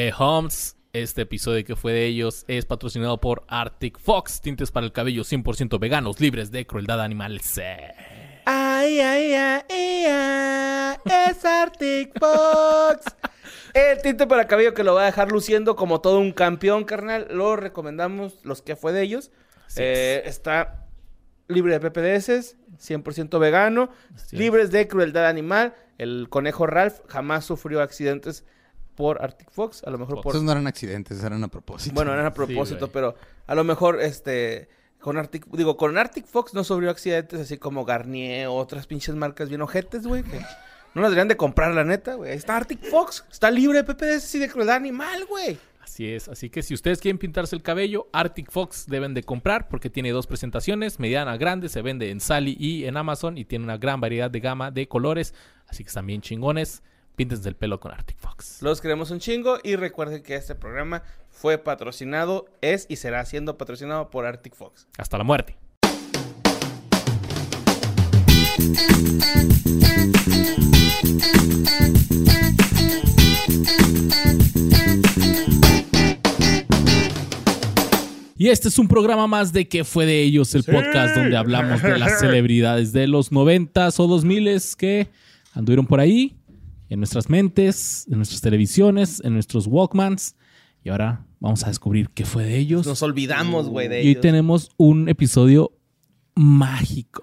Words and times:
Eh, 0.00 0.12
Homes, 0.16 0.76
este 0.92 1.22
episodio 1.22 1.64
que 1.64 1.74
fue 1.74 1.92
de 1.92 2.06
ellos 2.06 2.44
es 2.46 2.64
patrocinado 2.64 3.20
por 3.20 3.42
Arctic 3.48 3.98
Fox, 3.98 4.40
tintes 4.40 4.70
para 4.70 4.86
el 4.86 4.92
cabello 4.92 5.24
100% 5.24 5.80
veganos, 5.80 6.20
libres 6.20 6.52
de 6.52 6.64
crueldad 6.68 7.00
animal. 7.00 7.40
Ay, 8.44 9.00
ay, 9.00 9.34
ay, 9.34 10.04
ay, 10.08 10.96
es 11.04 11.44
Arctic 11.44 12.16
Fox. 12.16 13.12
El 13.74 14.00
tinte 14.00 14.28
para 14.28 14.46
cabello 14.46 14.72
que 14.72 14.84
lo 14.84 14.94
va 14.94 15.02
a 15.02 15.06
dejar 15.06 15.32
luciendo 15.32 15.74
como 15.74 16.00
todo 16.00 16.20
un 16.20 16.30
campeón, 16.30 16.84
carnal. 16.84 17.26
Lo 17.32 17.56
recomendamos, 17.56 18.38
los 18.44 18.62
que 18.62 18.76
fue 18.76 18.92
de 18.92 19.02
ellos. 19.02 19.32
Eh, 19.74 20.22
está 20.26 20.86
libre 21.48 21.76
de 21.76 21.90
PPDS, 21.90 22.56
100% 22.78 23.40
vegano, 23.40 23.90
Así 24.14 24.36
es. 24.36 24.40
libres 24.40 24.70
de 24.70 24.86
crueldad 24.86 25.26
animal. 25.26 25.74
El 25.98 26.28
conejo 26.28 26.68
Ralph 26.68 27.00
jamás 27.08 27.44
sufrió 27.44 27.82
accidentes 27.82 28.44
por 28.98 29.22
Arctic 29.22 29.48
Fox. 29.52 29.84
A 29.84 29.90
lo 29.90 29.98
mejor 29.98 30.20
por 30.20 30.34
Esos 30.34 30.42
no 30.42 30.50
eran 30.50 30.66
accidentes, 30.66 31.22
eran 31.22 31.44
a 31.44 31.46
propósito. 31.46 31.94
bueno, 31.94 32.12
eran 32.12 32.26
a 32.26 32.34
propósito, 32.34 32.90
pero 32.90 33.14
a 33.46 33.54
lo 33.54 33.62
mejor 33.62 34.00
este 34.00 34.68
con 34.98 35.16
Arctic, 35.16 35.46
digo, 35.52 35.76
con 35.76 35.96
Arctic 35.96 36.26
Fox 36.26 36.52
no 36.52 36.64
sufrió 36.64 36.90
accidentes 36.90 37.38
así 37.38 37.58
como 37.58 37.84
Garnier 37.84 38.48
o 38.48 38.54
otras 38.56 38.88
pinches 38.88 39.14
marcas 39.14 39.50
bien 39.50 39.62
ojetes, 39.62 40.04
güey, 40.04 40.24
que 40.24 40.40
no 40.94 41.02
las 41.02 41.12
deberían 41.12 41.28
de 41.28 41.36
comprar, 41.36 41.72
la 41.72 41.84
neta, 41.84 42.14
güey. 42.14 42.32
Está 42.32 42.56
Arctic 42.56 42.82
Fox, 42.90 43.24
está 43.30 43.52
libre 43.52 43.84
de 43.84 43.84
PPDS 43.84 44.34
y 44.34 44.38
de 44.40 44.48
crueldad 44.48 44.74
animal, 44.74 45.26
güey. 45.26 45.56
Así 45.80 46.12
es, 46.12 46.28
así 46.28 46.50
que 46.50 46.64
si 46.64 46.74
ustedes 46.74 46.98
quieren 47.00 47.18
pintarse 47.18 47.54
el 47.54 47.62
cabello, 47.62 48.08
Arctic 48.12 48.50
Fox 48.50 48.86
deben 48.88 49.14
de 49.14 49.22
comprar 49.22 49.68
porque 49.68 49.90
tiene 49.90 50.10
dos 50.10 50.26
presentaciones, 50.26 50.98
mediana, 50.98 51.36
grande, 51.36 51.68
se 51.68 51.82
vende 51.82 52.10
en 52.10 52.18
Sally 52.18 52.56
y 52.58 52.86
en 52.86 52.96
Amazon 52.96 53.38
y 53.38 53.44
tiene 53.44 53.64
una 53.64 53.78
gran 53.78 54.00
variedad 54.00 54.28
de 54.28 54.40
gama 54.40 54.72
de 54.72 54.88
colores, 54.88 55.34
así 55.68 55.84
que 55.84 55.88
están 55.88 56.06
bien 56.06 56.20
chingones. 56.20 56.82
Píntense 57.18 57.48
el 57.48 57.56
pelo 57.56 57.80
con 57.80 57.90
Arctic 57.90 58.16
Fox. 58.16 58.62
Los 58.62 58.80
queremos 58.80 59.10
un 59.10 59.18
chingo 59.18 59.58
y 59.64 59.74
recuerden 59.74 60.22
que 60.22 60.36
este 60.36 60.54
programa 60.54 61.02
fue 61.30 61.58
patrocinado, 61.58 62.46
es 62.60 62.86
y 62.88 62.94
será 62.94 63.24
siendo 63.24 63.58
patrocinado 63.58 64.08
por 64.08 64.24
Arctic 64.24 64.54
Fox. 64.54 64.86
Hasta 64.96 65.18
la 65.18 65.24
muerte. 65.24 65.56
Y 78.36 78.50
este 78.50 78.68
es 78.68 78.78
un 78.78 78.86
programa 78.86 79.26
más 79.26 79.52
de 79.52 79.66
¿Qué 79.66 79.82
fue 79.82 80.06
de 80.06 80.22
ellos? 80.22 80.54
El 80.54 80.62
podcast 80.62 81.16
donde 81.16 81.36
hablamos 81.36 81.82
de 81.82 81.98
las 81.98 82.20
celebridades 82.20 82.92
de 82.92 83.08
los 83.08 83.32
noventas 83.32 83.98
o 83.98 84.06
dos 84.06 84.24
miles 84.24 84.76
que 84.76 85.08
anduvieron 85.52 85.84
por 85.84 85.98
ahí, 85.98 86.37
en 86.88 87.00
nuestras 87.00 87.28
mentes, 87.28 88.06
en 88.10 88.16
nuestras 88.16 88.40
televisiones, 88.40 89.20
en 89.24 89.34
nuestros 89.34 89.66
Walkmans. 89.66 90.34
Y 90.84 90.90
ahora 90.90 91.26
vamos 91.40 91.64
a 91.64 91.68
descubrir 91.68 92.08
qué 92.10 92.24
fue 92.24 92.44
de 92.44 92.56
ellos. 92.56 92.86
Nos 92.86 93.02
olvidamos, 93.02 93.68
güey, 93.68 93.88
de 93.88 94.02
Y 94.02 94.06
hoy 94.06 94.10
ellos. 94.12 94.22
tenemos 94.22 94.70
un 94.76 95.08
episodio 95.08 95.72
mágico. 96.34 97.22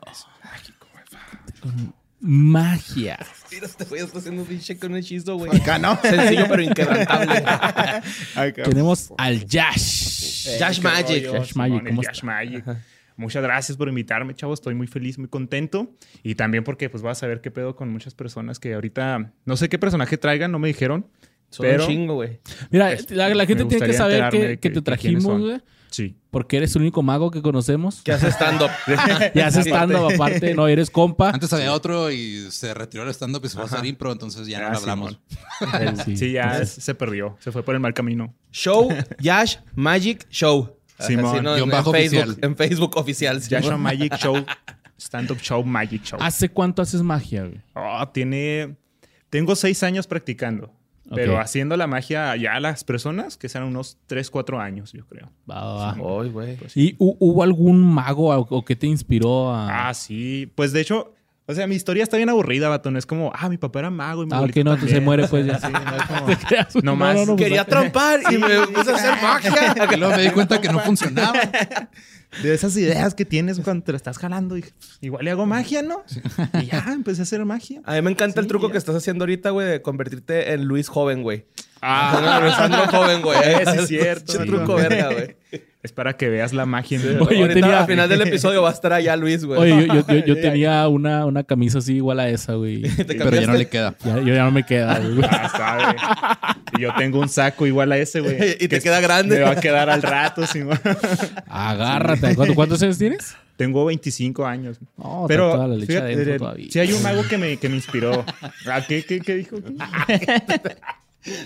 Con 1.62 1.94
magia. 2.20 3.18
Mira, 3.52 3.66
este 3.68 3.86
güey 3.86 4.02
está 4.02 4.20
haciendo 4.20 4.42
un 4.42 4.48
pinche 4.48 4.78
con 4.78 4.92
un 4.92 4.98
hechizo, 4.98 5.36
güey. 5.36 5.56
Acá, 5.56 5.80
¿no? 5.80 5.98
Sencillo 6.02 6.46
pero 6.50 6.62
inquebrantable. 6.62 7.34
Acá. 8.36 8.64
Tenemos 8.64 9.14
al 9.18 9.46
Yash. 9.46 10.60
Yash 10.60 10.82
Magic. 10.82 11.32
Yash 11.32 11.56
Magic, 11.56 11.88
¿cómo 11.88 12.02
Yash 12.04 12.16
está? 12.16 12.26
Magic. 12.26 12.66
Muchas 13.18 13.44
gracias 13.44 13.78
por 13.78 13.88
invitarme, 13.88 14.36
chavos. 14.36 14.60
Estoy 14.60 14.76
muy 14.76 14.88
feliz, 14.88 15.18
muy 15.18 15.28
contento. 15.30 15.94
Y 16.24 16.36
también 16.36 16.64
porque 16.64 16.90
pues 16.90 17.02
vas 17.02 17.24
a 17.24 17.28
ver 17.28 17.42
qué 17.42 17.52
pedo 17.52 17.76
con 17.76 17.90
muchas 17.92 18.14
personas 18.14 18.60
que 18.60 18.74
ahorita 18.74 19.32
no 19.46 19.58
sé 19.58 19.70
qué 19.70 19.80
personaje 19.80 20.18
traigan, 20.18 20.52
no 20.52 20.60
me 20.60 20.68
dijeron. 20.68 21.08
Son 21.50 21.66
pero 21.66 21.84
un 21.84 21.90
chingo, 21.90 22.16
güey. 22.16 22.40
Mira, 22.72 22.90
la, 23.10 23.46
gente 23.46 23.66
tiene 23.66 23.86
que 23.86 23.94
saber 23.94 24.30
que, 24.30 24.40
de 24.40 24.48
que 24.48 24.58
que- 24.60 24.70
te 24.72 24.82
trajimos, 24.82 25.40
güey. 25.42 25.62
sí. 25.90 26.18
Porque 26.32 26.58
eres 26.58 26.76
el 26.76 26.82
único 26.82 27.02
mago 27.02 27.32
que 27.32 27.42
conocemos. 27.42 28.02
Que 28.02 28.12
hace 28.12 28.28
stand-up. 28.30 28.70
Y 29.34 29.40
haces 29.40 29.66
stand-up 29.66 30.12
aparte. 30.14 30.54
No, 30.54 30.68
eres 30.68 30.90
compa. 30.90 31.30
Antes 31.30 31.54
había 31.54 31.72
otro 31.72 32.12
y 32.12 32.52
se 32.52 32.74
retiró 32.74 33.04
el 33.04 33.10
stand-up 33.14 33.42
y 33.46 33.48
se 33.48 33.54
fue 33.54 33.64
a 33.64 33.68
hacer 33.68 33.86
impro, 33.86 34.12
entonces 34.12 34.46
ya 34.48 34.60
no 34.60 34.68
Ah, 34.68 34.74
hablamos. 34.76 35.18
Sí, 36.18 36.34
ya 36.34 36.66
se 36.66 36.94
perdió. 36.96 37.38
Se 37.40 37.54
fue 37.54 37.64
por 37.64 37.76
el 37.76 37.80
mal 37.80 37.94
camino. 37.94 38.36
Show 38.52 38.90
Yash 39.20 39.58
Magic 39.76 40.28
Show. 40.30 40.75
Simón. 41.00 41.26
Así, 41.36 41.44
¿no? 41.44 41.54
Guión 41.56 41.70
en, 41.70 41.72
bajo 41.72 41.92
Facebook, 41.92 42.20
oficial. 42.24 42.38
en 42.50 42.56
Facebook 42.56 42.98
oficial. 42.98 43.42
Yasha 43.42 43.62
Simón. 43.64 43.82
Magic 43.82 44.16
Show. 44.18 44.46
Stand-up 44.98 45.40
Show 45.42 45.64
Magic 45.64 46.04
Show. 46.04 46.20
¿Hace 46.22 46.50
cuánto 46.50 46.82
haces 46.82 47.02
magia, 47.02 47.44
güey? 47.44 47.62
Oh, 47.74 48.08
tiene. 48.10 48.76
Tengo 49.30 49.56
seis 49.56 49.84
años 49.84 50.08
practicando. 50.08 50.72
Pero 51.14 51.34
Ok. 51.36 51.40
haciendo 51.42 51.78
la 51.78 51.86
magia 51.86 52.36
ya 52.36 52.56
a 52.56 52.60
las 52.60 52.84
personas, 52.84 53.38
que 53.38 53.48
serán 53.48 53.68
unos 53.68 53.98
tres, 54.08 54.32
cuatro 54.32 54.60
años, 54.60 54.92
yo 54.92 55.06
creo. 55.06 55.30
Va, 55.48 55.64
va, 55.64 55.94
va. 55.94 56.24
Güey. 56.26 56.58
¿Y 56.74 56.96
hu- 56.98 57.16
hubo 57.20 57.44
algún 57.44 57.84
mago 57.86 58.30
o, 58.36 58.40
o 58.50 58.66
que 58.66 58.76
te 58.76 58.88
inspiró 58.88 59.54
a...? 59.54 59.90
Ah, 59.90 59.94
sí. 59.94 60.52
Pues 60.56 60.74
de 60.74 60.82
hecho, 60.82 61.14
o 61.48 61.54
sea, 61.54 61.68
mi 61.68 61.76
historia 61.76 62.04
está 62.04 62.18
bien 62.18 62.30
aburrida, 62.30 62.70
vato. 62.70 62.90
No 62.92 62.98
es 63.00 63.06
como, 63.06 63.32
ah, 63.36 63.50
mi 63.50 63.58
papá 63.58 63.80
era 63.80 63.90
mago 63.90 64.24
y 64.24 64.26
mi 64.26 64.34
Ah, 64.34 64.42
ok, 64.42 64.56
no, 64.58 64.74
entonces 64.74 64.92
se 64.92 65.00
muere 65.02 65.28
pues 65.28 65.46
ya. 65.46 65.60
Sí, 65.60 65.68
no, 65.72 65.96
es 65.96 66.04
como- 66.04 66.26
creas, 66.48 66.76
No 66.84 66.96
más. 66.96 67.18
pues, 67.26 67.38
Quería 67.38 67.66
trompar 67.66 68.20
y 68.32 68.38
me 68.38 68.68
puse 68.68 68.92
a 68.92 68.96
hacer 68.96 69.14
magia. 69.22 69.76
Y 69.94 69.98
luego 69.98 70.16
me 70.16 70.22
di 70.24 70.30
cuenta 70.32 70.60
que 70.62 70.70
no 70.70 70.80
funcionaba. 70.80 71.40
de 72.42 72.54
esas 72.54 72.76
ideas 72.78 73.14
que 73.14 73.24
tienes 73.26 73.60
cuando 73.60 73.84
te 73.86 73.92
la 73.92 73.98
estás 73.98 74.18
jalando. 74.18 74.56
Dije, 74.56 74.72
igual 75.02 75.24
le 75.26 75.32
hago 75.32 75.46
magia, 75.46 75.82
¿no? 75.84 76.04
Y 76.62 76.66
ya, 76.66 76.84
empecé 76.92 77.22
a 77.22 77.24
hacer 77.24 77.46
magia. 77.46 77.82
A 77.86 77.94
mí 77.94 78.02
me 78.02 78.12
encanta 78.12 78.42
el 78.42 78.48
truco 78.48 78.68
ya. 78.68 78.72
que 78.74 78.78
estás 78.78 78.96
haciendo 78.96 79.24
ahorita, 79.24 79.52
güey, 79.52 79.68
de 79.68 79.82
convertirte 79.82 80.54
en 80.54 80.66
Luis 80.66 80.90
joven, 80.90 81.22
güey. 81.24 81.46
Ah, 81.82 82.38
Alessandro 82.38 82.88
joven, 82.88 83.22
güey. 83.22 83.38
Sí 83.38 83.78
es 83.80 83.88
cierto, 83.88 84.32
Ese 84.34 84.42
amigo. 84.42 84.58
truco 84.58 84.76
verga, 84.76 85.12
güey. 85.14 85.36
Es 85.86 85.94
para 85.94 86.18
que 86.18 86.28
veas 86.30 86.52
la 86.52 86.66
magia 86.66 87.00
mí. 87.00 87.06
Oye, 87.22 87.40
yo 87.40 87.48
tenía- 87.48 87.80
al 87.80 87.86
final 87.88 88.10
del 88.10 88.22
episodio 88.28 88.62
va 88.62 88.70
a 88.70 88.74
estar 88.74 88.92
allá 88.92 89.16
Luis, 89.16 89.46
güey. 89.46 89.60
Oye, 89.62 89.88
yo, 89.88 89.94
yo- 89.96 90.08
yo- 90.08 90.26
yo 90.26 90.36
tenía 90.42 90.88
una, 90.90 91.26
una 91.26 91.44
camisa 91.44 91.78
así 91.78 91.96
igual 91.96 92.20
a 92.20 92.28
esa, 92.30 92.54
güey. 92.56 92.82
Pero 93.08 93.32
ya 93.40 93.48
no 93.48 93.54
le 93.54 93.68
queda. 93.68 93.96
Ya, 94.04 94.20
yo 94.20 94.34
ya 94.36 94.44
no 94.44 94.52
me 94.52 94.66
queda, 94.66 95.00
güey. 95.00 95.20
Ah, 95.30 95.50
sabe. 95.56 95.96
Y 96.78 96.82
yo 96.82 96.90
tengo 96.98 97.20
un 97.20 97.30
saco 97.30 97.66
igual 97.66 97.92
a 97.94 97.98
ese, 97.98 98.20
güey. 98.20 98.36
Y 98.60 98.68
te 98.68 98.70
que 98.70 98.82
queda 98.82 99.00
grande. 99.00 99.36
Me 99.38 99.42
va 99.44 99.52
a 99.52 99.56
quedar 99.60 99.90
al 99.90 100.02
rato, 100.02 100.46
sí. 100.46 100.62
Agárrate. 101.48 102.36
¿Cuánto- 102.36 102.56
¿Cuántos 102.56 102.82
años 102.84 102.98
tienes? 102.98 103.36
Tengo 103.58 103.86
25 103.86 104.46
años. 104.46 104.78
No, 104.98 105.26
Pero 105.30 105.52
toda 105.54 105.68
la 105.70 105.76
leche 105.76 105.94
fíjate, 105.94 106.14
eh, 106.36 106.38
todavía. 106.38 106.68
sí 106.70 106.78
hay 106.80 106.92
un 106.92 107.02
mago 107.02 107.24
que 107.24 107.38
me, 107.38 107.56
que 107.56 107.70
me 107.70 107.76
inspiró. 107.76 108.26
¿A 108.70 108.82
qué, 108.86 109.04
qué, 109.06 109.22
qué 109.22 109.36
dijo? 109.36 109.56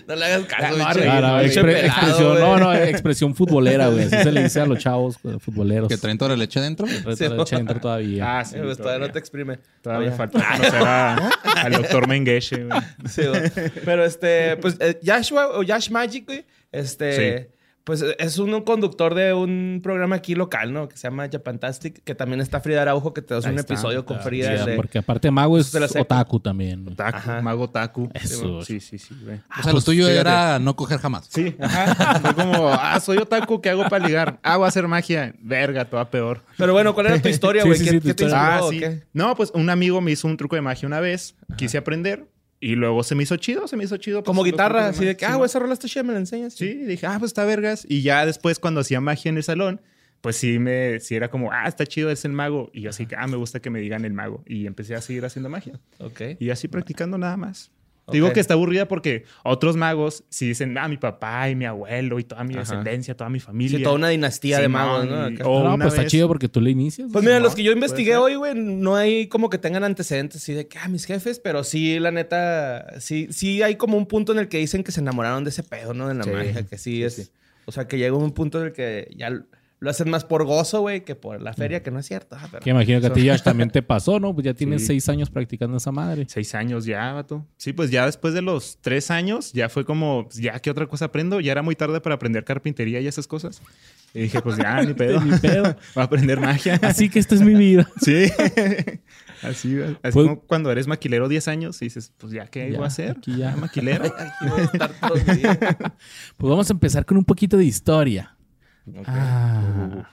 No 0.08 0.16
le 0.16 0.26
hagas 0.26 0.46
caso, 0.46 0.78
No, 0.78 0.88
bicho. 0.88 1.10
Ah, 1.10 1.22
no, 1.22 1.40
Pinche 1.42 1.62
expre- 1.62 1.74
pelado, 1.82 1.90
expresión, 2.00 2.30
güey. 2.32 2.42
no, 2.44 2.58
no, 2.58 2.74
expresión 2.76 3.36
futbolera, 3.36 3.88
güey. 3.88 4.04
Así 4.06 4.18
se 4.18 4.32
le 4.32 4.44
dice 4.44 4.60
a 4.62 4.66
los 4.66 4.80
chavos 4.80 5.18
futboleros. 5.40 5.88
Que 5.88 5.98
traen 5.98 6.18
toda 6.18 6.32
la 6.32 6.38
leche 6.38 6.60
adentro. 6.60 6.86
Trae 6.86 7.16
Sí, 7.16 7.24
toda 7.24 7.30
la 7.30 7.36
leche 7.44 7.56
adentro 7.56 7.80
todavía. 7.80 8.40
Ah, 8.40 8.46
sí. 8.46 8.58
Pues, 8.62 8.78
todavía 8.78 9.08
no 9.08 9.14
te 9.14 9.20
exprime. 9.20 9.60
todavía 9.82 10.12
falta 10.12 10.44
conocer 10.58 10.82
a- 10.84 11.30
al 11.64 11.72
doctor 11.74 12.08
Mengeshe, 12.08 12.66
güey. 12.66 12.82
Sí, 13.08 13.22
güey. 13.26 13.42
Pero 13.86 14.04
este, 14.06 14.58
pues, 14.58 14.76
eh, 14.80 15.00
Yashua 15.02 15.48
o 15.58 15.64
Yash 15.64 15.90
Magic, 15.92 16.26
güey, 16.26 16.46
este, 16.72 17.50
pues 17.90 18.04
eh, 18.04 18.16
es 18.20 18.38
un, 18.38 18.62
conductor 18.62 19.16
de 19.16 19.34
un 19.34 19.80
programa 19.82 20.16
aquí 20.18 20.36
local, 20.36 20.72
¿no? 20.72 20.88
Que 20.88 20.96
se 20.96 21.08
llama 21.08 21.28
Japantastic, 21.28 22.04
que 22.04 22.14
también 22.14 22.40
está 22.40 22.60
Frida 22.62 22.84
Araujo, 22.84 23.16
que 23.16 23.24
te 23.24 23.34
das 23.34 23.46
Ahí 23.48 23.54
un 23.54 23.58
está. 23.58 23.74
episodio 23.74 24.06
con 24.06 24.18
Ah, 24.18 24.22
Frida. 24.22 24.64
sí, 24.64 24.70
de- 24.70 24.76
porque 24.76 25.00
aparte 25.00 25.32
Mago 25.32 25.58
es 25.58 25.74
la 25.74 25.88
sepa. 25.88 26.02
otaku 26.02 26.40
también. 26.40 26.84
güey. 26.84 26.96
Taku, 26.96 27.18
Ajá. 27.18 27.42
mago 27.42 27.68
Taku. 27.68 28.12
Eso. 28.14 28.62
Sí, 28.62 28.80
sí, 28.80 29.00
sí, 29.00 29.16
güey. 29.24 29.40
O 29.60 29.64
sea, 29.64 29.74
lo 29.74 29.82
tuyo 29.82 30.04
fíjate. 30.06 30.20
era 30.20 30.60
no 30.60 30.76
coger 30.76 31.00
jamás. 31.00 31.26
Sí, 31.30 31.56
ajá. 31.60 32.20
Fue 32.20 32.36
como, 32.36 32.70
ah, 32.70 33.00
soy 33.00 33.18
otaku, 33.18 33.60
¿qué 33.60 33.72
hago 33.72 33.84
para 33.90 34.06
ligar? 34.06 34.40
Ah, 34.44 34.58
voy 34.58 34.66
a 34.66 34.68
hacer 34.68 34.88
magia. 34.88 35.34
Verga, 35.42 35.86
toda 35.86 36.12
peor. 36.12 36.44
Pero 36.58 36.74
bueno, 36.74 36.94
¿cuál 36.94 37.08
era 37.08 37.20
tu 37.20 37.30
historia, 37.30 37.64
Sí, 37.64 37.68
güey? 37.70 37.80
sí, 37.80 37.86
¿Qué, 37.86 37.90
sí, 37.92 37.96
qué 38.02 38.14
te 38.14 38.24
historia. 38.26 38.36
inspiró 38.38 38.68
Ah, 38.68 38.70
sí. 38.70 38.80
qué? 38.80 39.04
No, 39.14 39.36
pues 39.36 39.52
un 39.56 39.70
amigo 39.72 40.00
me 40.02 40.12
hizo 40.12 40.28
un 40.28 40.38
truco 40.38 40.56
de 40.56 40.62
magia 40.62 40.86
una 40.88 41.00
vez. 41.00 41.36
Quise 41.58 41.78
aprender. 41.80 42.28
Y 42.62 42.76
luego 42.76 43.04
se 43.04 43.16
me 43.16 43.24
hizo 43.24 43.38
chido, 43.38 43.68
se 43.68 43.78
me 43.78 43.86
hizo 43.86 43.98
chido. 43.98 44.20
pues, 44.22 44.26
Como 44.28 44.44
guitarra, 44.44 44.88
así 44.88 45.06
de 45.06 45.16
que, 45.16 45.26
ah, 45.26 45.36
güey, 45.36 45.46
esa 45.46 45.60
rola 45.60 45.74
está 45.74 45.88
chida, 45.88 46.04
me 46.04 46.14
la 46.14 46.20
enseñas. 46.20 46.54
Sí, 46.54 46.74
dije, 46.74 47.06
ah, 47.06 47.16
pues 47.18 47.30
está 47.30 47.46
vergas. 47.46 47.86
Y 47.88 48.02
ya 48.02 48.26
después, 48.26 48.60
cuando 48.60 48.82
hacía 48.82 49.00
magia 49.00 49.30
en 49.30 49.38
el 49.38 49.44
salón, 49.44 49.82
pues 50.22 50.36
sí 50.36 50.60
me, 50.60 51.00
sí 51.00 51.16
era 51.16 51.30
como, 51.30 51.52
ah, 51.54 51.68
está 51.68 51.86
chido, 51.86 52.12
es 52.12 52.26
el 52.26 52.34
mago. 52.34 52.70
Y 52.74 52.82
yo 52.82 52.90
así 52.90 53.06
que, 53.06 53.16
ah, 53.16 53.28
me 53.28 53.38
gusta 53.38 53.62
que 53.62 53.70
me 53.70 53.80
digan 53.80 54.04
el 54.04 54.14
mago. 54.14 54.44
Y 54.46 54.68
empecé 54.68 54.96
a 54.96 55.02
seguir 55.02 55.24
haciendo 55.24 55.50
magia. 55.50 55.80
Ok. 56.00 56.22
Y 56.40 56.50
así 56.50 56.68
practicando 56.68 57.18
nada 57.18 57.38
más. 57.38 57.72
Digo 58.12 58.32
que 58.34 58.40
está 58.40 58.54
aburrida 58.56 58.88
porque 58.88 59.26
otros 59.44 59.76
magos 59.76 60.24
sí 60.30 60.48
dicen, 60.48 60.78
ah, 60.78 60.88
mi 60.88 60.98
papá 60.98 61.50
y 61.50 61.56
mi 61.56 61.66
abuelo 61.66 62.20
y 62.20 62.24
toda 62.24 62.44
mi 62.44 62.54
Ajá. 62.54 62.62
descendencia, 62.62 63.16
toda 63.16 63.30
mi 63.30 63.40
familia. 63.40 63.78
Sí, 63.78 63.84
toda 63.84 63.96
una 63.96 64.10
dinastía 64.10 64.60
de 64.60 64.68
magos, 64.68 65.06
¿no? 65.08 65.30
y- 65.30 65.34
Acá. 65.36 65.48
o 65.48 65.64
no, 65.64 65.74
una 65.76 65.86
pues 65.86 65.94
está 65.96 66.08
chido 66.08 66.28
porque 66.28 66.48
tú 66.50 66.62
le 66.62 66.72
inicias. 66.72 67.10
Pues 67.12 67.24
mira, 67.24 67.40
los 67.40 67.56
que 67.56 67.64
yo 67.64 67.72
investigué 67.72 68.16
hoy, 68.18 68.36
güey, 68.36 68.54
no 68.56 68.96
hay 68.96 69.28
como 69.28 69.50
que 69.50 69.58
tengan 69.58 69.84
antecedentes 69.84 70.42
así 70.42 70.54
de 70.54 70.68
que, 70.68 70.78
ah, 70.80 70.88
mis 70.88 71.06
jefes, 71.06 71.40
pero 71.40 71.64
sí, 71.64 72.00
la 72.00 72.12
neta, 72.12 73.00
sí, 73.00 73.28
sí 73.32 73.62
hay 73.62 73.76
como 73.76 73.98
un 73.98 74.06
punto 74.06 74.32
en 74.32 74.40
el 74.40 74.48
que 74.48 74.58
dicen 74.58 74.84
que 74.84 74.92
se 74.92 75.00
enamoraron 75.02 75.44
de 75.44 75.50
ese 75.52 75.64
pedo, 75.64 75.94
¿no? 75.94 76.08
De 76.08 76.14
la 76.16 76.24
Sí. 76.24 76.30
magia, 76.32 76.64
que 76.64 76.78
sí 76.78 77.04
es. 77.04 77.16
sí. 77.16 77.28
O 77.66 77.72
sea, 77.72 77.88
que 77.88 77.98
llega 78.00 78.16
un 78.16 78.32
punto 78.32 78.60
en 78.60 78.66
el 78.68 78.74
que 78.74 79.14
ya 79.16 79.30
lo 79.82 79.90
hacen 79.90 80.10
más 80.10 80.26
por 80.26 80.44
gozo, 80.46 80.82
güey, 80.82 81.06
que 81.06 81.16
por 81.16 81.42
la 81.42 81.54
feria, 81.54 81.82
que 81.82 81.90
no 81.92 82.00
es 82.00 82.06
cierto. 82.06 82.36
Ah, 82.38 82.48
pero- 82.52 82.62
Que 82.64 82.70
imagino 82.72 83.00
que 83.00 83.08
a 83.08 83.14
ti 83.14 83.24
ya 83.24 83.38
también 83.38 83.70
te 83.70 83.82
pasó, 83.82 84.20
¿no? 84.20 84.34
Pues 84.34 84.44
ya 84.46 84.54
tienes 84.56 84.82
Sí. 84.82 84.88
seis 84.88 85.10
años 85.10 85.30
practicando 85.30 85.78
esa 85.78 85.92
madre. 85.92 86.26
Seis 86.28 86.54
años 86.56 86.86
ya, 86.86 87.14
vato. 87.14 87.46
Sí, 87.58 87.72
pues 87.74 87.90
ya 87.90 88.06
después 88.06 88.34
de 88.34 88.42
los 88.42 88.78
tres 88.82 89.10
años, 89.10 89.54
ya 89.54 89.70
fue 89.70 89.86
como, 89.86 90.26
pues, 90.26 90.38
ya, 90.38 90.60
¿qué 90.60 90.70
otra 90.70 90.88
cosa 90.88 91.06
aprendo? 91.06 91.40
Ya 91.40 91.54
era 91.54 91.62
muy 91.62 91.76
tarde 91.76 92.02
para 92.02 92.16
aprender 92.16 92.44
carpintería 92.44 93.00
y 93.00 93.08
esas 93.08 93.26
cosas. 93.28 93.62
Y 94.14 94.22
dije, 94.22 94.42
pues 94.42 94.58
ya, 94.58 94.82
ni 94.82 94.94
pedo. 94.96 95.22
Ni 95.22 95.38
pedo. 95.38 95.64
Voy 95.96 96.02
a 96.02 96.04
aprender 96.04 96.40
magia. 96.42 96.80
Así 96.82 97.10
que 97.10 97.20
esta 97.20 97.36
es 97.36 97.42
mi 97.42 97.54
vida. 97.54 97.88
Sí. 98.02 98.26
Así, 99.44 99.80
así 99.82 99.96
Pues- 100.02 100.14
como 100.14 100.42
cuando 100.42 100.72
eres 100.72 100.88
maquilero 100.88 101.30
10 101.30 101.48
años 101.48 101.82
y 101.82 101.86
dices, 101.86 102.12
pues 102.18 102.34
ya, 102.34 102.48
¿qué 102.48 102.70
Ya, 102.72 102.78
voy 102.78 102.84
a 102.84 102.88
hacer? 102.88 103.12
aquí 103.18 103.38
ya. 103.38 103.56
maquilero. 103.56 104.04
Aquí 104.06 104.46
voy 104.50 104.60
a 104.60 104.64
estar 104.64 104.92
todo 105.00 105.16
el 105.16 105.38
día. 105.38 105.58
Pues 106.38 106.50
vamos 106.50 106.70
a 106.70 106.74
empezar 106.74 107.06
con 107.06 107.18
un 107.18 107.24
poquito 107.24 107.56
de 107.56 107.64
historia. 107.64 108.36
Ah. 109.06 110.10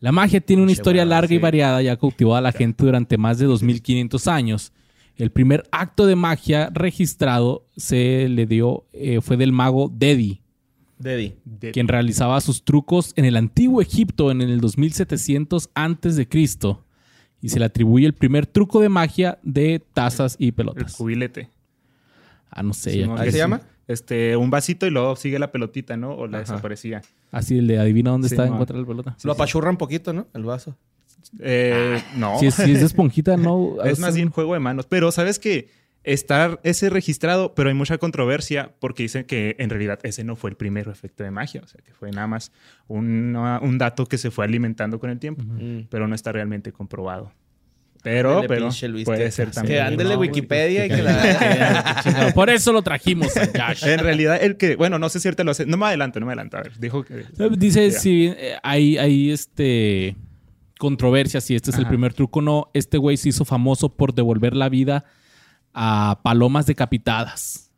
La 0.00 0.12
magia 0.12 0.40
tiene 0.40 0.62
una 0.62 0.72
historia 0.72 1.04
larga 1.04 1.34
y 1.34 1.38
variada 1.38 1.82
y 1.82 1.88
ha 1.88 1.96
cautivado 1.96 2.36
a 2.36 2.40
la 2.40 2.52
gente 2.52 2.84
durante 2.84 3.16
más 3.16 3.38
de 3.38 3.46
2500 3.46 4.28
años. 4.28 4.72
El 5.16 5.30
primer 5.30 5.62
acto 5.70 6.06
de 6.06 6.16
magia 6.16 6.70
registrado 6.74 7.64
se 7.76 8.28
le 8.28 8.46
dio 8.46 8.84
eh, 8.92 9.20
fue 9.20 9.36
del 9.36 9.52
mago 9.52 9.90
Dedi, 9.94 10.42
Dedi. 10.98 11.36
De- 11.44 11.70
quien 11.70 11.88
realizaba 11.88 12.40
sus 12.40 12.64
trucos 12.64 13.12
en 13.16 13.24
el 13.24 13.36
antiguo 13.36 13.80
Egipto 13.80 14.30
en 14.30 14.42
el 14.42 14.60
2700 14.60 15.70
antes 15.74 16.16
de 16.16 16.28
Cristo 16.28 16.84
y 17.40 17.48
se 17.50 17.58
le 17.58 17.64
atribuye 17.66 18.06
el 18.06 18.14
primer 18.14 18.46
truco 18.46 18.80
de 18.80 18.88
magia 18.88 19.38
de 19.42 19.80
tazas 19.92 20.36
y 20.38 20.48
el 20.48 20.52
pelotas. 20.54 20.96
cubilete. 20.96 21.48
Ah, 22.50 22.62
no 22.62 22.72
sé, 22.74 22.92
Sí, 22.92 22.98
ya 23.00 23.06
¿no? 23.06 23.14
que- 23.14 23.22
¿Así 23.22 23.30
se 23.32 23.38
llama? 23.38 23.60
Este, 23.86 24.36
un 24.36 24.50
vasito 24.50 24.86
y 24.86 24.90
luego 24.90 25.14
sigue 25.16 25.38
la 25.38 25.52
pelotita, 25.52 25.96
¿no? 25.96 26.12
O 26.14 26.26
la 26.26 26.38
Ajá. 26.38 26.52
desaparecía. 26.52 27.02
así 27.30 27.58
el 27.58 27.66
de 27.66 27.78
adivina 27.78 28.10
dónde 28.10 28.28
Sí, 28.28 28.34
está, 28.34 28.46
no. 28.46 28.52
encuentra 28.54 28.78
la 28.78 28.86
pelota. 28.86 29.16
Lo 29.24 29.32
apachurra 29.32 29.70
un 29.70 29.76
poquito, 29.76 30.12
¿no? 30.12 30.26
El 30.34 30.44
vaso. 30.44 30.76
Eh, 31.40 32.02
no. 32.16 32.38
Si 32.38 32.46
es, 32.46 32.54
si 32.54 32.72
es 32.72 32.80
de 32.80 32.86
esponjita, 32.86 33.36
no. 33.36 33.76
Es 33.84 33.98
más 33.98 34.14
bien 34.14 34.30
juego 34.30 34.54
de 34.54 34.60
manos. 34.60 34.86
Pero 34.86 35.10
sabes 35.12 35.38
que 35.38 35.68
estar 36.02 36.60
ese 36.64 36.90
registrado, 36.90 37.54
pero 37.54 37.70
hay 37.70 37.74
mucha 37.74 37.96
controversia 37.98 38.74
porque 38.78 39.04
dicen 39.04 39.24
que 39.24 39.56
en 39.58 39.70
realidad 39.70 39.98
ese 40.02 40.22
no 40.22 40.36
fue 40.36 40.50
el 40.50 40.56
primer 40.56 40.88
efecto 40.88 41.24
de 41.24 41.30
magia. 41.30 41.62
O 41.64 41.66
sea, 41.66 41.80
que 41.82 41.92
fue 41.94 42.10
nada 42.10 42.26
más 42.26 42.52
un, 42.88 43.34
un 43.36 43.78
dato 43.78 44.06
que 44.06 44.18
se 44.18 44.30
fue 44.30 44.44
alimentando 44.44 44.98
con 45.00 45.08
el 45.10 45.18
tiempo, 45.18 45.42
pero 45.88 46.06
no 46.06 46.14
está 46.14 46.30
realmente 46.32 46.72
comprobado. 46.72 47.32
Pero, 48.04 48.42
pero 48.46 48.68
puede 49.04 49.24
que- 49.24 49.30
ser 49.32 49.48
Que 49.48 49.54
también. 49.54 49.80
ándele 49.82 50.10
no, 50.10 50.16
güey, 50.18 50.28
Wikipedia 50.28 50.84
y 50.86 50.88
que 50.90 51.02
la... 51.02 52.32
Por 52.34 52.50
eso 52.50 52.70
lo 52.72 52.82
trajimos 52.82 53.34
a 53.36 53.46
Josh. 53.46 53.84
En 53.88 53.98
realidad, 53.98 54.38
el 54.42 54.56
que, 54.58 54.76
bueno, 54.76 54.98
no 54.98 55.08
sé 55.08 55.18
si 55.20 55.26
ahorita 55.28 55.42
lo 55.42 55.52
hace. 55.52 55.64
No 55.64 55.76
me 55.78 55.86
adelanto, 55.86 56.20
no 56.20 56.26
me 56.26 56.32
adelanto. 56.32 56.58
A 56.58 56.62
ver, 56.62 56.78
dijo 56.78 57.02
que. 57.02 57.24
Dice 57.56 57.90
si 57.92 58.26
eh, 58.26 58.56
hay, 58.62 58.98
hay 58.98 59.30
este 59.30 60.16
controversia 60.78 61.40
si 61.40 61.54
este 61.54 61.70
es 61.70 61.78
el 61.78 61.86
primer 61.86 62.12
truco 62.12 62.40
o 62.40 62.42
no. 62.42 62.70
Este 62.74 62.98
güey 62.98 63.16
se 63.16 63.30
hizo 63.30 63.44
famoso 63.46 63.88
por 63.96 64.14
devolver 64.14 64.54
la 64.54 64.68
vida 64.68 65.06
a 65.72 66.20
palomas 66.22 66.66
decapitadas. 66.66 67.70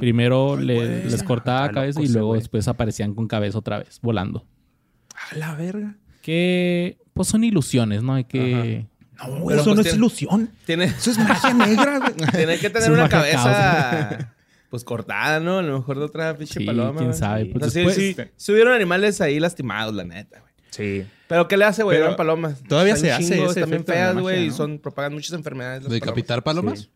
Primero 0.00 0.56
le- 0.56 1.04
les 1.04 1.22
cortaba 1.22 1.60
la 1.60 1.66
Está 1.66 1.74
cabeza 1.80 2.02
y 2.02 2.08
luego 2.08 2.28
güey. 2.28 2.40
después 2.40 2.66
aparecían 2.66 3.14
con 3.14 3.28
cabeza 3.28 3.58
otra 3.58 3.78
vez, 3.78 4.00
volando. 4.02 4.44
A 5.32 5.36
la 5.36 5.54
verga. 5.54 5.96
Que 6.22 6.98
pues 7.12 7.28
son 7.28 7.44
ilusiones, 7.44 8.02
¿no? 8.02 8.14
Hay 8.14 8.24
que... 8.24 8.86
No, 9.28 9.50
eso 9.50 9.64
pues 9.64 9.76
no 9.76 9.82
es 9.82 9.94
ilusión. 9.94 10.50
Tiene, 10.66 10.84
Eso 10.84 11.10
es 11.10 11.18
magia 11.18 11.52
negra, 11.54 11.98
güey. 12.16 12.30
tiene 12.32 12.58
que 12.58 12.70
tener 12.70 12.90
un 12.90 12.98
una 12.98 13.08
cabeza... 13.08 14.30
Pues 14.70 14.82
cortada, 14.82 15.38
¿no? 15.38 15.58
A 15.58 15.62
lo 15.62 15.78
mejor 15.78 15.98
de 16.00 16.04
otra 16.04 16.36
pinche 16.36 16.58
Sí, 16.58 16.66
paloma. 16.66 16.98
quién 16.98 17.14
sabe. 17.14 17.46
Pues 17.46 17.72
sí, 17.72 17.78
después- 17.84 17.94
sí, 17.94 18.16
sí 18.36 18.52
hubieron 18.52 18.72
animales 18.74 19.20
ahí 19.20 19.38
lastimados, 19.38 19.94
la 19.94 20.02
neta, 20.02 20.40
güey. 20.40 20.52
Sí. 20.70 21.06
Pero 21.28 21.46
¿qué 21.46 21.56
le 21.56 21.64
hace, 21.64 21.84
güey? 21.84 21.98
Eran 21.98 22.16
palomas. 22.16 22.60
todavía 22.68 22.94
Están 22.94 23.06
se 23.08 23.12
hace 23.34 23.44
ese 23.44 23.60
También 23.60 23.84
feas, 23.84 24.16
güey. 24.16 24.46
Y 24.46 24.48
¿no? 24.48 24.54
son, 24.54 24.78
propagan 24.80 25.12
muchas 25.14 25.32
enfermedades. 25.34 25.84
las 25.84 25.92
¿De 25.92 26.00
palomas. 26.00 26.16
decapitar 26.16 26.42
palomas? 26.42 26.80
Sí. 26.80 26.90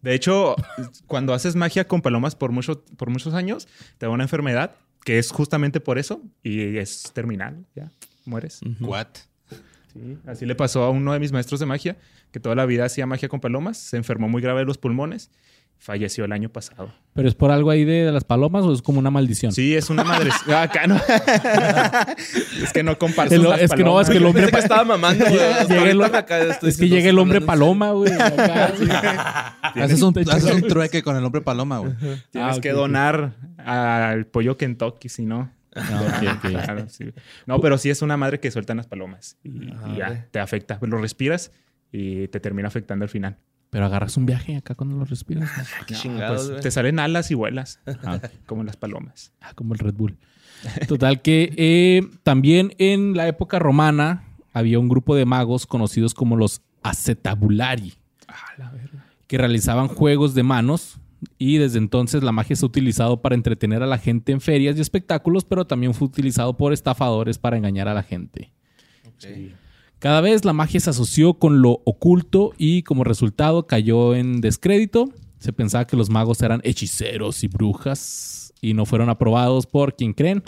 De 0.00 0.14
hecho, 0.14 0.54
cuando 1.08 1.34
haces 1.34 1.56
magia 1.56 1.88
con 1.88 2.02
palomas 2.02 2.36
por, 2.36 2.52
mucho, 2.52 2.84
por 2.96 3.10
muchos 3.10 3.34
años, 3.34 3.66
te 3.98 4.06
da 4.06 4.10
una 4.10 4.22
enfermedad 4.22 4.76
que 5.04 5.18
es 5.18 5.32
justamente 5.32 5.80
por 5.80 5.98
eso 5.98 6.22
y 6.44 6.76
es 6.76 7.10
terminal. 7.14 7.66
Ya, 7.74 7.90
mueres. 8.26 8.60
What? 8.78 9.08
Sí, 9.92 10.18
así 10.26 10.46
le 10.46 10.54
pasó 10.54 10.82
a 10.84 10.90
uno 10.90 11.12
de 11.12 11.18
mis 11.18 11.32
maestros 11.32 11.60
de 11.60 11.66
magia, 11.66 11.96
que 12.30 12.40
toda 12.40 12.54
la 12.54 12.66
vida 12.66 12.84
hacía 12.84 13.06
magia 13.06 13.28
con 13.28 13.40
palomas, 13.40 13.78
se 13.78 13.96
enfermó 13.96 14.28
muy 14.28 14.42
grave 14.42 14.60
de 14.60 14.66
los 14.66 14.78
pulmones, 14.78 15.30
falleció 15.80 16.24
el 16.24 16.32
año 16.32 16.48
pasado. 16.48 16.92
¿Pero 17.14 17.28
es 17.28 17.34
por 17.34 17.50
algo 17.52 17.70
ahí 17.70 17.84
de, 17.84 18.04
de 18.04 18.12
las 18.12 18.24
palomas 18.24 18.64
o 18.64 18.72
es 18.72 18.82
como 18.82 18.98
una 18.98 19.10
maldición? 19.10 19.52
Sí, 19.52 19.74
es 19.76 19.90
una 19.90 20.02
madre. 20.04 20.30
Ah, 20.48 20.62
Acá 20.62 20.86
no. 20.88 20.96
es 22.62 22.72
que 22.72 22.82
no 22.82 22.98
comparto. 22.98 23.34
El- 23.34 23.42
las 23.44 23.60
es 23.60 23.70
que 23.72 23.84
no, 23.84 24.00
es 24.00 24.08
que 24.10 24.16
el 24.18 24.26
hombre 24.26 24.48
que 24.50 24.58
estaba 24.58 24.84
mamando, 24.84 25.24
el- 25.84 26.02
acá 26.02 26.38
estoy 26.40 26.70
Es 26.70 26.76
que 26.78 26.88
llega 26.88 27.08
el 27.10 27.18
hombre 27.18 27.40
paloma, 27.40 27.92
güey. 27.92 28.12
Haces 29.74 30.02
un, 30.02 30.18
haces 30.18 30.52
un 30.52 30.62
trueque 30.62 31.02
con 31.02 31.16
el 31.16 31.24
hombre 31.24 31.40
paloma, 31.40 31.78
güey. 31.78 31.92
Tienes 32.30 32.58
Ah, 32.58 32.60
que 32.60 32.72
donar 32.72 33.34
al 33.64 34.26
pollo 34.26 34.56
Kentucky, 34.56 35.08
si 35.08 35.24
no. 35.26 35.50
Ah. 35.80 36.38
Claro, 36.42 36.88
sí. 36.88 37.12
No, 37.46 37.60
pero 37.60 37.78
sí 37.78 37.90
es 37.90 38.02
una 38.02 38.16
madre 38.16 38.40
que 38.40 38.50
sueltan 38.50 38.76
las 38.76 38.86
palomas 38.86 39.38
y, 39.42 39.66
ya 39.96 40.26
te 40.30 40.40
afecta. 40.40 40.78
Lo 40.82 40.98
respiras 40.98 41.52
y 41.92 42.28
te 42.28 42.40
termina 42.40 42.68
afectando 42.68 43.04
al 43.04 43.08
final. 43.08 43.38
Pero 43.70 43.84
agarras 43.84 44.16
un 44.16 44.26
viaje 44.26 44.56
acá 44.56 44.74
cuando 44.74 44.96
lo 44.96 45.04
respiras. 45.04 45.50
¿no? 45.56 45.64
Qué 45.86 45.94
No, 45.94 46.00
chingados, 46.00 46.50
pues, 46.50 46.62
te 46.62 46.70
salen 46.70 46.98
alas 46.98 47.30
y 47.30 47.34
vuelas, 47.34 47.80
Ah, 48.04 48.20
como 48.46 48.64
las 48.64 48.76
palomas. 48.76 49.32
Ah, 49.40 49.52
como 49.54 49.74
el 49.74 49.78
Red 49.80 49.94
Bull. 49.94 50.18
Total 50.88 51.22
que 51.22 51.52
eh, 51.56 52.02
también 52.22 52.74
en 52.78 53.16
la 53.16 53.28
época 53.28 53.58
romana 53.58 54.24
había 54.52 54.78
un 54.78 54.88
grupo 54.88 55.14
de 55.14 55.24
magos 55.24 55.66
conocidos 55.66 56.14
como 56.14 56.36
los 56.36 56.62
acetabulari, 56.82 57.94
que 59.26 59.38
realizaban 59.38 59.88
juegos 59.88 60.34
de 60.34 60.42
manos 60.42 60.98
y 61.38 61.58
desde 61.58 61.78
entonces 61.78 62.22
la 62.22 62.32
magia 62.32 62.54
se 62.56 62.64
ha 62.64 62.68
utilizado 62.68 63.20
para 63.22 63.34
entretener 63.34 63.82
a 63.82 63.86
la 63.86 63.98
gente 63.98 64.32
en 64.32 64.40
ferias 64.40 64.76
y 64.76 64.80
espectáculos, 64.80 65.44
pero 65.44 65.66
también 65.66 65.94
fue 65.94 66.06
utilizado 66.08 66.56
por 66.56 66.72
estafadores 66.72 67.38
para 67.38 67.56
engañar 67.56 67.88
a 67.88 67.94
la 67.94 68.02
gente. 68.02 68.52
Cada 69.98 70.20
vez 70.20 70.44
la 70.44 70.52
magia 70.52 70.78
se 70.78 70.90
asoció 70.90 71.34
con 71.34 71.60
lo 71.60 71.82
oculto 71.84 72.52
y 72.56 72.82
como 72.84 73.02
resultado 73.04 73.66
cayó 73.66 74.14
en 74.14 74.40
descrédito. 74.40 75.08
Se 75.40 75.52
pensaba 75.52 75.86
que 75.86 75.96
los 75.96 76.08
magos 76.10 76.40
eran 76.42 76.60
hechiceros 76.64 77.42
y 77.42 77.48
brujas 77.48 78.52
y 78.60 78.74
no 78.74 78.86
fueron 78.86 79.08
aprobados 79.08 79.66
por 79.66 79.96
quien 79.96 80.12
creen, 80.12 80.42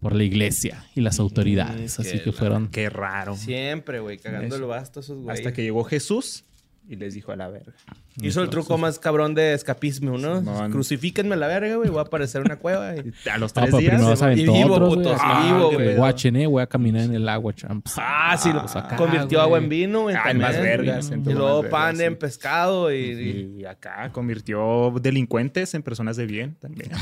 por 0.00 0.14
la 0.14 0.22
iglesia 0.24 0.84
y 0.94 1.00
las 1.00 1.18
autoridades. 1.18 1.96
que 1.96 2.02
Así 2.02 2.18
que 2.20 2.26
la- 2.26 2.32
fueron. 2.32 2.68
Qué 2.68 2.88
raro. 2.90 3.36
Siempre, 3.36 3.98
güey, 4.00 4.18
cagando 4.18 4.54
el 4.54 4.62
basto 4.62 5.00
esos 5.00 5.18
güey. 5.18 5.36
Hasta 5.36 5.52
que 5.52 5.62
llegó 5.62 5.82
Jesús 5.84 6.44
y 6.88 6.94
les 6.96 7.14
dijo 7.14 7.32
a 7.32 7.36
la 7.36 7.48
verga. 7.48 7.74
Hizo 8.22 8.42
el 8.42 8.48
truco 8.50 8.78
más 8.78 8.98
cabrón 8.98 9.34
de 9.34 9.52
escapismo, 9.52 10.16
¿no? 10.16 10.38
Simón. 10.40 10.70
Crucifíquenme 10.72 11.34
a 11.34 11.36
la 11.36 11.46
verga, 11.48 11.76
güey. 11.76 11.90
Voy 11.90 11.98
a 11.98 12.02
aparecer 12.02 12.40
en 12.40 12.46
una 12.46 12.56
cueva. 12.56 12.94
Y... 12.96 13.12
A 13.30 13.36
los 13.38 13.52
Ah, 13.56 13.62
tres 13.62 13.74
pero 13.76 13.98
días. 13.98 14.18
se 14.18 14.24
aventó 14.24 14.52
Y 14.52 14.54
vivo, 14.62 14.74
otros, 14.74 14.94
putos, 14.94 15.18
así, 15.22 15.46
vivo, 15.52 15.70
güey. 15.72 15.94
guachen, 15.96 16.36
eh, 16.36 16.46
voy 16.46 16.62
a 16.62 16.66
caminar 16.66 17.02
en 17.02 17.14
el 17.14 17.28
agua, 17.28 17.52
champs. 17.54 17.94
Ah, 17.98 18.36
sí, 18.38 18.52
lo 18.52 18.60
pues 18.62 18.74
acá, 18.76 18.96
convirtió 18.96 19.38
güey. 19.38 19.42
agua 19.46 19.58
en 19.58 19.68
vino, 19.68 20.02
güey. 20.02 20.14
Ah, 20.16 20.30
en 20.30 20.38
también. 20.40 20.48
más 20.52 20.60
vergas, 20.60 21.10
Y 21.10 21.32
luego 21.32 21.68
pan 21.68 22.00
en 22.00 22.12
sí. 22.12 22.16
pescado 22.18 22.92
y... 22.92 22.96
y- 22.96 23.60
Y 23.60 23.64
acá 23.66 24.10
convirtió 24.12 24.92
delincuentes 25.00 25.74
en 25.74 25.82
personas 25.82 26.16
de 26.16 26.26
bien 26.26 26.56
también. 26.60 26.90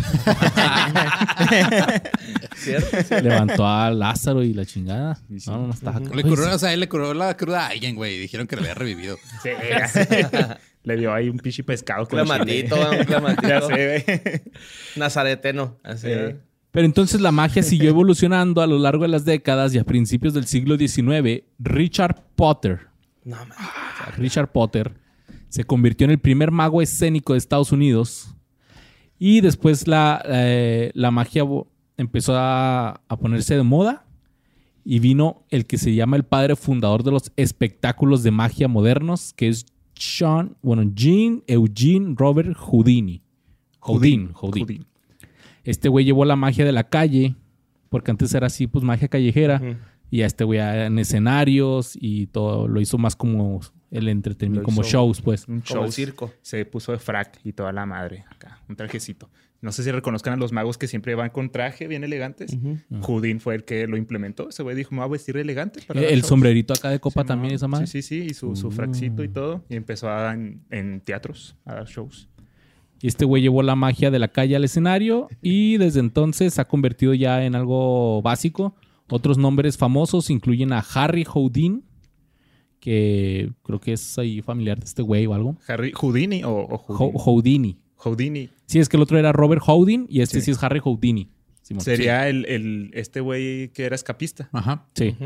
¿Cierto? 2.57 2.97
Levantó 3.23 3.67
a 3.67 3.91
Lázaro 3.91 4.43
y 4.43 4.53
la 4.55 4.65
chingada. 4.65 5.15
Sí, 5.29 5.41
sí. 5.41 5.51
No, 5.51 5.59
no, 5.59 5.67
no 5.69 5.73
estaba 5.75 5.99
acá. 5.99 6.11
Le 6.15 6.23
curó, 6.23 6.53
o 6.55 6.59
sea, 6.59 6.73
él 6.73 6.81
le 6.81 6.89
curó 6.89 7.15
la 7.15 7.37
cruda 7.37 7.67
a 7.67 7.69
alguien, 7.69 7.97
güey. 7.97 8.15
y 8.15 8.19
Dijeron 8.19 8.47
que 8.47 8.57
le 8.57 8.63
había 8.63 8.75
revivido. 8.75 9.17
Sí, 9.43 9.51
Le 10.85 10.97
dio 10.97 11.13
ahí 11.13 11.29
un 11.29 11.39
pichi 11.39 11.63
pescado 11.63 12.07
con 12.07 12.19
Clamatito, 12.21 12.77
chile. 12.77 12.89
un 12.91 12.97
Ya 12.99 13.05
clamatito. 13.07 13.67
sé, 13.69 14.05
güey. 14.07 14.43
Nazareteno. 14.97 15.79
Así. 15.83 16.09
Sí. 16.09 16.37
Pero 16.71 16.87
entonces 16.87 17.21
la 17.21 17.31
magia 17.33 17.63
siguió 17.63 17.91
evolucionando 17.91 18.61
a 18.61 18.67
lo 18.67 18.79
largo 18.79 19.03
de 19.03 19.09
las 19.09 19.25
décadas 19.25 19.75
y 19.75 19.79
a 19.79 19.85
principios 19.85 20.35
del 20.35 20.47
siglo 20.47 20.77
XIX, 20.77 21.45
Richard 21.59 22.21
Potter, 22.35 22.89
No, 23.25 23.37
man. 23.37 23.53
Richard 24.17 24.51
Potter, 24.51 24.93
se 25.49 25.63
convirtió 25.65 26.05
en 26.05 26.11
el 26.11 26.19
primer 26.19 26.51
mago 26.51 26.83
escénico 26.83 27.33
de 27.35 27.39
Estados 27.39 27.71
Unidos 27.71 28.35
y 29.21 29.41
después 29.41 29.87
la, 29.87 30.21
eh, 30.27 30.91
la 30.95 31.13
magia 31.13 31.45
empezó 31.97 32.35
a, 32.37 33.01
a 33.09 33.17
ponerse 33.19 33.57
de 33.57 33.63
moda 33.63 34.05
y 34.85 34.99
vino 34.99 35.45
el 35.51 35.67
que 35.67 35.79
se 35.79 35.95
llama 35.95 36.17
el 36.17 36.25
padre 36.25 36.57
fundador 36.57 37.05
de 37.05 37.13
los 37.13 37.31
espectáculos 37.37 38.25
de 38.25 38.33
magia 38.33 38.67
modernos, 38.67 39.33
que 39.33 39.47
es 39.49 39.65
Sean, 39.95 40.57
bueno, 40.63 40.91
Jean 40.95 41.43
Eugene 41.47 42.15
Robert 42.17 42.55
Houdini. 42.57 43.23
Houdin, 43.81 44.33
Houdin. 44.33 44.87
Este 45.63 45.89
güey 45.89 46.05
llevó 46.05 46.25
la 46.25 46.37
magia 46.37 46.65
de 46.65 46.73
la 46.73 46.85
calle, 46.85 47.35
porque 47.89 48.11
antes 48.11 48.33
era 48.35 48.47
así, 48.47 48.67
pues 48.67 48.85
magia 48.85 49.09
callejera. 49.09 49.61
Y 50.11 50.23
a 50.23 50.27
este 50.27 50.45
güey 50.45 50.61
en 50.61 50.99
escenarios 50.99 51.97
y 52.01 52.27
todo 52.29 52.69
lo 52.69 52.81
hizo 52.81 52.99
más 52.99 53.17
como 53.17 53.61
el 53.91 54.09
entretenimiento, 54.09 54.65
como 54.65 54.83
shows, 54.83 55.21
pues. 55.21 55.49
Un 55.49 55.61
Como 55.61 55.65
show. 55.81 55.85
el 55.85 55.93
circo. 55.93 56.33
Se 56.43 56.65
puso 56.67 56.93
de 56.93 56.99
frac 56.99 57.41
y 57.45 57.53
toda 57.53 57.73
la 57.73 57.85
madre 57.87 58.25
acá. 58.31 58.61
Un 58.69 58.77
trajecito. 58.77 59.29
No 59.65 59.73
sé 59.73 59.83
si 59.83 59.91
reconozcan 59.91 60.35
a 60.35 60.37
los 60.37 60.53
magos 60.53 60.77
que 60.77 60.87
siempre 60.87 61.15
van 61.15 61.31
con 61.31 61.49
traje 61.51 61.89
bien 61.89 62.05
elegantes. 62.05 62.55
Houdin 63.01 63.41
fue 63.41 63.55
el 63.55 63.65
que 63.65 63.87
lo 63.87 63.97
implementó. 63.97 64.51
Ese 64.51 64.63
güey 64.63 64.77
dijo, 64.77 64.91
me 64.95 64.99
voy 64.99 65.07
a 65.07 65.09
vestir 65.13 65.39
elegante. 65.39 65.81
para 65.87 66.01
El 66.03 66.17
shows". 66.21 66.27
sombrerito 66.27 66.75
acá 66.75 66.91
de 66.91 67.01
copa 67.01 67.23
Sí, 67.23 67.29
también, 67.29 67.53
no, 67.53 67.57
esa 67.57 67.67
madre. 67.67 67.87
Sí, 67.87 68.03
sí, 68.03 68.21
sí. 68.21 68.27
Y 68.31 68.35
su, 68.35 68.55
su 68.57 68.71
fraxito 68.71 69.25
y 69.25 69.29
todo. 69.29 69.65
Y 69.71 69.77
empezó 69.77 70.11
a 70.11 70.21
dar 70.21 70.35
en, 70.35 70.63
en 70.71 71.01
teatros, 71.01 71.57
a 71.65 71.77
dar 71.77 71.87
shows. 71.87 72.29
Y 73.01 73.07
este 73.09 73.25
güey 73.25 73.43
llevó 73.43 73.63
la 73.63 73.75
magia 73.75 74.11
de 74.11 74.19
la 74.19 74.29
calle 74.29 74.55
al 74.55 74.65
escenario 74.65 75.29
y 75.43 75.79
desde 75.79 76.01
entonces 76.01 76.53
se 76.55 76.61
ha 76.61 76.67
convertido 76.67 77.15
ya 77.15 77.45
en 77.45 77.55
algo 77.55 78.21
básico. 78.23 78.77
Otros 79.09 79.39
nombres 79.39 79.79
famosos 79.79 80.29
incluyen 80.29 80.73
a 80.75 80.81
Harry 80.95 81.25
Houdin, 81.25 81.85
que 82.81 83.51
creo 83.63 83.81
que 83.81 83.95
es 83.95 84.19
ahí 84.19 84.43
familiar 84.43 84.79
de 84.79 84.85
este 84.85 85.03
güey 85.03 85.27
o 85.27 85.35
algo. 85.35 85.57
Harry, 85.69 85.93
Houdini 85.93 86.45
o, 86.45 86.51
o 86.51 86.85
Ho- 86.89 87.19
Houdini. 87.19 87.79
Houdini. 87.97 88.41
Houdini. 88.47 88.51
Sí, 88.67 88.79
es 88.81 88.89
que 88.89 88.97
el 88.97 89.03
otro 89.03 89.19
era 89.19 89.33
Robert 89.33 89.63
Houdin 89.67 90.07
y 90.09 90.21
este 90.23 90.39
sí, 90.41 90.47
Sí. 90.47 90.51
es 90.53 90.63
Harry 90.63 90.81
Houdini. 90.81 91.31
Simón. 91.63 91.83
Sería 91.85 92.29
el, 92.29 92.45
el- 92.47 92.91
este 92.95 93.21
güey 93.21 93.69
que 93.69 93.85
era 93.85 93.95
escapista. 93.95 94.49
Ajá. 94.53 94.85
Sí. 94.95 95.17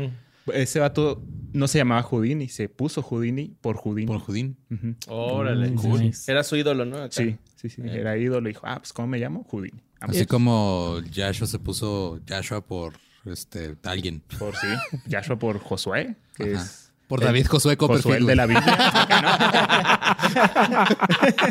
Ese 0.53 0.79
vato 0.79 1.21
no 1.53 1.67
se 1.67 1.77
llamaba 1.79 2.01
Houdini, 2.01 2.47
se 2.47 2.69
puso 2.69 3.01
Houdini 3.03 3.53
por 3.61 3.75
Houdini. 3.75 4.07
Por. 4.07 4.17
Ujú. 4.21 4.95
Órale. 5.07 5.69
Mm. 5.71 6.11
Era 6.27 6.43
su 6.43 6.55
ídolo, 6.55 6.85
¿no? 6.85 6.97
Acá. 6.97 7.09
Sí, 7.11 7.35
sí, 7.55 7.69
sí. 7.69 7.81
Era 7.85 8.17
ídolo. 8.17 8.47
Dijo, 8.47 8.61
ah, 8.65 8.77
pues 8.79 8.93
¿cómo 8.93 9.09
me 9.09 9.19
llamo? 9.19 9.43
Houdini. 9.51 9.79
Ah, 9.99 10.05
Así 10.05 10.19
pues, 10.19 10.27
como 10.27 10.99
Joshua 11.13 11.45
se 11.45 11.59
puso 11.59 12.19
Joshua 12.27 12.65
por 12.65 12.93
este 13.25 13.75
alguien. 13.83 14.21
Por 14.39 14.55
sí. 14.55 14.67
Joshua 15.11 15.37
por 15.37 15.59
Josué, 15.59 16.15
que 16.35 16.53
Ajá. 16.55 16.63
es 16.63 16.91
Por 17.07 17.19
el- 17.19 17.25
David 17.27 17.45
Josué 17.47 17.75
Josué 17.75 17.77
Copperfield. 17.77 18.21
el 18.21 18.25
de 18.27 18.35
la. 18.35 18.45
Biblia. 18.45 18.77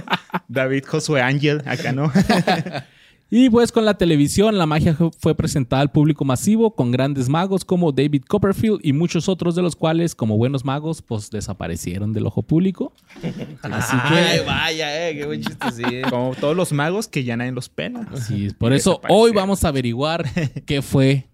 David 0.49 0.85
Josué 0.87 1.21
Ángel, 1.21 1.63
acá 1.67 1.93
no. 1.93 2.13
Y 3.31 3.51
pues 3.51 3.73
con 3.73 3.85
la 3.85 3.93
televisión, 3.93 4.57
la 4.57 4.65
magia 4.65 4.97
fue 5.19 5.35
presentada 5.35 5.83
al 5.83 5.91
público 5.91 6.25
masivo 6.25 6.75
con 6.75 6.91
grandes 6.91 7.29
magos 7.29 7.63
como 7.63 7.93
David 7.93 8.23
Copperfield 8.27 8.81
y 8.83 8.95
muchos 8.95 9.29
otros 9.29 9.55
de 9.55 9.61
los 9.61 9.77
cuales, 9.77 10.15
como 10.15 10.39
buenos 10.39 10.65
magos, 10.65 11.03
pues 11.03 11.31
desaparecieron 11.31 12.15
del 12.15 12.25
ojo 12.25 12.41
público. 12.41 12.95
Así 13.63 13.97
Ay, 14.03 14.39
que, 14.39 14.45
vaya, 14.47 15.09
eh, 15.09 15.15
qué 15.15 15.27
buen 15.27 15.43
chiste, 15.43 15.73
sí. 15.73 15.83
Como 16.11 16.35
todos 16.37 16.57
los 16.57 16.73
magos 16.73 17.07
que 17.07 17.23
ya 17.23 17.37
nadie 17.37 17.53
los 17.53 17.69
pena. 17.69 18.09
sí, 18.15 18.49
por 18.57 18.73
eso 18.73 19.03
hoy 19.11 19.33
vamos 19.33 19.63
a 19.65 19.69
averiguar 19.69 20.25
qué 20.65 20.81
fue 20.81 21.27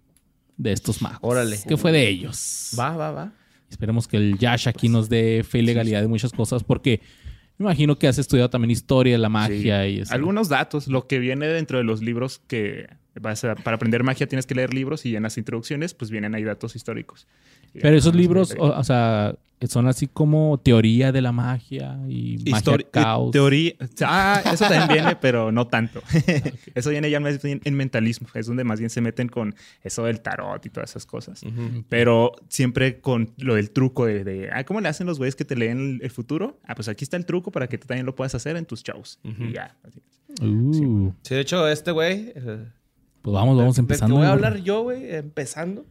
de 0.56 0.72
estos 0.72 1.00
magos. 1.00 1.20
Órale. 1.22 1.60
¿Qué 1.64 1.76
fue 1.76 1.92
de 1.92 2.08
ellos? 2.08 2.70
Va, 2.76 2.96
va, 2.96 3.12
va. 3.12 3.32
Esperemos 3.70 4.08
que 4.08 4.16
el 4.16 4.36
Yash 4.36 4.68
aquí 4.68 4.88
nos 4.88 5.08
dé 5.08 5.44
fe 5.48 5.60
y 5.60 5.62
legalidad 5.62 6.00
de 6.00 6.08
muchas 6.08 6.32
cosas 6.32 6.64
porque 6.64 7.00
me 7.58 7.64
imagino 7.64 7.98
que 7.98 8.08
has 8.08 8.18
estudiado 8.18 8.50
también 8.50 8.70
historia 8.70 9.12
de 9.12 9.18
la 9.18 9.28
magia 9.28 9.82
Sí. 9.84 9.90
y 9.90 10.00
eso. 10.00 10.12
Algunos 10.14 10.48
datos, 10.48 10.88
lo 10.88 11.06
que 11.06 11.18
viene 11.18 11.46
dentro 11.46 11.78
de 11.78 11.84
los 11.84 12.02
libros 12.02 12.40
que 12.46 12.88
vas 13.20 13.44
a- 13.44 13.54
para 13.54 13.76
aprender 13.76 14.02
magia 14.02 14.26
tienes 14.26 14.46
que 14.46 14.54
leer 14.54 14.72
libros 14.74 15.04
y 15.06 15.16
en 15.16 15.22
las 15.22 15.38
introducciones 15.38 15.94
pues 15.94 16.10
vienen 16.10 16.34
ahí 16.34 16.44
datos 16.44 16.76
históricos. 16.76 17.26
Pero 17.72 17.96
esos 17.96 18.12
Ah, 18.14 18.16
libros, 18.16 18.48
sí. 18.50 18.56
o, 18.58 18.66
o 18.66 18.84
sea, 18.84 19.34
son 19.68 19.86
así 19.88 20.06
como 20.08 20.60
teoría 20.62 21.10
de 21.10 21.22
la 21.22 21.32
magia 21.32 21.98
y 22.06 22.36
magia 22.50 22.72
Histori- 22.74 22.86
caos. 22.90 23.28
eh, 23.28 23.32
Teoría. 23.32 23.72
Ah, 24.02 24.42
eso 24.52 24.66
también 24.68 24.88
viene, 24.88 25.16
pero 25.20 25.50
no 25.50 25.66
tanto. 25.68 26.02
Eso 26.74 26.90
viene 26.90 27.08
ya 27.10 27.18
más 27.18 27.42
bien 27.42 27.60
en 27.64 27.74
mentalismo. 27.74 28.28
Es 28.34 28.46
donde 28.46 28.62
más 28.62 28.78
bien 28.78 28.90
se 28.90 29.00
meten 29.00 29.28
con 29.28 29.54
eso 29.82 30.04
del 30.04 30.20
tarot 30.20 30.64
y 30.66 30.68
todas 30.70 30.90
esas 30.90 31.06
cosas. 31.06 31.40
Pero 31.88 32.32
siempre 32.48 33.00
con 33.00 33.30
lo 33.38 33.54
del 33.54 33.70
truco 33.70 34.04
de, 34.06 34.22
de, 34.22 34.50
ah, 34.52 34.64
¿cómo 34.64 34.80
le 34.82 34.88
hacen 34.88 35.06
los 35.06 35.16
güeyes 35.18 35.34
que 35.34 35.44
te 35.46 35.56
leen 35.56 35.78
el, 35.96 36.02
el 36.02 36.10
futuro? 36.10 36.58
Ah, 36.64 36.74
pues 36.74 36.88
aquí 36.88 37.04
está 37.04 37.16
el 37.16 37.24
truco 37.24 37.50
para 37.50 37.66
que 37.68 37.78
tú 37.78 37.86
también 37.86 38.04
lo 38.06 38.14
puedas 38.14 38.34
hacer 38.34 38.56
en 38.56 38.66
tus 38.66 38.82
shows. 38.82 39.18
Y 39.24 39.52
ya. 39.52 39.74
así. 39.82 40.00
Uh, 40.42 41.12
Sí, 41.22 41.34
de 41.34 41.40
hecho, 41.40 41.66
este 41.68 41.90
güey. 41.90 42.32
eh, 42.36 42.66
pues 43.24 43.34
vamos, 43.34 43.56
vamos 43.56 43.78
empezando. 43.78 44.14
que 44.14 44.18
voy 44.20 44.26
a 44.28 44.32
hablar 44.32 44.58
yo, 44.58 44.82
güey, 44.82 45.12
empezando. 45.14 45.84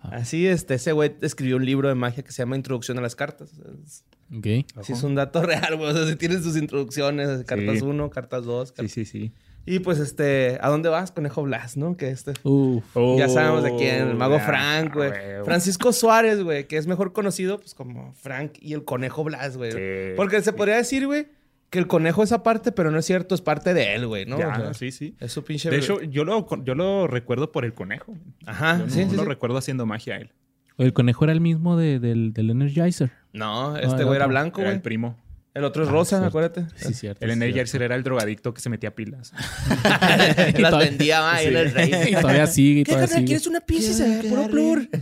Así, 0.00 0.46
este, 0.46 0.74
ese 0.74 0.92
güey 0.92 1.14
escribió 1.22 1.56
un 1.56 1.64
libro 1.64 1.88
de 1.88 1.94
magia 1.94 2.22
que 2.24 2.32
se 2.32 2.42
llama 2.42 2.56
Introducción 2.56 2.98
a 2.98 3.00
las 3.02 3.14
cartas. 3.14 3.52
Es- 3.84 4.02
Ok. 4.34 4.46
Sí, 4.82 4.94
es 4.94 5.02
un 5.02 5.14
dato 5.14 5.42
real, 5.46 5.76
güey. 5.76 5.90
O 5.90 5.92
sea, 5.94 6.06
si 6.08 6.16
tienes 6.16 6.42
sus 6.42 6.56
introducciones, 6.56 7.44
cartas 7.44 7.78
Sí. 7.78 7.84
1, 7.84 8.08
cartas 8.10 8.44
2. 8.46 8.72
Sí, 8.78 8.88
sí, 8.88 9.04
sí. 9.04 9.32
Y 9.66 9.78
pues, 9.80 9.98
este, 9.98 10.58
¿a 10.62 10.70
dónde 10.70 10.88
vas, 10.88 11.12
Conejo 11.12 11.42
Blas, 11.42 11.76
no? 11.76 11.96
Que 11.96 12.08
este. 12.08 12.32
Uf. 12.42 12.84
ya 13.18 13.28
sabemos 13.28 13.62
de 13.62 13.76
quién, 13.76 14.08
el 14.08 14.14
mago 14.14 14.38
Frank, 14.40 14.94
güey. 14.94 15.10
huevo. 15.10 15.44
Francisco 15.44 15.92
Suárez, 15.92 16.42
güey, 16.42 16.66
que 16.66 16.78
es 16.78 16.86
mejor 16.86 17.12
conocido, 17.12 17.58
pues, 17.60 17.74
como 17.74 18.12
Frank 18.14 18.52
y 18.60 18.72
el 18.72 18.84
Conejo 18.84 19.24
Blas, 19.24 19.56
güey. 19.58 19.72
Sí. 19.72 20.14
Porque 20.16 20.40
se 20.42 20.52
podría 20.54 20.76
decir, 20.76 21.06
güey, 21.06 21.26
que 21.74 21.78
el 21.80 21.86
conejo 21.88 22.22
es 22.22 22.30
aparte, 22.32 22.70
pero 22.72 22.90
no 22.90 22.98
es 22.98 23.04
cierto, 23.04 23.34
es 23.34 23.40
parte 23.42 23.74
de 23.74 23.94
él, 23.94 24.06
güey, 24.06 24.24
¿no? 24.26 24.38
Ya, 24.38 24.48
O 24.48 24.56
sea, 24.56 24.74
sí, 24.74 24.92
sí. 24.92 25.14
Es 25.20 25.32
su 25.32 25.42
pinche. 25.44 25.68
De 25.68 25.76
hecho, 25.76 26.00
yo 26.00 26.24
lo, 26.24 26.46
yo 26.64 26.74
lo 26.74 27.06
recuerdo 27.08 27.50
por 27.52 27.64
el 27.64 27.74
conejo. 27.74 28.14
Ajá, 28.46 28.78
Yo 28.78 28.84
no, 28.86 28.90
sí, 28.90 29.04
sí, 29.10 29.16
lo 29.16 29.22
sí. 29.24 29.28
recuerdo 29.28 29.56
haciendo 29.58 29.84
magia 29.84 30.14
a 30.14 30.18
él. 30.18 30.30
El 30.78 30.92
conejo 30.92 31.24
era 31.24 31.32
el 31.32 31.40
mismo 31.40 31.76
de- 31.76 31.98
del, 32.00 32.32
del 32.32 32.50
Energizer. 32.50 33.10
No, 33.32 33.76
este 33.76 34.04
güey 34.04 34.16
era 34.16 34.26
blanco, 34.26 34.60
Era 34.60 34.70
güey. 34.70 34.76
el 34.76 34.82
primo. 34.82 35.16
El 35.54 35.62
otro 35.64 35.84
es 35.84 35.88
Ah, 35.88 35.92
rosa, 35.92 36.08
cierto. 36.18 36.26
acuérdate. 36.26 36.66
Sí, 36.74 36.92
cierto. 36.94 37.24
El 37.24 37.30
sí, 37.30 37.34
Energizer 37.34 37.80
era 37.82 37.94
el 37.94 38.02
drogadicto 38.02 38.52
que 38.52 38.60
se 38.60 38.68
metía 38.68 38.92
pilas. 38.92 39.32
Las 39.84 40.54
todavía- 40.56 40.78
vendía 40.78 41.20
va, 41.20 41.34
ahí 41.36 41.46
en 41.46 41.56
el 41.56 41.70
rey. 41.72 41.90
Y 42.10 42.14
todavía 42.16 42.46
sigue, 42.48 42.80
y 42.80 42.84
todavía 42.84 43.06
sigue. 43.06 43.48
una 43.48 43.60
pizza? 43.60 44.04
Puro 44.28 44.48
plur. 44.48 44.88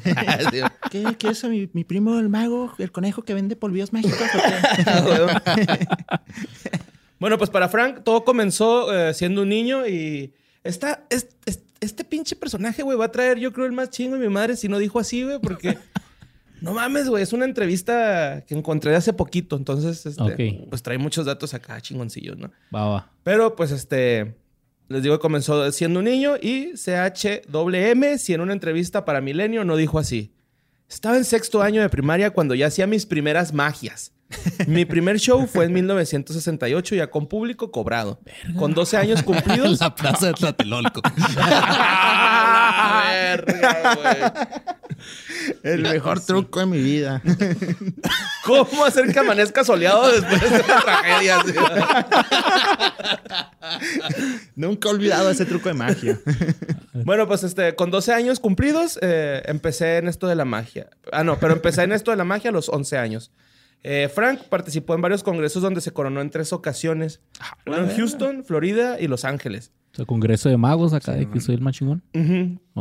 Sí, 0.52 0.60
¿Qué, 0.90 1.16
qué 1.18 1.28
es 1.28 1.44
mi, 1.44 1.70
mi 1.72 1.84
primo, 1.84 2.18
el 2.18 2.28
mago, 2.28 2.74
el 2.78 2.92
conejo 2.92 3.22
que 3.22 3.32
vende 3.32 3.56
polvillos 3.56 3.92
mágicos? 3.94 4.18
bueno, 7.18 7.38
pues 7.38 7.50
para 7.50 7.68
Frank 7.68 8.02
todo 8.04 8.24
comenzó 8.24 8.92
eh, 8.92 9.14
siendo 9.14 9.42
un 9.42 9.48
niño 9.48 9.86
y 9.86 10.34
esta, 10.64 11.04
es- 11.10 11.28
es- 11.46 11.60
este 11.80 12.04
pinche 12.04 12.36
personaje, 12.36 12.82
güey, 12.82 12.96
va 12.98 13.06
a 13.06 13.10
traer 13.12 13.38
yo 13.38 13.52
creo 13.52 13.66
el 13.66 13.72
más 13.72 13.90
chingo 13.90 14.16
de 14.16 14.20
mi 14.28 14.32
madre 14.32 14.56
si 14.56 14.68
no 14.68 14.78
dijo 14.78 14.98
así, 15.00 15.22
güey, 15.24 15.38
porque 15.40 15.78
no 16.62 16.72
mames, 16.72 17.08
güey, 17.08 17.22
es 17.22 17.32
una 17.32 17.44
entrevista 17.44 18.44
que 18.46 18.54
encontré 18.54 18.94
hace 18.94 19.12
poquito, 19.12 19.56
entonces 19.56 20.06
este, 20.06 20.66
pues 20.70 20.82
trae 20.82 20.96
muchos 20.96 21.26
datos 21.26 21.54
acá 21.54 21.80
chingoncillos, 21.80 22.38
¿no? 22.38 22.50
Va, 22.74 22.88
va. 22.88 23.10
Pero 23.24 23.56
pues 23.56 23.72
este, 23.72 24.36
les 24.88 25.02
digo 25.02 25.16
que 25.18 25.22
comenzó 25.22 25.70
siendo 25.72 25.98
un 25.98 26.04
niño 26.04 26.36
y 26.40 26.74
CHWM, 26.74 28.18
si 28.18 28.34
en 28.34 28.40
una 28.40 28.52
entrevista 28.52 29.04
para 29.04 29.20
Milenio 29.20 29.64
no 29.64 29.76
dijo 29.76 29.98
así. 29.98 30.32
Estaba 30.88 31.16
en 31.16 31.24
sexto 31.24 31.62
año 31.62 31.80
de 31.80 31.88
primaria 31.88 32.30
cuando 32.30 32.54
ya 32.54 32.66
hacía 32.66 32.86
mis 32.86 33.06
primeras 33.06 33.52
magias. 33.52 34.12
Mi 34.66 34.84
primer 34.84 35.18
show 35.18 35.46
fue 35.46 35.66
en 35.66 35.72
1968 35.72 36.94
ya 36.94 37.10
con 37.10 37.26
público 37.26 37.70
cobrado. 37.70 38.20
Con 38.58 38.74
12 38.74 38.96
años 38.96 39.22
cumplidos. 39.22 39.80
la 39.80 39.94
plaza 39.94 40.26
de 40.26 40.32
Tlatelolco. 40.34 41.02
Verga, 43.12 43.94
güey. 43.94 44.16
el 45.62 45.82
mejor 45.82 46.20
truco 46.20 46.60
de 46.60 46.66
mi 46.66 46.78
vida. 46.78 47.22
¿Cómo 48.44 48.84
hacer 48.84 49.12
que 49.12 49.18
amanezca 49.18 49.64
soleado 49.64 50.10
después 50.10 50.40
de 50.40 50.60
una 50.60 50.80
tragedia? 50.80 51.38
Nunca 54.56 54.88
he 54.88 54.92
olvidado 54.92 55.30
ese 55.30 55.44
truco 55.46 55.68
de 55.68 55.74
magia. 55.74 56.18
Bueno, 56.92 57.26
pues 57.26 57.42
este, 57.44 57.74
con 57.74 57.90
12 57.90 58.12
años 58.12 58.40
cumplidos, 58.40 58.98
eh, 59.02 59.42
empecé 59.46 59.98
en 59.98 60.08
esto 60.08 60.26
de 60.26 60.34
la 60.34 60.44
magia. 60.44 60.88
Ah, 61.10 61.24
no, 61.24 61.38
pero 61.38 61.52
empecé 61.54 61.82
en 61.82 61.92
esto 61.92 62.10
de 62.10 62.16
la 62.16 62.24
magia 62.24 62.50
a 62.50 62.52
los 62.52 62.68
11 62.68 62.98
años. 62.98 63.30
Eh, 63.84 64.08
Frank 64.14 64.42
participó 64.48 64.94
en 64.94 65.00
varios 65.00 65.22
congresos 65.22 65.62
donde 65.62 65.80
se 65.80 65.90
coronó 65.92 66.20
en 66.20 66.30
tres 66.30 66.52
ocasiones. 66.52 67.20
Uno 67.66 67.78
en 67.78 67.96
Houston, 67.96 68.44
Florida 68.44 69.00
y 69.00 69.08
Los 69.08 69.24
Ángeles. 69.24 69.72
O 69.92 69.96
sea, 69.96 70.04
congreso 70.06 70.48
de 70.48 70.56
magos 70.56 70.92
acá 70.94 71.12
de 71.12 71.28
que 71.28 71.40
soy 71.40 71.56
el 71.56 71.60
más 71.60 71.74
chingón. 71.76 72.02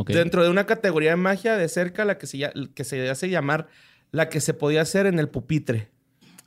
Dentro 0.06 0.42
de 0.44 0.48
una 0.50 0.64
categoría 0.64 1.10
de 1.10 1.16
magia 1.16 1.56
de 1.56 1.68
cerca, 1.68 2.04
la 2.04 2.18
que 2.18 2.26
se, 2.26 2.50
que 2.74 2.84
se 2.84 3.10
hace 3.10 3.28
llamar 3.28 3.68
la 4.12 4.28
que 4.28 4.40
se 4.40 4.54
podía 4.54 4.82
hacer 4.82 5.06
en 5.06 5.18
el 5.18 5.28
pupitre. 5.28 5.88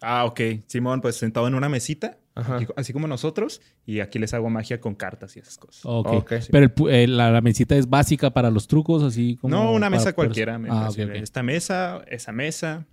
Ah, 0.02 0.26
ok. 0.26 0.40
Simón, 0.68 1.02
pues 1.02 1.16
sentado 1.16 1.48
en 1.48 1.56
una 1.56 1.70
mesita, 1.70 2.18
aquí- 2.36 2.68
así 2.76 2.94
como 2.94 3.08
nosotros, 3.08 3.62
y 3.86 4.02
aquí 4.02 4.20
les 4.20 4.34
hago 4.34 4.50
magia 4.50 4.80
con 4.82 4.94
cartas 4.96 5.36
y 5.36 5.40
esas 5.40 5.58
cosas. 5.58 5.82
Ok. 5.86 6.08
Ok, 6.14 6.34
sí. 6.42 6.50
Pero 6.52 6.66
el 6.90 6.94
eh, 6.94 7.08
la, 7.08 7.32
la 7.32 7.42
mesita 7.42 7.76
es 7.76 7.90
básica 7.90 8.32
para 8.32 8.52
los 8.52 8.68
trucos, 8.68 9.04
así 9.04 9.38
como. 9.38 9.56
no, 9.56 9.72
una 9.72 9.90
mesa 9.90 10.14
cualquiera. 10.14 10.60
me 10.60 10.70
Ah. 10.72 10.90
Esta 11.14 11.44
mesa, 11.44 12.04
esa 12.08 12.32
mesa, 12.32 12.86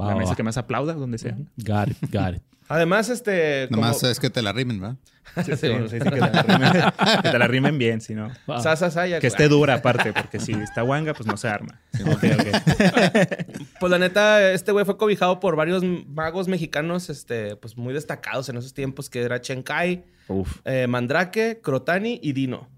Va, 0.00 0.08
la 0.08 0.16
mesa 0.16 0.30
va. 0.30 0.36
que 0.36 0.42
más 0.42 0.56
aplauda, 0.56 0.94
donde 0.94 1.18
sea. 1.18 1.36
Got 1.56 1.88
it, 1.88 1.96
got 2.12 2.34
it. 2.36 2.42
Además, 2.70 3.08
este... 3.08 3.66
como- 3.70 3.80
Nomás 3.82 4.02
es 4.02 4.20
que 4.20 4.28
te 4.28 4.42
la 4.42 4.52
rimen, 4.52 4.80
¿verdad? 4.80 4.96
Sí, 5.44 5.52
Sí, 5.56 5.68
bueno. 5.68 5.88
sí, 5.88 5.98
sí, 5.98 6.04
que, 6.04 6.10
te 6.10 6.18
la 6.20 6.42
rimen, 6.42 6.72
que 7.22 7.30
te 7.30 7.38
la 7.38 7.46
rimen 7.46 7.78
bien, 7.78 8.00
si 8.00 8.14
no. 8.14 8.28
Va. 8.50 8.60
Sa, 8.60 8.76
sa, 8.76 8.90
sa, 8.90 9.06
ya- 9.06 9.20
Que 9.20 9.26
esté 9.26 9.48
dura 9.48 9.74
aparte, 9.74 10.12
porque 10.12 10.38
si 10.40 10.52
está 10.52 10.82
guanga, 10.82 11.14
pues 11.14 11.26
no 11.26 11.36
se 11.36 11.48
arma. 11.48 11.80
Ok, 12.00 12.24
ok. 12.38 13.58
Pues 13.80 13.90
la 13.90 13.98
neta, 13.98 14.52
este 14.52 14.72
güey 14.72 14.84
fue 14.84 14.96
cobijado 14.96 15.38
por 15.40 15.56
varios 15.56 15.82
magos 16.06 16.48
mexicanos, 16.48 17.08
este, 17.10 17.56
pues 17.56 17.76
muy 17.76 17.94
destacados 17.94 18.48
en 18.48 18.56
esos 18.56 18.74
tiempos, 18.74 19.08
que 19.10 19.22
era 19.22 19.40
Chenkai, 19.40 20.04
Uf. 20.28 20.58
eh, 20.64 20.86
Mandrake, 20.88 21.60
Crotani 21.62 22.18
y 22.22 22.32
Dino. 22.32 22.68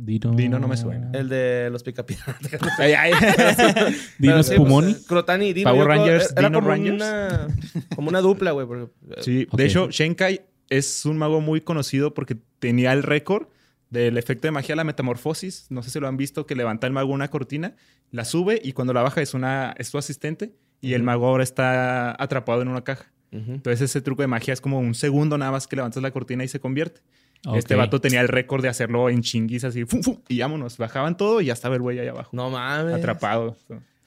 Dino. 0.00 0.32
Dino 0.32 0.60
no 0.60 0.68
me 0.68 0.76
suena. 0.76 1.10
El 1.12 1.28
de 1.28 1.70
los 1.70 1.82
Picapiedras. 1.82 2.36
Dino 4.18 4.42
Spumoni. 4.42 4.92
pues, 4.92 5.06
Crotani 5.06 5.48
y 5.48 5.52
Dino. 5.52 5.70
Power 5.70 5.88
Rangers, 5.88 6.32
era 6.36 6.48
Dino 6.48 6.58
como 6.60 6.68
Rangers. 6.68 6.94
Una, 6.94 7.48
como 7.96 8.08
una 8.08 8.20
dupla, 8.20 8.52
güey. 8.52 8.66
porque, 8.66 8.92
eh, 9.10 9.22
Sí, 9.22 9.48
de 9.52 9.66
hecho, 9.66 9.90
Shenkai 9.90 10.42
es 10.70 11.04
un 11.04 11.18
mago 11.18 11.40
muy 11.40 11.60
conocido 11.60 12.14
porque 12.14 12.36
tenía 12.60 12.92
el 12.92 13.02
récord 13.02 13.48
del 13.90 14.18
efecto 14.18 14.46
de 14.46 14.52
magia 14.52 14.74
de 14.74 14.76
la 14.76 14.84
metamorfosis. 14.84 15.66
No 15.70 15.82
sé 15.82 15.90
si 15.90 15.98
lo 15.98 16.06
han 16.06 16.16
visto, 16.16 16.46
que 16.46 16.54
levanta 16.54 16.86
el 16.86 16.92
mago 16.92 17.12
una 17.12 17.28
cortina, 17.28 17.74
la 18.12 18.24
sube 18.24 18.60
y 18.62 18.72
cuando 18.72 18.92
la 18.92 19.02
baja 19.02 19.20
es, 19.20 19.34
una, 19.34 19.74
es 19.78 19.88
su 19.88 19.98
asistente 19.98 20.54
y 20.80 20.92
el 20.92 21.02
mago 21.02 21.26
ahora 21.26 21.42
está 21.42 22.22
atrapado 22.22 22.62
en 22.62 22.68
una 22.68 22.84
caja. 22.84 23.10
Ujú. 23.32 23.52
Entonces 23.52 23.80
ese 23.90 24.00
truco 24.00 24.22
de 24.22 24.28
magia 24.28 24.54
es 24.54 24.60
como 24.60 24.78
un 24.78 24.94
segundo 24.94 25.36
nada 25.38 25.50
más 25.50 25.66
que 25.66 25.74
levantas 25.74 26.02
la 26.02 26.12
cortina 26.12 26.44
y 26.44 26.48
se 26.48 26.60
convierte. 26.60 27.00
Este 27.54 27.74
vato 27.74 28.00
tenía 28.00 28.20
el 28.20 28.28
récord 28.28 28.62
de 28.62 28.68
hacerlo 28.68 29.08
en 29.08 29.22
chinguis 29.22 29.64
así, 29.64 29.84
¡fum, 29.84 30.02
fum! 30.02 30.18
y 30.28 30.40
vámonos. 30.40 30.76
Bajaban 30.76 31.16
todo 31.16 31.40
y 31.40 31.46
ya 31.46 31.52
estaba 31.52 31.76
el 31.76 31.82
güey 31.82 31.98
ahí 31.98 32.08
abajo. 32.08 32.30
No 32.32 32.50
mames. 32.50 32.94
Atrapado. 32.94 33.56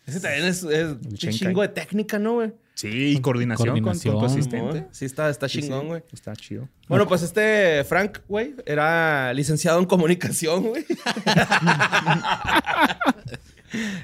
Ese 0.06 0.20
también 0.20 0.46
es, 0.46 0.64
es 0.64 0.88
un 0.92 1.16
chingo 1.16 1.62
de 1.62 1.70
técnica, 1.70 2.20
¿no, 2.20 2.34
güey? 2.34 2.52
Sí, 2.74 3.14
y 3.16 3.22
coordinación, 3.22 3.68
con- 3.76 3.84
Coordinación. 3.84 4.16
con, 4.16 4.22
tu 4.22 4.26
asistente. 4.34 4.82
¿No? 4.82 4.88
Sí, 4.92 5.06
está, 5.06 5.30
está 5.30 5.48
Sí, 5.48 5.62
sí, 5.62 5.68
chingón, 5.68 5.88
güey. 5.88 6.04
Está 6.12 6.36
chido. 6.36 6.68
Bueno, 6.88 7.08
pues 7.08 7.22
este 7.22 7.84
Frank, 7.84 8.20
güey, 8.28 8.56
era 8.66 9.34
licenciado 9.34 9.80
en 9.80 9.86
comunicación, 9.86 10.64
güey. 10.64 10.86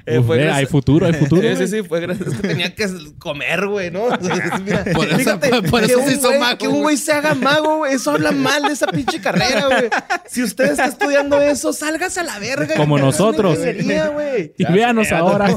Eh, 0.06 0.18
Uf, 0.18 0.26
fue 0.26 0.50
hay 0.50 0.66
futuro, 0.66 1.06
hay 1.06 1.12
futuro. 1.12 1.42
Sí, 1.58 1.68
sí, 1.68 1.82
fue 1.82 2.00
gracias. 2.00 2.28
Es 2.28 2.34
que 2.40 2.48
tenía 2.48 2.74
que 2.74 2.88
comer, 3.18 3.66
güey, 3.66 3.90
¿no? 3.90 4.04
O 4.06 4.18
sea, 4.24 4.58
mira, 4.64 4.84
Por 4.94 5.06
eso- 5.08 5.18
fíjate, 5.18 5.62
por 5.68 5.80
que 5.80 5.86
eso 5.86 5.98
un 6.00 6.08
se 6.08 6.14
hizo 6.14 6.30
güey- 6.30 6.38
mago, 6.40 6.58
Que 6.58 6.68
un 6.68 6.80
güey. 6.82 6.96
se 6.96 7.12
haga 7.12 7.34
mago, 7.34 7.76
güey. 7.78 7.94
Eso 7.94 8.12
habla 8.12 8.32
mal 8.32 8.62
de 8.62 8.72
esa 8.72 8.86
pinche 8.86 9.20
carrera, 9.20 9.66
güey. 9.66 9.90
Si 10.26 10.42
usted 10.42 10.70
está 10.72 10.86
estudiando 10.86 11.40
eso, 11.40 11.72
sálgase 11.72 12.20
a 12.20 12.24
la 12.24 12.38
verga. 12.38 12.74
Como 12.76 12.98
nosotros. 12.98 13.58
güey. 13.58 14.54
Y 14.56 14.64
véanos 14.72 15.12
ahora. 15.12 15.56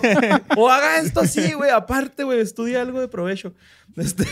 O 0.58 0.70
haga 0.70 0.98
esto 1.00 1.22
así, 1.22 1.54
güey. 1.54 1.70
Aparte, 1.72 2.24
güey, 2.24 2.40
estudia 2.42 2.82
algo 2.82 3.00
de 3.00 3.08
provecho. 3.08 3.54
Este... 3.98 4.26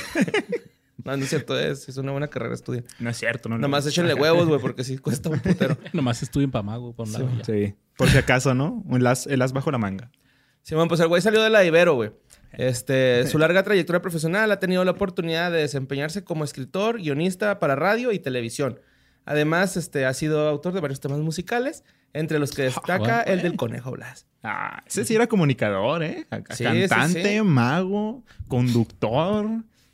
No, 1.03 1.15
no 1.15 1.23
es 1.23 1.29
cierto, 1.29 1.57
es, 1.57 1.87
es 1.87 1.97
una 1.97 2.11
buena 2.11 2.27
carrera, 2.27 2.53
estudia. 2.53 2.83
No 2.99 3.09
es 3.09 3.17
cierto, 3.17 3.49
no. 3.49 3.55
no. 3.55 3.61
Nomás 3.61 3.85
échenle 3.85 4.13
huevos, 4.13 4.47
güey, 4.47 4.59
porque 4.59 4.83
sí 4.83 4.97
cuesta 4.99 5.29
un 5.29 5.39
putero. 5.39 5.77
Nomás 5.93 6.21
estudien 6.23 6.51
para 6.51 6.63
mago. 6.63 6.93
Por 6.93 7.07
un 7.07 7.13
lado, 7.13 7.29
ya. 7.37 7.43
Sí. 7.45 7.75
Por 7.97 8.09
si 8.09 8.17
acaso, 8.17 8.53
¿no? 8.53 8.83
Un 8.85 9.05
as, 9.05 9.27
el 9.27 9.41
as 9.41 9.53
bajo 9.53 9.71
la 9.71 9.77
manga. 9.77 10.11
Simón, 10.63 10.87
pues 10.87 10.99
el 10.99 11.07
güey 11.07 11.21
salió 11.21 11.41
de 11.41 11.49
la 11.49 11.63
Ibero, 11.63 11.95
güey. 11.95 12.11
Este, 12.53 13.25
su 13.27 13.37
larga 13.37 13.63
trayectoria 13.63 14.01
profesional 14.01 14.51
ha 14.51 14.59
tenido 14.59 14.83
la 14.83 14.91
oportunidad 14.91 15.51
de 15.51 15.59
desempeñarse 15.59 16.23
como 16.23 16.43
escritor, 16.43 16.97
guionista 16.97 17.59
para 17.59 17.75
radio 17.75 18.11
y 18.11 18.19
televisión. 18.19 18.79
Además, 19.25 19.77
este, 19.77 20.05
ha 20.05 20.13
sido 20.13 20.47
autor 20.47 20.73
de 20.73 20.81
varios 20.81 20.99
temas 20.99 21.19
musicales, 21.19 21.83
entre 22.13 22.39
los 22.39 22.51
que 22.51 22.63
destaca 22.63 22.97
bueno. 22.97 23.23
el 23.25 23.41
del 23.41 23.55
Conejo 23.55 23.91
Blas. 23.91 24.25
Ah, 24.43 24.83
ese 24.87 25.05
sí 25.05 25.15
era 25.15 25.27
comunicador, 25.27 26.01
¿eh? 26.03 26.27
Sí, 26.49 26.55
sí, 26.55 26.63
Cantante, 26.63 27.37
sí. 27.37 27.41
mago, 27.43 28.23
conductor. 28.47 29.47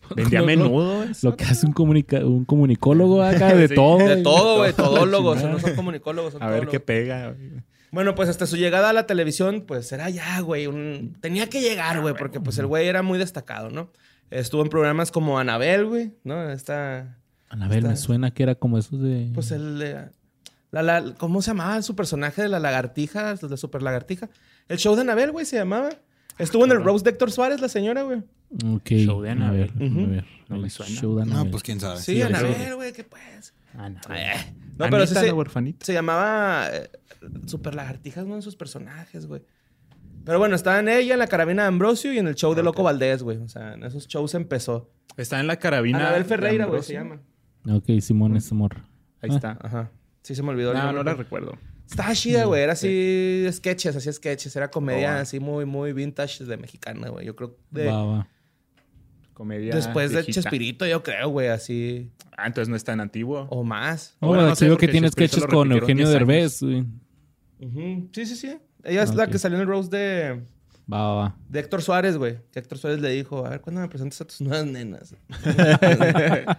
Vendía 0.16 0.40
Lo- 0.42 0.46
lo- 0.46 0.48
menudo. 0.48 1.04
eso. 1.04 1.30
Lo 1.30 1.38
que 1.38 1.44
hace 1.46 1.66
un, 1.66 1.74
comunica- 1.74 2.26
un 2.26 2.46
comunicólogo 2.46 3.22
acá 3.24 3.54
de 3.54 3.68
Sí, 3.70 3.76
todo. 3.76 3.98
De 4.00 4.18
todo, 4.24 4.58
güey, 4.60 4.74
todólogos, 4.74 5.44
no 5.44 5.60
son 5.60 5.76
comunicólogos, 5.76 6.34
son 6.34 6.44
A 6.44 6.48
ver 6.50 6.68
qué 6.68 6.80
pega. 6.80 7.36
Bueno, 7.92 8.14
pues 8.16 8.28
hasta 8.30 8.46
su 8.46 8.58
llegada 8.58 8.90
a 8.90 8.94
la 8.94 9.08
televisión, 9.08 9.64
pues 9.66 9.92
era 9.92 10.10
ya, 10.10 10.40
güey. 10.42 10.68
un- 10.68 11.16
Tenía 11.22 11.48
que 11.50 11.62
llegar, 11.62 12.02
güey, 12.02 12.14
porque 12.18 12.40
pues 12.42 12.58
el 12.58 12.66
güey 12.68 12.88
era 12.88 13.02
muy 13.04 13.18
destacado, 13.18 13.70
¿no? 13.70 13.90
Estuvo 14.32 14.64
en 14.64 14.70
programas 14.70 15.12
como 15.12 15.40
Anabel, 15.40 15.86
güey, 15.86 16.14
¿no? 16.24 16.50
Esta, 16.50 17.18
Anabel, 17.50 17.84
me 17.86 17.96
suena 17.96 18.32
que 18.32 18.44
era 18.44 18.56
como 18.56 18.78
esos 18.78 19.02
de. 19.02 19.30
pues 19.34 19.52
el... 19.52 19.80
de- 19.80 20.10
La, 20.72 20.82
la- 20.84 21.14
¿Cómo 21.18 21.42
se 21.42 21.52
llamaba 21.52 21.82
su 21.84 21.96
personaje 21.96 22.42
de 22.42 22.50
la 22.50 22.60
lagartija, 22.60 23.36
de 23.36 23.48
la 23.50 23.56
super 23.56 23.82
lagartija? 23.82 24.30
El 24.68 24.78
show 24.78 24.96
de 24.96 25.02
Anabel, 25.02 25.32
güey, 25.32 25.46
se 25.46 25.56
llamaba. 25.58 25.90
Estuvo 26.38 26.66
en 26.66 26.72
el 26.72 26.84
Rose 26.84 27.04
de 27.04 27.12
Héctor 27.12 27.32
Suárez, 27.32 27.62
la 27.62 27.70
señora, 27.70 28.04
güey. 28.04 28.20
Ok. 28.66 28.90
Show 28.92 29.22
de 29.22 29.30
A 29.30 29.32
Anabel. 29.34 29.72
ver, 29.76 29.90
Ujú. 29.92 30.00
a 30.04 30.08
ver. 30.08 30.26
No 30.50 30.58
me 30.58 30.64
El 30.66 30.70
suena. 30.72 30.92
Show 30.96 31.16
de 31.16 31.22
Anabel. 31.24 31.46
No, 31.46 31.52
pues 31.52 31.64
quién 31.64 31.80
sabe. 31.80 31.98
Sí, 32.00 32.16
sí, 32.16 32.22
Anabel, 32.22 32.76
güey, 32.76 32.94
¿qué 32.94 33.04
pues? 33.04 33.54
Ah, 33.78 33.90
no. 33.90 34.00
Eh, 34.16 34.54
No, 34.78 34.90
pero 34.90 35.06
sí 35.08 35.14
se, 35.16 35.34
se 35.82 35.94
llamaba 35.94 36.68
eh, 36.72 36.90
Super 37.46 37.76
Lagartijas, 37.76 38.26
¿no? 38.26 38.36
En 38.36 38.42
sus 38.42 38.56
personajes, 38.56 39.26
güey. 39.26 39.42
Pero 40.26 40.40
bueno, 40.40 40.56
estaba 40.56 40.80
en 40.80 40.90
ella, 40.90 41.14
en 41.14 41.20
la 41.20 41.28
carabina 41.28 41.64
de 41.64 41.68
Ambrosio 41.70 42.12
y 42.12 42.18
en 42.18 42.28
el 42.28 42.36
show 42.36 42.54
de 42.56 42.64
Loco 42.64 42.84
Valdés, 42.84 43.22
güey. 43.24 43.38
O 43.38 43.48
sea, 43.48 43.74
en 43.74 43.84
esos 43.84 44.08
shows 44.08 44.34
empezó. 44.34 44.90
Está 45.18 45.40
en 45.40 45.48
la 45.48 45.58
carabina. 45.58 46.00
Anabel 46.00 46.26
Ferreira, 46.26 46.66
güey, 46.66 46.82
se 46.84 46.94
llama. 46.94 47.20
Ok, 47.70 47.86
Simón 48.02 48.36
es 48.36 48.52
amor. 48.52 48.76
Ahí 49.22 49.30
está. 49.30 49.58
Ajá. 49.62 49.92
Sí, 50.24 50.36
se 50.36 50.42
me 50.44 50.50
olvidó. 50.50 50.72
el 50.72 50.78
No, 50.78 50.84
nombre, 50.86 51.04
no 51.04 51.10
la 51.12 51.16
recuerdo. 51.16 51.58
Estaba 51.90 52.14
chida, 52.14 52.46
güey. 52.46 52.62
Era 52.64 52.74
así 52.74 53.46
sketches, 53.52 53.96
hacía 53.96 54.12
sketches. 54.14 54.56
Era 54.56 54.70
comedia 54.70 55.16
Oh, 55.18 55.22
así 55.22 55.40
muy, 55.40 55.66
muy 55.66 55.94
vintage 55.94 56.44
de 56.46 56.58
mexicana, 56.58 57.10
güey. 57.10 57.26
Yo 57.26 57.36
creo 57.36 57.58
de... 57.72 57.86
Va, 57.88 58.06
va. 58.06 58.28
Comedia. 59.34 59.76
Después 59.76 60.12
de 60.12 60.18
viejita. 60.18 60.42
Chespirito, 60.42 60.86
yo 60.86 61.04
creo, 61.04 61.30
güey, 61.30 61.50
así. 61.50 62.10
Ah, 62.38 62.48
entonces 62.48 62.70
no 62.70 62.76
es 62.76 62.84
tan 62.86 63.02
antiguo. 63.02 63.48
O 63.50 63.64
más. 63.64 64.16
Oh, 64.22 64.28
Bueno, 64.28 64.48
no 64.48 64.56
sé, 64.56 64.76
que 64.78 64.88
tiene 64.88 65.10
sketches 65.10 65.46
con 65.46 65.72
Eugenio 65.72 66.08
10 66.08 66.14
Derbez, 66.20 66.62
güey. 66.62 66.86
Sí, 68.14 68.26
sí, 68.26 68.36
sí. 68.36 68.58
Ella 68.84 69.04
es 69.04 69.14
la 69.14 69.28
que 69.28 69.38
salió 69.38 69.58
en 69.58 69.62
el 69.64 69.68
Rose 69.68 69.90
de, 69.90 70.42
Va, 70.92 71.02
va, 71.02 71.14
va. 71.16 71.36
de 71.50 71.60
Héctor 71.60 71.82
Suárez, 71.82 72.18
güey. 72.18 72.38
Que 72.52 72.60
Héctor 72.60 72.78
Suárez 72.78 73.02
le 73.02 73.10
dijo, 73.10 73.46
a 73.46 73.50
ver, 73.50 73.62
¿cuándo 73.62 73.82
me 73.82 73.88
presentas 73.90 74.22
a 74.22 74.26
tus 74.26 74.40
nuevas 74.42 74.66
nenas? 74.68 75.16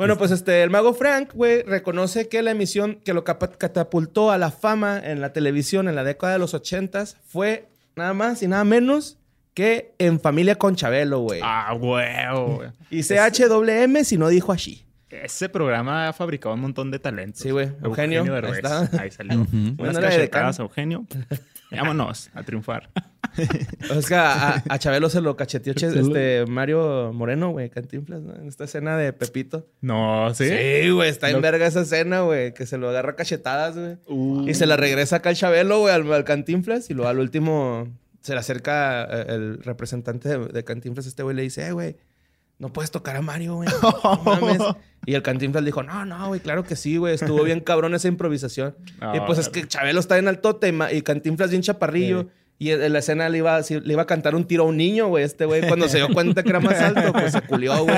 bueno, 0.00 0.16
pues 0.16 0.30
este, 0.30 0.62
el 0.62 0.70
mago 0.70 0.94
Frank, 0.94 1.34
güey, 1.34 1.62
reconoce 1.62 2.26
que 2.30 2.40
la 2.40 2.52
emisión 2.52 3.02
que 3.04 3.12
lo 3.12 3.22
catapultó 3.22 4.30
a 4.30 4.38
la 4.38 4.50
fama 4.50 4.98
en 4.98 5.20
la 5.20 5.34
televisión 5.34 5.88
en 5.88 5.94
la 5.94 6.04
década 6.04 6.32
de 6.32 6.38
los 6.38 6.54
ochentas 6.54 7.18
fue 7.26 7.68
nada 7.96 8.14
más 8.14 8.42
y 8.42 8.48
nada 8.48 8.64
menos 8.64 9.18
que 9.52 9.92
En 9.98 10.18
Familia 10.18 10.54
con 10.54 10.74
Chabelo, 10.74 11.20
güey. 11.20 11.42
Ah, 11.44 11.74
huevo. 11.78 12.62
y 12.90 13.02
CHWM 13.02 14.04
si 14.04 14.16
no 14.16 14.28
dijo 14.28 14.52
así. 14.52 14.86
Ese 15.10 15.48
programa 15.48 16.08
ha 16.08 16.12
fabricado 16.12 16.54
un 16.54 16.60
montón 16.60 16.90
de 16.90 16.98
talentos. 16.98 17.42
Sí, 17.42 17.50
güey. 17.50 17.70
Eugenio, 17.82 18.24
Derbez. 18.24 18.56
está. 18.56 18.88
Ahí 19.00 19.10
salió. 19.10 19.40
Ujú. 19.40 19.56
Unas 19.56 19.76
Bueno, 19.76 20.00
cachetadas 20.00 20.60
a 20.60 20.62
Eugenio. 20.62 21.06
Vámonos 21.70 22.30
a 22.34 22.42
triunfar. 22.42 22.90
Es 23.36 24.08
que 24.08 24.14
a, 24.16 24.60
Chabelo 24.78 25.08
se 25.08 25.20
lo 25.20 25.36
cacheteó 25.36 25.72
este 25.72 26.44
Mario 26.46 27.12
Moreno, 27.12 27.50
güey, 27.50 27.70
Cantinflas, 27.70 28.22
¿no? 28.22 28.34
En 28.34 28.48
esta 28.48 28.64
escena 28.64 28.96
de 28.96 29.12
Pepito. 29.12 29.68
No, 29.80 30.34
¿sí? 30.34 30.48
Sí, 30.48 30.90
güey, 30.90 31.08
está 31.10 31.30
en 31.30 31.40
verga 31.40 31.66
esa 31.66 31.82
escena, 31.82 32.22
güey, 32.22 32.52
que 32.54 32.66
se 32.66 32.76
lo 32.76 32.88
agarra 32.88 33.10
a 33.12 33.16
cachetadas, 33.16 33.78
güey. 33.78 33.98
Uh. 34.08 34.48
Y 34.48 34.54
se 34.54 34.66
la 34.66 34.76
regresa 34.76 35.16
acá 35.16 35.28
al 35.28 35.36
Chabelo, 35.36 35.78
güey, 35.78 35.94
al, 35.94 36.12
al 36.12 36.24
Cantinflas. 36.24 36.90
Y 36.90 36.94
luego 36.94 37.08
al 37.08 37.20
último 37.20 37.88
se 38.20 38.32
le 38.34 38.40
acerca 38.40 39.04
eh, 39.04 39.26
el 39.28 39.62
representante 39.62 40.28
de, 40.28 40.46
de 40.46 40.64
Cantinflas, 40.64 41.06
este 41.06 41.22
güey, 41.22 41.36
le 41.36 41.42
dice, 41.42 41.66
eh, 41.66 41.72
güey, 41.72 41.96
no 42.60 42.72
puedes 42.72 42.90
tocar 42.90 43.16
a 43.16 43.22
Mario, 43.22 43.56
güey. 43.56 43.68
No 44.04 44.22
mames. 44.24 44.60
Y 45.06 45.14
el 45.14 45.22
Cantinflas 45.22 45.64
dijo, 45.64 45.82
no, 45.82 46.04
no, 46.04 46.28
güey, 46.28 46.40
claro 46.40 46.62
que 46.62 46.76
sí, 46.76 46.98
güey. 46.98 47.14
Estuvo 47.14 47.42
bien 47.42 47.60
cabrón 47.60 47.94
esa 47.94 48.06
improvisación. 48.06 48.76
Y 49.14 49.20
pues 49.20 49.38
es 49.38 49.48
que 49.48 49.66
Chabelo 49.66 49.98
está 49.98 50.18
en 50.18 50.28
altote 50.28 50.68
y 50.68 50.96
y 50.96 51.02
Cantinflas 51.02 51.50
bien 51.50 51.62
chaparrillo. 51.62 52.28
Y 52.58 52.72
en 52.72 52.92
la 52.92 52.98
escena 52.98 53.30
le 53.30 53.38
iba, 53.38 53.62
sí, 53.62 53.80
le 53.80 53.94
iba 53.94 54.02
a 54.02 54.06
cantar 54.06 54.34
un 54.34 54.44
tiro 54.44 54.64
a 54.64 54.66
un 54.66 54.76
niño, 54.76 55.08
güey. 55.08 55.24
Este 55.24 55.46
güey, 55.46 55.66
cuando 55.66 55.88
se 55.88 55.96
dio 55.96 56.12
cuenta 56.12 56.42
que 56.42 56.50
era 56.50 56.60
más 56.60 56.78
alto, 56.78 57.10
pues 57.14 57.32
se 57.32 57.40
culió, 57.40 57.84
güey. 57.84 57.96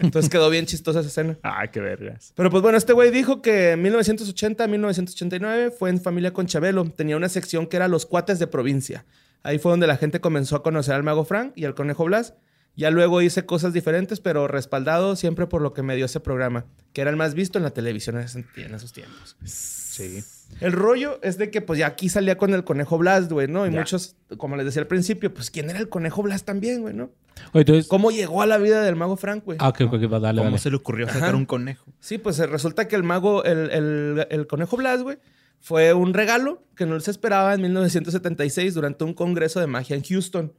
Entonces 0.00 0.30
quedó 0.30 0.48
bien 0.48 0.64
chistosa 0.66 1.00
esa 1.00 1.08
escena. 1.08 1.36
Ah, 1.42 1.66
qué 1.66 1.80
vergas. 1.80 2.32
Pero 2.36 2.48
pues 2.48 2.62
bueno, 2.62 2.78
este 2.78 2.92
güey 2.92 3.10
dijo 3.10 3.42
que 3.42 3.72
en 3.72 3.82
1980 3.82 4.62
a 4.62 4.68
1989 4.68 5.72
fue 5.76 5.90
en 5.90 6.00
familia 6.00 6.32
con 6.32 6.46
Chabelo. 6.46 6.84
Tenía 6.84 7.16
una 7.16 7.28
sección 7.28 7.66
que 7.66 7.76
era 7.76 7.88
Los 7.88 8.06
Cuates 8.06 8.38
de 8.38 8.46
Provincia. 8.46 9.04
Ahí 9.42 9.58
fue 9.58 9.72
donde 9.72 9.88
la 9.88 9.96
gente 9.96 10.20
comenzó 10.20 10.54
a 10.54 10.62
conocer 10.62 10.94
al 10.94 11.02
Mago 11.02 11.24
Frank 11.24 11.50
y 11.56 11.64
al 11.64 11.74
Conejo 11.74 12.04
Blas. 12.04 12.34
Ya 12.76 12.90
luego 12.90 13.22
hice 13.22 13.46
cosas 13.46 13.72
diferentes, 13.72 14.20
pero 14.20 14.48
respaldado 14.48 15.16
siempre 15.16 15.46
por 15.46 15.62
lo 15.62 15.72
que 15.72 15.82
me 15.82 15.96
dio 15.96 16.04
ese 16.04 16.20
programa, 16.20 16.66
que 16.92 17.00
era 17.00 17.10
el 17.10 17.16
más 17.16 17.32
visto 17.34 17.58
en 17.58 17.64
la 17.64 17.70
televisión 17.70 18.16
en, 18.16 18.74
esos 18.74 18.92
tiempos. 18.92 19.36
Sí. 19.44 20.22
El 20.60 20.72
rollo 20.72 21.18
es 21.22 21.38
de 21.38 21.50
que 21.50 21.62
pues 21.62 21.78
ya 21.78 21.86
aquí 21.86 22.08
salía 22.10 22.36
con 22.36 22.52
el 22.52 22.64
Conejo 22.64 22.98
Blas, 22.98 23.28
güey, 23.30 23.48
¿no? 23.48 23.66
Y 23.66 23.72
Ya. 23.72 23.78
muchos, 23.80 24.16
como 24.36 24.56
les 24.56 24.66
decía 24.66 24.82
al 24.82 24.88
principio, 24.88 25.32
pues 25.32 25.50
¿quién 25.50 25.70
era 25.70 25.78
el 25.78 25.88
Conejo 25.88 26.22
Blas 26.22 26.44
también, 26.44 26.82
güey, 26.82 26.92
no? 26.94 27.10
Oye, 27.52 27.62
entonces. 27.62 27.88
¿Cómo 27.88 28.10
llegó 28.10 28.42
a 28.42 28.46
la 28.46 28.58
vida 28.58 28.82
del 28.82 28.94
Mago 28.94 29.16
Frank, 29.16 29.44
güey? 29.44 29.56
Ah, 29.60 29.68
ok, 29.70 29.80
ok, 29.86 30.12
va, 30.12 30.20
dale, 30.20 30.38
¿Cómo 30.40 30.50
dale. 30.50 30.58
se 30.58 30.70
le 30.70 30.76
ocurrió 30.76 31.06
sacar 31.08 31.30
Ajá. 31.30 31.36
un 31.36 31.46
conejo? 31.46 31.86
Sí, 32.00 32.18
pues 32.18 32.38
resulta 32.38 32.86
que 32.88 32.94
el 32.96 33.02
mago, 33.02 33.42
el, 33.44 33.70
el- 33.70 34.26
el 34.30 34.46
conejo 34.46 34.76
Blas, 34.76 35.02
güey, 35.02 35.18
fue 35.60 35.94
un 35.94 36.12
regalo 36.14 36.62
que 36.76 36.84
no 36.86 37.00
se 37.00 37.10
esperaba 37.10 37.54
en 37.54 37.62
1976 37.62 38.74
durante 38.74 39.02
un 39.04 39.14
congreso 39.14 39.60
de 39.60 39.66
magia 39.66 39.96
en 39.96 40.02
Houston. 40.04 40.52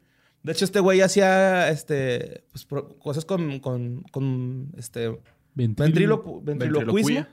De 0.48 0.54
hecho, 0.54 0.64
este 0.64 0.80
güey 0.80 1.02
hacía 1.02 1.70
este, 1.70 2.46
pues, 2.54 2.66
cosas 3.00 3.26
con, 3.26 3.60
con, 3.60 4.04
con, 4.14 4.72
este, 4.78 5.20
Ventrilo. 5.58 6.42
ventrilo, 6.44 6.44
ventriloquismo. 6.44 7.26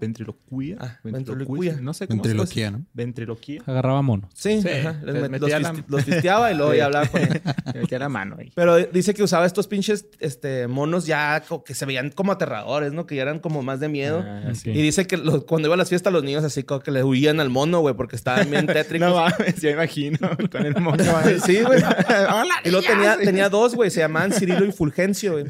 Ventriloquía. 0.00 0.76
Ah, 0.80 0.98
ventriloquia. 1.04 1.04
ventriloquía. 1.04 1.78
No 1.80 1.94
sé 1.94 2.08
cómo 2.08 2.22
se 2.24 2.28
Ventriloquía, 2.28 2.70
¿no? 2.72 2.84
Ventriloquía. 2.92 3.62
Agarraba 3.66 4.02
monos. 4.02 4.30
Sí, 4.34 4.60
Sí, 4.62 4.68
ajá, 4.68 5.00
les 5.04 5.14
les 5.14 5.24
met- 5.24 5.28
metía 5.30 5.58
los, 5.60 5.72
la- 5.76 5.84
los 5.86 6.04
fisteaba 6.04 6.50
y 6.52 6.56
luego 6.56 6.74
ya 6.74 6.86
hablaba 6.86 7.06
con 7.06 7.20
él. 7.22 7.40
Le 7.74 7.80
metía 7.80 7.98
la 8.00 8.08
mano 8.08 8.36
ahí. 8.38 8.50
Pero 8.54 8.76
dice 8.78 9.14
que 9.14 9.22
usaba 9.22 9.46
estos 9.46 9.68
pinches 9.68 10.06
este, 10.18 10.66
monos 10.66 11.06
ya 11.06 11.42
que 11.64 11.74
se 11.74 11.86
veían 11.86 12.10
como 12.10 12.32
aterradores, 12.32 12.92
¿no? 12.92 13.06
Que 13.06 13.14
ya 13.16 13.22
eran 13.22 13.38
como 13.38 13.62
más 13.62 13.78
de 13.80 13.88
miedo. 13.88 14.24
Ah, 14.26 14.52
sí. 14.54 14.70
Y 14.70 14.82
dice 14.82 15.06
que 15.06 15.16
lo- 15.16 15.46
cuando 15.46 15.68
iba 15.68 15.74
a 15.74 15.78
las 15.78 15.88
fiestas 15.88 16.12
los 16.12 16.24
niños 16.24 16.42
así 16.44 16.62
como 16.64 16.80
que 16.80 16.90
le 16.90 17.04
huían 17.04 17.38
al 17.40 17.50
mono, 17.50 17.80
güey, 17.80 17.94
porque 17.94 18.16
estaban 18.16 18.50
bien 18.50 18.66
tétricos. 18.66 19.08
No 19.08 19.14
mames, 19.16 19.60
ya 19.60 19.70
imagino. 19.70 20.18
Con 20.50 20.66
el 20.66 20.80
mono. 20.80 20.98
Sí, 21.44 21.60
güey. 21.62 21.80
Hola, 21.82 22.54
Y 22.64 22.70
luego 22.70 22.86
tenía, 22.86 23.16
tenía 23.18 23.48
dos, 23.48 23.74
güey. 23.74 23.90
Se 23.90 24.00
llamaban 24.00 24.32
Cirilo 24.32 24.64
y 24.64 24.72
Fulgencio, 24.72 25.32
güey. 25.32 25.44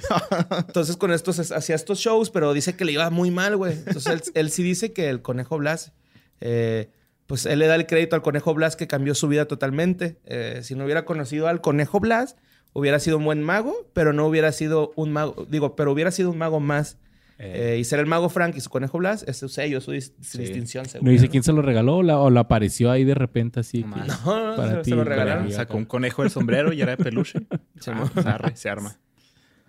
Entonces 0.67 0.97
con 0.97 1.13
estos 1.13 1.39
es- 1.39 1.53
hacía 1.53 1.77
estos 1.77 1.99
shows, 2.01 2.18
shows, 2.19 2.31
pero 2.31 2.53
dice 2.53 2.75
que 2.77 2.85
le 2.85 2.93
iba 2.93 3.09
muy 3.11 3.31
mal, 3.31 3.57
güey. 3.57 3.73
Entonces 3.75 4.07
él, 4.13 4.23
él 4.35 4.51
sí 4.51 4.63
dice 4.63 4.93
que 4.93 5.09
el 5.09 5.23
Conejo 5.23 5.59
Blas, 5.59 5.93
eh, 6.41 6.91
pues 7.27 7.47
él 7.47 7.59
le 7.59 7.67
da 7.67 7.75
el 7.75 7.87
crédito 7.87 8.17
al 8.17 8.23
Conejo 8.23 8.55
Blas 8.55 8.77
que 8.77 8.87
cambió 8.87 9.15
su 9.15 9.29
vida 9.29 9.47
totalmente. 9.47 10.19
Eh, 10.25 10.61
si 10.63 10.75
no 10.75 10.85
hubiera 10.85 11.05
conocido 11.05 11.49
al 11.49 11.61
Conejo 11.61 12.01
Blas, 12.01 12.37
hubiera 12.73 12.99
sido 13.01 13.19
un 13.19 13.25
buen 13.25 13.43
mago, 13.43 13.75
pero 13.93 14.13
no 14.13 14.27
hubiera 14.27 14.53
sido 14.53 14.93
un 14.97 15.13
mago, 15.13 15.47
digo, 15.49 15.75
pero 15.77 15.93
hubiera 15.93 16.11
sido 16.11 16.31
un 16.31 16.39
mago 16.39 16.61
más. 16.61 16.99
Eh. 17.41 17.75
Eh, 17.75 17.79
y 17.79 17.85
ser 17.85 18.01
el 18.01 18.07
mago 18.07 18.29
Frank 18.31 18.57
y 18.57 18.61
su 18.61 18.69
Conejo 18.69 18.99
Blas 18.99 19.25
es 19.29 19.37
su 19.37 19.49
sello, 19.49 19.81
su, 19.81 19.93
dis- 19.93 20.13
su 20.21 20.39
distinción. 20.39 20.85
¿No 20.85 20.91
seguro, 20.91 21.13
dice 21.13 21.29
quién 21.29 21.45
se 21.45 21.53
lo 21.53 21.63
regaló 21.63 21.99
o, 21.99 22.03
la- 22.03 22.19
o 22.19 22.31
lo 22.31 22.41
apareció 22.41 22.91
ahí 22.91 23.05
de 23.05 23.15
repente 23.15 23.61
así? 23.61 23.85
No 23.85 23.95
que-. 23.95 24.01
No, 24.09 24.51
no, 24.51 24.57
Para 24.57 24.71
se, 24.73 24.77
ti, 24.83 24.91
se 24.91 24.97
lo 24.97 25.05
regalaron. 25.05 25.53
Sacó 25.53 25.77
un 25.77 25.85
conejo 25.85 26.23
del 26.23 26.33
sombrero 26.33 26.73
y 26.73 26.81
era 26.83 26.97
de 26.97 27.05
peluche. 27.05 27.39
Sí, 27.81 27.91
Ah, 27.95 28.39
pues, 28.43 28.59
se 28.59 28.69
arma. 28.69 28.97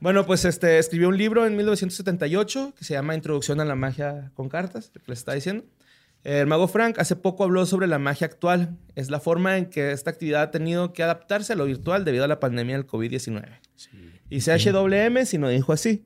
Bueno, 0.01 0.25
pues 0.25 0.45
este, 0.45 0.79
escribió 0.79 1.09
un 1.09 1.17
libro 1.17 1.45
en 1.45 1.57
1978 1.57 2.73
que 2.77 2.85
se 2.85 2.93
llama 2.93 3.15
Introducción 3.15 3.59
a 3.59 3.65
la 3.65 3.75
magia 3.75 4.31
con 4.33 4.47
cartas, 4.47 4.91
que 4.93 5.01
les 5.07 5.19
está 5.19 5.33
diciendo. 5.33 5.65
El 6.23 6.47
mago 6.47 6.67
Frank 6.69 6.99
hace 6.99 7.17
poco 7.17 7.43
habló 7.43 7.65
sobre 7.65 7.85
la 7.87 7.99
magia 7.99 8.27
actual. 8.27 8.77
Es 8.95 9.09
la 9.09 9.19
forma 9.19 9.57
en 9.57 9.65
que 9.65 9.91
esta 9.91 10.09
actividad 10.09 10.41
ha 10.41 10.51
tenido 10.51 10.93
que 10.93 11.03
adaptarse 11.03 11.53
a 11.53 11.55
lo 11.57 11.65
virtual 11.65 12.05
debido 12.05 12.23
a 12.23 12.27
la 12.27 12.39
pandemia 12.39 12.75
del 12.75 12.87
COVID-19. 12.87 13.59
Y 14.29 14.39
CHWM 14.39 15.25
si 15.25 15.37
no 15.37 15.49
dijo 15.49 15.73
así. 15.73 16.05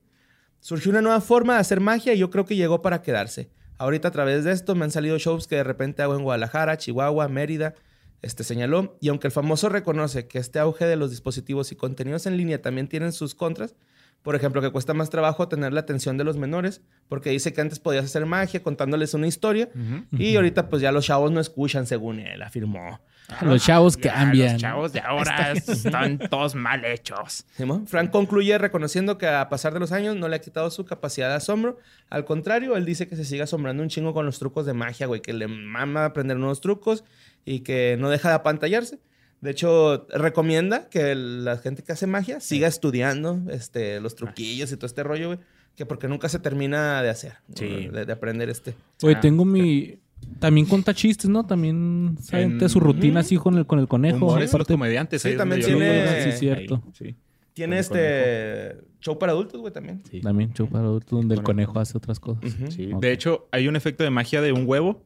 Surgió 0.59 0.91
una 0.91 1.01
nueva 1.01 1.21
forma 1.21 1.55
de 1.55 1.59
hacer 1.59 1.79
magia 1.79 2.13
y 2.13 2.17
yo 2.17 2.31
creo 2.31 2.45
que 2.45 2.55
llegó 2.55 2.81
para 2.81 3.01
quedarse. 3.01 3.49
Ahorita 3.77 4.07
a 4.07 4.11
través 4.11 4.43
de 4.43 4.53
esto 4.53 4.75
me 4.75 4.85
han 4.85 4.91
salido 4.91 5.19
shows 5.19 5.47
que 5.47 5.57
de 5.57 5.63
repente 5.63 6.01
hago 6.01 6.15
en 6.15 6.23
Guadalajara, 6.23 6.77
Chihuahua, 6.77 7.27
Mérida, 7.27 7.75
este 8.23 8.43
señaló. 8.43 8.97
Y 8.99 9.09
aunque 9.09 9.27
el 9.27 9.31
famoso 9.31 9.69
reconoce 9.69 10.27
que 10.27 10.39
este 10.39 10.57
auge 10.57 10.85
de 10.85 10.95
los 10.95 11.11
dispositivos 11.11 11.71
y 11.71 11.75
contenidos 11.75 12.25
en 12.25 12.37
línea 12.37 12.61
también 12.61 12.87
tienen 12.87 13.13
sus 13.13 13.35
contras, 13.35 13.75
por 14.23 14.35
ejemplo, 14.35 14.61
que 14.61 14.71
cuesta 14.71 14.93
más 14.93 15.09
trabajo 15.09 15.47
tener 15.47 15.73
la 15.73 15.81
atención 15.81 16.17
de 16.17 16.23
los 16.23 16.37
menores, 16.37 16.81
porque 17.09 17.29
dice 17.29 17.53
que 17.53 17.61
antes 17.61 17.79
podías 17.79 18.05
hacer 18.05 18.25
magia 18.25 18.63
contándoles 18.63 19.13
una 19.13 19.27
historia 19.27 19.69
y 20.11 20.35
ahorita 20.35 20.69
pues 20.69 20.81
ya 20.81 20.91
los 20.91 21.05
chavos 21.05 21.31
no 21.31 21.39
escuchan 21.39 21.85
según 21.85 22.19
él, 22.19 22.41
afirmó. 22.41 22.99
Los 23.41 23.63
chavos 23.63 23.97
Ya, 23.97 24.13
cambian. 24.13 24.53
Los 24.53 24.61
chavos 24.61 24.93
de 24.93 24.99
ahora 24.99 25.51
están 25.53 26.17
todos 26.17 26.55
mal 26.55 26.83
hechos. 26.85 27.45
Frank 27.85 28.11
concluye 28.11 28.57
reconociendo 28.57 29.17
que 29.17 29.27
a 29.27 29.49
pasar 29.49 29.73
de 29.73 29.79
los 29.79 29.91
años 29.91 30.15
no 30.15 30.27
le 30.27 30.35
ha 30.35 30.41
quitado 30.41 30.69
su 30.71 30.85
capacidad 30.85 31.29
de 31.29 31.35
asombro. 31.35 31.79
Al 32.09 32.25
contrario, 32.25 32.75
él 32.75 32.85
dice 32.85 33.07
que 33.07 33.15
se 33.15 33.25
sigue 33.25 33.43
asombrando 33.43 33.81
un 33.81 33.89
chingo 33.89 34.13
con 34.13 34.25
los 34.25 34.39
trucos 34.39 34.65
de 34.65 34.73
magia, 34.73 35.07
güey, 35.07 35.21
que 35.21 35.33
le 35.33 35.47
mama 35.47 36.05
aprender 36.05 36.37
nuevos 36.37 36.61
trucos 36.61 37.03
y 37.45 37.61
que 37.61 37.97
no 37.99 38.09
deja 38.09 38.29
de 38.29 38.35
apantallarse. 38.35 38.99
De 39.43 39.51
hecho, 39.51 40.07
recomienda 40.09 40.87
que 40.89 41.15
la 41.15 41.57
gente 41.57 41.83
que 41.83 41.91
hace 41.91 42.07
magia 42.07 42.39
siga 42.39 42.67
estudiando 42.67 43.41
este, 43.51 43.99
los 43.99 44.15
truquillos 44.15 44.71
y 44.71 44.77
todo 44.77 44.85
este 44.85 45.03
rollo, 45.03 45.27
güey, 45.27 45.39
que 45.75 45.85
porque 45.85 46.07
nunca 46.07 46.29
se 46.29 46.39
termina 46.39 47.01
de 47.03 47.09
hacer. 47.09 47.33
Sí. 47.53 47.89
de, 47.91 48.05
de 48.05 48.13
aprender 48.13 48.49
este. 48.49 48.73
Oye, 49.01 49.15
Ah, 49.17 49.19
tengo 49.21 49.43
mi... 49.43 49.99
También 50.39 50.65
cuenta 50.65 50.93
chistes, 50.93 51.29
¿no? 51.29 51.45
También 51.45 52.15
En- 52.31 52.69
su 52.69 52.79
rutina 52.79 53.19
así 53.19 53.35
con 53.35 53.57
el, 53.57 53.65
con 53.65 53.79
el 53.79 53.89
conejo. 53.89 54.25
Humores 54.25 54.53
aparte- 54.53 54.73
comediantes. 54.73 55.21
Sí, 55.21 55.35
también 55.35 55.61
tiene-. 55.61 56.31
Sí, 56.31 56.37
cierto. 56.37 56.81
Ahí, 56.85 56.91
sí. 56.93 57.15
Tiene 57.51 57.79
este 57.79 58.77
show 59.01 59.19
para 59.19 59.33
adultos, 59.33 59.59
güey, 59.59 59.73
también. 59.73 60.01
Sí. 60.09 60.21
También 60.21 60.53
show 60.53 60.69
para 60.69 60.85
adultos 60.85 61.11
donde 61.19 61.35
el 61.35 61.43
Conejo. 61.43 61.73
conejo 61.73 61.79
hace 61.81 61.97
otras 61.97 62.21
cosas. 62.21 62.49
Sí. 62.69 62.91
De 62.97 63.11
hecho, 63.11 63.49
hay 63.51 63.67
un 63.67 63.75
efecto 63.75 64.05
de 64.05 64.09
magia 64.09 64.41
de 64.41 64.53
un 64.53 64.63
huevo 64.65 65.03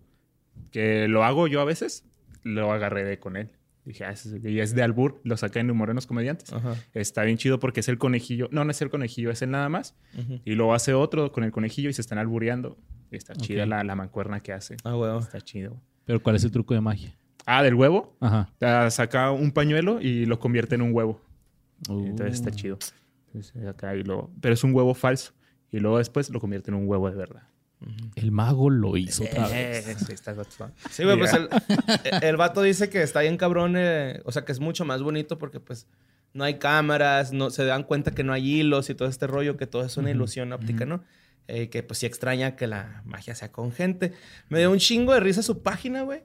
que 0.72 1.08
lo 1.08 1.24
hago 1.24 1.48
yo 1.48 1.60
a 1.62 1.66
veces. 1.66 2.04
Lo 2.44 2.72
agarré 2.72 3.04
de 3.04 3.18
con 3.20 3.36
él. 3.36 3.50
Dije, 3.88 4.04
ah, 4.06 4.12
es- 4.12 4.26
y 4.44 4.60
es 4.60 4.76
de 4.76 4.84
albur. 4.84 5.22
Lo 5.24 5.38
saqué 5.38 5.60
en 5.60 5.72
Humor 5.72 5.90
en 5.90 5.96
los 5.96 6.06
Comediantes. 6.08 6.52
Ajá. 6.52 6.76
Está 6.94 7.24
bien 7.24 7.38
chido 7.38 7.58
porque 7.60 7.80
es 7.80 7.88
el 7.88 7.98
conejillo. 7.98 8.50
No, 8.52 8.64
no 8.66 8.72
es 8.72 8.82
el 8.82 8.90
conejillo, 8.90 9.32
es 9.32 9.42
él 9.42 9.52
nada 9.52 9.70
más. 9.70 9.96
Y 10.46 10.56
luego 10.56 10.74
hace 10.74 10.94
otro 10.94 11.32
con 11.32 11.44
el 11.44 11.52
conejillo 11.52 11.90
y 11.90 11.94
se 11.94 12.02
están 12.02 12.18
albureando. 12.18 12.78
Y 13.12 13.16
está 13.16 13.34
chida 13.36 13.66
la, 13.66 13.84
la 13.86 13.96
mancuerna 13.96 14.42
que 14.42 14.52
hace. 14.54 14.76
Ah, 14.84 14.92
güey. 14.94 15.18
Está 15.20 15.40
chido. 15.42 15.82
Pero 16.06 16.22
¿cuál 16.22 16.36
es 16.36 16.44
el 16.44 16.52
truco 16.52 16.74
de 16.74 16.82
magia? 16.82 17.16
Ah, 17.46 17.64
del 17.64 17.76
huevo. 17.76 18.18
Ajá. 18.20 18.50
Ah, 18.62 18.90
saca 18.92 19.32
un 19.32 19.52
pañuelo 19.52 20.02
y 20.02 20.26
lo 20.26 20.38
convierte 20.40 20.76
en 20.76 20.82
un 20.82 20.94
huevo. 20.94 21.22
Uh. 21.90 22.08
Entonces 22.08 22.36
está 22.36 22.52
chido. 22.52 22.78
Entonces, 23.28 23.66
acá 23.68 23.96
y 23.96 24.04
lo- 24.04 24.30
Pero 24.42 24.54
es 24.54 24.64
un 24.66 24.74
huevo 24.76 24.94
falso. 24.94 25.32
Y 25.72 25.80
luego 25.80 25.98
después 25.98 26.30
lo 26.30 26.40
convierte 26.42 26.72
en 26.72 26.76
un 26.76 26.88
huevo 26.88 27.10
de 27.10 27.16
verdad. 27.16 27.44
El 28.16 28.32
mago 28.32 28.70
lo 28.70 28.98
hizo 28.98 29.24
otra 29.24 29.48
vez. 29.48 29.88
Eh, 29.88 29.96
sí, 30.06 30.14
está. 30.14 30.36
Sí, 30.90 31.04
güey, 31.04 31.18
pues 31.18 31.34
el, 31.34 31.48
el 32.22 32.38
vato 32.38 32.62
dice 32.64 32.90
que 32.90 33.04
está 33.04 33.22
bien 33.22 33.38
cabrón, 33.38 33.76
eh, 33.78 34.22
o 34.26 34.32
sea, 34.32 34.46
que 34.46 34.52
es 34.52 34.60
mucho 34.60 34.84
más 34.84 35.04
bonito 35.04 35.38
porque 35.38 35.60
pues 35.60 35.88
no 36.34 36.44
hay 36.44 36.56
cámaras, 36.56 37.34
no 37.34 37.50
se 37.52 37.66
dan 37.66 37.84
cuenta 37.84 38.12
que 38.12 38.24
no 38.24 38.34
hay 38.34 38.60
hilos 38.60 38.90
y 38.90 38.96
todo 38.96 39.08
este 39.08 39.28
rollo, 39.28 39.58
que 39.58 39.68
todo 39.68 39.84
es 39.86 39.96
una 39.98 40.10
ilusión 40.10 40.54
óptica, 40.54 40.86
¿no? 40.86 41.04
Eh, 41.48 41.70
que 41.70 41.82
pues 41.84 42.00
sí 42.00 42.06
extraña 42.06 42.56
que 42.56 42.68
la 42.68 43.04
magia 43.06 43.34
sea 43.36 43.52
con 43.52 43.72
gente. 43.72 44.14
Me 44.50 44.60
dio 44.60 44.72
un 44.72 44.80
chingo 44.80 45.14
de 45.14 45.20
risa 45.20 45.42
su 45.42 45.62
página, 45.62 46.02
güey. 46.02 46.22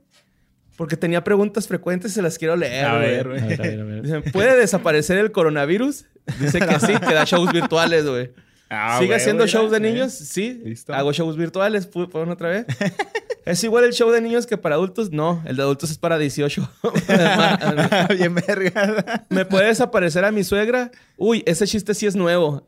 Porque 0.77 0.97
tenía 0.97 1.23
preguntas 1.23 1.69
frecuentes 1.69 2.13
y 2.13 2.15
se 2.15 2.23
las 2.23 2.39
quiero 2.39 2.57
leer, 2.57 2.87
A 2.87 2.97
güey. 2.97 3.05
A 3.05 3.09
ver, 3.09 3.27
a 3.27 3.47
ver, 3.47 3.81
a 3.81 3.85
ver. 3.85 4.03
Dicen, 4.03 4.23
¿puede 4.33 4.59
desaparecer 4.59 5.19
el 5.19 5.31
coronavirus? 5.31 6.07
Dice 6.41 6.61
que 6.61 6.81
sí, 6.81 6.95
que 6.99 7.15
da 7.15 7.25
shows 7.25 7.53
virtuales, 7.53 8.07
güey. 8.07 8.33
Ah, 8.75 8.97
¿Sigue 8.99 9.15
haciendo 9.15 9.47
shows 9.47 9.71
de 9.71 9.77
eh. 9.77 9.81
niños? 9.81 10.13
Sí. 10.13 10.59
Listo. 10.65 10.95
Hago 10.95 11.13
shows 11.13 11.37
virtuales. 11.37 11.91
¿Pu- 11.91 12.09
¿Pueden 12.09 12.31
otra 12.31 12.49
vez? 12.49 12.67
¿Es 13.45 13.63
igual 13.65 13.85
el 13.85 13.93
show 13.93 14.11
de 14.11 14.21
niños 14.21 14.47
que 14.47 14.57
para 14.57 14.77
adultos? 14.77 15.11
No, 15.11 15.43
el 15.45 15.57
de 15.57 15.63
adultos 15.63 15.91
es 15.91 15.99
para 15.99 16.17
18. 16.17 16.71
Bien 18.17 18.35
verga. 18.35 19.27
¿Me 19.29 19.45
puede 19.45 19.67
desaparecer 19.67 20.25
a 20.25 20.31
mi 20.31 20.43
suegra? 20.43 20.91
Uy, 21.17 21.43
ese 21.45 21.67
chiste 21.67 21.93
sí 21.93 22.07
es 22.07 22.15
nuevo. 22.17 22.65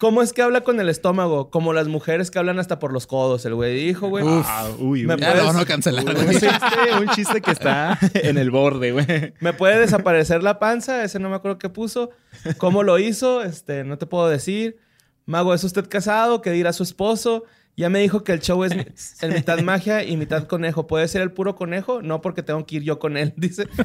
¿Cómo 0.00 0.22
es 0.22 0.32
que 0.32 0.40
habla 0.40 0.62
con 0.62 0.80
el 0.80 0.88
estómago? 0.88 1.50
Como 1.50 1.72
las 1.74 1.86
mujeres 1.86 2.30
que 2.30 2.38
hablan 2.38 2.58
hasta 2.58 2.78
por 2.78 2.90
los 2.92 3.06
codos. 3.06 3.44
El 3.44 3.54
güey 3.54 3.74
dijo, 3.86 4.08
güey. 4.08 4.24
Ah, 4.26 4.66
uy, 4.78 5.04
Me 5.04 5.14
uy. 5.14 5.20
Ya 5.20 5.26
puedes- 5.28 5.42
lo 5.44 5.52
van 5.52 5.56
a 5.62 5.66
cancelar, 5.66 6.04
Un 6.06 6.14
güey. 6.24 6.28
chiste, 6.40 6.48
un 7.00 7.08
chiste 7.10 7.40
que 7.42 7.50
está 7.50 7.98
en 8.14 8.38
el 8.38 8.50
borde, 8.50 8.92
güey. 8.92 9.34
¿Me 9.40 9.52
puede 9.52 9.78
desaparecer 9.78 10.42
la 10.42 10.58
panza? 10.58 11.04
Ese 11.04 11.18
no 11.18 11.28
me 11.28 11.36
acuerdo 11.36 11.58
qué 11.58 11.68
puso. 11.68 12.10
¿Cómo 12.56 12.82
lo 12.82 12.98
hizo? 12.98 13.42
Este, 13.42 13.84
no 13.84 13.98
te 13.98 14.06
puedo 14.06 14.28
decir. 14.28 14.78
Mago, 15.26 15.52
¿es 15.54 15.62
usted 15.64 15.86
casado? 15.88 16.40
¿Qué 16.40 16.50
dirá 16.50 16.72
su 16.72 16.82
esposo? 16.82 17.44
Ya 17.76 17.88
me 17.88 18.00
dijo 18.00 18.24
que 18.24 18.32
el 18.32 18.40
show 18.40 18.62
es 18.64 18.72
en 19.22 19.32
mitad 19.32 19.58
magia 19.60 20.04
y 20.04 20.16
mitad 20.16 20.44
conejo. 20.44 20.86
¿Puede 20.86 21.08
ser 21.08 21.22
el 21.22 21.32
puro 21.32 21.56
conejo? 21.56 22.02
No, 22.02 22.20
porque 22.20 22.42
tengo 22.42 22.66
que 22.66 22.76
ir 22.76 22.82
yo 22.82 22.98
con 22.98 23.16
él, 23.16 23.32
dice. 23.36 23.66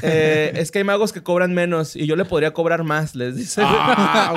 Eh, 0.00 0.52
es 0.54 0.70
que 0.70 0.78
hay 0.78 0.84
magos 0.84 1.12
que 1.12 1.24
cobran 1.24 1.52
menos 1.54 1.96
y 1.96 2.06
yo 2.06 2.14
le 2.14 2.24
podría 2.24 2.52
cobrar 2.52 2.84
más, 2.84 3.16
les 3.16 3.34
dice. 3.34 3.62
Ah. 3.64 4.32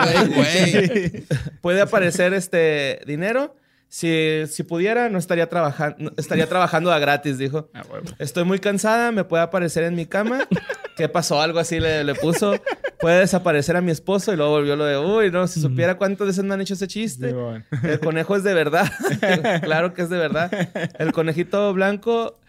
¿Puede 1.62 1.82
aparecer 1.82 2.34
este 2.34 3.02
dinero? 3.06 3.56
Si, 3.92 4.48
si 4.48 4.64
pudiera, 4.64 5.10
no 5.10 5.20
estaría 5.20 5.50
trabajando, 5.50 6.14
estaría 6.16 6.48
trabajando 6.48 6.94
a 6.94 7.00
gratis, 7.00 7.38
dijo. 7.38 7.70
Ah. 7.74 7.84
Estoy 8.20 8.46
muy 8.46 8.58
cansada, 8.58 9.12
me 9.12 9.26
puede 9.26 9.44
aparecer 9.44 9.84
en 9.84 9.96
mi 9.96 10.06
cama. 10.06 10.48
¿Qué 10.96 11.10
pasó? 11.10 11.42
Algo 11.42 11.60
así 11.60 11.78
le, 11.78 12.06
le 12.06 12.16
puso. 12.16 12.54
Puede 13.02 13.20
desaparecer 13.20 13.76
a 13.76 13.82
mi 13.82 13.92
esposo 13.92 14.32
y 14.32 14.38
luego 14.38 14.54
volvió 14.54 14.78
lo 14.78 14.86
de, 14.86 14.98
uy, 14.98 15.30
no, 15.30 15.46
si 15.46 15.60
supiera 15.60 15.98
cuántas 15.98 16.26
veces 16.26 16.42
me 16.46 16.54
han 16.54 16.62
hecho 16.62 16.76
ese 16.76 16.88
chiste. 16.88 17.36
El 17.84 18.00
conejo 18.00 18.38
es 18.38 18.44
de 18.44 18.54
verdad. 18.54 18.90
claro 19.62 19.94
que 19.94 20.04
es 20.04 20.10
de 20.10 20.18
verdad. 20.18 20.70
El 20.98 21.12
conejito 21.12 21.74
blanco. 21.74 22.40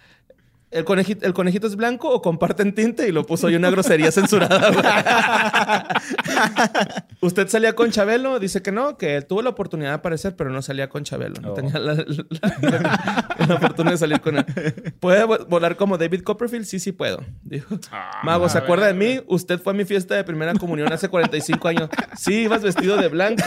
El 0.73 0.85
conejito, 0.85 1.27
¿El 1.27 1.35
conejito 1.35 1.67
es 1.67 1.77
blanco 1.77 2.09
o 2.09 2.23
comparten 2.23 2.75
tinte? 2.75 3.07
Y 3.07 3.13
lo 3.13 3.25
puso 3.27 3.47
ahí 3.47 3.55
una 3.57 3.71
grosería 3.71 4.11
censurada. 4.11 4.71
¿Usted 7.21 7.49
salía 7.49 7.75
con 7.75 7.91
Chabelo? 7.91 8.39
Dice 8.39 8.63
que 8.63 8.73
no, 8.73 8.97
que 8.97 9.21
tuvo 9.23 9.43
la 9.43 9.51
oportunidad 9.51 9.91
de 9.91 9.95
aparecer, 9.97 10.35
pero 10.35 10.51
no 10.51 10.63
salía 10.63 10.89
con 10.89 11.05
Chabelo. 11.05 11.35
No 11.41 11.51
Oh. 11.53 11.55
tenía 11.55 11.79
la, 11.79 11.95
la- 11.95 13.27
la 13.47 13.55
oportunidad 13.55 13.93
de 13.93 13.99
salir 13.99 14.21
con 14.21 14.39
él. 14.39 14.45
¿Puede 14.99 15.25
vo- 15.27 15.47
volar 15.47 15.77
como 15.77 15.99
David 15.99 16.23
Copperfield? 16.23 16.65
Sí, 16.65 16.81
sí 16.81 16.93
puedo. 16.93 17.23
Dijo. 17.43 17.79
Ah, 17.91 18.21
Mago, 18.25 18.49
¿se 18.49 18.57
acuerda 18.59 18.87
de 18.87 18.95
mí? 18.95 19.21
Usted 19.27 19.61
fue 19.61 19.73
a 19.75 19.77
mi 19.77 19.85
fiesta 19.85 20.15
de 20.15 20.25
primera 20.25 20.55
comunión 20.55 20.91
hace 20.93 21.09
45 21.09 21.69
años. 21.69 21.91
Sí, 22.17 22.45
ibas 22.45 22.63
vestido 22.63 22.97
de 22.97 23.09
blanco 23.09 23.45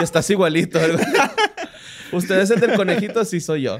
y 0.00 0.02
estás 0.02 0.28
igualito. 0.30 0.78
Usted 2.14 2.40
es 2.40 2.50
el 2.50 2.60
del 2.60 2.74
conejito, 2.74 3.24
sí 3.24 3.40
soy 3.40 3.62
yo. 3.62 3.78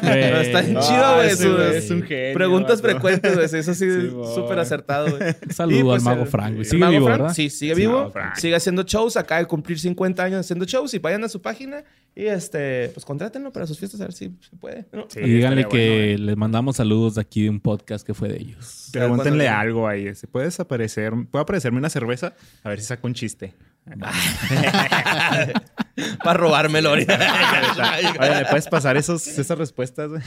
Pero 0.00 0.40
está 0.40 0.60
bien 0.62 0.78
chido, 0.80 1.14
güey. 1.16 1.30
es 1.76 1.90
un 1.90 2.02
genio, 2.02 2.34
Preguntas 2.34 2.80
vato. 2.80 2.92
frecuentes, 2.92 3.34
güey. 3.34 3.46
Eso 3.60 3.74
sí, 3.74 4.10
súper 4.34 4.58
acertado, 4.58 5.16
güey. 5.16 5.34
Saludo 5.50 5.78
Y, 5.78 5.82
pues, 5.82 6.06
al 6.06 6.14
mago 6.16 6.26
Frank, 6.26 6.54
güey. 6.54 6.64
Sigue 6.64 6.88
vivo, 6.88 7.06
Frank, 7.06 7.18
¿verdad? 7.18 7.34
Sí, 7.34 7.50
sigue 7.50 7.74
vivo. 7.74 7.98
mago 7.98 8.10
Frank. 8.10 8.36
Sigue 8.36 8.54
haciendo 8.54 8.82
shows. 8.82 9.16
Acaba 9.16 9.40
de 9.40 9.46
cumplir 9.46 9.78
50 9.78 10.22
años 10.22 10.40
haciendo 10.40 10.64
shows. 10.64 10.94
Y 10.94 10.98
vayan 10.98 11.24
a 11.24 11.28
su 11.28 11.40
página 11.40 11.84
y, 12.14 12.26
este, 12.26 12.88
pues, 12.92 13.04
contrátenlo 13.06 13.52
para 13.52 13.66
sus 13.66 13.78
fiestas 13.78 14.00
a 14.00 14.04
ver 14.04 14.12
si 14.12 14.32
se 14.40 14.56
puede. 14.56 14.86
¿no? 14.92 15.06
Sí, 15.08 15.20
y 15.20 15.28
díganle 15.28 15.66
que 15.68 16.12
bueno, 16.16 16.26
les 16.26 16.36
mandamos 16.36 16.76
saludos 16.76 17.14
de 17.14 17.20
aquí 17.20 17.44
de 17.44 17.50
un 17.50 17.60
podcast 17.60 18.06
que 18.06 18.14
fue 18.14 18.28
de 18.28 18.38
ellos. 18.38 18.88
Pregúntenle 18.92 19.48
algo 19.48 19.86
ahí. 19.86 20.14
¿Se 20.14 20.26
puede 20.26 20.46
desaparecer? 20.46 21.12
¿Puede 21.30 21.42
aparecerme 21.42 21.78
una 21.78 21.90
cerveza? 21.90 22.34
A 22.64 22.68
ver 22.68 22.80
si 22.80 22.86
saco 22.86 23.06
un 23.06 23.14
chiste. 23.14 23.54
Para 26.24 26.38
robármelo 26.38 26.90
ahorita. 26.90 27.18
Oye, 28.20 28.30
¿me 28.40 28.44
puedes 28.46 28.68
pasar 28.68 28.96
esos, 28.96 29.26
esas 29.26 29.58
respuestas? 29.58 30.10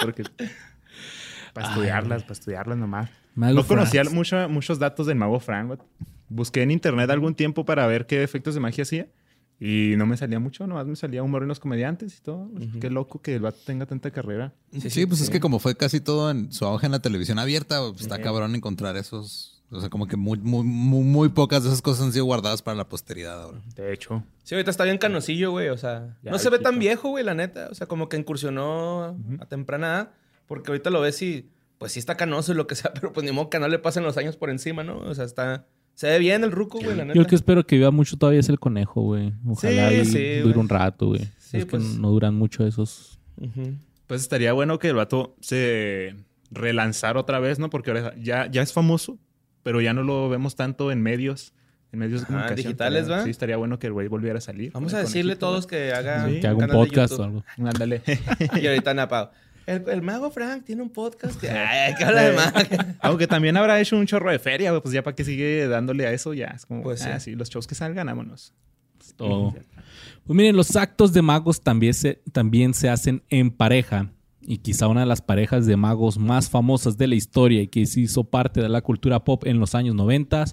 Porque... 0.00 0.24
Para 1.52 1.68
estudiarlas, 1.68 2.22
para 2.22 2.32
estudiarlas 2.32 2.78
nomás. 2.78 3.10
Mago 3.34 3.54
no 3.56 3.66
conocía 3.66 4.02
mucho- 4.04 4.48
muchos 4.48 4.78
datos 4.78 5.06
del 5.06 5.16
mago 5.16 5.38
Frank. 5.38 5.78
busqué 6.28 6.62
en 6.62 6.70
internet 6.70 7.10
algún 7.10 7.34
tiempo 7.34 7.64
para 7.66 7.86
ver 7.86 8.06
qué 8.06 8.22
efectos 8.22 8.54
de 8.54 8.60
magia 8.60 8.82
hacía. 8.82 9.08
Y 9.60 9.94
no 9.96 10.06
me 10.06 10.16
salía 10.16 10.40
mucho, 10.40 10.66
nomás 10.66 10.86
me 10.86 10.96
salía 10.96 11.22
humor 11.22 11.42
en 11.42 11.48
los 11.48 11.60
comediantes 11.60 12.18
y 12.18 12.22
todo. 12.22 12.50
Qué 12.80 12.90
loco 12.90 13.20
que 13.22 13.34
el 13.36 13.42
vato 13.42 13.58
tenga 13.64 13.86
tanta 13.86 14.10
carrera. 14.10 14.52
Sí, 14.88 15.06
pues 15.06 15.20
es 15.20 15.30
que 15.30 15.38
como 15.40 15.58
fue 15.60 15.76
casi 15.76 16.00
todo 16.00 16.30
en 16.30 16.50
su 16.50 16.64
auge 16.64 16.86
en 16.86 16.92
la 16.92 16.98
televisión 17.00 17.38
abierta, 17.38 17.78
pues, 17.90 18.00
está 18.00 18.18
cabrón 18.20 18.54
encontrar 18.56 18.96
esos. 18.96 19.51
O 19.74 19.80
sea, 19.80 19.88
como 19.88 20.06
que 20.06 20.16
muy, 20.16 20.38
muy, 20.38 20.62
muy, 20.64 21.02
muy 21.02 21.28
pocas 21.30 21.62
de 21.62 21.70
esas 21.70 21.80
cosas 21.80 22.04
han 22.04 22.12
sido 22.12 22.26
guardadas 22.26 22.60
para 22.60 22.76
la 22.76 22.88
posteridad 22.88 23.42
ahora. 23.42 23.58
De 23.74 23.92
hecho. 23.92 24.22
Sí, 24.44 24.54
ahorita 24.54 24.70
está 24.70 24.84
bien 24.84 24.98
canosillo, 24.98 25.50
güey. 25.50 25.70
O 25.70 25.78
sea, 25.78 26.18
Ya, 26.22 26.30
no 26.30 26.38
se 26.38 26.50
ve 26.50 26.58
tan 26.58 26.78
viejo, 26.78 27.08
güey, 27.08 27.24
la 27.24 27.32
neta. 27.34 27.68
O 27.70 27.74
sea, 27.74 27.86
como 27.86 28.08
que 28.10 28.18
incursionó 28.18 29.16
a 29.40 29.46
temprana 29.46 29.86
edad. 29.86 30.10
Porque 30.46 30.70
ahorita 30.70 30.90
lo 30.90 31.00
ves 31.00 31.22
y, 31.22 31.48
pues 31.78 31.92
sí 31.92 31.98
está 31.98 32.16
canoso 32.16 32.52
y 32.52 32.54
lo 32.54 32.66
que 32.66 32.74
sea, 32.74 32.92
pero 32.94 33.12
pues 33.12 33.24
ni 33.24 33.32
modo 33.32 33.48
que 33.48 33.58
no 33.58 33.66
le 33.66 33.78
pasen 33.78 34.02
los 34.02 34.16
años 34.18 34.36
por 34.36 34.50
encima, 34.50 34.84
¿no? 34.84 34.98
O 34.98 35.14
sea, 35.14 35.24
está. 35.24 35.66
Se 35.94 36.06
ve 36.06 36.18
bien 36.18 36.44
el 36.44 36.52
ruco, 36.52 36.78
güey, 36.78 36.94
la 36.94 37.04
neta. 37.04 37.14
Yo 37.14 37.22
el 37.22 37.26
que 37.26 37.34
espero 37.34 37.66
que 37.66 37.76
viva 37.76 37.90
mucho 37.90 38.16
todavía 38.16 38.40
es 38.40 38.48
el 38.48 38.58
conejo, 38.58 39.00
güey. 39.02 39.32
Ojalá 39.46 39.90
Sí, 39.90 40.04
sí, 40.04 40.18
dure 40.36 40.42
güey. 40.54 40.58
un 40.58 40.68
rato, 40.68 41.06
güey. 41.08 41.20
Sí, 41.38 41.58
es 41.58 41.64
que 41.64 41.70
pues. 41.72 41.82
no 41.82 42.10
duran 42.10 42.34
mucho 42.34 42.66
esos. 42.66 43.18
Pues 44.06 44.20
estaría 44.20 44.52
bueno 44.52 44.78
que 44.78 44.88
el 44.88 44.94
vato 44.96 45.34
se 45.40 46.14
relanzara 46.50 47.18
otra 47.20 47.40
vez, 47.40 47.58
¿no? 47.58 47.70
Porque 47.70 47.90
ahora 47.90 48.14
ya, 48.18 48.50
ya 48.50 48.62
es 48.62 48.72
famoso, 48.72 49.18
pero 49.62 49.80
ya 49.80 49.92
no 49.94 50.02
lo 50.02 50.28
vemos 50.28 50.56
tanto 50.56 50.90
en 50.92 51.02
medios. 51.02 51.52
En 51.92 51.98
medios 51.98 52.20
de 52.20 52.24
Ah, 52.24 52.26
comunicación. 52.28 52.56
digitales, 52.56 53.02
Estaría- 53.02 53.18
¿va? 53.18 53.24
Sí, 53.24 53.30
estaría 53.30 53.56
bueno 53.58 53.78
que 53.78 53.86
el 53.88 53.92
güey 53.92 54.08
volviera 54.08 54.38
a 54.38 54.40
salir. 54.40 54.72
Vamos 54.72 54.94
a 54.94 55.00
decirle 55.00 55.34
a 55.34 55.38
todos 55.38 55.66
que 55.66 55.92
haga 55.92 56.26
Sí. 56.26 56.40
que 56.40 56.46
haga 56.46 56.64
un 56.64 56.70
podcast 56.72 57.12
o 57.18 57.22
algo. 57.24 57.44
Ándale. 57.58 58.00
Y 58.62 58.66
ahorita 58.66 58.94
Napao. 58.94 59.30
El, 59.66 59.84
el 59.88 60.00
mago 60.02 60.30
Frank 60.30 60.64
tiene 60.64 60.80
un 60.82 60.88
podcast. 60.90 61.38
que- 61.38 61.50
Ay, 61.50 61.94
que 61.94 62.04
habla 62.04 62.22
de 62.22 62.32
magia. 62.36 62.96
Aunque 63.00 63.26
también 63.26 63.56
habrá 63.58 63.78
hecho 63.78 63.96
un 63.98 64.06
chorro 64.06 64.30
de 64.30 64.38
feria, 64.38 64.72
pues 64.80 64.94
ya 64.94 65.02
para 65.02 65.14
que 65.14 65.22
sigue 65.24 65.68
dándole 65.68 66.06
a 66.06 66.12
eso, 66.12 66.32
ya 66.32 66.46
es 66.46 66.64
como, 66.64 66.82
Pues 66.82 67.00
sí. 67.00 67.08
ah, 67.12 67.20
sí, 67.20 67.34
los 67.34 67.50
shows 67.50 67.66
que 67.66 67.74
salgan, 67.74 68.06
vámonos. 68.06 68.54
Todo. 69.16 69.52
Pues 69.52 70.34
miren, 70.36 70.56
los 70.56 70.74
actos 70.76 71.12
de 71.12 71.20
magos 71.22 71.60
también 71.60 71.92
se, 71.92 72.22
también 72.32 72.72
se 72.72 72.88
hacen 72.88 73.22
en 73.28 73.50
pareja. 73.50 74.08
Y 74.44 74.58
quizá 74.58 74.88
una 74.88 75.00
de 75.00 75.06
las 75.06 75.22
parejas 75.22 75.66
de 75.66 75.76
magos 75.76 76.18
más 76.18 76.50
famosas 76.50 76.96
de 76.96 77.06
la 77.06 77.14
historia 77.14 77.62
y 77.62 77.68
que 77.68 77.86
se 77.86 78.00
hizo 78.00 78.24
parte 78.24 78.60
de 78.60 78.68
la 78.68 78.82
cultura 78.82 79.24
pop 79.24 79.44
en 79.46 79.60
los 79.60 79.74
años 79.74 79.94
90 79.94 80.44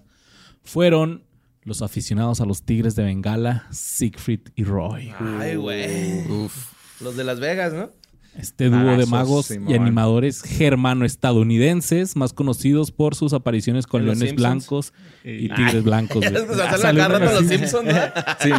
fueron 0.61 1.25
los 1.63 1.81
aficionados 1.81 2.41
a 2.41 2.45
los 2.45 2.63
Tigres 2.63 2.95
de 2.95 3.03
Bengala, 3.03 3.67
Siegfried 3.71 4.41
y 4.55 4.63
Roy. 4.63 5.13
Ay, 5.19 5.55
güey. 5.55 6.31
Uf. 6.31 6.73
Los 7.01 7.15
de 7.15 7.23
Las 7.23 7.39
Vegas, 7.39 7.73
¿no? 7.73 7.91
Este 8.37 8.69
dúo 8.69 8.95
de 8.95 9.05
magos 9.05 9.51
y 9.51 9.73
animadores 9.73 10.41
germano-estadounidenses, 10.43 12.15
más 12.15 12.31
conocidos 12.31 12.91
por 12.91 13.15
sus 13.15 13.33
apariciones 13.33 13.85
con 13.87 14.05
leones 14.05 14.29
Simpsons. 14.29 14.37
blancos 14.37 14.93
y 15.25 15.45
Y- 15.45 15.49
tigres 15.49 15.83
blancos. 15.83 16.17
güey. 16.29 16.43
O 16.49 16.55
sea, 16.55 16.65
salen 16.69 16.79
salen 16.81 17.01
agarrando 17.01 17.29
a 17.29 17.33
los. 17.41 17.47
Simpsons, 17.49 17.85
¿no? 17.85 17.91
Sí, 18.39 18.49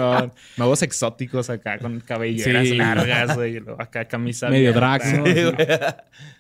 magos 0.59 0.83
exóticos 0.83 1.49
acá 1.51 1.79
con 1.79 2.01
cabelleras 2.01 2.69
Sí. 2.69 2.77
largas, 2.77 3.35
güey, 3.37 3.57
y 3.57 3.61
acá 3.79 4.05
camisa 4.07 4.49
Medio 4.51 4.71
abierta. 4.77 4.99
drag, 4.99 5.57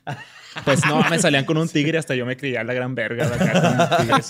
¿no? 0.06 0.14
Sí. 0.52 0.60
Pues 0.64 0.84
no, 0.84 1.00
me 1.08 1.18
salían 1.18 1.44
con 1.44 1.56
un 1.58 1.68
tigre 1.72 1.98
hasta 1.98 2.14
yo 2.14 2.26
me 2.26 2.36
creía 2.36 2.64
la 2.64 2.74
gran 2.74 2.94
verga 2.94 3.28
de 3.28 3.34
acá 3.34 3.52
con 3.60 3.80
un 3.80 4.22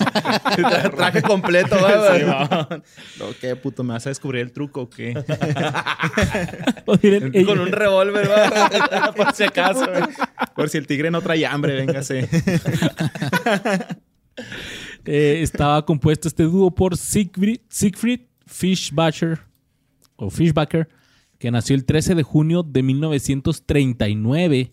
tigre. 0.56 0.90
Traje 0.96 1.22
completo, 1.22 1.76
Sí, 1.76 1.84
güey. 1.84 2.24
No, 2.24 3.26
¿Qué 3.40 3.56
puto? 3.56 3.82
¿Me 3.82 3.94
vas 3.94 4.06
a 4.06 4.10
descubrir 4.10 4.42
el 4.42 4.52
truco 4.52 4.82
o 4.82 4.90
qué? 4.90 5.14
Pues 6.84 7.02
miren, 7.02 7.44
Con 7.44 7.60
un 7.60 7.72
revólver, 7.72 8.26
güey. 8.28 9.12
Por 9.16 9.34
si 9.34 9.44
acaso, 9.44 9.86
güey. 9.86 10.02
Por 10.54 10.68
si 10.68 10.78
el 10.78 10.86
tigre 10.86 11.10
no 11.10 11.22
trae 11.22 11.46
hambre, 11.46 11.74
véngase. 11.74 12.28
eh, 15.04 15.40
estaba 15.42 15.84
compuesto 15.84 16.28
este 16.28 16.44
dúo 16.44 16.74
por 16.74 16.96
Siegfried, 16.96 17.60
Siegfried 17.68 18.20
Fischbacher 18.46 19.40
o 20.16 20.30
Fischbacher, 20.30 20.88
que 21.38 21.50
nació 21.50 21.76
el 21.76 21.84
13 21.84 22.14
de 22.14 22.22
junio 22.22 22.62
de 22.62 22.82
1939 22.82 24.72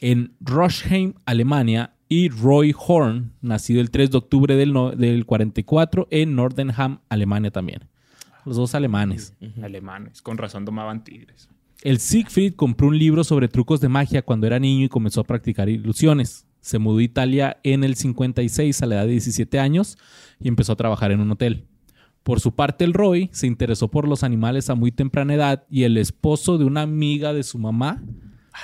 en 0.00 0.34
Roschheim, 0.40 1.14
Alemania, 1.24 1.92
y 2.08 2.28
Roy 2.28 2.72
Horn, 2.78 3.32
nacido 3.40 3.80
el 3.80 3.90
3 3.90 4.12
de 4.12 4.18
octubre 4.18 4.54
del, 4.54 4.72
no- 4.72 4.92
del 4.92 5.26
44 5.26 6.06
en 6.10 6.36
Nordenham, 6.36 7.00
Alemania 7.08 7.50
también. 7.50 7.80
Los 8.44 8.56
dos 8.56 8.76
alemanes. 8.76 9.34
Alemanes, 9.60 10.22
con 10.22 10.38
razón 10.38 10.64
tomaban 10.64 11.02
tigres. 11.02 11.48
El 11.82 11.98
Siegfried 11.98 12.54
compró 12.54 12.86
un 12.88 12.98
libro 12.98 13.24
sobre 13.24 13.48
trucos 13.48 13.80
de 13.80 13.88
magia 13.88 14.22
cuando 14.22 14.46
era 14.46 14.60
niño 14.60 14.84
y 14.84 14.88
comenzó 14.88 15.20
a 15.22 15.24
practicar 15.24 15.68
ilusiones. 15.68 16.46
Se 16.60 16.78
mudó 16.78 16.98
a 16.98 17.02
Italia 17.02 17.58
en 17.64 17.82
el 17.82 17.96
56 17.96 18.82
a 18.82 18.86
la 18.86 18.94
edad 18.96 19.04
de 19.06 19.10
17 19.12 19.58
años 19.58 19.98
y 20.40 20.46
empezó 20.46 20.72
a 20.72 20.76
trabajar 20.76 21.10
en 21.10 21.18
un 21.20 21.32
hotel. 21.32 21.66
Por 22.22 22.38
su 22.40 22.54
parte, 22.54 22.84
el 22.84 22.92
Roy 22.92 23.28
se 23.32 23.46
interesó 23.48 23.88
por 23.88 24.06
los 24.08 24.22
animales 24.22 24.70
a 24.70 24.74
muy 24.76 24.92
temprana 24.92 25.34
edad 25.34 25.64
y 25.68 25.82
el 25.82 25.96
esposo 25.96 26.56
de 26.56 26.64
una 26.64 26.82
amiga 26.82 27.32
de 27.32 27.42
su 27.42 27.58
mamá 27.58 28.02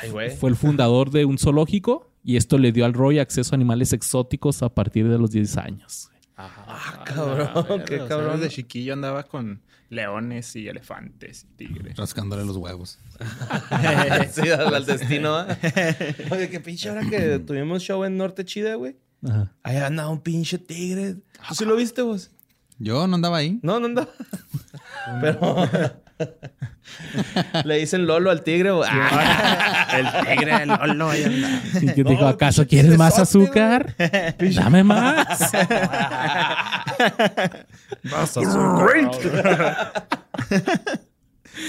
Ay, 0.01 0.11
güey. 0.11 0.37
fue 0.37 0.51
el 0.51 0.57
fundador 0.57 1.11
de 1.11 1.25
un 1.25 1.39
zoológico 1.39 2.11
y 2.25 2.37
esto 2.37 2.59
le 2.59 2.73
dio 2.73 2.85
al 2.85 2.95
Roy 2.95 3.19
acceso 3.19 3.55
a 3.55 3.57
animales 3.57 3.93
exóticos 3.93 4.63
a 4.63 4.69
partir 4.75 5.09
de 5.09 5.19
los 5.19 5.31
10 5.31 5.57
años. 5.59 6.09
Ah, 6.37 7.03
cabrón, 7.05 7.83
qué 7.85 7.97
O 7.97 7.99
sea, 7.99 8.09
cabrón. 8.09 8.41
Desde 8.41 8.55
chiquillo 8.55 8.95
andaba 8.95 9.25
con 9.25 9.61
leones 9.91 10.57
y 10.57 10.69
elefantes 10.69 11.45
y 11.45 11.57
tigres. 11.57 11.97
Rascándole 11.97 12.45
los 12.45 12.57
huevos. 12.57 12.99
sí, 14.33 14.49
al, 14.49 14.75
al 14.75 14.87
destino, 14.87 15.43
¿eh? 15.43 16.17
Oye, 16.31 16.49
qué 16.49 16.61
pinche 16.61 16.91
hora 16.91 17.09
que 17.09 17.39
tuvimos 17.39 17.83
show 17.83 18.03
en 18.05 18.17
Norte 18.17 18.45
Chida, 18.45 18.75
güey. 18.77 18.97
Ajá. 19.25 19.53
Ahí 19.63 19.77
andaba 19.77 20.09
un 20.09 20.21
pinche 20.21 20.59
tigre. 20.59 21.17
¿Tú 21.49 21.55
sí 21.55 21.65
lo 21.65 21.77
viste, 21.77 22.03
vos? 22.03 22.31
Yo 22.79 23.07
no 23.07 23.15
andaba 23.15 23.37
ahí. 23.37 23.61
No, 23.63 23.79
no 23.79 23.87
andaba. 23.87 24.09
Pero... 25.21 25.69
Le 27.65 27.79
dicen 27.79 28.07
Lolo 28.07 28.31
al 28.31 28.43
tigre. 28.43 28.71
Ah, 28.87 29.89
el 30.27 30.27
tigre, 30.27 30.63
el 30.63 30.69
Lolo. 30.69 31.11
Y 31.15 31.87
que 31.93 32.05
dijo, 32.05 32.23
No, 32.23 32.29
¿acaso 32.29 32.67
quieres 32.67 32.97
más 32.99 33.19
azúcar? 33.19 33.95
Dame 34.55 34.85
más. 34.85 35.53
Vas 38.05 38.37
a 38.37 38.41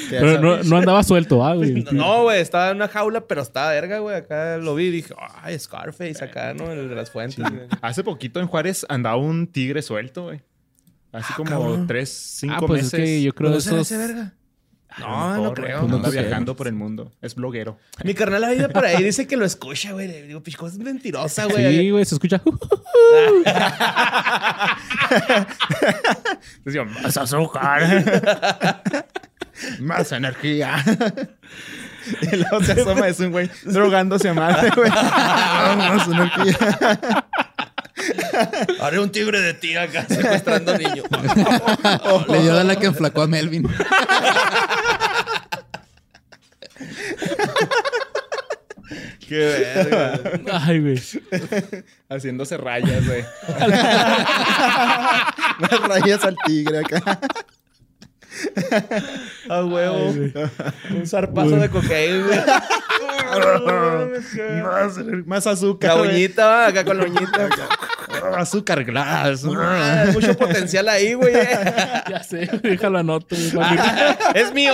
Pero 0.09 0.39
no, 0.39 0.63
no 0.63 0.77
andaba 0.77 1.03
suelto, 1.03 1.45
ah, 1.45 1.55
güey. 1.55 1.83
No, 1.91 2.23
güey, 2.23 2.41
estaba 2.41 2.69
en 2.69 2.77
una 2.77 2.87
jaula, 2.87 3.27
pero 3.27 3.41
estaba 3.41 3.71
verga, 3.71 3.99
güey. 3.99 4.15
Acá 4.15 4.57
lo 4.57 4.75
vi 4.75 4.85
y 4.85 4.91
dije, 4.91 5.13
ay, 5.41 5.59
Scarface 5.59 6.23
acá, 6.23 6.53
¿no? 6.53 6.71
El 6.71 6.87
de 6.89 6.95
las 6.95 7.11
fuentes. 7.11 7.43
Hace 7.81 8.03
poquito 8.03 8.39
en 8.39 8.47
Juárez 8.47 8.85
andaba 8.89 9.17
un 9.17 9.47
tigre 9.47 9.81
suelto, 9.81 10.23
güey. 10.23 10.41
Así 11.11 11.31
como 11.33 11.49
cabrón. 11.49 11.85
tres, 11.85 12.09
cinco 12.09 12.55
Ah, 12.57 12.63
pues 12.65 12.83
meses. 12.83 12.99
es 12.99 13.05
que 13.05 13.21
yo 13.21 13.33
creo 13.33 13.49
¿No 13.49 13.55
de 13.57 13.59
esos... 13.59 13.89
verga? 13.91 14.33
No, 14.99 15.37
no 15.37 15.53
creo. 15.53 15.83
No 15.87 15.97
Anda 15.97 16.09
creo. 16.09 16.23
viajando 16.23 16.55
por 16.55 16.67
el 16.67 16.73
mundo. 16.73 17.11
Es 17.21 17.35
bloguero. 17.35 17.77
Mi 18.03 18.13
carnal 18.13 18.45
vive 18.49 18.69
por 18.69 18.85
ahí, 18.85 19.03
dice 19.03 19.27
que 19.27 19.37
lo 19.37 19.45
escucha, 19.45 19.91
güey. 19.91 20.07
Le 20.07 20.27
digo, 20.27 20.41
picho, 20.41 20.67
es 20.67 20.77
mentirosa, 20.77 21.45
güey. 21.45 21.77
Sí, 21.77 21.89
güey, 21.91 22.05
se 22.05 22.15
escucha. 22.15 22.41
Yo, 26.65 26.85
más 26.85 27.17
azúcar. 27.17 29.05
más 29.79 30.11
energía. 30.11 30.83
y 32.21 32.35
luego 32.35 32.63
se 32.63 32.73
asoma, 32.73 33.07
es 33.07 33.19
un 33.19 33.31
güey 33.31 33.49
drogándose 33.63 34.29
a 34.29 34.33
madre, 34.33 34.71
güey. 34.75 34.89
más 34.91 36.07
energía. 36.07 37.25
Haré 38.81 38.99
un 38.99 39.11
tigre 39.11 39.41
de 39.41 39.53
ti 39.53 39.75
acá 39.75 40.05
secuestrando 40.09 40.77
niños. 40.77 41.05
Le 42.29 42.41
dio 42.41 42.55
de 42.55 42.63
la 42.63 42.75
que 42.75 42.87
enflacó 42.87 43.21
a 43.21 43.27
Melvin. 43.27 43.67
Qué 49.27 49.35
verga. 49.35 50.19
Ay, 50.51 50.79
güey. 50.79 51.01
Haciéndose 52.09 52.57
rayas, 52.57 53.05
güey. 53.05 53.23
rayas 55.87 56.23
al 56.25 56.35
tigre 56.45 56.79
acá. 56.79 57.19
A 59.49 59.65
huevo. 59.65 60.13
un 60.91 61.05
zarpazo 61.05 61.57
de 61.57 61.69
cocaína, 61.69 62.25
güey. 62.25 62.39
más, 64.63 64.97
más 65.25 65.47
azúcar. 65.47 65.95
La 65.95 66.01
uñita, 66.01 66.45
va, 66.45 66.67
acá 66.67 66.83
con 66.85 66.97
la 66.97 67.05
uñita. 67.05 67.49
azúcar 68.37 68.83
glass. 68.83 69.43
Ah, 69.57 70.05
mucho 70.13 70.37
potencial 70.37 70.87
ahí, 70.89 71.13
güey. 71.13 71.33
Ya 71.33 72.21
sé, 72.23 72.49
déjalo 72.61 72.99
anoto. 72.99 73.35
que- 73.35 74.39
es 74.39 74.53
mío. 74.53 74.73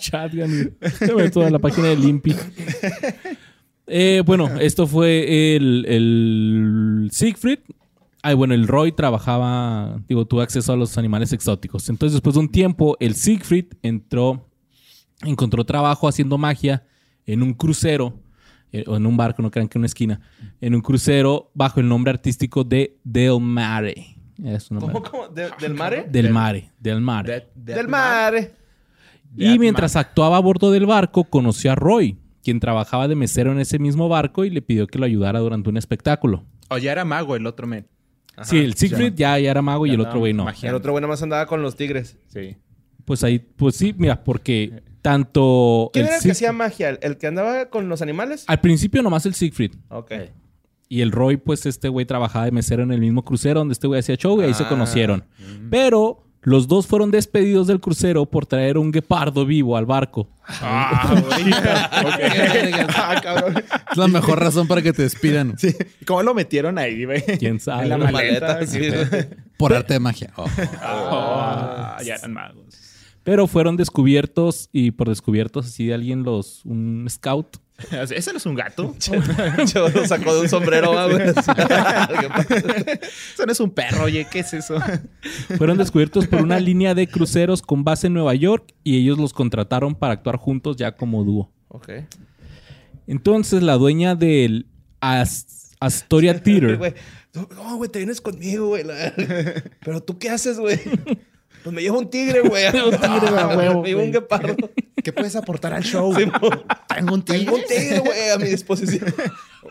Güey. 0.00 0.72
Se 0.98 1.14
ve 1.14 1.30
toda 1.30 1.50
la 1.50 1.58
página 1.58 1.88
de 1.88 1.96
Limpi. 1.96 2.34
Eh, 3.86 4.22
bueno, 4.24 4.50
esto 4.60 4.86
fue 4.86 5.56
el, 5.56 5.84
el 5.86 7.08
Siegfried. 7.12 7.58
Ay, 8.26 8.34
bueno, 8.34 8.54
el 8.54 8.66
Roy 8.66 8.90
trabajaba, 8.92 10.00
digo, 10.08 10.26
tuvo 10.26 10.40
acceso 10.40 10.72
a 10.72 10.76
los 10.76 10.96
animales 10.96 11.32
exóticos. 11.34 11.90
Entonces, 11.90 12.14
después 12.14 12.34
de 12.34 12.40
un 12.40 12.48
tiempo, 12.48 12.96
el 12.98 13.14
Siegfried 13.14 13.66
entró, 13.82 14.48
encontró 15.22 15.62
trabajo 15.64 16.08
haciendo 16.08 16.38
magia 16.38 16.86
en 17.26 17.42
un 17.42 17.52
crucero, 17.52 18.18
eh, 18.72 18.82
o 18.86 18.96
en 18.96 19.04
un 19.04 19.16
barco, 19.18 19.42
no 19.42 19.50
crean 19.50 19.68
que 19.68 19.76
en 19.76 19.80
una 19.80 19.86
esquina, 19.88 20.20
en 20.60 20.74
un 20.74 20.80
crucero 20.80 21.50
bajo 21.52 21.80
el 21.80 21.88
nombre 21.88 22.10
artístico 22.12 22.64
de 22.64 22.98
Del 23.04 23.40
Mare. 23.40 24.16
Es 24.42 24.70
una 24.70 24.80
¿Cómo, 24.80 25.02
cómo? 25.02 25.28
¿De- 25.28 25.50
¿Del 25.60 25.74
mare? 25.74 26.06
Del 26.10 26.30
mare, 26.30 26.70
del 26.80 27.00
mare. 27.02 27.50
Del 27.54 27.88
mare. 27.88 28.54
Y 29.36 29.58
mientras 29.58 29.96
actuaba 29.96 30.38
a 30.38 30.40
bordo 30.40 30.70
del 30.70 30.86
barco, 30.86 31.24
conoció 31.24 31.72
a 31.72 31.74
Roy, 31.74 32.16
quien 32.42 32.58
trabajaba 32.58 33.06
de 33.06 33.16
mesero 33.16 33.52
en 33.52 33.58
ese 33.60 33.78
mismo 33.78 34.08
barco 34.08 34.44
y 34.46 34.50
le 34.50 34.62
pidió 34.62 34.86
que 34.86 34.98
lo 34.98 35.04
ayudara 35.04 35.40
durante 35.40 35.68
un 35.68 35.76
espectáculo. 35.76 36.44
O 36.70 36.78
ya 36.78 36.90
era 36.92 37.04
mago 37.04 37.36
el 37.36 37.46
otro 37.46 37.66
men. 37.66 37.86
Sí, 38.42 38.58
el 38.58 38.74
Siegfried 38.74 39.14
ya, 39.14 39.38
ya 39.38 39.50
era 39.50 39.62
mago 39.62 39.86
y 39.86 39.90
el 39.90 40.00
otro 40.00 40.18
güey 40.18 40.32
no. 40.32 40.44
Magia. 40.44 40.70
El 40.70 40.74
otro 40.76 40.92
güey 40.92 41.00
nada 41.02 41.12
más 41.12 41.22
andaba 41.22 41.46
con 41.46 41.62
los 41.62 41.76
tigres. 41.76 42.16
Sí. 42.28 42.56
Pues 43.04 43.22
ahí, 43.22 43.38
pues 43.38 43.76
sí, 43.76 43.94
mira, 43.96 44.24
porque 44.24 44.82
tanto 45.02 45.90
¿Quién 45.92 46.04
el 46.06 46.08
era 46.08 46.16
el 46.16 46.22
que 46.22 46.30
hacía 46.32 46.52
magia? 46.52 46.90
¿El 47.00 47.18
que 47.18 47.26
andaba 47.26 47.66
con 47.68 47.88
los 47.88 48.00
animales? 48.02 48.44
al 48.46 48.60
principio 48.60 49.02
nomás 49.02 49.26
el 49.26 49.34
Siegfried 49.34 49.72
Ok. 49.90 50.12
y 50.88 51.02
el 51.02 51.12
Roy, 51.12 51.36
pues 51.36 51.66
este 51.66 51.88
güey 51.88 52.06
trabajaba 52.06 52.46
de 52.46 52.52
mesero 52.52 52.82
en 52.82 52.90
el 52.92 53.00
mismo 53.00 53.22
crucero 53.24 53.60
donde 53.60 53.72
este 53.72 53.86
güey 53.86 54.00
hacía 54.00 54.16
show 54.16 54.40
y 54.40 54.44
ahí 54.44 54.54
se 54.54 54.64
Ah. 54.64 54.68
conocieron. 54.68 55.24
Pero 55.70 56.23
los 56.44 56.68
dos 56.68 56.86
fueron 56.86 57.10
despedidos 57.10 57.66
del 57.66 57.80
crucero 57.80 58.26
por 58.26 58.46
traer 58.46 58.78
un 58.78 58.92
guepardo 58.92 59.44
vivo 59.46 59.76
al 59.76 59.86
barco. 59.86 60.28
Ah, 60.46 61.14
güey. 61.26 61.52
Ok. 61.52 62.84
Ah, 62.96 63.20
cabrón. 63.22 63.64
Es 63.90 63.96
la 63.96 64.08
mejor 64.08 64.38
razón 64.40 64.68
para 64.68 64.82
que 64.82 64.92
te 64.92 65.02
despidan. 65.02 65.58
Sí. 65.58 65.74
¿Cómo 66.06 66.22
lo 66.22 66.34
metieron 66.34 66.78
ahí, 66.78 67.04
güey? 67.04 67.22
¿Quién 67.38 67.60
sabe? 67.60 67.84
En 67.84 67.88
la 67.90 67.98
La 67.98 68.10
maleta. 68.10 68.46
Maleta, 68.54 68.66
sí. 68.66 68.80
Por 69.56 69.72
arte 69.74 69.94
de 69.94 70.00
magia. 70.00 70.32
Oh. 70.36 70.46
Ah, 70.80 71.98
ya 72.04 72.16
eran 72.16 72.32
magos. 72.32 72.64
Pero 73.22 73.46
fueron 73.46 73.76
descubiertos 73.76 74.68
y 74.70 74.90
por 74.90 75.08
descubiertos 75.08 75.66
así 75.66 75.86
de 75.86 75.94
alguien 75.94 76.24
los 76.24 76.64
un 76.66 77.06
scout 77.08 77.56
¿Ese 78.10 78.30
no 78.32 78.38
es 78.38 78.46
un 78.46 78.54
gato? 78.54 78.94
Yo 79.74 79.88
lo 79.88 80.06
sacó 80.06 80.34
de 80.34 80.42
un 80.42 80.48
sombrero, 80.48 80.92
güey. 81.10 81.28
Eso 83.34 83.46
no 83.46 83.52
es 83.52 83.60
un 83.60 83.70
perro, 83.70 84.04
oye, 84.04 84.26
¿qué 84.30 84.40
es 84.40 84.52
eso? 84.54 84.76
fueron 85.56 85.76
descubiertos 85.78 86.26
por 86.26 86.40
una 86.42 86.58
línea 86.60 86.94
de 86.94 87.06
cruceros 87.08 87.62
con 87.62 87.82
base 87.84 88.06
en 88.06 88.14
Nueva 88.14 88.34
York 88.34 88.72
y 88.84 88.98
ellos 88.98 89.18
los 89.18 89.32
contrataron 89.32 89.94
para 89.94 90.12
actuar 90.14 90.36
juntos 90.36 90.76
ya 90.76 90.92
como 90.96 91.24
dúo. 91.24 91.52
ok. 91.68 91.88
Entonces 93.06 93.62
la 93.62 93.74
dueña 93.74 94.14
del 94.14 94.66
As- 95.00 95.74
Astoria 95.80 96.40
Theater 96.42 96.94
No, 97.34 97.76
güey, 97.76 97.90
te 97.90 97.98
vienes 97.98 98.20
conmigo, 98.22 98.68
güey. 98.68 98.84
Pero 99.84 100.00
tú 100.02 100.18
qué 100.18 100.30
haces, 100.30 100.58
güey. 100.58 100.80
Pues 101.64 101.74
me 101.74 101.82
llevo 101.82 101.98
un 101.98 102.10
tigre, 102.10 102.40
güey. 102.42 102.66
Un 102.84 102.90
tigre, 102.90 103.30
güey, 103.30 103.38
a 103.42 103.48
huevo, 103.48 103.82
Me 103.82 103.88
llevo 103.88 104.00
un 104.02 104.10
güey. 104.10 104.12
guepardo. 104.12 104.54
¿Qué 105.02 105.12
puedes 105.12 105.34
aportar 105.34 105.72
al 105.72 105.82
show? 105.82 106.14
Sí, 106.14 106.24
Tengo 106.94 107.14
un 107.14 107.22
Tengo 107.24 107.54
un 107.54 107.62
tigre, 107.64 107.98
güey, 108.00 108.30
a 108.34 108.38
mi 108.38 108.44
disposición. 108.48 109.12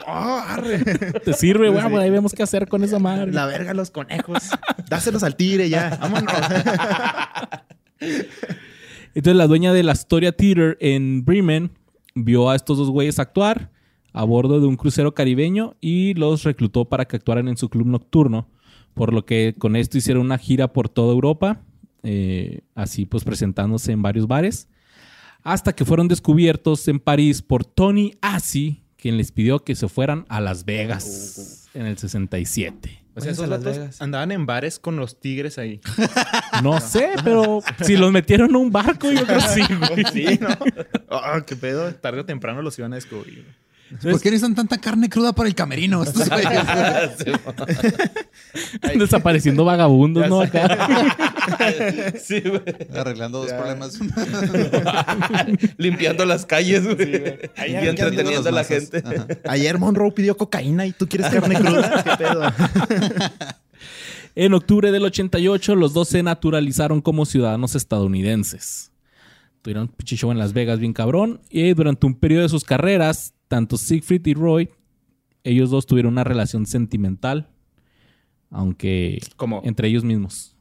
Ah, 0.08 0.56
arre. 0.56 0.80
te 1.24 1.34
sirve, 1.34 1.70
bueno, 1.70 1.90
pues 1.92 2.02
ahí 2.04 2.10
vemos 2.10 2.34
qué 2.34 2.42
hacer 2.44 2.68
con 2.68 2.84
esa 2.84 2.98
madre. 3.00 3.32
La 3.32 3.46
verga 3.46 3.74
los 3.76 3.92
conejos. 3.92 4.40
Dáselos 4.90 5.22
al 5.24 5.36
tigre 5.36 5.70
ya. 5.70 5.98
Vámonos. 6.02 6.34
Entonces 9.16 9.38
la 9.38 9.48
dueña 9.48 9.74
del 9.74 9.90
Astoria 9.90 10.32
Theater 10.32 10.78
en 10.82 11.24
Bremen 11.24 11.72
vio 12.16 12.50
a 12.50 12.56
estos 12.56 12.78
dos 12.78 12.90
güeyes 12.90 13.20
actuar 13.20 13.70
a 14.14 14.24
bordo 14.24 14.60
de 14.60 14.68
un 14.68 14.76
crucero 14.78 15.14
caribeño 15.14 15.76
y 15.82 16.14
los 16.16 16.44
reclutó 16.44 16.86
para 16.86 17.06
que 17.06 17.16
actuaran 17.16 17.48
en 17.48 17.58
su 17.58 17.70
club 17.70 17.88
nocturno, 17.88 18.48
por 18.94 19.14
lo 19.14 19.26
que 19.26 19.56
con 19.58 19.76
esto 19.76 19.98
hicieron 19.98 20.26
una 20.26 20.38
gira 20.38 20.72
por 20.74 20.90
toda 20.90 21.14
Europa, 21.14 21.62
eh, 22.04 22.62
así 22.76 23.06
pues 23.06 23.24
presentándose 23.24 23.92
en 23.92 24.02
varios 24.02 24.28
bares, 24.28 24.68
hasta 25.44 25.74
que 25.74 25.86
fueron 25.86 26.08
descubiertos 26.08 26.88
en 26.88 27.00
París 27.00 27.42
por 27.42 27.66
Tony 27.66 28.14
Assi, 28.22 28.84
quien 28.98 29.18
les 29.18 29.32
pidió 29.32 29.64
que 29.64 29.76
se 29.76 29.90
fueran 29.90 30.26
a 30.30 30.40
Las 30.40 30.64
Vegas 30.66 31.70
en 31.74 31.86
el 31.86 31.98
67. 31.98 33.04
O 33.16 33.22
sea, 33.22 33.32
esos 33.32 34.02
andaban 34.02 34.32
en 34.32 34.46
bares 34.46 34.80
con 34.80 34.96
los 34.96 35.20
tigres 35.20 35.58
ahí. 35.58 35.80
No 36.62 36.80
sé, 36.80 37.10
pero 37.24 37.62
si 37.82 37.98
los 37.98 38.12
metieron 38.12 38.54
a 38.54 38.60
un 38.60 38.72
barco, 38.72 39.12
yo 39.12 39.26
creo 39.26 39.40
que 39.40 39.48
sí, 39.48 39.62
güey. 39.90 40.06
Sí, 40.14 40.40
¿no? 40.40 40.50
Ah, 41.10 41.42
qué 41.46 41.56
pedo. 41.56 41.94
Tarde 41.96 42.20
o 42.20 42.26
temprano 42.26 42.62
los 42.62 42.78
iban 42.78 42.94
a 42.94 42.96
descubrir. 42.96 43.44
¿Por 44.02 44.22
qué 44.22 44.32
necesitan 44.32 44.56
tanta 44.56 44.78
carne 44.78 45.10
cruda 45.10 45.34
para 45.34 45.48
el 45.48 45.56
camerino? 45.56 46.04
Estos 46.04 46.30
güeyes? 46.30 46.64
Desapareciendo 48.98 49.66
vagabundos, 49.66 50.28
¿no? 50.30 50.42
Acá. 50.42 51.20
Sí, 52.24 52.40
güey. 52.40 52.62
Arreglando 52.96 53.40
dos 53.40 53.52
problemas. 53.52 54.00
Limpiando 55.78 56.24
las 56.26 56.46
calles, 56.46 56.86
güey. 56.86 57.38
Ahí 57.58 57.74
y 57.74 57.88
entreteniendo 57.90 58.48
a 58.48 58.52
la 58.54 58.64
gente. 58.64 59.04
Ajá. 59.06 59.28
Ayer 59.50 59.78
Monroe 59.78 60.12
pidió 60.14 60.38
cocaína 60.38 60.86
y 60.86 60.94
tú 60.94 61.06
quieres 61.06 61.30
carne 61.30 61.56
cruda. 61.56 62.04
¿Qué 62.04 62.12
pedo? 62.18 62.44
En 64.36 64.54
octubre 64.54 64.92
del 64.92 65.04
88, 65.04 65.76
los 65.76 65.94
dos 65.94 66.08
se 66.08 66.24
naturalizaron 66.24 67.02
como 67.02 67.26
ciudadanos 67.26 67.76
estadounidenses. 67.76 68.92
Tuvieron 69.62 69.84
un 69.84 69.90
pinche 69.90 70.16
show 70.16 70.32
en 70.32 70.40
Las 70.40 70.54
Vegas 70.54 70.80
bien 70.80 70.94
cabrón. 70.94 71.42
Y 71.50 71.74
durante 71.74 72.06
un 72.06 72.16
periodo 72.16 72.44
de 72.44 72.50
sus 72.50 72.64
carreras, 72.64 73.34
tanto 73.48 73.78
Siegfried 73.78 74.26
y 74.28 74.34
Roy, 74.34 74.70
ellos 75.44 75.70
dos 75.70 75.86
tuvieron 75.86 76.14
una 76.14 76.24
relación 76.24 76.66
sentimental. 76.66 77.50
Aunque 78.50 79.20
¿Cómo? 79.36 79.62
entre 79.66 79.88
ellos 79.88 80.04
mismos. 80.04 80.56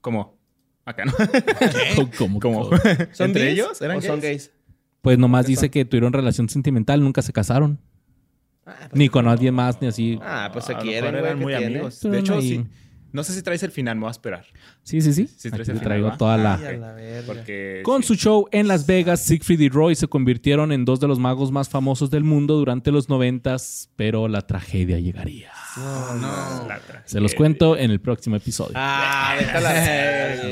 ¿Cómo? 0.00 0.36
Acá 0.84 1.04
no. 1.04 1.12
Como, 2.18 2.40
¿Cómo? 2.40 2.70
¿Son 3.12 3.26
¿Entre 3.28 3.44
gays 3.44 3.52
ellos? 3.58 3.82
¿Eran 3.82 3.98
o 3.98 4.00
son 4.02 4.20
gays? 4.20 4.48
gays? 4.48 4.52
Pues 5.02 5.18
nomás 5.18 5.46
dice 5.46 5.70
que 5.70 5.84
tuvieron 5.84 6.12
relación 6.12 6.48
sentimental, 6.48 7.02
nunca 7.02 7.22
se 7.22 7.32
casaron. 7.32 7.78
Ni 8.92 9.08
con 9.08 9.26
nadie 9.26 9.52
más, 9.52 9.80
ni 9.80 9.86
así. 9.86 10.18
Ah, 10.22 10.50
pues 10.52 10.64
se 10.64 10.74
quieren, 10.76 11.12
güey. 11.12 11.24
eran 11.24 11.38
¿qué 11.38 11.44
muy 11.44 11.52
tiene? 11.56 11.66
amigos. 11.76 12.00
De 12.00 12.18
hecho, 12.18 12.40
sí. 12.40 12.64
No 13.16 13.24
sé 13.24 13.32
si 13.32 13.40
traes 13.40 13.62
el 13.62 13.70
final, 13.70 13.96
me 13.96 14.02
voy 14.02 14.08
a 14.08 14.10
esperar. 14.10 14.44
Sí, 14.82 15.00
sí, 15.00 15.14
sí. 15.14 15.22
Aquí 15.22 15.48
el 15.48 15.52
te 15.56 15.64
final, 15.64 15.80
traigo 15.80 16.08
¿va? 16.08 16.18
toda 16.18 16.36
la... 16.36 16.54
Ay, 16.56 16.66
a 16.66 16.72
la. 16.76 16.96
Porque. 17.26 17.80
Con 17.82 18.02
sí. 18.02 18.08
su 18.08 18.14
show 18.16 18.46
en 18.52 18.68
Las 18.68 18.84
Vegas, 18.86 19.22
Siegfried 19.22 19.58
y 19.60 19.68
Roy 19.70 19.94
se 19.94 20.06
convirtieron 20.06 20.70
en 20.70 20.84
dos 20.84 21.00
de 21.00 21.08
los 21.08 21.18
magos 21.18 21.50
más 21.50 21.70
famosos 21.70 22.10
del 22.10 22.24
mundo 22.24 22.56
durante 22.56 22.92
los 22.92 23.08
noventas, 23.08 23.88
pero 23.96 24.28
la 24.28 24.42
tragedia 24.42 24.98
llegaría. 25.00 25.50
La 25.78 26.78
tragedia. 26.86 27.02
Se 27.06 27.18
los 27.20 27.34
cuento 27.34 27.74
en 27.78 27.90
el 27.90 28.00
próximo 28.00 28.36
episodio. 28.36 28.72
Ah, 28.74 29.34
déjala. 29.38 29.70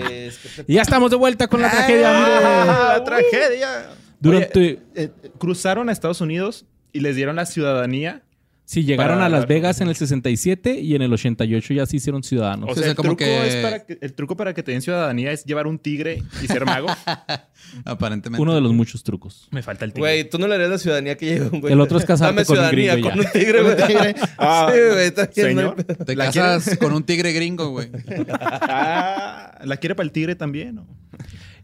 güeyes, 0.00 0.38
¿qué 0.38 0.62
te- 0.62 0.72
Y 0.72 0.77
ya 0.77 0.83
estamos 0.83 1.11
de 1.11 1.16
vuelta 1.18 1.46
con 1.48 1.61
la 1.61 1.70
tragedia, 1.70 2.11
¡Ah, 2.11 2.94
la 2.96 3.05
tragedia! 3.05 3.90
Durante... 4.20 4.59
Oye, 4.59 4.81
eh, 4.94 5.11
cruzaron 5.38 5.90
a 5.90 5.92
Estados 5.92 6.22
Unidos 6.22 6.64
y 6.94 7.00
les 7.00 7.14
dieron 7.14 7.37
la 7.37 7.44
ciudadanía. 7.44 8.22
Sí, 8.64 8.85
llegaron 8.85 9.16
para 9.16 9.27
a 9.27 9.29
Las 9.29 9.40
la- 9.40 9.46
Vegas 9.46 9.81
en 9.81 9.88
el 9.88 9.96
67 9.96 10.81
y 10.81 10.94
en 10.94 11.03
el 11.03 11.12
88 11.12 11.74
ya 11.74 11.87
se 11.87 11.96
hicieron 11.96 12.22
ciudadanos. 12.22 12.70
O 12.70 12.74
sea, 12.74 12.81
o 12.81 12.83
sea, 12.85 12.90
el, 12.90 12.96
como 12.96 13.09
truco 13.11 13.24
que- 13.24 13.46
es 13.48 13.57
para 13.57 13.85
que, 13.85 13.98
el 14.00 14.12
truco 14.14 14.37
para 14.37 14.55
que 14.55 14.62
te 14.62 14.72
den 14.72 14.83
ciudadanía 14.83 15.33
es 15.33 15.44
llevar 15.44 15.66
un 15.66 15.79
tigre 15.79 16.22
y 16.42 16.46
ser 16.46 16.64
mago. 16.64 16.88
Aparentemente. 17.85 18.40
Uno 18.42 18.55
de 18.55 18.61
los 18.61 18.72
muchos 18.72 19.03
trucos. 19.03 19.48
Me 19.50 19.62
falta 19.62 19.85
el 19.85 19.92
tigre. 19.92 20.00
Güey, 20.00 20.29
tú 20.31 20.38
no 20.38 20.46
le 20.46 20.55
harías 20.55 20.70
la 20.70 20.79
ciudadanía 20.79 21.16
que 21.16 21.27
lleva 21.27 21.48
un 21.53 21.61
güey. 21.61 21.72
El 21.72 21.81
otro 21.81 21.98
es 21.98 22.05
casarte 22.05 22.35
Dame 22.35 22.44
con 22.46 22.57
un 22.59 22.70
ciudadanía 22.70 22.92
gringo 22.94 23.11
con 23.11 23.18
ya. 23.20 23.27
un 23.27 23.33
tigre, 23.33 23.62
güey. 23.62 24.14
Ah, 24.38 24.70
sí, 24.72 24.79
güey. 24.92 25.07
está 25.07 25.27
bien, 25.35 25.46
señor. 25.48 25.64
no 25.77 25.85
hay- 25.88 26.05
Te 26.07 26.16
¿La 26.16 26.24
casas 26.31 26.79
con 26.81 26.92
un 26.92 27.03
tigre 27.05 27.33
gringo, 27.33 27.70
güey. 27.70 27.88
Ah, 28.31 29.59
¿La 29.64 29.77
quiere 29.77 29.94
para 29.94 30.05
el 30.05 30.12
tigre 30.12 30.35
también? 30.37 30.79
o? 30.79 30.87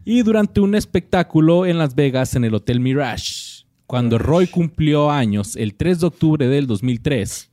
Y 0.03 0.23
durante 0.23 0.59
un 0.61 0.73
espectáculo 0.75 1.65
en 1.65 1.77
Las 1.77 1.93
Vegas 1.95 2.35
en 2.35 2.43
el 2.43 2.53
Hotel 2.55 2.79
Mirage, 2.79 3.50
cuando 3.91 4.17
Roy 4.17 4.47
cumplió 4.47 5.11
años 5.11 5.57
el 5.57 5.75
3 5.75 5.99
de 5.99 6.07
octubre 6.07 6.47
del 6.47 6.65
2003, 6.65 7.51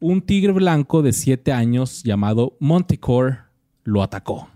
un 0.00 0.22
tigre 0.22 0.52
blanco 0.52 1.02
de 1.02 1.12
7 1.12 1.52
años 1.52 2.02
llamado 2.02 2.56
Montecore 2.60 3.40
lo 3.84 4.02
atacó. 4.02 4.48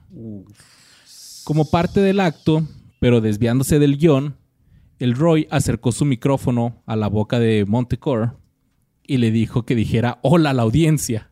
Como 1.45 1.71
parte 1.71 2.01
del 2.01 2.21
acto, 2.21 2.67
pero 3.01 3.21
desviándose 3.21 3.79
del 3.79 3.99
guion, 3.99 4.35
el 4.99 5.15
Roy 5.15 5.47
acercó 5.51 5.93
su 5.93 6.07
micrófono 6.07 6.83
a 6.87 6.97
la 6.97 7.09
boca 7.09 7.39
de 7.39 7.67
Montecore 7.67 8.31
y 9.07 9.19
le 9.19 9.31
dijo 9.31 9.67
que 9.67 9.75
dijera 9.75 10.21
hola 10.23 10.49
a 10.49 10.55
la 10.55 10.63
audiencia. 10.63 11.31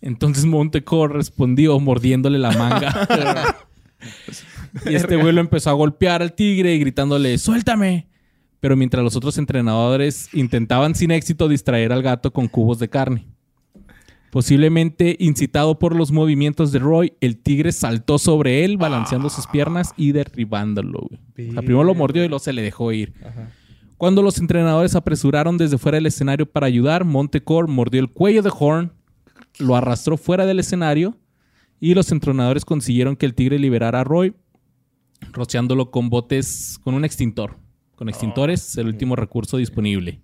Entonces 0.00 0.44
Montecore 0.44 1.14
respondió 1.14 1.80
mordiéndole 1.80 2.38
la 2.38 2.52
manga. 2.52 3.58
Y 4.86 4.94
este 4.94 5.16
güey 5.16 5.32
lo 5.32 5.40
empezó 5.40 5.70
a 5.70 5.72
golpear 5.72 6.22
al 6.22 6.34
tigre 6.34 6.72
y 6.72 6.78
gritándole, 6.78 7.36
suéltame. 7.36 8.06
Pero 8.60 8.76
mientras 8.76 9.04
los 9.04 9.14
otros 9.16 9.38
entrenadores 9.38 10.28
intentaban 10.34 10.94
sin 10.94 11.10
éxito 11.10 11.48
distraer 11.48 11.92
al 11.92 12.02
gato 12.02 12.32
con 12.32 12.48
cubos 12.48 12.78
de 12.78 12.88
carne. 12.88 13.26
Posiblemente 14.30 15.16
incitado 15.20 15.78
por 15.78 15.96
los 15.96 16.12
movimientos 16.12 16.70
de 16.70 16.80
Roy, 16.80 17.14
el 17.20 17.38
tigre 17.38 17.72
saltó 17.72 18.18
sobre 18.18 18.64
él, 18.64 18.76
balanceando 18.76 19.30
sus 19.30 19.46
piernas 19.46 19.94
y 19.96 20.12
derribándolo. 20.12 21.08
güey. 21.08 21.48
O 21.48 21.52
sea, 21.52 21.62
primero 21.62 21.84
lo 21.84 21.94
mordió 21.94 22.24
y 22.24 22.28
luego 22.28 22.40
se 22.40 22.52
le 22.52 22.60
dejó 22.62 22.92
ir. 22.92 23.14
Cuando 23.96 24.22
los 24.22 24.38
entrenadores 24.38 24.94
apresuraron 24.94 25.56
desde 25.56 25.78
fuera 25.78 25.96
del 25.96 26.06
escenario 26.06 26.46
para 26.46 26.66
ayudar, 26.66 27.04
Montecore 27.04 27.68
mordió 27.68 28.00
el 28.00 28.10
cuello 28.10 28.42
de 28.42 28.52
Horn, 28.56 28.92
lo 29.58 29.74
arrastró 29.74 30.16
fuera 30.16 30.46
del 30.46 30.60
escenario 30.60 31.16
y 31.80 31.94
los 31.94 32.12
entrenadores 32.12 32.64
consiguieron 32.64 33.16
que 33.16 33.26
el 33.26 33.34
tigre 33.34 33.58
liberara 33.58 34.00
a 34.00 34.04
Roy, 34.04 34.34
rociándolo 35.32 35.90
con 35.90 36.10
botes, 36.10 36.78
con 36.84 36.94
un 36.94 37.04
extintor. 37.04 37.56
Con 37.98 38.08
extintores, 38.08 38.76
el 38.78 38.86
último 38.86 39.16
recurso 39.16 39.56
disponible. 39.56 40.20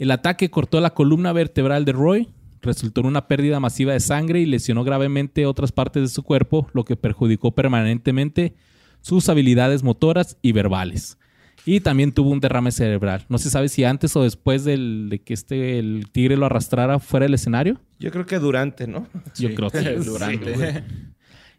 El 0.00 0.10
ataque 0.10 0.50
cortó 0.50 0.80
la 0.80 0.90
columna 0.94 1.32
vertebral 1.32 1.84
de 1.84 1.92
Roy, 1.92 2.28
resultó 2.60 3.02
en 3.02 3.06
una 3.06 3.28
pérdida 3.28 3.60
masiva 3.60 3.92
de 3.92 4.00
sangre 4.00 4.40
y 4.40 4.46
lesionó 4.46 4.82
gravemente 4.82 5.46
otras 5.46 5.70
partes 5.70 6.02
de 6.02 6.08
su 6.08 6.24
cuerpo, 6.24 6.66
lo 6.72 6.84
que 6.84 6.96
perjudicó 6.96 7.52
permanentemente 7.52 8.56
sus 9.00 9.28
habilidades 9.28 9.84
motoras 9.84 10.38
y 10.42 10.50
verbales. 10.50 11.18
Y 11.64 11.78
también 11.78 12.10
tuvo 12.10 12.30
un 12.30 12.40
derrame 12.40 12.72
cerebral. 12.72 13.26
No 13.28 13.38
se 13.38 13.48
sabe 13.48 13.68
si 13.68 13.84
antes 13.84 14.16
o 14.16 14.24
después 14.24 14.64
del- 14.64 15.06
de 15.08 15.20
que 15.20 15.34
este 15.34 15.78
el 15.78 16.08
tigre 16.10 16.36
lo 16.36 16.46
arrastrara 16.46 16.98
fuera 16.98 17.26
del 17.26 17.34
escenario. 17.34 17.80
Yo 18.00 18.10
creo 18.10 18.26
que 18.26 18.40
durante, 18.40 18.88
¿no? 18.88 19.06
Yo 19.38 19.54
creo 19.54 19.70
que 19.70 19.78
Durante. 19.98 20.56
Sí. 20.56 20.84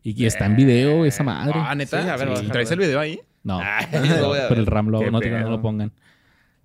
Y, 0.04 0.26
está 0.26 0.48
en 0.48 0.58
video 0.58 1.06
esa 1.06 1.24
madre. 1.24 1.54
Ah, 1.56 1.74
neta. 1.76 2.04
Sí, 2.04 2.10
a 2.10 2.18
ver, 2.18 2.50
¿Traes 2.50 2.70
el 2.72 2.80
video 2.80 3.00
ahí? 3.00 3.22
No, 3.44 3.60
Ay, 3.62 3.86
no, 3.92 4.18
lo 4.22 4.28
voy 4.30 4.40
a 4.40 4.48
pero 4.48 4.62
el. 4.62 4.66
Ram 4.68 4.88
lo, 4.90 5.12
no, 5.12 5.20
te- 5.20 5.30
no 5.30 5.50
lo 5.50 5.62
pongan. 5.62 5.92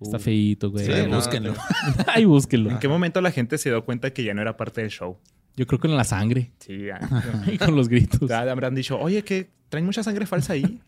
Está 0.01 0.17
feíto, 0.17 0.71
güey. 0.71 0.85
Sí, 0.85 0.91
no, 1.09 1.17
búsquenlo. 1.17 1.53
Ay, 2.07 2.23
búsquenlo. 2.23 2.69
¿En 2.71 2.79
qué 2.79 2.87
momento 2.87 3.19
la 3.19 3.31
gente 3.31 3.57
se 3.57 3.69
dio 3.69 3.83
cuenta 3.83 4.11
que 4.13 4.23
ya 4.23 4.33
no 4.33 4.41
era 4.41 4.55
parte 4.55 4.79
del 4.81 4.89
show? 4.89 5.17
Yo 5.57 5.67
creo 5.67 5.77
que 5.79 5.87
en 5.87 5.97
la 5.97 6.05
sangre. 6.05 6.51
Sí, 6.59 6.85
ya. 6.85 6.99
Y 7.47 7.57
con 7.57 7.75
los 7.75 7.89
gritos. 7.89 8.29
Ya 8.29 8.39
habrán 8.49 8.75
dicho, 8.75 8.97
oye, 8.97 9.23
que 9.25 9.49
traen 9.67 9.85
mucha 9.85 10.01
sangre 10.01 10.25
falsa 10.25 10.53
ahí. 10.53 10.79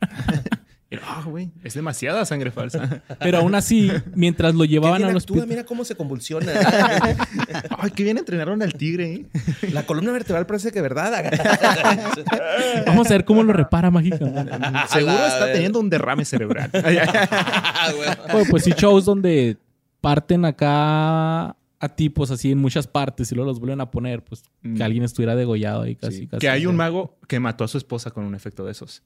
Ah, 1.03 1.23
güey, 1.25 1.51
es 1.63 1.73
demasiada 1.73 2.25
sangre 2.25 2.51
falsa. 2.51 3.01
Pero 3.19 3.37
aún 3.37 3.55
así, 3.55 3.89
mientras 4.13 4.53
lo 4.55 4.65
llevaban 4.65 5.03
actúa, 5.03 5.17
hospital. 5.17 5.47
mira 5.47 5.63
cómo 5.63 5.85
se 5.85 5.95
convulsiona. 5.95 6.51
Ay, 7.77 7.91
qué 7.91 8.03
bien 8.03 8.17
entrenaron 8.17 8.61
al 8.61 8.73
tigre, 8.73 9.13
¿eh? 9.13 9.25
La 9.71 9.85
columna 9.85 10.11
vertebral 10.11 10.45
parece 10.45 10.71
que 10.71 10.81
verdad. 10.81 11.31
Vamos 12.87 13.07
a 13.07 13.13
ver 13.13 13.25
cómo 13.25 13.43
lo 13.43 13.53
repara 13.53 13.89
mágicamente. 13.91 14.51
Seguro 14.89 15.13
la 15.13 15.27
está 15.27 15.51
teniendo 15.53 15.79
un 15.79 15.89
derrame 15.89 16.25
cerebral. 16.25 16.69
Ah. 16.73 17.91
Bueno, 18.31 18.47
pues 18.49 18.63
sí, 18.63 18.73
shows 18.75 19.05
donde 19.05 19.57
parten 20.01 20.45
acá 20.45 21.55
a 21.83 21.89
tipos 21.95 22.29
así 22.31 22.51
en 22.51 22.57
muchas 22.59 22.85
partes 22.87 23.31
y 23.31 23.35
luego 23.35 23.49
los 23.49 23.59
vuelven 23.59 23.81
a 23.81 23.89
poner, 23.89 24.23
pues 24.23 24.43
Mm. 24.63 24.75
que 24.75 24.83
alguien 24.83 25.03
estuviera 25.03 25.35
degollado 25.35 25.81
ahí 25.81 25.95
casi. 25.95 26.17
Sí. 26.19 26.27
casi. 26.27 26.39
que 26.41 26.49
hay 26.49 26.67
un 26.67 26.75
mago 26.75 27.17
que 27.27 27.39
mató 27.39 27.63
a 27.63 27.67
su 27.67 27.77
esposa 27.79 28.11
con 28.11 28.23
un 28.25 28.35
efecto 28.35 28.63
de 28.63 28.71
esos. 28.73 29.01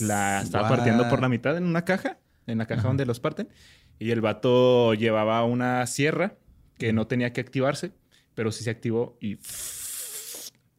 La 0.00 0.42
estaba 0.42 0.68
What? 0.68 0.76
partiendo 0.76 1.08
por 1.08 1.20
la 1.20 1.28
mitad 1.28 1.56
en 1.56 1.64
una 1.64 1.84
caja, 1.84 2.18
en 2.46 2.58
la 2.58 2.66
caja 2.66 2.82
donde 2.88 3.06
los 3.06 3.20
parten. 3.20 3.48
Y 3.98 4.10
el 4.12 4.20
vato 4.20 4.94
llevaba 4.94 5.44
una 5.44 5.86
sierra 5.86 6.36
que 6.78 6.92
no 6.92 7.06
tenía 7.06 7.32
que 7.32 7.40
activarse, 7.40 7.92
pero 8.34 8.52
sí 8.52 8.64
se 8.64 8.70
activó 8.70 9.16
y... 9.20 9.38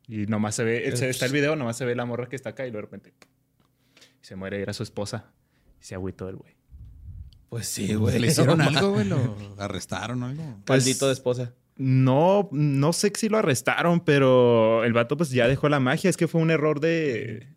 Y 0.07 0.25
nomás 0.25 0.55
se 0.55 0.63
ve, 0.63 0.95
se- 0.95 1.09
está 1.09 1.25
el 1.27 1.31
video, 1.33 1.55
nomás 1.55 1.77
se 1.77 1.85
ve 1.85 1.95
la 1.95 2.05
morra 2.05 2.27
que 2.27 2.35
está 2.35 2.49
acá 2.49 2.65
y 2.65 2.71
de 2.71 2.81
repente 2.81 3.13
se 4.21 4.35
muere, 4.35 4.61
era 4.61 4.73
su 4.73 4.81
esposa. 4.83 5.31
Y 5.79 5.83
se 5.83 5.93
agüitó 5.95 6.27
el 6.29 6.35
güey. 6.37 6.55
Pues 7.49 7.67
sí, 7.67 7.93
güey. 7.93 8.17
¿Le 8.19 8.27
hicieron 8.27 8.59
algo, 8.61 8.91
güey? 8.93 9.05
¿Lo 9.07 9.35
arrestaron 9.59 10.23
o 10.23 10.27
algo? 10.27 10.61
Maldito 10.67 11.05
de 11.07 11.13
esposa. 11.13 11.53
No, 11.77 12.49
no 12.51 12.91
sé 12.91 13.11
si 13.15 13.29
lo 13.29 13.37
arrestaron, 13.37 13.99
pero 14.01 14.83
el 14.83 14.93
vato 14.93 15.15
pues 15.15 15.29
ya 15.29 15.47
dejó 15.47 15.69
la 15.69 15.79
magia. 15.79 16.09
Es 16.09 16.17
que 16.17 16.27
fue 16.27 16.41
un 16.41 16.51
error 16.51 16.79
de... 16.79 17.47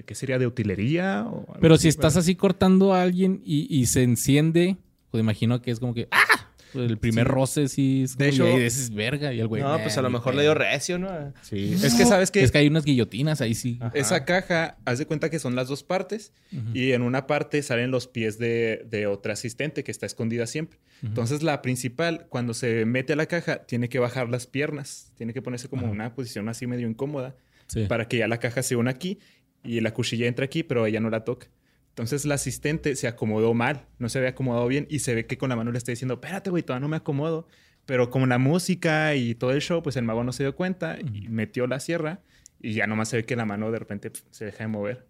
¿De 0.00 0.04
qué 0.06 0.14
sería? 0.14 0.38
¿De 0.38 0.46
utilería? 0.46 1.26
O 1.26 1.40
algo 1.40 1.56
Pero 1.60 1.74
así, 1.74 1.82
si 1.82 1.88
estás 1.88 2.16
así 2.16 2.34
cortando 2.36 2.94
a 2.94 3.02
alguien 3.02 3.42
y, 3.44 3.66
y 3.68 3.84
se 3.84 4.02
enciende, 4.02 4.78
pues 5.10 5.20
imagino 5.20 5.60
que 5.60 5.70
es 5.72 5.78
como 5.78 5.92
que 5.92 6.08
¡ah! 6.10 6.24
Pues 6.72 6.88
el 6.88 6.96
primer 6.98 7.26
roce 7.26 7.68
sí 7.68 8.04
es 8.04 8.16
De 8.16 8.30
como, 8.30 8.46
hecho- 8.48 8.58
y 8.60 8.62
ese 8.62 8.80
es 8.80 8.94
verga. 8.94 9.34
Y 9.34 9.40
el 9.40 9.48
güey. 9.48 9.60
No, 9.60 9.70
"Nah, 9.76 9.82
pues 9.82 9.98
a 9.98 10.02
lo 10.02 10.08
mejor 10.08 10.32
pedo". 10.32 10.36
le 10.36 10.42
dio 10.44 10.54
recio, 10.54 10.98
¿no? 11.00 11.08
Sí. 11.42 11.74
Es 11.74 11.94
que 11.96 12.06
sabes 12.06 12.30
que 12.30 12.42
Es 12.44 12.50
que 12.52 12.58
hay 12.58 12.68
unas 12.68 12.84
guillotinas 12.84 13.40
ahí 13.42 13.54
sí. 13.56 13.78
esa 13.92 14.24
caja, 14.24 14.78
haz 14.86 14.98
de 15.00 15.04
cuenta 15.06 15.28
que 15.30 15.38
son 15.40 15.54
las 15.56 15.66
dos 15.68 15.82
partes 15.82 16.32
y 16.72 16.92
en 16.92 17.02
una 17.02 17.26
parte 17.26 17.62
salen 17.62 17.90
los 17.90 18.06
pies 18.06 18.38
de, 18.38 18.86
de 18.88 19.06
otra 19.06 19.32
asistente 19.34 19.82
que 19.84 19.90
está 19.90 20.06
escondida 20.06 20.46
siempre. 20.46 20.78
Entonces 21.02 21.42
la 21.42 21.60
principal, 21.60 22.26
cuando 22.30 22.54
se 22.54 22.86
mete 22.86 23.12
a 23.14 23.16
la 23.16 23.26
caja, 23.26 23.64
tiene 23.66 23.88
que 23.90 23.98
bajar 23.98 24.28
las 24.30 24.46
piernas, 24.46 25.12
tiene 25.16 25.34
que 25.34 25.42
ponerse 25.42 25.68
como 25.68 25.86
en 25.86 25.90
una 25.90 26.14
posición 26.14 26.48
así 26.48 26.66
medio 26.68 26.88
incómoda 26.88 27.34
Sí. 27.66 27.84
para 27.88 28.08
que 28.08 28.18
ya 28.18 28.26
la 28.26 28.38
caja 28.38 28.64
se 28.64 28.74
una 28.74 28.90
aquí 28.90 29.20
y 29.62 29.80
la 29.80 29.92
cuchilla 29.94 30.26
entra 30.26 30.44
aquí, 30.44 30.62
pero 30.62 30.86
ella 30.86 31.00
no 31.00 31.10
la 31.10 31.24
toca. 31.24 31.48
Entonces 31.90 32.24
la 32.24 32.36
asistente 32.36 32.94
se 32.96 33.08
acomodó 33.08 33.52
mal, 33.52 33.86
no 33.98 34.08
se 34.08 34.18
había 34.18 34.30
acomodado 34.30 34.66
bien 34.68 34.86
y 34.88 35.00
se 35.00 35.14
ve 35.14 35.26
que 35.26 35.36
con 35.38 35.48
la 35.50 35.56
mano 35.56 35.72
le 35.72 35.78
está 35.78 35.92
diciendo, 35.92 36.14
espérate, 36.14 36.50
güey, 36.50 36.62
todavía 36.62 36.80
no 36.82 36.88
me 36.88 36.96
acomodo. 36.96 37.46
Pero 37.86 38.10
como 38.10 38.26
la 38.26 38.38
música 38.38 39.14
y 39.16 39.34
todo 39.34 39.50
el 39.52 39.60
show, 39.60 39.82
pues 39.82 39.96
el 39.96 40.04
mago 40.04 40.22
no 40.22 40.32
se 40.32 40.44
dio 40.44 40.54
cuenta 40.54 40.98
y 41.00 41.28
metió 41.28 41.66
la 41.66 41.80
sierra 41.80 42.20
y 42.60 42.74
ya 42.74 42.86
nomás 42.86 43.08
se 43.08 43.16
ve 43.16 43.24
que 43.24 43.34
la 43.36 43.44
mano 43.44 43.70
de 43.72 43.78
repente 43.78 44.12
se 44.30 44.44
deja 44.44 44.58
de 44.64 44.68
mover. 44.68 45.06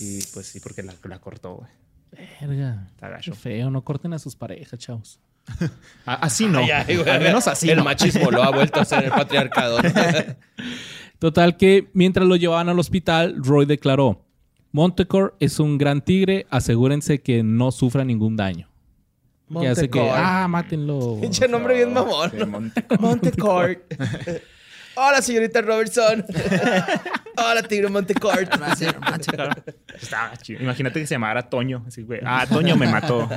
Y 0.00 0.22
pues 0.34 0.46
sí, 0.46 0.60
porque 0.60 0.82
la, 0.82 0.94
la 1.04 1.20
cortó, 1.20 1.54
güey. 1.56 1.70
Verga. 2.40 2.86
Está 2.90 3.06
Qué 3.06 3.12
gacho. 3.14 3.34
feo, 3.34 3.70
no 3.70 3.82
corten 3.84 4.12
a 4.12 4.18
sus 4.18 4.36
parejas, 4.36 4.78
chavos. 4.78 5.20
Así 6.04 6.46
no. 6.46 6.58
Ay, 6.62 6.70
ay, 6.70 6.96
güey. 6.96 7.08
Al 7.08 7.20
menos 7.22 7.48
así 7.48 7.70
El 7.70 7.78
no. 7.78 7.84
machismo 7.84 8.30
lo 8.30 8.42
ha 8.42 8.50
vuelto 8.50 8.80
a 8.80 8.82
hacer 8.82 9.04
el 9.04 9.10
patriarcado. 9.22 9.78
Total 11.18 11.56
que 11.56 11.88
mientras 11.94 12.26
lo 12.26 12.36
llevaban 12.36 12.68
al 12.68 12.78
hospital, 12.78 13.34
Roy 13.38 13.66
declaró, 13.66 14.24
Montecore 14.72 15.32
es 15.40 15.58
un 15.58 15.78
gran 15.78 16.00
tigre, 16.04 16.46
asegúrense 16.50 17.20
que 17.20 17.42
no 17.42 17.72
sufra 17.72 18.04
ningún 18.04 18.36
daño. 18.36 18.68
Que 19.60 19.66
hace 19.68 19.88
que, 19.88 20.00
ah, 20.12 20.46
mátenlo. 20.48 21.18
Pinche 21.20 21.48
nombre 21.48 21.74
bien 21.74 21.92
mamón. 21.92 22.30
De 22.30 22.44
Monte- 22.44 22.84
Montecourt. 23.00 23.80
Hola, 24.94 25.22
señorita 25.22 25.62
Robertson. 25.62 26.24
Hola, 27.38 27.62
Tigre 27.62 27.88
chido. 30.42 30.60
Imagínate 30.60 31.00
que 31.00 31.06
se 31.06 31.14
llamara 31.14 31.48
Toño. 31.48 31.84
Así, 31.86 32.02
güey. 32.02 32.20
Ah, 32.24 32.44
Toño 32.48 32.76
me 32.76 32.88
mató. 32.88 33.28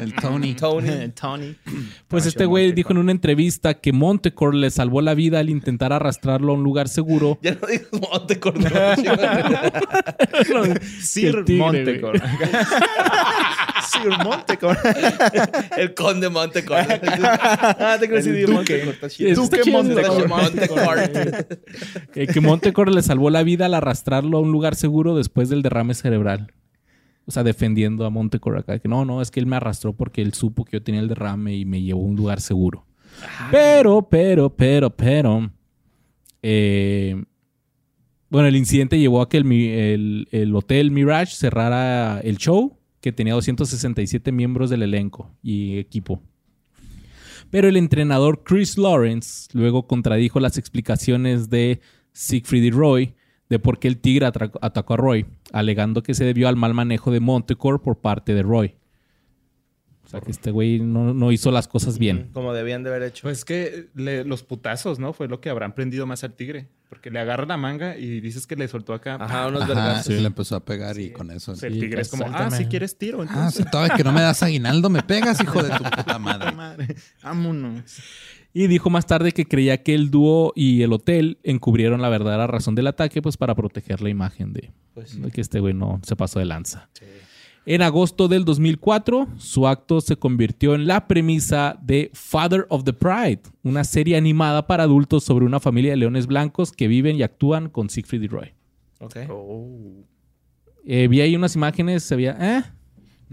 El 0.00 0.12
Tony. 0.14 0.54
Tony. 0.54 1.08
Tony. 1.10 1.54
Pues 2.08 2.26
este 2.26 2.46
güey 2.46 2.72
dijo 2.72 2.90
en 2.92 2.98
una 2.98 3.12
entrevista 3.12 3.74
que 3.74 3.92
Montecore 3.92 4.56
le 4.56 4.70
salvó 4.70 5.02
la 5.02 5.14
vida 5.14 5.40
al 5.40 5.50
intentar 5.50 5.92
arrastrarlo 5.92 6.52
a 6.52 6.54
un 6.54 6.62
lugar 6.62 6.88
seguro. 6.88 7.38
Ya 7.46 7.56
no 7.60 7.66
digas 7.66 7.88
Montecourt. 7.92 8.56
no, 8.58 8.70
Sir 11.00 11.44
Montecore. 11.48 12.20
Sir 13.88 14.10
Montecore. 14.24 14.78
El 15.76 15.94
conde 15.94 16.28
Montecourt. 16.28 16.88
Ah, 16.90 17.96
te 18.00 18.08
que 18.08 18.22
duque. 18.46 18.90
Está 18.90 19.08
Duque. 19.34 19.62
Eh, 22.14 22.26
que 22.26 22.40
Montecore 22.40 22.92
le 22.92 23.02
salvó 23.02 23.30
la 23.30 23.35
vida 23.42 23.66
al 23.66 23.74
arrastrarlo 23.74 24.38
a 24.38 24.40
un 24.40 24.52
lugar 24.52 24.74
seguro 24.74 25.16
después 25.16 25.48
del 25.48 25.62
derrame 25.62 25.94
cerebral. 25.94 26.52
O 27.26 27.32
sea, 27.32 27.42
defendiendo 27.42 28.04
a 28.06 28.10
Montecore 28.10 28.60
acá. 28.60 28.78
Que 28.78 28.88
no, 28.88 29.04
no, 29.04 29.20
es 29.20 29.30
que 29.30 29.40
él 29.40 29.46
me 29.46 29.56
arrastró 29.56 29.92
porque 29.94 30.22
él 30.22 30.32
supo 30.34 30.64
que 30.64 30.76
yo 30.76 30.82
tenía 30.82 31.00
el 31.00 31.08
derrame 31.08 31.56
y 31.56 31.64
me 31.64 31.82
llevó 31.82 32.02
a 32.02 32.06
un 32.06 32.16
lugar 32.16 32.40
seguro. 32.40 32.86
Pero, 33.50 34.08
pero, 34.08 34.54
pero, 34.54 34.90
pero. 34.90 35.50
eh, 36.42 37.22
bueno, 38.28 38.48
el 38.48 38.56
incidente 38.56 38.98
llevó 38.98 39.22
a 39.22 39.28
que 39.28 39.36
el, 39.38 39.52
el- 39.52 40.28
el 40.32 40.54
hotel 40.54 40.90
Mirage 40.90 41.34
cerrara 41.36 42.20
el 42.20 42.36
show, 42.38 42.76
que 43.00 43.12
tenía 43.12 43.34
267 43.34 44.32
miembros 44.32 44.68
del 44.70 44.82
elenco 44.82 45.30
y 45.42 45.78
equipo. 45.78 46.20
Pero 47.50 47.68
el 47.68 47.76
entrenador 47.76 48.42
Chris 48.44 48.76
Lawrence 48.76 49.48
luego 49.52 49.86
contradijo 49.86 50.40
las 50.40 50.58
explicaciones 50.58 51.48
de 51.48 51.80
Siegfried 52.12 52.64
y 52.64 52.70
Roy 52.70 53.14
de 53.48 53.58
por 53.58 53.78
qué 53.78 53.88
el 53.88 53.98
Tigre 53.98 54.26
atacó 54.26 54.94
a 54.94 54.96
Roy, 54.96 55.26
alegando 55.52 56.02
que 56.02 56.14
se 56.14 56.24
debió 56.24 56.48
al 56.48 56.56
mal 56.56 56.74
manejo 56.74 57.10
de 57.10 57.20
Montecore 57.20 57.78
por 57.78 57.98
parte 57.98 58.34
de 58.34 58.42
Roy. 58.42 58.74
O 60.04 60.08
sea, 60.08 60.20
que 60.20 60.30
este 60.30 60.52
güey 60.52 60.78
no, 60.78 61.12
no 61.14 61.32
hizo 61.32 61.50
las 61.50 61.66
cosas 61.66 61.98
bien. 61.98 62.30
Como 62.32 62.54
debían 62.54 62.84
de 62.84 62.90
haber 62.90 63.02
hecho. 63.02 63.22
Pues 63.22 63.44
que 63.44 63.88
le- 63.96 64.22
los 64.24 64.44
putazos, 64.44 65.00
¿no? 65.00 65.12
Fue 65.12 65.26
lo 65.26 65.40
que 65.40 65.50
habrán 65.50 65.74
prendido 65.74 66.06
más 66.06 66.22
al 66.22 66.34
tigre. 66.34 66.68
Porque 66.88 67.10
le 67.10 67.18
agarra 67.18 67.44
la 67.44 67.56
manga 67.56 67.96
y 67.98 68.20
dices 68.20 68.46
que 68.46 68.54
le 68.54 68.68
soltó 68.68 68.94
acá. 68.94 69.16
Ajá, 69.20 69.48
unos 69.48 69.62
Ajá, 69.62 69.74
vergazos. 69.74 70.14
sí, 70.14 70.20
le 70.20 70.28
empezó 70.28 70.54
a 70.54 70.64
pegar 70.64 70.96
y 71.00 71.10
con 71.10 71.32
eso. 71.32 71.50
Pues 71.52 71.64
el 71.64 71.74
Sí, 71.74 71.80
tigre 71.80 72.02
es 72.02 72.08
como, 72.08 72.26
ah, 72.32 72.48
si 72.52 72.66
quieres 72.66 72.96
tiro. 72.96 73.18
Ah, 73.22 73.26
Entonces, 73.28 73.64
si 73.64 73.68
todavía 73.68 73.96
que 73.96 74.04
no 74.04 74.12
me 74.12 74.20
das 74.20 74.40
aguinaldo, 74.44 74.88
me 74.90 75.02
pegas, 75.02 75.40
hijo 75.42 75.60
de 75.60 75.70
tu 75.76 75.82
puta 75.96 76.20
madre. 76.20 76.52
madre, 76.52 76.94
vámonos. 77.24 77.82
Y 78.58 78.68
dijo 78.68 78.88
más 78.88 79.04
tarde 79.04 79.32
que 79.32 79.44
creía 79.44 79.82
que 79.82 79.94
el 79.94 80.10
dúo 80.10 80.54
y 80.56 80.80
el 80.80 80.90
hotel 80.94 81.36
encubrieron 81.42 82.00
la 82.00 82.08
verdadera 82.08 82.46
razón 82.46 82.74
del 82.74 82.86
ataque, 82.86 83.20
pues 83.20 83.36
para 83.36 83.54
proteger 83.54 84.00
la 84.00 84.08
imagen 84.08 84.54
de, 84.54 84.70
Pues 84.94 85.10
sí. 85.10 85.20
de 85.20 85.30
que 85.30 85.42
este 85.42 85.60
güey 85.60 85.74
no 85.74 86.00
se 86.02 86.16
pasó 86.16 86.38
de 86.38 86.46
lanza. 86.46 86.88
En 87.66 87.82
agosto 87.82 88.28
del 88.28 88.46
2004, 88.46 89.28
su 89.36 89.66
acto 89.68 90.00
se 90.00 90.16
convirtió 90.16 90.74
en 90.74 90.86
la 90.86 91.06
premisa 91.06 91.78
de 91.82 92.10
Father 92.14 92.64
of 92.70 92.84
the 92.84 92.94
Pride, 92.94 93.40
una 93.62 93.84
serie 93.84 94.16
animada 94.16 94.66
para 94.66 94.84
adultos 94.84 95.22
sobre 95.24 95.44
una 95.44 95.60
familia 95.60 95.90
de 95.90 95.98
leones 95.98 96.26
blancos 96.26 96.72
que 96.72 96.88
viven 96.88 97.16
y 97.16 97.22
actúan 97.24 97.68
con 97.68 97.90
Siegfried 97.90 98.22
y 98.22 98.28
Roy. 98.28 98.54
Ok. 99.00 99.16
Oh. 99.28 99.68
Eh, 100.86 101.08
vi 101.08 101.20
ahí 101.20 101.36
unas 101.36 101.54
imágenes, 101.56 102.04
se 102.04 102.16
veía, 102.16 102.38
eh, 102.40 102.62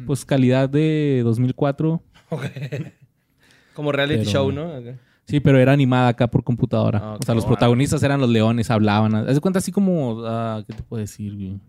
pues 0.05 0.25
calidad 0.25 0.67
de 0.67 1.21
2004. 1.23 2.03
Ok. 2.29 2.43
Como 3.73 3.91
reality 3.93 4.19
Pero- 4.25 4.29
show, 4.31 4.51
¿no? 4.51 4.77
Ok. 4.77 4.85
Sí, 5.25 5.39
pero 5.39 5.57
era 5.59 5.71
animada 5.71 6.09
acá 6.09 6.27
por 6.27 6.43
computadora. 6.43 6.99
Ah, 7.01 7.17
o 7.19 7.23
sea, 7.25 7.33
los 7.33 7.45
protagonistas 7.45 8.03
eran 8.03 8.19
los 8.19 8.29
leones, 8.29 8.69
hablaban. 8.69 9.15
Haz 9.15 9.35
de 9.35 9.41
cuenta 9.41 9.59
así 9.59 9.71
como, 9.71 10.21
ah, 10.25 10.63
¿qué 10.67 10.73
te 10.73 10.83
puedo 10.83 10.99
decir? 11.01 11.33
güey? 11.35 11.59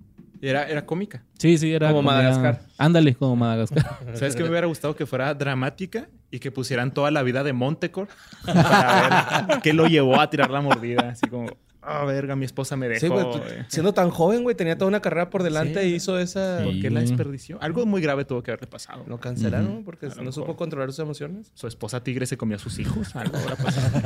Era, 0.42 0.68
era 0.68 0.84
cómica. 0.84 1.22
Sí, 1.38 1.56
sí, 1.56 1.72
era 1.72 1.88
Como 1.88 2.02
comedia- 2.02 2.30
Madagascar. 2.30 2.60
Ándale, 2.76 3.14
como 3.14 3.36
Madagascar. 3.36 3.98
¿Sabes 4.14 4.36
qué 4.36 4.42
me 4.42 4.50
hubiera 4.50 4.66
gustado 4.66 4.94
que 4.94 5.06
fuera 5.06 5.32
dramática 5.34 6.08
y 6.30 6.38
que 6.40 6.50
pusieran 6.50 6.92
toda 6.92 7.10
la 7.10 7.22
vida 7.22 7.42
de 7.44 7.52
Montecor 7.54 8.08
para 8.44 9.46
ver 9.48 9.60
qué 9.62 9.72
lo 9.72 9.86
llevó 9.86 10.20
a 10.20 10.28
tirar 10.28 10.50
la 10.50 10.60
mordida? 10.60 11.10
Así 11.10 11.26
como, 11.28 11.46
ah, 11.86 12.04
verga, 12.04 12.34
mi 12.36 12.44
esposa 12.44 12.76
me 12.76 12.88
dejó. 12.88 13.00
Sí, 13.00 13.08
güey. 13.08 13.24
tú- 13.24 13.38
güey. 13.38 13.64
Siendo 13.68 13.92
tan 13.94 14.10
joven, 14.10 14.42
güey, 14.42 14.56
tenía 14.56 14.76
toda 14.76 14.88
una 14.88 15.00
carrera 15.00 15.30
por 15.30 15.42
delante 15.42 15.82
Sí. 15.82 15.88
y 15.88 15.94
hizo 15.94 16.18
esa. 16.18 16.58
Sí. 16.60 16.64
¿Por 16.64 16.80
qué 16.80 16.90
la 16.90 17.00
desperdició? 17.00 17.58
Algo 17.62 17.84
muy 17.86 18.00
grave 18.00 18.24
tuvo 18.24 18.42
que 18.42 18.50
haberle 18.50 18.66
pasado. 18.66 19.04
Lo 19.06 19.18
cancelaron 19.18 19.82
porque 19.84 20.08
no 20.22 20.32
supo 20.32 20.56
controlar 20.56 20.90
sus 20.90 21.00
emociones. 21.00 21.50
Su 21.54 21.66
esposa 21.66 22.02
tigre 22.02 22.26
se 22.26 22.36
comió 22.36 22.56
a 22.56 22.60
sus 22.60 22.78
hijos. 22.78 23.14
Algo 23.16 23.36
habrá 23.36 23.56
pasado. 23.56 24.00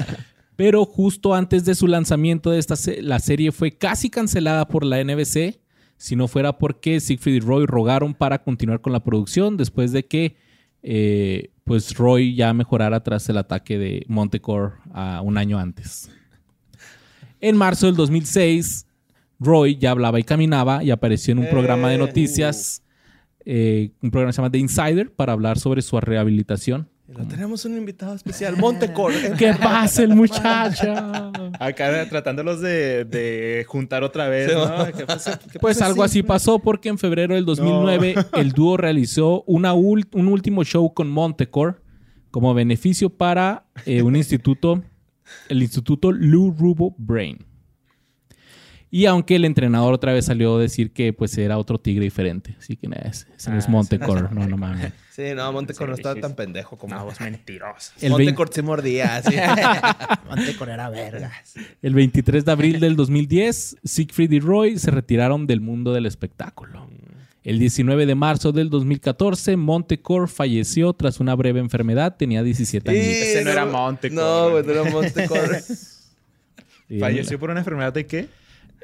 Pero 0.56 0.84
justo 0.84 1.34
antes 1.34 1.64
de 1.64 1.74
su 1.74 1.86
lanzamiento 1.88 2.50
de 2.50 2.58
esta 2.60 2.76
se- 2.76 3.02
la 3.02 3.18
serie 3.18 3.50
fue 3.52 3.72
casi 3.76 4.08
cancelada 4.10 4.68
por 4.68 4.84
la 4.84 5.00
NBC, 5.02 5.58
si 5.96 6.14
no 6.16 6.28
fuera 6.28 6.58
porque 6.58 7.00
Siegfried 7.00 7.34
y 7.36 7.40
Roy 7.40 7.66
rogaron 7.66 8.14
para 8.14 8.42
continuar 8.42 8.80
con 8.80 8.92
la 8.92 9.02
producción 9.02 9.56
después 9.56 9.90
de 9.92 10.06
que 10.06 10.36
eh, 10.82 11.50
pues 11.64 11.94
Roy 11.96 12.34
ya 12.36 12.52
mejorara 12.52 13.02
tras 13.02 13.28
el 13.30 13.38
ataque 13.38 13.78
de 13.78 14.04
Montecore 14.06 14.74
a 14.92 15.22
un 15.22 15.38
año 15.38 15.58
antes. 15.58 16.10
En 17.44 17.58
marzo 17.58 17.84
del 17.84 17.94
2006, 17.94 18.86
Roy 19.38 19.76
ya 19.76 19.90
hablaba 19.90 20.18
y 20.18 20.24
caminaba 20.24 20.82
y 20.82 20.90
apareció 20.90 21.32
en 21.32 21.40
un 21.40 21.50
programa 21.50 21.90
de 21.90 21.96
Eh, 21.96 21.98
noticias, 21.98 22.82
eh, 23.44 23.90
un 24.00 24.10
programa 24.10 24.30
que 24.30 24.32
se 24.32 24.36
llama 24.38 24.50
The 24.50 24.56
Insider, 24.56 25.12
para 25.12 25.34
hablar 25.34 25.58
sobre 25.58 25.82
su 25.82 26.00
rehabilitación. 26.00 26.88
Lo 27.06 27.26
tenemos 27.26 27.66
un 27.66 27.76
invitado 27.76 28.14
especial, 28.14 28.56
Montecor. 28.58 29.12
¿Qué 29.36 29.52
pasa 29.62 30.02
el 30.04 30.14
muchacho? 30.14 30.90
Acá 31.60 32.08
tratándolos 32.08 32.62
de, 32.62 33.04
de 33.04 33.66
juntar 33.68 34.04
otra 34.04 34.26
vez, 34.30 34.50
¿no? 34.50 34.86
¿Qué 34.96 35.04
pasa? 35.04 35.38
¿Qué 35.52 35.58
Pues 35.58 35.82
algo 35.82 36.02
así 36.02 36.22
pasó 36.22 36.60
porque 36.60 36.88
en 36.88 36.96
febrero 36.96 37.34
del 37.34 37.44
2009 37.44 38.14
el 38.38 38.52
dúo 38.52 38.78
realizó 38.78 39.42
una 39.46 39.74
un 39.74 40.28
último 40.28 40.64
show 40.64 40.94
con 40.94 41.10
Montecore 41.10 41.74
como 42.30 42.54
beneficio 42.54 43.10
para 43.10 43.66
eh, 43.84 44.00
un 44.00 44.16
instituto, 44.16 44.82
el 45.48 45.62
Instituto 45.62 46.12
Lou 46.12 46.50
Rubo 46.52 46.94
Brain. 46.98 47.38
Y 48.90 49.06
aunque 49.06 49.34
el 49.34 49.44
entrenador 49.44 49.92
otra 49.92 50.12
vez 50.12 50.26
salió 50.26 50.56
a 50.56 50.60
decir 50.60 50.92
que 50.92 51.12
pues 51.12 51.36
era 51.36 51.58
otro 51.58 51.80
tigre 51.80 52.04
diferente. 52.04 52.54
Así 52.60 52.76
que 52.76 52.86
nada, 52.86 53.08
ese, 53.08 53.26
ese 53.36 53.50
no 53.50 53.58
es 53.58 53.66
Ah, 53.66 53.70
Montecore. 53.70 54.28
No, 54.30 54.46
no 54.46 54.56
mames. 54.56 54.92
Sí, 55.10 55.22
no, 55.34 55.52
Montecor 55.52 55.88
no 55.88 55.96
Sí, 55.96 56.00
estaba 56.00 56.14
sí, 56.14 56.20
tan 56.20 56.30
sí. 56.30 56.36
pendejo 56.36 56.78
como. 56.78 56.94
No, 56.94 57.04
vos 57.04 57.20
mentiroso. 57.20 57.92
Montecor 58.08 58.52
se 58.52 58.62
mordía. 58.62 59.20
Montecor 60.28 60.68
era 60.68 60.90
vergas. 60.90 61.54
el 61.82 61.92
23 61.94 62.44
de 62.44 62.52
abril 62.52 62.78
del 62.78 62.94
2010, 62.94 63.78
Siegfried 63.82 64.30
y 64.30 64.38
Roy 64.38 64.78
se 64.78 64.92
retiraron 64.92 65.48
del 65.48 65.60
mundo 65.60 65.92
del 65.92 66.06
espectáculo. 66.06 66.88
El 67.44 67.58
19 67.58 68.06
de 68.06 68.14
marzo 68.14 68.52
del 68.52 68.70
2014, 68.70 69.58
Montecore 69.58 70.28
falleció 70.28 70.94
tras 70.94 71.20
una 71.20 71.34
breve 71.34 71.60
enfermedad. 71.60 72.16
Tenía 72.16 72.42
17 72.42 72.90
años. 72.90 73.04
Ese 73.04 73.44
no 73.44 73.50
era 73.50 73.66
Montecor, 73.66 74.16
No, 74.16 74.50
güey, 74.50 74.64
no 74.64 74.72
era 74.72 74.90
Montecor. 74.90 75.56
¿Falleció 77.00 77.38
por 77.38 77.50
una 77.50 77.60
enfermedad 77.60 77.92
de 77.92 78.06
qué? 78.06 78.28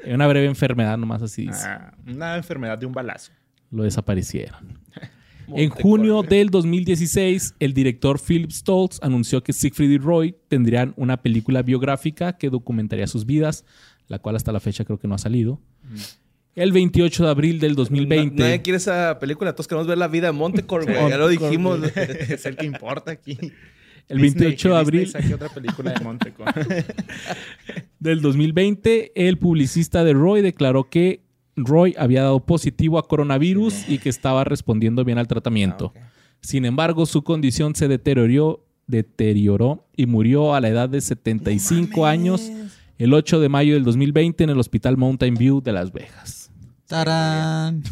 Una 0.05 0.27
breve 0.27 0.45
enfermedad, 0.45 0.95
nomás 0.97 1.23
así 1.23 1.47
dice. 1.47 1.65
Ah, 1.65 1.93
una 2.07 2.37
enfermedad 2.37 2.77
de 2.77 2.85
un 2.85 2.93
balazo. 2.93 3.31
Lo 3.71 3.83
desaparecieron. 3.83 4.79
En 5.53 5.69
junio 5.69 6.21
del 6.21 6.49
2016, 6.49 7.55
el 7.59 7.73
director 7.73 8.21
Philip 8.25 8.51
Stoltz 8.51 8.99
anunció 9.01 9.43
que 9.43 9.51
Siegfried 9.51 9.89
y 9.89 9.97
Roy 9.97 10.35
tendrían 10.47 10.93
una 10.95 11.17
película 11.21 11.61
biográfica 11.61 12.37
que 12.37 12.49
documentaría 12.49 13.05
sus 13.05 13.25
vidas, 13.25 13.65
la 14.07 14.19
cual 14.19 14.37
hasta 14.37 14.53
la 14.53 14.61
fecha 14.61 14.85
creo 14.85 14.97
que 14.97 15.09
no 15.09 15.15
ha 15.15 15.17
salido. 15.17 15.59
El 16.55 16.71
28 16.71 17.23
de 17.23 17.29
abril 17.29 17.59
del 17.59 17.75
2020. 17.75 18.35
No- 18.35 18.43
Nadie 18.43 18.61
quiere 18.61 18.77
esa 18.77 19.17
película. 19.19 19.53
Todos 19.53 19.67
queremos 19.67 19.87
ver 19.87 19.97
la 19.97 20.07
vida 20.07 20.27
de 20.27 20.33
Montecor, 20.33 20.83
güey. 20.83 21.09
Ya 21.09 21.17
lo 21.17 21.27
dijimos. 21.27 21.79
es 21.95 22.45
el 22.45 22.57
que 22.57 22.65
importa 22.65 23.11
aquí. 23.11 23.37
El 24.09 24.19
28 24.19 24.69
de 24.69 24.77
abril 24.77 25.07
Saqué 25.07 25.33
otra 25.33 25.47
película 25.49 25.93
de 25.93 26.85
del 27.99 28.21
2020, 28.21 29.11
el 29.15 29.37
publicista 29.37 30.03
de 30.03 30.13
Roy 30.13 30.41
declaró 30.41 30.89
que 30.89 31.21
Roy 31.55 31.95
había 31.97 32.23
dado 32.23 32.45
positivo 32.45 32.97
a 32.97 33.07
coronavirus 33.07 33.87
y 33.87 33.99
que 33.99 34.09
estaba 34.09 34.43
respondiendo 34.43 35.05
bien 35.05 35.17
al 35.17 35.27
tratamiento. 35.27 35.93
Sin 36.41 36.65
embargo, 36.65 37.05
su 37.05 37.23
condición 37.23 37.75
se 37.75 37.87
deterioró, 37.87 38.65
deterioró 38.87 39.87
y 39.95 40.07
murió 40.07 40.55
a 40.55 40.61
la 40.61 40.69
edad 40.69 40.89
de 40.89 40.99
75 40.99 42.05
años 42.05 42.51
el 42.97 43.13
8 43.13 43.39
de 43.39 43.49
mayo 43.49 43.75
del 43.75 43.83
2020 43.83 44.43
en 44.43 44.49
el 44.49 44.59
Hospital 44.59 44.97
Mountain 44.97 45.35
View 45.35 45.61
de 45.61 45.71
Las 45.71 45.93
Vegas. 45.93 46.40
¡Tarán! 46.91 47.83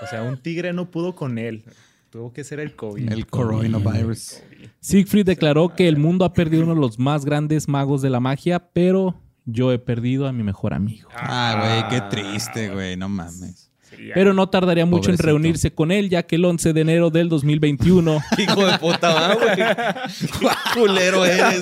o 0.00 0.06
sea, 0.06 0.22
un 0.22 0.40
tigre 0.40 0.72
no 0.72 0.92
pudo 0.92 1.16
con 1.16 1.38
él. 1.38 1.64
Tuvo 2.08 2.32
que 2.32 2.44
ser 2.44 2.60
el 2.60 2.76
COVID. 2.76 3.10
El 3.10 3.26
coronavirus. 3.26 4.44
Siegfried 4.78 5.26
declaró 5.26 5.74
que 5.74 5.88
el 5.88 5.96
mundo 5.96 6.24
ha 6.24 6.32
perdido 6.32 6.62
uno 6.62 6.76
de 6.76 6.80
los 6.80 7.00
más 7.00 7.24
grandes 7.24 7.66
magos 7.66 8.00
de 8.00 8.10
la 8.10 8.20
magia, 8.20 8.60
pero 8.72 9.20
yo 9.44 9.72
he 9.72 9.80
perdido 9.80 10.28
a 10.28 10.32
mi 10.32 10.44
mejor 10.44 10.72
amigo. 10.72 11.08
Ah, 11.16 11.88
güey, 11.88 12.00
qué 12.00 12.06
triste, 12.16 12.68
güey. 12.68 12.96
No 12.96 13.08
mames. 13.08 13.72
Pero 14.14 14.34
no 14.34 14.48
tardaría 14.48 14.86
mucho 14.86 15.10
en 15.10 15.18
reunirse 15.18 15.74
con 15.74 15.90
él, 15.90 16.08
ya 16.08 16.22
que 16.22 16.36
el 16.36 16.44
11 16.44 16.74
de 16.74 16.80
enero 16.80 17.10
del 17.10 17.28
2021 17.28 18.20
Hijo 18.38 18.66
de 18.66 18.78
puta, 18.78 19.12
¿va, 19.12 19.34
güey. 19.34 19.56
Qué 19.56 20.48
culero 20.78 21.24
eres. 21.24 21.60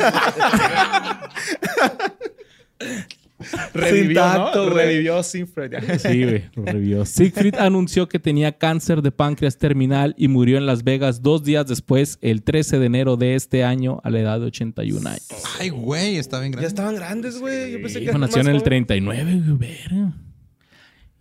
revivió, 3.75 4.07
sin 4.07 4.15
tacto, 4.15 4.65
¿no? 4.67 4.73
güey. 4.73 4.87
Revivió 4.87 5.23
ya. 5.23 5.99
Sí, 5.99 6.25
güey, 6.25 6.45
lo 6.55 6.65
revivió. 6.65 7.05
Siegfried 7.05 7.55
anunció 7.57 8.09
que 8.09 8.19
tenía 8.19 8.59
cáncer 8.59 9.03
de 9.03 9.11
páncreas 9.13 9.59
terminal 9.59 10.15
y 10.19 10.29
murió 10.29 10.59
en 10.59 10.67
Las 10.67 10.85
Vegas 10.85 11.23
dos 11.23 11.43
días 11.45 11.67
después, 11.67 12.19
el 12.21 12.43
13 12.43 12.79
de 12.79 12.87
enero 12.87 13.17
de 13.17 13.35
este 13.35 13.65
año, 13.65 14.01
a 14.05 14.11
la 14.11 14.21
edad 14.21 14.41
de 14.41 14.47
81 14.47 15.09
años. 15.09 15.27
Ay, 15.59 15.71
güey, 15.71 16.17
está 16.17 16.39
bien 16.41 16.53
Ya 16.53 16.57
grande. 16.59 16.69
estaban 16.69 16.95
grandes, 16.97 17.39
güey. 17.39 17.73
Yo 17.73 17.81
pensé 17.81 17.99
que 17.99 18.05
Hijo, 18.05 18.11
eran 18.11 18.21
nació 18.23 18.41
en 18.43 18.49
el 18.49 18.53
joven. 18.59 18.65
39, 18.87 19.43
güey. 19.57 19.79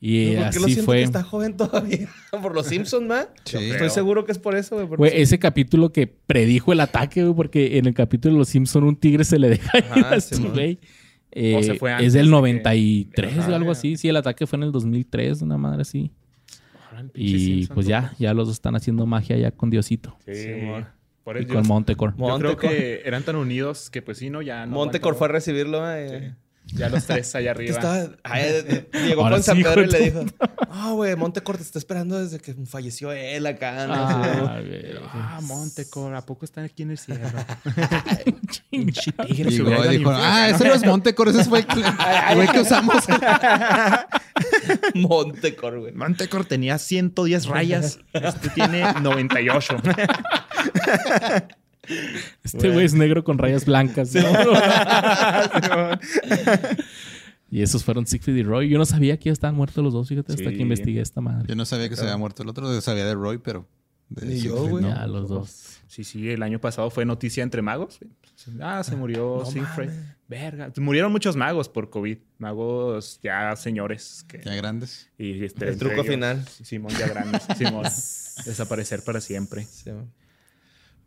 Y 0.02 0.36
¿Por 0.36 0.50
qué 0.52 0.60
lo 0.60 0.66
así 0.66 0.74
siento 0.76 0.86
fue. 0.86 0.98
que 1.00 1.04
está 1.04 1.24
joven 1.24 1.58
todavía? 1.58 2.08
¿Por 2.42 2.56
los 2.56 2.68
Simpsons, 2.68 3.06
ma? 3.06 3.28
Sí. 3.44 3.58
Estoy 3.58 3.90
seguro 3.90 4.24
que 4.26 4.32
es 4.32 4.40
por 4.40 4.56
eso, 4.56 4.76
güey. 4.76 4.88
Güey, 4.98 5.22
ese 5.22 5.40
capítulo 5.40 5.92
que 5.92 6.08
predijo 6.08 6.72
el 6.72 6.80
ataque, 6.80 7.24
güey, 7.24 7.36
porque 7.36 7.78
en 7.78 7.86
el 7.86 7.94
capítulo 7.94 8.36
de 8.36 8.40
Los 8.40 8.48
Simpson 8.50 8.86
un 8.86 8.96
tigre 8.96 9.26
se 9.26 9.38
le 9.40 9.50
deja 9.50 9.78
ir 9.78 10.06
a 10.06 10.16
este 10.16 10.36
Simón. 10.36 10.54
güey. 10.54 10.80
Eh, 11.32 11.56
O 11.56 11.64
se 11.64 11.76
fue 11.76 11.94
es 12.04 12.14
del 12.14 12.26
de 12.26 12.30
que- 12.30 12.32
93 12.32 13.38
o 13.38 13.42
Ajá, 13.42 13.56
algo 13.56 13.72
así. 13.72 13.98
Sí, 13.98 14.08
el 14.10 14.16
ataque 14.18 14.48
fue 14.48 14.58
en 14.58 14.64
el 14.64 14.72
2003, 14.72 15.42
una 15.42 15.58
madre 15.58 15.82
así. 15.84 16.12
Y 17.14 17.40
Simpson, 17.40 17.76
pues 17.76 17.88
ya, 17.88 18.14
ya 18.20 18.34
los 18.34 18.48
dos 18.48 18.56
están 18.58 18.76
haciendo 18.76 19.06
magia 19.06 19.38
ya 19.38 19.52
con 19.52 19.70
Diosito. 19.70 20.18
Sí. 20.26 20.36
Simón. 20.36 20.88
Por 21.24 21.40
Y 21.40 21.46
con 21.46 21.66
Montecore. 21.68 22.14
yo 22.18 22.38
creo 22.40 22.58
que 22.58 23.02
eran 23.06 23.24
tan 23.24 23.36
unidos 23.36 23.90
que 23.90 24.02
pues 24.02 24.18
sí, 24.18 24.30
no, 24.30 24.42
ya 24.42 24.66
no 24.66 24.74
Montecor 24.74 25.16
fue 25.16 25.28
a 25.28 25.32
recibirlo, 25.32 25.80
eh. 25.96 26.34
Ya 26.74 26.90
los 26.90 27.06
tres 27.06 27.34
allá 27.36 27.52
arriba. 27.52 27.72
estaba- 27.78 28.10
ay, 28.24 28.86
llegó 29.08 29.22
Ahora 29.24 29.36
con 29.38 29.44
San 29.44 29.58
sí, 29.58 29.64
Pedro 29.64 29.84
y 29.84 29.88
le 29.88 30.00
dijo: 30.00 30.24
Ah, 30.70 30.92
güey, 30.94 31.16
Montecor 31.16 31.58
te 31.58 31.64
está 31.64 31.80
esperando 31.80 32.20
desde 32.20 32.40
que 32.40 32.54
falleció 32.66 33.12
él 33.12 33.46
acá. 33.48 33.88
¿no? 33.88 33.94
Ah. 33.96 34.62
Ah, 35.14 35.40
Montecor, 35.42 36.14
¿a 36.16 36.22
poco 36.26 36.46
están 36.46 36.66
aquí 36.66 36.84
en 36.84 36.92
el 36.92 36.98
cielo? 36.98 37.22
Tigre, 38.70 39.52
y 39.52 39.58
dijo, 39.58 39.70
ah, 39.72 39.94
infierno". 39.94 40.56
ese 40.56 40.64
no 40.68 40.74
es 40.74 40.86
Montecor, 40.86 41.30
ese 41.30 41.44
fue 41.46 41.60
el, 41.60 41.66
que- 41.68 41.80
el 42.30 42.36
güey 42.36 42.48
que 42.50 42.60
usamos. 42.62 43.04
Montecor, 44.94 45.80
güey. 45.80 45.94
Montecor 45.94 46.46
tenía 46.46 46.78
110 46.78 47.46
rayas. 47.48 48.00
Este 48.14 48.50
tiene 48.50 48.84
98. 49.02 49.78
Este 52.44 52.70
güey 52.70 52.86
es 52.86 52.94
negro 52.94 53.24
con 53.24 53.38
rayas 53.38 53.66
blancas. 53.66 54.14
¿no? 54.14 54.22
y 57.52 57.62
esos 57.62 57.84
fueron 57.84 58.06
Siegfried 58.06 58.36
y 58.38 58.44
Roy. 58.44 58.70
Yo 58.70 58.78
no 58.78 58.86
sabía 58.86 59.18
que 59.18 59.26
ya 59.26 59.34
estaban 59.34 59.56
muertos 59.56 59.84
los 59.84 59.94
dos, 59.94 60.08
fíjate, 60.08 60.34
hasta 60.34 60.50
Sí. 60.50 60.56
que 60.56 60.62
investigué 60.62 61.02
esta 61.02 61.22
madre. 61.22 61.46
Yo 61.48 61.56
no 61.56 61.66
sabía 61.66 61.90
que 61.90 61.96
se 61.96 62.04
había 62.04 62.18
muerto 62.18 62.44
el 62.44 62.50
otro, 62.50 62.72
yo 62.72 62.82
sabía 62.82 63.06
de 63.06 63.16
Roy, 63.16 63.40
pero... 63.40 63.68
de 64.10 64.40
yo, 64.40 64.68
güey. 64.68 64.84
no. 64.84 64.90
Ya, 64.90 65.08
los 65.08 65.30
dos. 65.30 65.66
Sí, 65.88 66.04
sí, 66.04 66.30
el 66.30 66.44
año 66.44 66.60
pasado 66.62 66.90
fue 66.92 67.04
noticia 67.06 67.42
entre 67.44 67.64
magos. 67.64 67.98
Ah, 68.62 68.84
se 68.84 68.96
murió 68.96 69.40
No 69.44 69.46
Siegfried. 69.52 69.90
mames. 69.90 70.06
Verga. 70.28 70.72
Murieron 70.78 71.12
muchos 71.12 71.36
magos 71.36 71.68
por 71.68 71.90
COVID. 71.90 72.20
Magos 72.38 73.20
ya 73.24 73.56
señores. 73.56 74.24
Que, 74.28 74.42
Ya 74.46 74.54
grandes. 74.54 75.10
y 75.18 75.44
este, 75.44 75.68
El 75.68 75.78
truco 75.80 75.96
ellos, 75.96 76.08
final. 76.08 76.46
Simón 76.64 76.92
ya 76.98 77.08
grandes. 77.08 77.42
Simón. 77.58 77.84
Desaparecer 78.46 79.04
para 79.04 79.20
siempre. 79.20 79.66
Sí. 79.66 79.90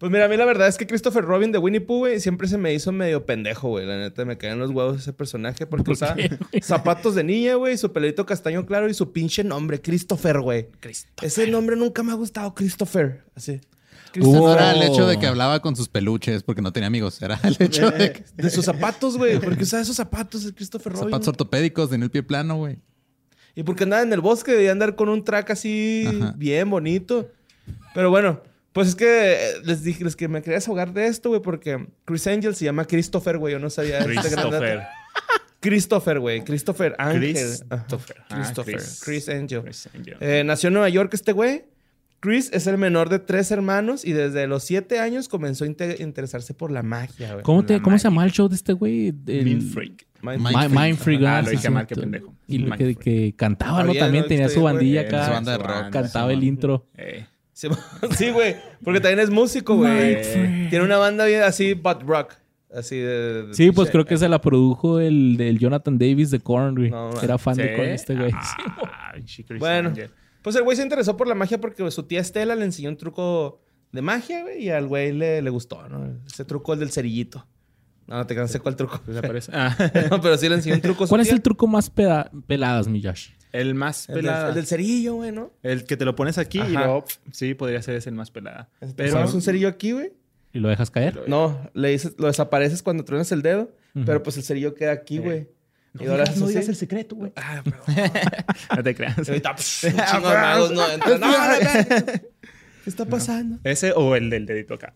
Pues 0.03 0.11
mira, 0.11 0.25
a 0.25 0.29
mí 0.29 0.37
la 0.37 0.45
verdad 0.45 0.67
es 0.67 0.79
que 0.79 0.85
Christopher 0.85 1.25
Robin 1.25 1.53
de 1.53 1.59
Winnie 1.59 1.81
Pooh, 1.81 1.99
güey, 1.99 2.19
siempre 2.19 2.49
se 2.49 2.59
me 2.59 2.75
hizo 2.75 2.91
medio 2.91 3.25
pendejo, 3.25 3.69
güey. 3.69 3.87
La 3.87 3.97
neta, 3.97 4.25
me 4.25 4.37
caían 4.37 4.59
los 4.59 4.73
huevos 4.73 5.01
ese 5.01 5.13
personaje 5.13 5.65
porque 5.65 5.85
¿Por 5.85 5.93
usaba 5.93 6.17
zapatos 6.61 7.15
de 7.15 7.23
niña, 7.23 7.55
güey, 7.55 7.79
su 7.79 7.93
pelito 7.93 8.27
castaño 8.27 8.67
claro 8.67 8.91
y 8.91 8.95
su 8.95 9.13
pinche 9.13 9.45
nombre, 9.45 9.81
Christopher, 9.81 10.41
güey. 10.41 10.67
Ese 11.23 11.47
nombre 11.47 11.77
nunca 11.77 12.03
me 12.03 12.11
ha 12.11 12.17
gustado, 12.17 12.53
Christopher. 12.53 13.23
Así. 13.37 13.61
No 14.17 14.53
era 14.53 14.73
el 14.73 14.83
hecho 14.83 15.07
de 15.07 15.21
que 15.21 15.27
hablaba 15.29 15.61
con 15.61 15.77
sus 15.77 15.89
peluches 15.89 16.43
porque 16.43 16.63
no 16.63 16.73
tenía 16.73 16.89
amigos. 16.89 17.23
Era 17.23 17.39
el 17.45 17.57
hecho 17.61 17.89
de 17.93 18.13
que... 18.13 18.25
De 18.35 18.51
sus 18.51 18.65
zapatos, 18.65 19.17
güey. 19.17 19.39
Porque 19.39 19.63
usaba 19.63 19.85
esos 19.85 19.95
zapatos, 19.95 20.45
el 20.45 20.53
Christopher 20.53 20.95
Robin. 20.95 21.11
Zapatos 21.11 21.27
güey. 21.27 21.33
ortopédicos 21.35 21.93
en 21.93 22.03
el 22.03 22.11
pie 22.11 22.25
plano, 22.25 22.57
güey. 22.57 22.77
Y 23.55 23.63
porque 23.63 23.85
andaba 23.85 24.03
en 24.03 24.13
el 24.13 24.21
bosque, 24.21 24.51
debía 24.51 24.73
andar 24.73 24.97
con 24.97 25.09
un 25.09 25.23
track 25.23 25.51
así 25.51 26.07
Ajá. 26.09 26.35
bien 26.37 26.69
bonito. 26.69 27.31
Pero 27.95 28.11
bueno, 28.11 28.41
pues 28.73 28.89
es 28.89 28.95
que 28.95 29.33
eh, 29.35 29.39
les 29.65 29.83
dije 29.83 30.05
les 30.05 30.17
que 30.17 30.29
me 30.29 30.41
quería 30.43 30.57
desahogar 30.57 30.93
de 30.93 31.07
esto, 31.07 31.29
güey, 31.29 31.43
porque 31.43 31.87
Chris 32.05 32.27
Angel 32.27 32.55
se 32.55 32.65
llama 32.65 32.85
Christopher, 32.87 33.39
güey. 33.39 33.53
Yo 33.53 33.59
no 33.59 33.71
sabía 33.71 33.99
este 33.99 34.13
gran 34.31 34.51
dato. 34.51 34.59
Christopher. 34.59 34.81
Christopher, 35.61 36.19
güey. 36.19 36.43
Christopher 36.45 36.95
Ángel. 36.99 37.21
Christopher. 37.35 38.17
Ajá. 38.21 38.27
Ah, 38.31 38.37
Christopher. 38.37 38.75
Chris. 38.77 39.01
Chris 39.05 39.29
Angel. 39.29 39.63
Chris 39.63 39.89
Angel. 39.95 40.17
Eh, 40.21 40.43
nació 40.45 40.69
en 40.69 40.75
Nueva 40.75 40.89
York 40.89 41.15
este 41.15 41.33
güey. 41.33 41.65
Chris 42.21 42.51
es 42.53 42.67
el 42.69 42.79
menor 42.79 43.09
de 43.09 43.19
tres 43.19 43.51
hermanos 43.51 44.05
y 44.05 44.13
desde 44.13 44.47
los 44.47 44.63
siete 44.63 45.01
años 45.01 45.29
comenzó 45.29 45.65
a 45.65 45.67
inte- 45.67 45.97
interesarse 46.01 46.55
por 46.55 46.71
la 46.71 46.83
magia, 46.85 47.33
güey. 47.33 47.43
¿Cómo, 47.43 47.65
te, 47.65 47.75
La 47.75 47.83
¿Cómo 47.83 47.99
se 47.99 48.09
mind 48.11 48.23
el 48.25 48.33
show 48.33 48.49
de 48.49 48.55
este 48.55 48.73
güey? 48.73 49.09
El- 49.27 49.45
Mean 49.45 49.61
Freak. 49.63 50.07
Mind- 50.23 50.39
Mind 50.39 50.47
Mi- 50.47 50.53
Freak. 50.53 50.71
Mind 50.81 50.99
Freak. 50.99 51.23
Ah, 51.25 51.39
ah, 51.39 51.43
lo 51.43 51.51
dije 51.51 51.71
mal, 51.71 51.87
qué 51.87 51.97
pendejo. 51.97 52.33
Y 52.47 52.59
lo 52.59 52.65
Mind 52.67 52.79
que, 52.79 52.85
Freak. 52.85 52.99
que 53.01 53.35
cantaba, 53.37 53.83
¿no? 53.83 53.93
También 53.95 54.23
¿no? 54.23 54.29
tenía 54.29 54.49
su 54.49 54.63
bandilla 54.63 55.01
acá. 55.03 55.27
Su 55.27 55.31
banda 55.33 55.53
de 55.53 55.59
rock. 55.59 55.91
Cantaba 55.91 56.33
el 56.33 56.45
intro. 56.45 56.87
Eh. 56.97 57.27
Sí, 58.17 58.31
güey. 58.31 58.57
Porque 58.85 59.01
también 59.01 59.21
es 59.21 59.31
músico, 59.31 59.77
güey. 59.77 60.21
Tiene 60.71 60.85
una 60.85 60.99
banda 60.99 61.25
bien 61.27 61.43
así, 61.43 61.75
butt 61.75 62.03
rock. 62.03 62.35
Así 62.75 62.97
de... 62.97 63.43
de- 63.49 63.55
Sí, 63.55 63.71
pues 63.71 63.91
creo 63.91 64.05
que 64.07 64.17
se 64.17 64.29
la 64.29 64.41
produjo 64.41 64.99
el 64.99 65.37
del 65.37 65.59
Jonathan 65.59 65.99
Davis 65.99 66.31
de 66.31 66.41
Korn, 66.41 66.75
güey. 66.75 66.91
No, 66.91 67.11
Era 67.21 67.37
fan 67.39 67.57
de. 67.57 67.75
Korn 67.77 67.89
este 67.89 68.15
güey. 68.17 68.33
Ah, 68.35 69.13
Bueno. 69.59 69.93
Pues 70.43 70.57
el 70.57 70.63
güey 70.65 70.77
se 70.77 70.83
interesó 70.83 71.17
por 71.17 71.29
la 71.29 71.35
magia 71.35 71.61
porque 71.61 71.89
su 71.91 72.03
tía 72.05 72.21
Estela 72.21 72.57
le 72.57 72.65
enseñó 72.65 72.89
un 72.89 72.97
truco 72.97 73.61
de 73.93 74.03
magia, 74.03 74.43
güey. 74.43 74.65
Y 74.65 74.71
al 74.71 74.87
güey 74.89 75.13
le, 75.13 75.41
le 75.43 75.51
gustó, 75.51 75.89
¿no? 75.89 76.19
Ese 76.27 76.45
truco, 76.45 76.73
el 76.73 76.81
del 76.81 76.91
cerillito. 76.91 77.47
No, 78.07 78.17
no 78.17 78.27
te 78.27 78.35
cansé 78.35 78.59
cuál 78.61 78.77
truco. 78.77 79.01
Desaparece. 79.07 79.51
Ah. 79.55 79.77
no, 80.11 80.21
pero 80.21 80.37
sí 80.37 80.49
le 80.49 80.57
enseñó 80.57 80.75
un 80.77 80.81
truco 80.81 81.07
¿Cuál 81.07 81.21
es 81.21 81.29
el 81.31 81.41
truco 81.43 81.67
más 81.67 81.91
peda- 81.91 82.31
peladas, 82.47 82.89
mi 82.89 83.03
Josh? 83.03 83.31
El 83.53 83.75
más 83.75 84.09
El 84.09 84.17
del, 84.17 84.27
el 84.29 84.55
del 84.55 84.67
cerillo, 84.67 85.15
güey, 85.17 85.31
¿no? 85.31 85.53
El 85.63 85.85
que 85.85 85.97
te 85.97 86.05
lo 86.05 86.17
pones 86.17 86.39
aquí 86.39 86.59
y 86.61 86.69
luego, 86.73 87.05
sí, 87.33 87.55
podría 87.55 87.83
ser 87.83 87.97
ese 87.97 88.09
el 88.09 88.15
más 88.15 88.31
pelada. 88.31 88.69
Pero 88.97 89.13
pones 89.15 89.35
un 89.35 89.43
cerillo 89.43 89.69
aquí, 89.69 89.93
güey. 89.93 90.13
¿Y 90.55 90.59
lo 90.59 90.69
dejas 90.69 90.91
caer? 90.91 91.23
No, 91.29 91.71
le 91.75 91.89
dices, 91.91 92.15
lo 92.19 92.27
desapareces 92.29 92.83
cuando 92.83 93.05
truenas 93.05 93.31
el 93.33 93.43
dedo, 93.43 93.71
pero 94.07 94.23
pues 94.23 94.37
el 94.39 94.43
cerillo 94.43 94.75
queda 94.75 94.93
aquí, 94.93 95.19
güey. 95.19 95.49
Y 96.01 96.07
ahora 96.07 96.25
no 96.37 96.47
digas 96.49 96.69
el 96.71 96.77
secreto, 96.77 97.17
güey. 97.17 97.33
Ah, 97.37 97.63
pero... 97.63 97.77
No 98.77 98.83
te 98.83 98.95
creas. 98.95 99.19
Ahorita. 99.29 99.55
No, 100.23 100.69
no, 100.71 101.19
no. 101.19 101.27
¿Qué 102.85 102.91
está 102.91 103.05
pasando? 103.05 103.59
Ese 103.65 103.93
o 103.93 104.17
el 104.17 104.31
del 104.31 104.47
dedito 104.47 104.75
acá. 104.75 104.95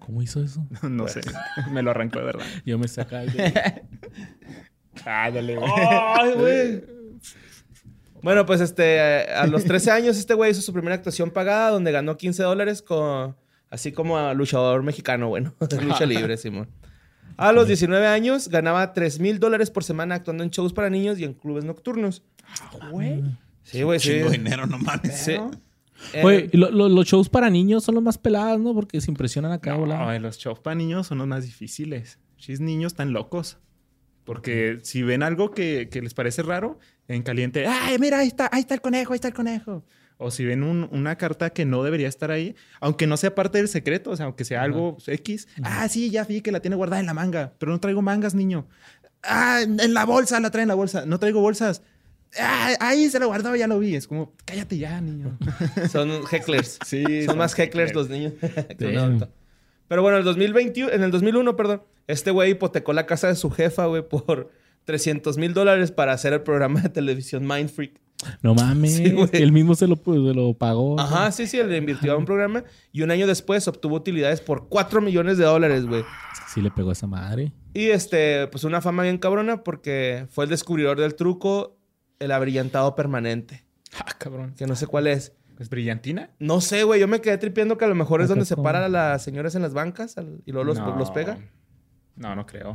¿Cómo 0.00 0.22
hizo 0.22 0.42
eso? 0.42 0.66
No 0.88 1.08
sé. 1.08 1.20
Me 1.72 1.82
lo 1.82 1.90
arrancó 1.90 2.18
de 2.18 2.24
verdad. 2.24 2.46
Yo 2.64 2.78
me 2.78 2.88
saca 2.88 3.22
Ah, 5.06 5.30
dale, 5.30 5.56
güey. 5.56 5.70
¡Ay, 5.76 6.32
güey! 6.34 6.84
Bueno, 8.22 8.44
pues 8.46 8.60
este, 8.60 9.00
a 9.00 9.46
los 9.46 9.64
13 9.64 9.92
años 9.92 10.18
este 10.18 10.34
güey 10.34 10.50
hizo 10.50 10.60
su 10.60 10.72
primera 10.72 10.96
actuación 10.96 11.30
pagada 11.30 11.70
donde 11.70 11.92
ganó 11.92 12.16
15 12.16 12.42
dólares 12.42 12.82
con, 12.82 13.36
así 13.70 13.92
como 13.92 14.18
a 14.18 14.34
luchador 14.34 14.82
mexicano, 14.82 15.28
bueno, 15.28 15.54
de 15.60 15.80
lucha 15.82 16.04
libre, 16.04 16.36
Simón. 16.36 16.68
A 17.36 17.52
los 17.52 17.68
19 17.68 18.04
años 18.08 18.48
ganaba 18.48 18.92
3 18.92 19.20
mil 19.20 19.38
dólares 19.38 19.70
por 19.70 19.84
semana 19.84 20.16
actuando 20.16 20.42
en 20.42 20.50
shows 20.50 20.72
para 20.72 20.90
niños 20.90 21.20
y 21.20 21.24
en 21.24 21.34
clubes 21.34 21.64
nocturnos. 21.64 22.24
güey. 22.90 23.22
Sí, 23.62 23.82
güey, 23.82 24.00
sí. 24.00 24.14
Dinero, 24.14 24.66
no 24.66 24.78
mames. 24.78 25.16
Sí. 25.16 25.36
Eh, 26.12 26.24
Oye, 26.24 26.50
lo- 26.52 26.70
lo- 26.70 26.88
los 26.88 27.06
shows 27.06 27.28
para 27.28 27.50
niños 27.50 27.84
son 27.84 27.94
los 27.96 28.04
más 28.04 28.18
peladas, 28.18 28.58
¿no? 28.60 28.72
Porque 28.74 29.00
se 29.00 29.10
impresionan 29.10 29.52
acá, 29.52 29.76
No, 29.76 30.18
los 30.20 30.38
shows 30.38 30.60
para 30.60 30.74
niños 30.74 31.06
son 31.06 31.18
los 31.18 31.26
más 31.26 31.44
difíciles. 31.44 32.18
Chis 32.36 32.60
niños 32.60 32.94
tan 32.94 33.12
locos. 33.12 33.58
Porque 34.24 34.78
si 34.82 35.02
ven 35.02 35.22
algo 35.22 35.50
que, 35.52 35.88
que 35.90 36.02
les 36.02 36.12
parece 36.14 36.42
raro, 36.42 36.78
en 37.08 37.22
caliente, 37.22 37.66
¡ay, 37.66 37.98
mira, 37.98 38.18
ahí 38.18 38.28
está, 38.28 38.48
ahí 38.52 38.60
está 38.60 38.74
el 38.74 38.80
conejo, 38.82 39.12
ahí 39.12 39.16
está 39.16 39.28
el 39.28 39.34
conejo! 39.34 39.84
O 40.18 40.30
si 40.30 40.44
ven 40.44 40.62
un- 40.64 40.88
una 40.92 41.16
carta 41.16 41.50
que 41.50 41.64
no 41.64 41.82
debería 41.82 42.08
estar 42.08 42.30
ahí, 42.30 42.54
aunque 42.80 43.06
no 43.06 43.16
sea 43.16 43.34
parte 43.34 43.56
del 43.58 43.68
secreto, 43.68 44.10
o 44.10 44.16
sea, 44.16 44.26
aunque 44.26 44.44
sea 44.44 44.62
algo 44.62 44.98
X, 45.06 45.48
ah, 45.62 45.88
sí, 45.88 46.10
ya 46.10 46.24
vi 46.24 46.42
que 46.42 46.52
la 46.52 46.60
tiene 46.60 46.76
guardada 46.76 47.00
en 47.00 47.06
la 47.06 47.14
manga, 47.14 47.54
pero 47.58 47.72
no 47.72 47.80
traigo 47.80 48.02
mangas, 48.02 48.34
niño. 48.34 48.66
Ah, 49.22 49.60
en 49.62 49.94
la 49.94 50.04
bolsa, 50.04 50.38
la 50.40 50.50
trae 50.50 50.62
en 50.62 50.68
la 50.68 50.74
bolsa, 50.74 51.06
no 51.06 51.18
traigo 51.18 51.40
bolsas. 51.40 51.82
Ah, 52.38 52.74
ahí 52.80 53.08
se 53.08 53.18
lo 53.18 53.28
guardó, 53.28 53.54
ya 53.56 53.66
lo 53.66 53.78
vi. 53.78 53.94
Es 53.94 54.06
como, 54.06 54.32
cállate 54.44 54.78
ya, 54.78 55.00
niño. 55.00 55.38
Son 55.90 56.10
hecklers. 56.30 56.78
Sí, 56.84 57.24
son 57.24 57.38
más 57.38 57.54
hecklers 57.54 57.94
los 57.94 58.08
niños. 58.08 58.34
adulto. 58.96 59.28
Pero 59.88 60.02
bueno, 60.02 60.18
en 60.18 60.20
el 60.20 60.24
2021, 60.24 60.92
en 60.92 61.02
el 61.02 61.10
2001, 61.10 61.56
perdón, 61.56 61.82
este 62.06 62.30
güey 62.30 62.50
hipotecó 62.50 62.92
la 62.92 63.06
casa 63.06 63.28
de 63.28 63.36
su 63.36 63.50
jefa, 63.50 63.86
güey, 63.86 64.06
por 64.06 64.50
300 64.84 65.38
mil 65.38 65.54
dólares 65.54 65.92
para 65.92 66.12
hacer 66.12 66.32
el 66.34 66.42
programa 66.42 66.82
de 66.82 66.88
televisión 66.90 67.46
Mind 67.46 67.70
Freak. 67.70 68.00
No 68.42 68.54
mames. 68.54 68.96
Sí, 68.96 69.10
güey. 69.12 69.28
Él 69.32 69.52
mismo 69.52 69.74
se 69.74 69.86
lo, 69.86 69.96
pues, 69.96 70.18
se 70.18 70.34
lo 70.34 70.52
pagó. 70.54 70.98
Ajá, 70.98 71.30
sí, 71.30 71.46
sí, 71.46 71.62
le 71.62 71.76
invirtió 71.76 72.12
a 72.12 72.16
un 72.16 72.24
programa 72.24 72.64
y 72.92 73.02
un 73.02 73.10
año 73.10 73.26
después 73.26 73.66
obtuvo 73.68 73.96
utilidades 73.96 74.40
por 74.40 74.68
4 74.68 75.00
millones 75.00 75.38
de 75.38 75.44
dólares, 75.44 75.86
güey. 75.86 76.04
Sí 76.52 76.60
le 76.60 76.70
pegó 76.70 76.90
a 76.90 76.92
esa 76.92 77.06
madre. 77.06 77.52
Y 77.74 77.90
este, 77.90 78.48
pues 78.48 78.64
una 78.64 78.80
fama 78.80 79.04
bien 79.04 79.18
cabrona 79.18 79.62
porque 79.62 80.26
fue 80.30 80.44
el 80.44 80.50
descubridor 80.50 80.98
del 80.98 81.14
truco, 81.14 81.77
el 82.18 82.32
abrillantado 82.32 82.94
permanente. 82.94 83.64
Ah, 84.00 84.14
cabrón. 84.18 84.54
Que 84.56 84.66
no 84.66 84.76
sé 84.76 84.86
cuál 84.86 85.06
es. 85.06 85.32
¿Es 85.58 85.70
brillantina? 85.70 86.30
No 86.38 86.60
sé, 86.60 86.84
güey, 86.84 87.00
yo 87.00 87.08
me 87.08 87.20
quedé 87.20 87.36
tripiendo 87.38 87.78
que 87.78 87.84
a 87.84 87.88
lo 87.88 87.94
mejor 87.94 88.20
es 88.20 88.28
donde 88.28 88.44
se 88.44 88.54
como- 88.54 88.64
para 88.64 88.84
a 88.84 88.88
las 88.88 89.22
señoras 89.22 89.54
en 89.54 89.62
las 89.62 89.72
bancas 89.74 90.18
al- 90.18 90.40
y 90.46 90.52
luego 90.52 90.64
los, 90.64 90.78
No. 90.78 90.94
los 90.96 91.10
pega. 91.10 91.38
No, 92.14 92.36
no 92.36 92.46
creo. 92.46 92.74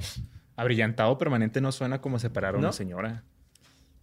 Abrillantado 0.56 1.18
permanente 1.18 1.62
no 1.62 1.72
suena 1.72 2.02
como 2.02 2.20
separar 2.20 2.56
a 2.56 2.58
¿No? 2.58 2.60
una 2.60 2.72
señora. 2.74 3.24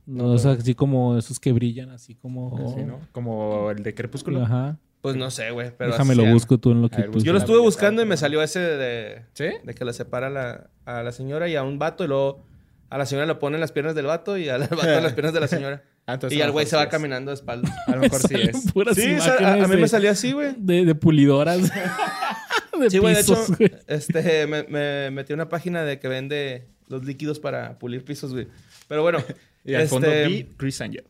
No, 0.07 0.27
o 0.33 0.39
sea, 0.39 0.53
así 0.53 0.75
como 0.75 1.19
esos 1.19 1.39
que 1.39 1.53
brillan, 1.53 1.91
así 1.91 2.15
como. 2.15 2.57
Así, 2.67 2.83
¿no? 2.85 3.01
Como 3.13 3.71
el 3.71 3.83
de 3.83 3.95
Crepúsculo. 3.95 4.43
Ajá. 4.45 4.79
Pues 5.03 5.17
no 5.17 5.31
sé, 5.31 5.51
güey. 5.51 5.73
Pero 5.77 5.93
Déjame 5.93 6.15
lo 6.15 6.25
busco 6.33 6.59
tú 6.59 6.73
en 6.73 6.81
lo 6.83 6.89
que 6.89 7.03
ver, 7.03 7.11
tú. 7.11 7.19
Yo 7.21 7.33
lo 7.33 7.39
La 7.39 7.45
estuve 7.45 7.59
buscando 7.61 8.03
y 8.03 8.07
me 8.07 8.17
salió 8.17 8.41
ese 8.43 8.61
de, 8.61 9.23
¿Sí? 9.35 9.47
de 9.65 9.75
que 9.75 9.85
le 9.85 9.93
separa 9.93 10.31
la, 10.31 10.71
a 10.85 11.03
la 11.03 11.13
señora 11.13 11.49
y 11.49 11.57
a 11.57 11.63
un 11.63 11.79
vato 11.79 12.05
y 12.05 12.09
luego 12.09 12.45
a 12.91 12.99
la 12.99 13.07
señora 13.07 13.27
le 13.27 13.37
ponen 13.37 13.61
las 13.61 13.73
piernas 13.73 13.95
del 13.95 14.07
vato 14.07 14.37
y 14.37 14.49
al 14.49 14.61
vato 14.69 14.89
en 14.89 15.03
las 15.03 15.13
piernas 15.15 15.33
de 15.33 15.41
la 15.41 15.49
señora. 15.49 15.83
Ah, 16.07 16.15
entonces 16.15 16.37
y 16.37 16.43
al 16.43 16.51
güey 16.51 16.67
se 16.67 16.75
va 16.75 16.85
es. 16.85 16.89
caminando 16.89 17.31
de 17.31 17.37
espaldas. 17.37 17.71
A 17.87 17.95
lo 17.95 18.01
mejor 18.01 18.21
sí 18.21 18.35
es. 18.35 18.73
puras 18.73 18.97
Sí, 18.97 19.17
a, 19.21 19.69
mí 19.69 19.77
me 19.77 19.87
salió 19.87 20.11
así, 20.11 20.33
güey. 20.33 20.55
De, 20.57 20.85
de 20.85 20.95
pulidoras. 20.97 21.63
de 22.81 22.91
Sí, 22.91 22.99
güey, 22.99 23.15
de 23.15 23.21
hecho, 23.21 23.47
este, 23.87 24.47
me, 24.49 24.65
me 24.65 25.13
metí 25.13 25.33
una 25.35 25.49
página 25.49 25.85
de 25.85 26.01
que 26.01 26.09
vende 26.09 26.67
los 26.89 27.05
líquidos 27.05 27.39
para 27.39 27.79
pulir 27.79 28.05
pisos, 28.05 28.33
güey. 28.33 28.49
Pero 28.89 29.03
bueno, 29.03 29.23
Y 29.65 29.75
al 29.75 29.83
este, 29.83 29.89
fondo 29.91 30.09
vi 30.27 30.49
Chris 30.57 30.81
Angel. 30.81 31.05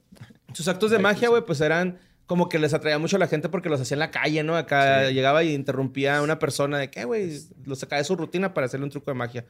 sus 0.53 0.69
actos 0.69 0.91
de 0.91 0.99
magia, 0.99 1.31
güey, 1.31 1.47
pues 1.47 1.63
eran 1.63 1.99
como 2.27 2.49
que 2.49 2.59
les 2.59 2.75
atraía 2.75 2.99
mucho 2.99 3.17
a 3.17 3.19
la 3.19 3.27
gente 3.27 3.49
porque 3.49 3.71
los 3.71 3.81
hacía 3.81 3.95
en 3.95 4.01
la 4.01 4.11
calle, 4.11 4.43
¿no? 4.43 4.57
Acá 4.57 5.11
llegaba 5.11 5.43
y 5.45 5.55
interrumpía 5.55 6.19
a 6.19 6.23
una 6.23 6.39
persona 6.39 6.79
de 6.79 6.91
que, 6.91 7.05
güey, 7.05 7.41
lo 7.65 7.75
sacaba 7.75 7.99
de 7.99 8.05
su 8.05 8.17
rutina 8.17 8.53
para 8.53 8.67
hacerle 8.67 8.85
un 8.85 8.91
truco 8.91 9.11
de 9.11 9.15
magia. 9.15 9.47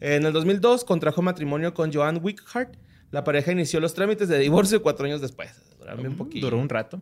En 0.00 0.26
el 0.26 0.32
2002 0.32 0.84
contrajo 0.84 1.22
matrimonio 1.22 1.74
con 1.74 1.92
Joan 1.92 2.20
Wickhart. 2.22 2.76
La 3.10 3.22
pareja 3.24 3.52
inició 3.52 3.80
los 3.80 3.94
trámites 3.94 4.28
de 4.28 4.38
divorcio 4.38 4.82
cuatro 4.82 5.06
años 5.06 5.20
después. 5.20 5.50
Duraron 5.78 6.06
un 6.06 6.16
poquito. 6.16 6.46
Duró 6.46 6.58
un 6.58 6.68
rato. 6.68 7.00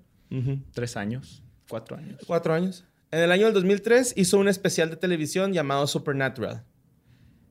Tres 0.72 0.96
años. 0.96 1.42
Cuatro 1.68 1.96
años. 1.96 2.20
Cuatro 2.26 2.54
años. 2.54 2.84
En 3.10 3.20
el 3.20 3.32
año 3.32 3.46
del 3.46 3.54
2003 3.54 4.14
hizo 4.16 4.38
un 4.38 4.48
especial 4.48 4.90
de 4.90 4.96
televisión 4.96 5.52
llamado 5.52 5.86
Supernatural. 5.86 6.64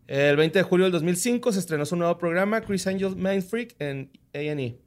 El 0.07 0.35
20 0.35 0.59
de 0.59 0.63
julio 0.63 0.85
del 0.85 0.91
2005 0.93 1.51
se 1.53 1.59
estrenó 1.59 1.85
su 1.85 1.95
nuevo 1.95 2.17
programa, 2.17 2.61
Chris 2.61 2.85
Angel 2.87 3.15
Mind 3.15 3.43
Freak, 3.43 3.75
en 3.79 4.11
A&E. 4.33 4.79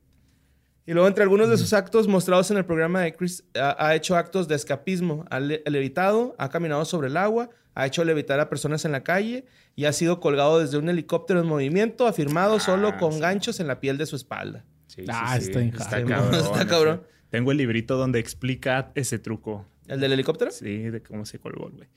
Y 0.86 0.92
luego, 0.92 1.08
entre 1.08 1.22
algunos 1.22 1.48
de 1.48 1.56
sus 1.56 1.72
actos 1.72 2.08
mostrados 2.08 2.50
en 2.50 2.58
el 2.58 2.64
programa 2.66 3.00
de 3.00 3.14
Chris, 3.14 3.42
ha, 3.58 3.86
ha 3.86 3.94
hecho 3.94 4.16
actos 4.16 4.48
de 4.48 4.54
escapismo. 4.54 5.24
Ha 5.30 5.40
le- 5.40 5.62
levitado, 5.66 6.34
ha 6.38 6.50
caminado 6.50 6.84
sobre 6.84 7.08
el 7.08 7.16
agua, 7.16 7.48
ha 7.74 7.86
hecho 7.86 8.04
levitar 8.04 8.38
a 8.40 8.48
personas 8.50 8.84
en 8.84 8.92
la 8.92 9.02
calle 9.02 9.46
y 9.76 9.86
ha 9.86 9.92
sido 9.92 10.20
colgado 10.20 10.60
desde 10.60 10.76
un 10.76 10.88
helicóptero 10.88 11.40
en 11.40 11.46
movimiento, 11.46 12.06
afirmado 12.06 12.60
solo 12.60 12.96
con 12.98 13.14
sí. 13.14 13.20
ganchos 13.20 13.60
en 13.60 13.66
la 13.66 13.80
piel 13.80 13.96
de 13.96 14.06
su 14.06 14.16
espalda. 14.16 14.64
Sí, 14.86 15.04
Ah, 15.08 15.36
está 15.38 15.58
bien 15.58 15.70
Está 15.70 15.84
jalo. 15.88 16.06
cabrón. 16.08 16.34
Está 16.44 16.66
cabrón. 16.66 17.02
Tengo 17.30 17.50
el 17.50 17.56
librito 17.58 17.96
donde 17.96 18.18
explica 18.20 18.92
ese 18.94 19.18
truco. 19.18 19.66
¿El 19.88 20.00
del 20.00 20.12
helicóptero? 20.12 20.50
Sí, 20.50 20.78
de 20.78 21.02
cómo 21.02 21.24
se 21.26 21.38
colgó, 21.38 21.70
güey. 21.70 21.88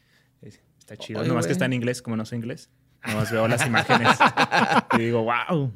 Es- 0.41 0.61
Está 0.79 0.95
chido. 0.95 1.19
Oye, 1.19 1.27
Nomás 1.27 1.43
güey. 1.43 1.49
que 1.49 1.53
está 1.53 1.65
en 1.65 1.73
inglés, 1.73 2.01
como 2.01 2.15
no 2.15 2.25
soy 2.25 2.37
inglés. 2.37 2.69
Nomás 3.05 3.29
veo 3.31 3.45
las 3.49 3.65
imágenes. 3.67 4.07
y 4.93 4.99
digo, 4.99 5.23
wow. 5.23 5.71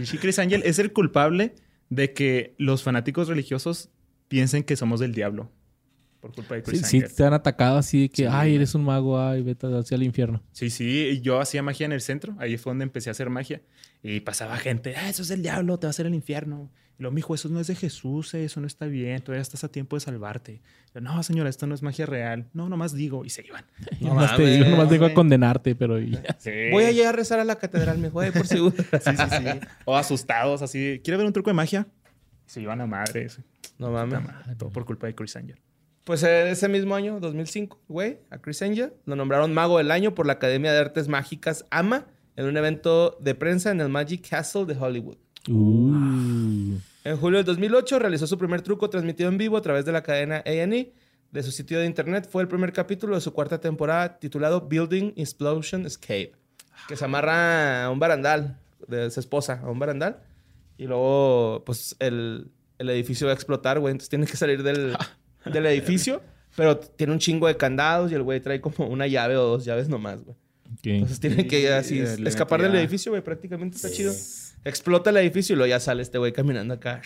Y 0.00 0.04
sí, 0.06 0.18
Chris 0.18 0.40
Angel 0.40 0.62
es 0.64 0.80
el 0.80 0.92
culpable 0.92 1.54
de 1.90 2.12
que 2.14 2.54
los 2.58 2.82
fanáticos 2.82 3.28
religiosos 3.28 3.90
piensen 4.28 4.62
que 4.62 4.76
somos 4.76 5.00
del 5.00 5.12
diablo. 5.14 5.50
por 6.20 6.32
culpa 6.34 6.54
de 6.54 6.60
Sí, 6.60 6.66
Chris 6.70 6.86
sí, 6.86 6.96
Angel. 6.98 7.14
te 7.14 7.24
han 7.24 7.32
atacado 7.34 7.78
así 7.78 8.02
de 8.02 8.08
que, 8.10 8.22
Sí, 8.24 8.28
ay, 8.30 8.54
eres 8.54 8.74
un 8.74 8.84
mago, 8.84 9.18
ay, 9.20 9.42
vete 9.42 9.66
hacia 9.68 9.94
el 9.96 10.02
infierno. 10.02 10.42
Sí, 10.52 10.68
sí, 10.70 11.20
yo 11.22 11.40
hacía 11.40 11.62
magia 11.62 11.86
en 11.86 11.92
el 11.92 12.00
centro, 12.02 12.36
ahí 12.38 12.56
fue 12.58 12.70
donde 12.72 12.84
empecé 12.84 13.08
a 13.10 13.12
hacer 13.12 13.30
magia. 13.30 13.62
Y 14.02 14.20
pasaba 14.20 14.56
gente, 14.58 14.94
ah, 14.96 15.08
eso 15.08 15.22
es 15.22 15.28
del 15.28 15.42
diablo, 15.42 15.78
te 15.78 15.86
va 15.86 15.88
a 15.88 15.92
hacer 15.92 16.06
el 16.06 16.14
infierno. 16.14 16.70
Y 17.00 17.02
lo 17.02 17.10
mijo, 17.10 17.34
eso 17.34 17.48
no 17.48 17.60
es 17.60 17.66
de 17.66 17.74
Jesús, 17.74 18.34
eh, 18.34 18.44
eso 18.44 18.60
no 18.60 18.66
está 18.66 18.84
bien, 18.84 19.22
todavía 19.22 19.40
estás 19.40 19.64
a 19.64 19.68
tiempo 19.68 19.96
de 19.96 20.00
salvarte. 20.00 20.60
Yo, 20.94 21.00
no, 21.00 21.22
señora, 21.22 21.48
esto 21.48 21.66
no 21.66 21.74
es 21.74 21.80
magia 21.80 22.04
real. 22.04 22.50
No, 22.52 22.68
nomás 22.68 22.92
digo, 22.92 23.24
y 23.24 23.30
se 23.30 23.42
iban. 23.46 23.64
No 24.02 24.08
No 24.08 24.14
nomás 24.16 24.36
te 24.36 24.44
digo, 24.44 24.68
nomás 24.68 24.90
vengo 24.90 25.06
a 25.06 25.14
condenarte, 25.14 25.74
pero. 25.74 25.98
Sí. 25.98 26.50
Voy 26.70 26.84
a 26.84 26.92
llegar 26.92 27.14
a 27.14 27.16
rezar 27.16 27.40
a 27.40 27.44
la 27.44 27.56
catedral, 27.56 27.96
mi 27.96 28.08
güey, 28.08 28.30
por 28.32 28.46
seguro. 28.46 28.76
Sí, 29.00 29.16
sí, 29.16 29.24
sí. 29.30 29.60
O 29.86 29.96
asustados, 29.96 30.60
así, 30.60 31.00
¿quiere 31.02 31.16
ver 31.16 31.26
un 31.26 31.32
truco 31.32 31.48
de 31.48 31.54
magia? 31.54 31.86
Se 32.44 32.60
iban 32.60 32.82
a 32.82 32.86
madres. 32.86 33.40
No 33.78 33.90
mames. 33.90 34.22
madre, 34.22 34.54
todo 34.56 34.68
por 34.68 34.84
culpa 34.84 35.06
de 35.06 35.14
Chris 35.14 35.36
Angel. 35.36 35.58
Pues 36.04 36.22
eh, 36.22 36.50
ese 36.50 36.68
mismo 36.68 36.94
año, 36.94 37.18
2005, 37.18 37.80
güey, 37.88 38.18
a 38.28 38.36
Chris 38.36 38.60
Angel 38.60 38.92
lo 39.06 39.16
nombraron 39.16 39.54
Mago 39.54 39.78
del 39.78 39.90
Año 39.90 40.14
por 40.14 40.26
la 40.26 40.34
Academia 40.34 40.70
de 40.70 40.80
Artes 40.80 41.08
Mágicas 41.08 41.64
AMA 41.70 42.08
en 42.36 42.44
un 42.44 42.58
evento 42.58 43.16
de 43.22 43.34
prensa 43.34 43.70
en 43.70 43.80
el 43.80 43.88
Magic 43.88 44.28
Castle 44.28 44.66
de 44.66 44.76
Hollywood. 44.76 45.16
Uh. 45.48 46.76
En 47.04 47.16
julio 47.16 47.38
del 47.38 47.46
2008 47.46 47.98
realizó 47.98 48.26
su 48.26 48.36
primer 48.36 48.62
truco 48.62 48.90
transmitido 48.90 49.28
en 49.30 49.38
vivo 49.38 49.56
a 49.56 49.62
través 49.62 49.84
de 49.84 49.92
la 49.92 50.02
cadena 50.02 50.42
A&E. 50.44 50.92
De 51.30 51.42
su 51.42 51.52
sitio 51.52 51.78
de 51.78 51.86
internet 51.86 52.28
fue 52.28 52.42
el 52.42 52.48
primer 52.48 52.72
capítulo 52.72 53.14
de 53.14 53.20
su 53.20 53.32
cuarta 53.32 53.60
temporada 53.60 54.18
titulado 54.18 54.62
Building 54.68 55.12
Explosion 55.16 55.86
Escape, 55.86 56.32
que 56.88 56.96
se 56.96 57.04
amarra 57.04 57.84
a 57.84 57.90
un 57.90 58.00
barandal 58.00 58.58
de 58.88 59.10
su 59.10 59.20
esposa, 59.20 59.60
a 59.62 59.70
un 59.70 59.78
barandal. 59.78 60.20
Y 60.76 60.86
luego, 60.86 61.62
pues, 61.64 61.94
el, 62.00 62.50
el 62.78 62.90
edificio 62.90 63.28
va 63.28 63.32
a 63.32 63.34
explotar, 63.34 63.78
güey. 63.78 63.92
Entonces 63.92 64.10
tiene 64.10 64.26
que 64.26 64.36
salir 64.36 64.62
del, 64.62 64.96
del 65.44 65.66
edificio, 65.66 66.20
pero 66.56 66.78
tiene 66.78 67.12
un 67.12 67.20
chingo 67.20 67.46
de 67.46 67.56
candados 67.56 68.10
y 68.10 68.14
el 68.16 68.22
güey 68.24 68.40
trae 68.40 68.60
como 68.60 68.88
una 68.88 69.06
llave 69.06 69.36
o 69.36 69.44
dos 69.44 69.64
llaves 69.64 69.88
nomás, 69.88 70.24
güey. 70.24 70.36
Ok. 70.72 70.86
Entonces 70.86 71.20
tienen 71.20 71.46
que 71.46 71.60
Sí, 71.60 72.00
así 72.00 72.24
escapar 72.26 72.60
del 72.60 72.74
edificio, 72.74 73.12
güey. 73.12 73.22
Prácticamente 73.22 73.76
está 73.76 73.90
chido. 73.90 74.12
Explota 74.64 75.10
el 75.10 75.16
edificio 75.18 75.54
y 75.54 75.56
luego 75.56 75.70
ya 75.70 75.80
sale 75.80 76.02
este 76.02 76.18
güey 76.18 76.32
caminando 76.32 76.74
acá. 76.74 77.00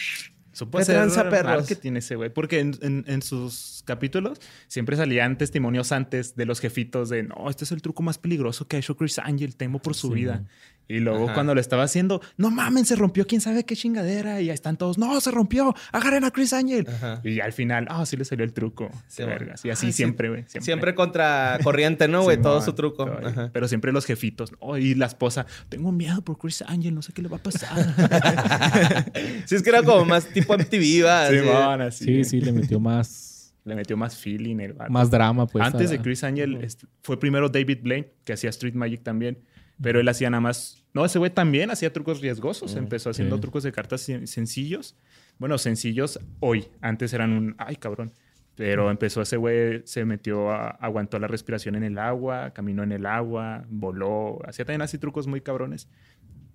Supo 0.52 0.78
¿Qué 0.78 0.82
hacer 0.82 0.94
tranza, 0.96 1.28
perros? 1.28 1.57
marketing 1.57 1.96
ese 1.96 2.14
güey. 2.14 2.30
Porque 2.30 2.61
en, 2.61 2.76
en- 2.80 3.05
en 3.09 3.22
sus 3.22 3.82
capítulos 3.84 4.38
siempre 4.68 4.96
salían 4.96 5.36
testimonios 5.36 5.90
antes 5.90 6.36
de 6.36 6.46
los 6.46 6.61
jefitos 6.61 7.09
de 7.09 7.24
no, 7.24 7.50
este 7.50 7.64
es 7.64 7.72
el 7.72 7.82
truco 7.82 8.02
más 8.05 8.18
peligroso 8.18 8.68
que 8.68 8.76
ha 8.76 8.78
hecho 8.78 8.96
Chris 8.96 9.18
Angel, 9.18 9.57
temo 9.57 9.80
por 9.80 9.94
su 9.96 10.09
Sí. 10.09 10.14
vida. 10.14 10.44
Y 10.87 10.99
luego 11.01 11.24
Ajá. 11.24 11.35
cuando 11.35 11.55
lo 11.55 11.61
estaba 11.61 11.82
haciendo, 11.85 12.20
no 12.37 12.51
mamen, 12.51 12.85
se 12.85 12.95
rompió 12.97 13.26
quién 13.26 13.41
sabe 13.41 13.64
qué 13.64 13.74
chingadera. 13.74 14.41
Y 14.41 14.51
ahí 14.51 14.55
están 14.55 14.76
todos, 14.76 14.99
no, 14.99 15.18
se 15.20 15.30
rompió, 15.30 15.74
agarren 15.93 16.24
a 16.24 16.30
Chris 16.30 16.53
Angel. 16.53 16.87
Ajá. 16.89 17.20
Y 17.24 17.41
al 17.41 17.53
final, 17.53 17.87
ah, 17.89 18.05
sí 18.05 18.16
le 18.16 18.24
salió 18.24 18.45
el 18.45 18.53
truco. 18.53 18.91
Sí, 19.07 19.22
vergas. 19.24 19.64
Y 19.64 19.70
así 19.70 19.87
Ah, 19.87 19.91
sí. 19.91 19.97
siempre, 19.97 20.28
güey. 20.28 20.43
Siempre. 20.43 20.62
Siempre 20.64 20.95
contra 20.95 21.59
corriente, 21.62 22.07
¿no, 22.09 22.22
güey? 22.22 22.41
Todo 22.41 22.61
su 22.61 22.72
truco. 22.74 23.07
todo. 23.07 23.26
Ajá. 23.26 23.51
Pero 23.53 23.66
siempre 23.68 23.93
los 23.93 24.05
jefitos. 24.05 24.53
¿no? 24.61 24.76
y 24.76 24.95
la 24.95 25.07
esposa, 25.07 25.47
tengo 25.68 25.91
miedo 25.93 26.20
por 26.22 26.37
Chris 26.39 26.62
Angel, 26.66 26.95
no 26.95 27.01
sé 27.03 27.12
qué 27.12 27.22
le 27.22 27.28
va 27.28 27.37
a 27.39 27.43
pasar. 27.43 29.12
Sí, 29.47 29.55
es 29.57 29.62
que 29.62 29.70
era 29.70 29.82
como 29.82 30.05
más 30.05 30.26
tipo 30.26 30.55
MTV, 30.55 31.05
¿va? 31.05 31.74
Así. 31.87 32.05
Sí, 32.05 32.24
sí, 32.24 32.41
le 32.41 32.53
metió 32.53 32.80
más, 32.80 33.55
Le 33.64 33.74
metió 33.74 33.97
más 33.97 34.16
feeling 34.16 34.59
el 34.61 34.74
más 34.91 35.11
drama, 35.11 35.47
pues. 35.47 35.64
Antes 35.64 35.89
a- 35.89 35.93
de 35.93 36.01
Chris 36.01 36.22
Angel 36.24 36.66
fue 37.03 37.18
primero 37.18 37.49
David 37.49 37.78
Blaine, 37.82 38.09
que 38.24 38.35
hacía 38.35 38.51
Street 38.51 38.74
Magic 38.74 39.03
también. 39.03 39.39
Pero 39.82 40.00
él 40.00 40.08
hacía 40.08 40.30
nada 40.30 40.40
más. 40.40 40.84
No, 40.92 41.04
ese 41.04 41.18
güey 41.18 41.30
también 41.32 41.70
hacía 41.70 41.92
trucos 41.92 42.20
riesgosos. 42.20 42.76
Empezó 42.76 43.10
haciendo 43.10 43.40
trucos 43.40 43.62
de 43.64 43.72
cartas 43.72 44.08
sen- 44.08 44.26
sencillos. 44.26 44.96
Bueno, 45.38 45.58
sencillos 45.58 46.20
hoy. 46.40 46.68
Antes 46.80 47.12
eran 47.12 47.32
un. 47.32 47.54
Ay, 47.58 47.76
cabrón. 47.76 48.12
Pero 48.54 48.88
empezó 48.88 49.20
ese 49.20 49.36
güey, 49.36 49.82
se 49.84 50.04
metió, 50.04 50.52
a- 50.52 50.68
aguantó 50.70 51.18
la 51.18 51.26
respiración 51.26 51.74
en 51.74 51.82
el 51.82 51.98
agua, 51.98 52.52
caminó 52.52 52.84
en 52.84 52.92
el 52.92 53.04
agua, 53.04 53.64
voló. 53.68 54.38
Hacía 54.46 54.64
también 54.64 54.82
así 54.82 54.96
trucos 54.98 55.26
muy 55.26 55.40
cabrones. 55.40 55.88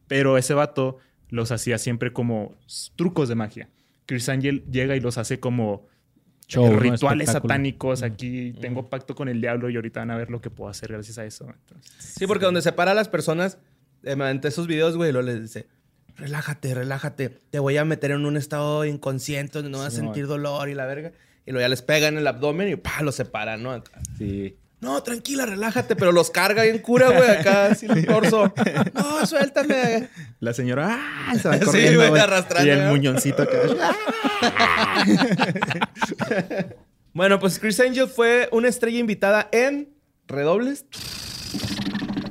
Pero 0.07 0.37
ese 0.37 0.53
vato 0.53 0.97
los 1.27 1.51
hacía 1.51 1.77
siempre 1.77 2.13
como 2.13 2.55
trucos 2.95 3.27
de 3.27 3.35
magia. 3.35 3.69
Chris 4.05 4.29
Angel 4.29 4.63
llega 4.71 4.95
y 4.95 5.01
los 5.01 5.17
hace 5.17 5.39
como 5.41 5.87
Show, 6.49 6.73
¿no? 6.73 6.79
rituales 6.79 7.31
satánicos. 7.31 8.03
Aquí 8.03 8.53
tengo 8.59 8.89
pacto 8.89 9.15
con 9.15 9.29
el 9.29 9.39
diablo 9.39 9.69
y 9.69 9.75
ahorita 9.75 10.01
van 10.01 10.11
a 10.11 10.17
ver 10.17 10.29
lo 10.31 10.41
que 10.41 10.49
puedo 10.49 10.69
hacer 10.69 10.91
gracias 10.91 11.17
a 11.19 11.25
eso. 11.25 11.45
Entonces, 11.47 12.15
Sí, 12.17 12.27
porque 12.27 12.45
donde 12.45 12.61
separa 12.61 12.91
a 12.91 12.95
las 12.95 13.07
personas, 13.07 13.59
eh, 14.03 14.15
mediante 14.15 14.47
esos 14.47 14.65
videos, 14.65 14.97
güey, 14.97 15.11
lo 15.11 15.21
les 15.21 15.41
dice, 15.41 15.67
relájate, 16.17 16.73
relájate, 16.73 17.29
te 17.29 17.59
voy 17.59 17.77
a 17.77 17.85
meter 17.85 18.11
en 18.11 18.25
un 18.25 18.35
estado 18.35 18.83
inconsciente 18.83 19.59
donde 19.59 19.69
no 19.69 19.77
vas 19.77 19.87
a 19.87 19.91
sentir 19.91 20.27
dolor 20.27 20.69
y 20.69 20.73
la 20.73 20.85
verga. 20.85 21.11
Y 21.45 21.51
luego 21.51 21.61
ya 21.61 21.69
les 21.69 21.81
pega 21.81 22.07
en 22.07 22.17
el 22.17 22.27
abdomen 22.27 22.67
y 22.69 22.75
pa, 22.75 23.01
los 23.01 23.15
separa, 23.15 23.57
¿no? 23.57 23.81
Sí. 24.17 24.57
No, 24.81 25.03
tranquila, 25.03 25.45
relájate, 25.45 25.95
pero 25.97 26.11
los 26.13 26.29
carga 26.31 26.63
bien 26.63 26.79
cura, 26.79 27.07
güey, 27.09 27.29
acá, 27.29 27.65
así 27.67 27.85
el 27.85 28.05
torso. 28.05 28.53
No, 28.93 29.25
suéltame. 29.25 30.07
La 30.39 30.53
señora 30.53 30.97
¡ah! 31.27 31.33
se 31.37 31.49
va 31.49 31.57
Sí, 31.57 31.65
corriendo. 31.65 31.97
güey, 31.99 32.09
güey. 32.11 32.21
arrastrando, 32.21 32.65
Y 32.67 32.71
el 32.71 32.85
¿no? 32.85 32.91
muñoncito 32.91 33.43
acá. 33.43 33.57
Bueno, 37.13 37.39
pues 37.39 37.59
Chris 37.59 37.79
Angel 37.79 38.07
fue 38.07 38.47
una 38.51 38.67
estrella 38.67 38.99
invitada 38.99 39.49
en 39.51 39.89
Redobles. 40.27 40.85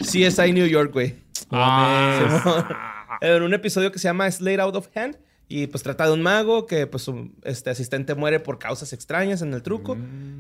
CSI 0.01 0.53
New 0.53 0.67
York, 0.67 0.93
güey. 0.93 1.17
Ah, 1.51 3.19
en 3.21 3.43
un 3.43 3.53
episodio 3.55 3.93
que 3.93 3.99
se 3.99 4.05
llama 4.09 4.31
Slate 4.31 4.61
Out 4.61 4.77
of 4.77 4.89
Hand. 4.97 5.19
Y 5.49 5.67
pues 5.69 5.83
trata 5.83 6.07
de 6.07 6.13
un 6.13 6.23
mago 6.23 6.67
que 6.67 6.87
pues 6.87 7.03
su 7.03 7.33
este, 7.43 7.71
asistente 7.71 8.15
muere 8.15 8.39
por 8.39 8.59
causas 8.59 8.93
extrañas 8.93 9.41
en 9.41 9.55
el 9.55 9.63
truco. 9.63 9.97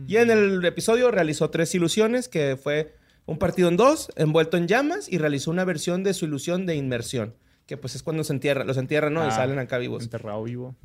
Y 0.06 0.16
en 0.16 0.30
el 0.30 0.62
episodio 0.64 1.10
realizó 1.10 1.48
tres 1.50 1.74
ilusiones, 1.74 2.28
que 2.28 2.58
fue 2.62 2.94
un 3.24 3.38
partido 3.38 3.68
en 3.68 3.76
dos, 3.76 4.10
envuelto 4.16 4.58
en 4.58 4.68
llamas, 4.68 5.10
y 5.10 5.18
realizó 5.18 5.50
una 5.50 5.64
versión 5.64 6.04
de 6.04 6.12
su 6.12 6.26
ilusión 6.26 6.66
de 6.66 6.76
inmersión. 6.76 7.34
Que 7.66 7.76
pues 7.76 7.94
es 7.94 8.02
cuando 8.02 8.22
se 8.22 8.34
entierra, 8.34 8.64
los 8.64 8.76
entierran, 8.76 9.14
¿no? 9.14 9.24
y 9.24 9.28
Ah, 9.28 9.30
salen 9.30 9.58
acá 9.58 9.78
vivos. 9.78 10.02
Enterrado 10.02 10.42
vivo. 10.42 10.76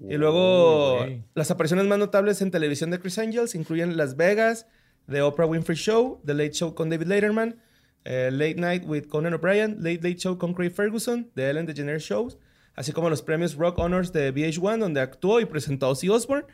Y 0.00 0.16
luego, 0.16 1.06
las 1.34 1.50
apariciones 1.50 1.86
más 1.86 1.98
notables 1.98 2.40
en 2.42 2.50
televisión 2.50 2.90
de 2.90 2.98
Chris 2.98 3.18
Angels 3.18 3.54
incluyen 3.54 3.96
Las 3.96 4.16
Vegas, 4.16 4.66
The 5.10 5.22
Oprah 5.22 5.46
Winfrey 5.46 5.76
Show, 5.76 6.20
The 6.24 6.34
Late 6.34 6.52
Show 6.52 6.74
con 6.74 6.90
David 6.90 7.06
Letterman, 7.06 7.56
eh, 8.04 8.30
Late 8.32 8.56
Night 8.56 8.84
with 8.86 9.04
Conan 9.08 9.34
O'Brien, 9.34 9.76
Late 9.78 10.00
Late 10.02 10.16
Show 10.16 10.36
con 10.38 10.52
Craig 10.54 10.70
Ferguson, 10.70 11.30
The 11.34 11.50
Ellen 11.50 11.66
DeGeneres 11.66 12.02
Shows, 12.02 12.38
así 12.74 12.92
como 12.92 13.10
los 13.10 13.22
premios 13.22 13.54
Rock 13.54 13.78
Honors 13.78 14.12
de 14.12 14.32
VH1, 14.32 14.78
donde 14.78 15.00
actuó 15.00 15.40
y 15.40 15.44
presentó 15.44 15.86
a 15.86 15.90
Ozzy 15.90 16.08
Osbourne. 16.08 16.46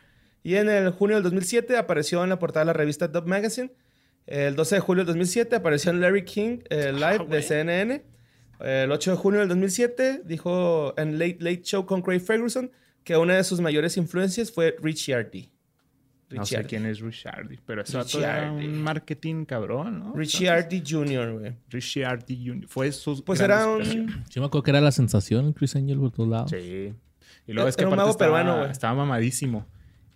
Y 0.42 0.54
en 0.54 0.68
el 0.68 0.90
junio 0.90 1.16
del 1.16 1.24
2007 1.24 1.76
apareció 1.76 2.22
en 2.22 2.30
la 2.30 2.38
portada 2.38 2.64
de 2.64 2.66
la 2.66 2.72
revista 2.72 3.08
Dub 3.08 3.26
Magazine. 3.26 3.72
El 4.26 4.54
12 4.56 4.76
de 4.76 4.80
julio 4.80 5.00
del 5.04 5.08
2007 5.08 5.56
apareció 5.56 5.90
en 5.90 6.00
Larry 6.00 6.24
King 6.24 6.58
eh, 6.70 6.92
Live 6.92 7.26
de 7.28 7.42
CNN. 7.42 8.04
El 8.60 8.92
8 8.92 9.12
de 9.12 9.16
junio 9.16 9.40
del 9.40 9.48
2007 9.48 10.22
dijo 10.24 10.94
en 10.96 11.18
Late 11.18 11.38
Late 11.40 11.62
Show 11.62 11.86
con 11.86 12.02
Craig 12.02 12.20
Ferguson 12.20 12.70
que 13.04 13.16
una 13.16 13.36
de 13.36 13.44
sus 13.44 13.60
mayores 13.60 13.96
influencias 13.96 14.52
fue 14.52 14.76
Ricciardi. 14.80 15.50
No 16.30 16.46
sé 16.46 16.64
quién 16.64 16.86
es 16.86 17.00
Richardi, 17.00 17.58
pero 17.66 17.82
eso 17.82 18.02
Richie 18.02 18.20
era 18.20 18.50
Hardy. 18.50 18.66
un 18.66 18.82
marketing 18.82 19.44
cabrón, 19.44 19.98
¿no? 19.98 20.14
Ricciardi 20.14 20.82
Jr., 20.86 21.38
güey. 21.38 21.52
Richardi 21.68 22.46
Jr. 22.46 22.68
Fue 22.68 22.92
su 22.92 23.24
Pues 23.24 23.40
era 23.40 23.66
un... 23.66 24.24
Yo 24.30 24.40
me 24.40 24.46
acuerdo 24.46 24.62
que 24.62 24.70
era 24.70 24.80
la 24.80 24.92
sensación 24.92 25.52
Chris 25.52 25.74
Angel 25.76 25.98
por 25.98 26.12
todos 26.12 26.28
lados. 26.28 26.50
Sí. 26.50 26.94
Y 27.46 27.52
luego 27.52 27.68
es 27.68 27.76
que 27.76 27.82
Era 27.82 27.90
un 27.90 27.96
mago 27.96 28.10
estaba, 28.10 28.36
peruano, 28.36 28.58
güey. 28.60 28.70
estaba 28.70 28.94
mamadísimo. 28.94 29.66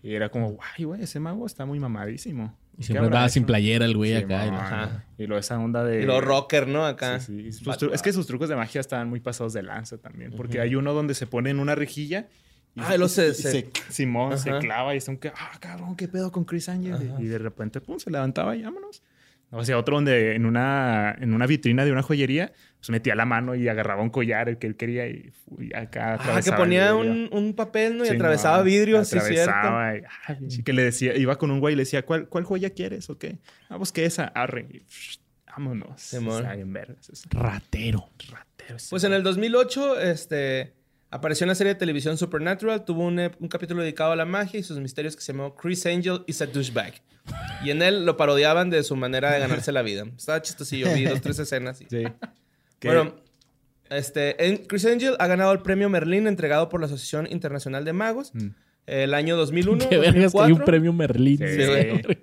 Y 0.03 0.15
era 0.15 0.29
como, 0.29 0.51
guay, 0.51 0.85
güey, 0.85 1.03
ese 1.03 1.19
mago 1.19 1.47
está 1.47 1.65
muy 1.65 1.81
mamadísimo. 1.81 2.57
Y 2.75 2.79
¿Qué 2.79 2.83
siempre 2.85 3.07
andaba 3.07 3.25
hecho?" 3.25 3.33
sin 3.35 3.45
playera 3.45 3.85
el 3.87 3.97
güey 3.97 4.11
Sí, 4.11 4.17
acá. 4.19 4.47
y 4.47 4.51
la- 4.51 4.57
man. 4.57 4.65
Ajá. 4.67 5.05
Y 5.19 5.27
luego 5.27 5.41
esa 5.41 5.59
onda 5.59 5.83
de... 5.83 6.03
Y 6.03 6.07
los 6.07 6.23
rocker, 6.23 6.69
¿no? 6.69 6.85
Acá. 6.87 7.21
Sí, 7.21 7.51
sí. 7.53 7.65
Sus 7.65 7.77
tru- 7.79 7.93
es 7.95 8.03
que 8.03 8.12
sus 8.12 8.27
trucos 8.27 8.49
de 8.49 8.57
magia 8.57 8.81
estaban 8.81 9.09
muy 9.09 9.21
pasados 9.21 9.53
de 9.55 9.62
lanza 9.62 9.97
también. 9.99 10.33
Porque 10.37 10.61
hay 10.61 10.75
uno 10.75 10.93
donde 10.93 11.15
se 11.15 11.27
pone 11.27 11.51
en 11.51 11.59
una 11.59 11.75
rejilla. 11.75 12.29
Y, 12.77 12.81
Ah, 12.81 13.09
se- 13.09 13.29
y 13.29 13.35
se- 13.35 13.70
Simón 13.89 14.37
se 14.39 14.51
Ajá. 14.51 14.59
clava 14.59 14.95
y 14.95 14.99
es 14.99 15.07
un 15.09 15.16
que, 15.16 15.29
ah, 15.29 15.53
cabrón, 15.61 15.95
qué 15.97 16.09
pedo 16.09 16.33
con 16.33 16.45
Chris 16.45 16.68
Angel. 16.68 16.95
Ajá. 16.95 17.20
Y 17.22 17.27
de 17.27 17.39
repente, 17.39 17.81
pum, 17.81 17.99
se 17.99 18.11
levantaba 18.11 18.57
y 18.57 18.62
vámonos. 18.62 19.03
O 19.51 19.64
sea, 19.64 19.79
otro 19.79 19.95
donde 19.95 20.35
en 20.35 20.47
una, 20.47 21.14
en 21.20 21.33
una 21.33 21.47
vitrina 21.47 21.85
de 21.85 21.93
una 21.93 22.03
joyería, 22.03 22.53
pues 22.79 22.91
metía 22.91 23.14
la 23.14 23.25
mano 23.25 23.55
y 23.55 23.68
agarraba 23.68 24.03
un 24.03 24.11
collar, 24.11 24.49
el 24.49 24.59
que 24.59 24.66
él 24.66 24.75
quería, 24.75 25.07
y, 25.07 25.33
y 25.61 25.72
acá 25.77 26.14
Ah, 26.14 26.16
que 26.16 26.22
atravesaba 26.25 26.57
ponía 26.57 26.93
vidrio. 26.93 27.12
un, 27.12 27.29
un 27.33 27.55
papel, 27.55 27.97
¿no? 27.97 28.05
Y 28.05 28.09
Sí, 28.09 28.14
atravesaba 28.16 28.59
no, 28.59 28.64
vidrios, 28.64 29.07
sí, 29.09 29.20
cierto. 29.20 29.51
atravesaba 29.53 29.97
y, 29.97 30.03
ah, 30.27 30.35
pinche, 30.37 30.64
que 30.64 30.72
le 30.72 30.83
decía, 30.83 31.14
iba 31.16 31.37
con 31.37 31.53
un 31.53 31.61
güey 31.61 31.75
y 31.75 31.77
le 31.77 31.83
decía, 31.83 32.05
¿cuál, 32.05 32.27
cuál 32.29 32.43
joya 32.43 32.70
quieres 32.70 33.09
o 33.11 33.16
qué? 33.18 33.39
Ah, 33.68 33.77
pues 33.79 33.93
que 33.93 34.05
esa, 34.07 34.25
arre. 34.25 34.66
Y, 34.68 34.79
psh, 34.81 35.18
vámonos. 35.47 36.12
Está 36.12 36.55
bien 36.57 36.72
vergas 36.72 37.09
eso. 37.11 37.29
Ratero. 37.31 38.09
Ratero 38.29 38.77
Pues 38.91 39.05
en 39.05 39.12
el 39.12 39.22
2008, 39.22 40.01
este, 40.01 40.75
apareció 41.15 41.45
en 41.45 41.49
la 41.49 41.55
serie 41.55 41.75
de 41.75 41.79
televisión 41.79 42.17
Supernatural. 42.19 42.85
Tuvo 42.85 43.05
un, 43.05 43.19
ep- 43.19 43.37
un 43.41 43.49
capítulo 43.49 43.83
dedicado 43.83 44.12
a 44.12 44.17
la 44.17 44.25
magia 44.25 44.61
y 44.61 44.62
sus 44.62 44.79
misterios 44.79 45.17
que 45.17 45.23
se 45.23 45.33
llamó 45.33 45.55
Chris 45.55 45.87
Angel 45.87 46.23
is 46.27 46.41
a 46.43 46.47
douchebag. 46.47 46.95
Y 47.65 47.71
en 47.71 47.81
él 47.83 48.05
lo 48.05 48.17
parodiaban 48.17 48.69
de 48.71 48.83
su 48.83 48.97
manera 48.97 49.33
de 49.33 49.39
ganarse 49.41 49.73
la 49.73 49.83
vida. 49.83 50.05
Estaba 50.17 50.43
chistosillo. 50.43 50.93
Vi 50.95 51.05
dos, 51.05 51.21
tres 51.21 51.39
escenas. 51.39 51.81
y- 51.81 51.87
Sí. 51.89 52.05
Que- 52.79 52.89
Bueno, 52.89 53.15
este, 53.91 54.47
en- 54.47 54.59
Chris 54.67 54.85
Angel 54.87 55.15
ha 55.19 55.27
ganado 55.27 55.53
el 55.53 55.61
premio 55.61 55.89
Merlin 55.89 56.27
entregado 56.27 56.69
por 56.69 56.81
la 56.81 56.87
Asociación 56.87 57.27
Internacional 57.31 57.85
de 57.85 57.93
Magos. 57.93 58.33
Mm. 58.35 58.49
El 58.87 59.15
año 59.15 59.37
2001, 59.37 59.79
Qué 59.89 59.97
vergas 59.99 60.33
que 60.33 60.39
hay 60.39 60.53
un 60.53 60.59
2004. 60.59 60.65
premio 60.67 60.93
Merlín. 60.93 61.39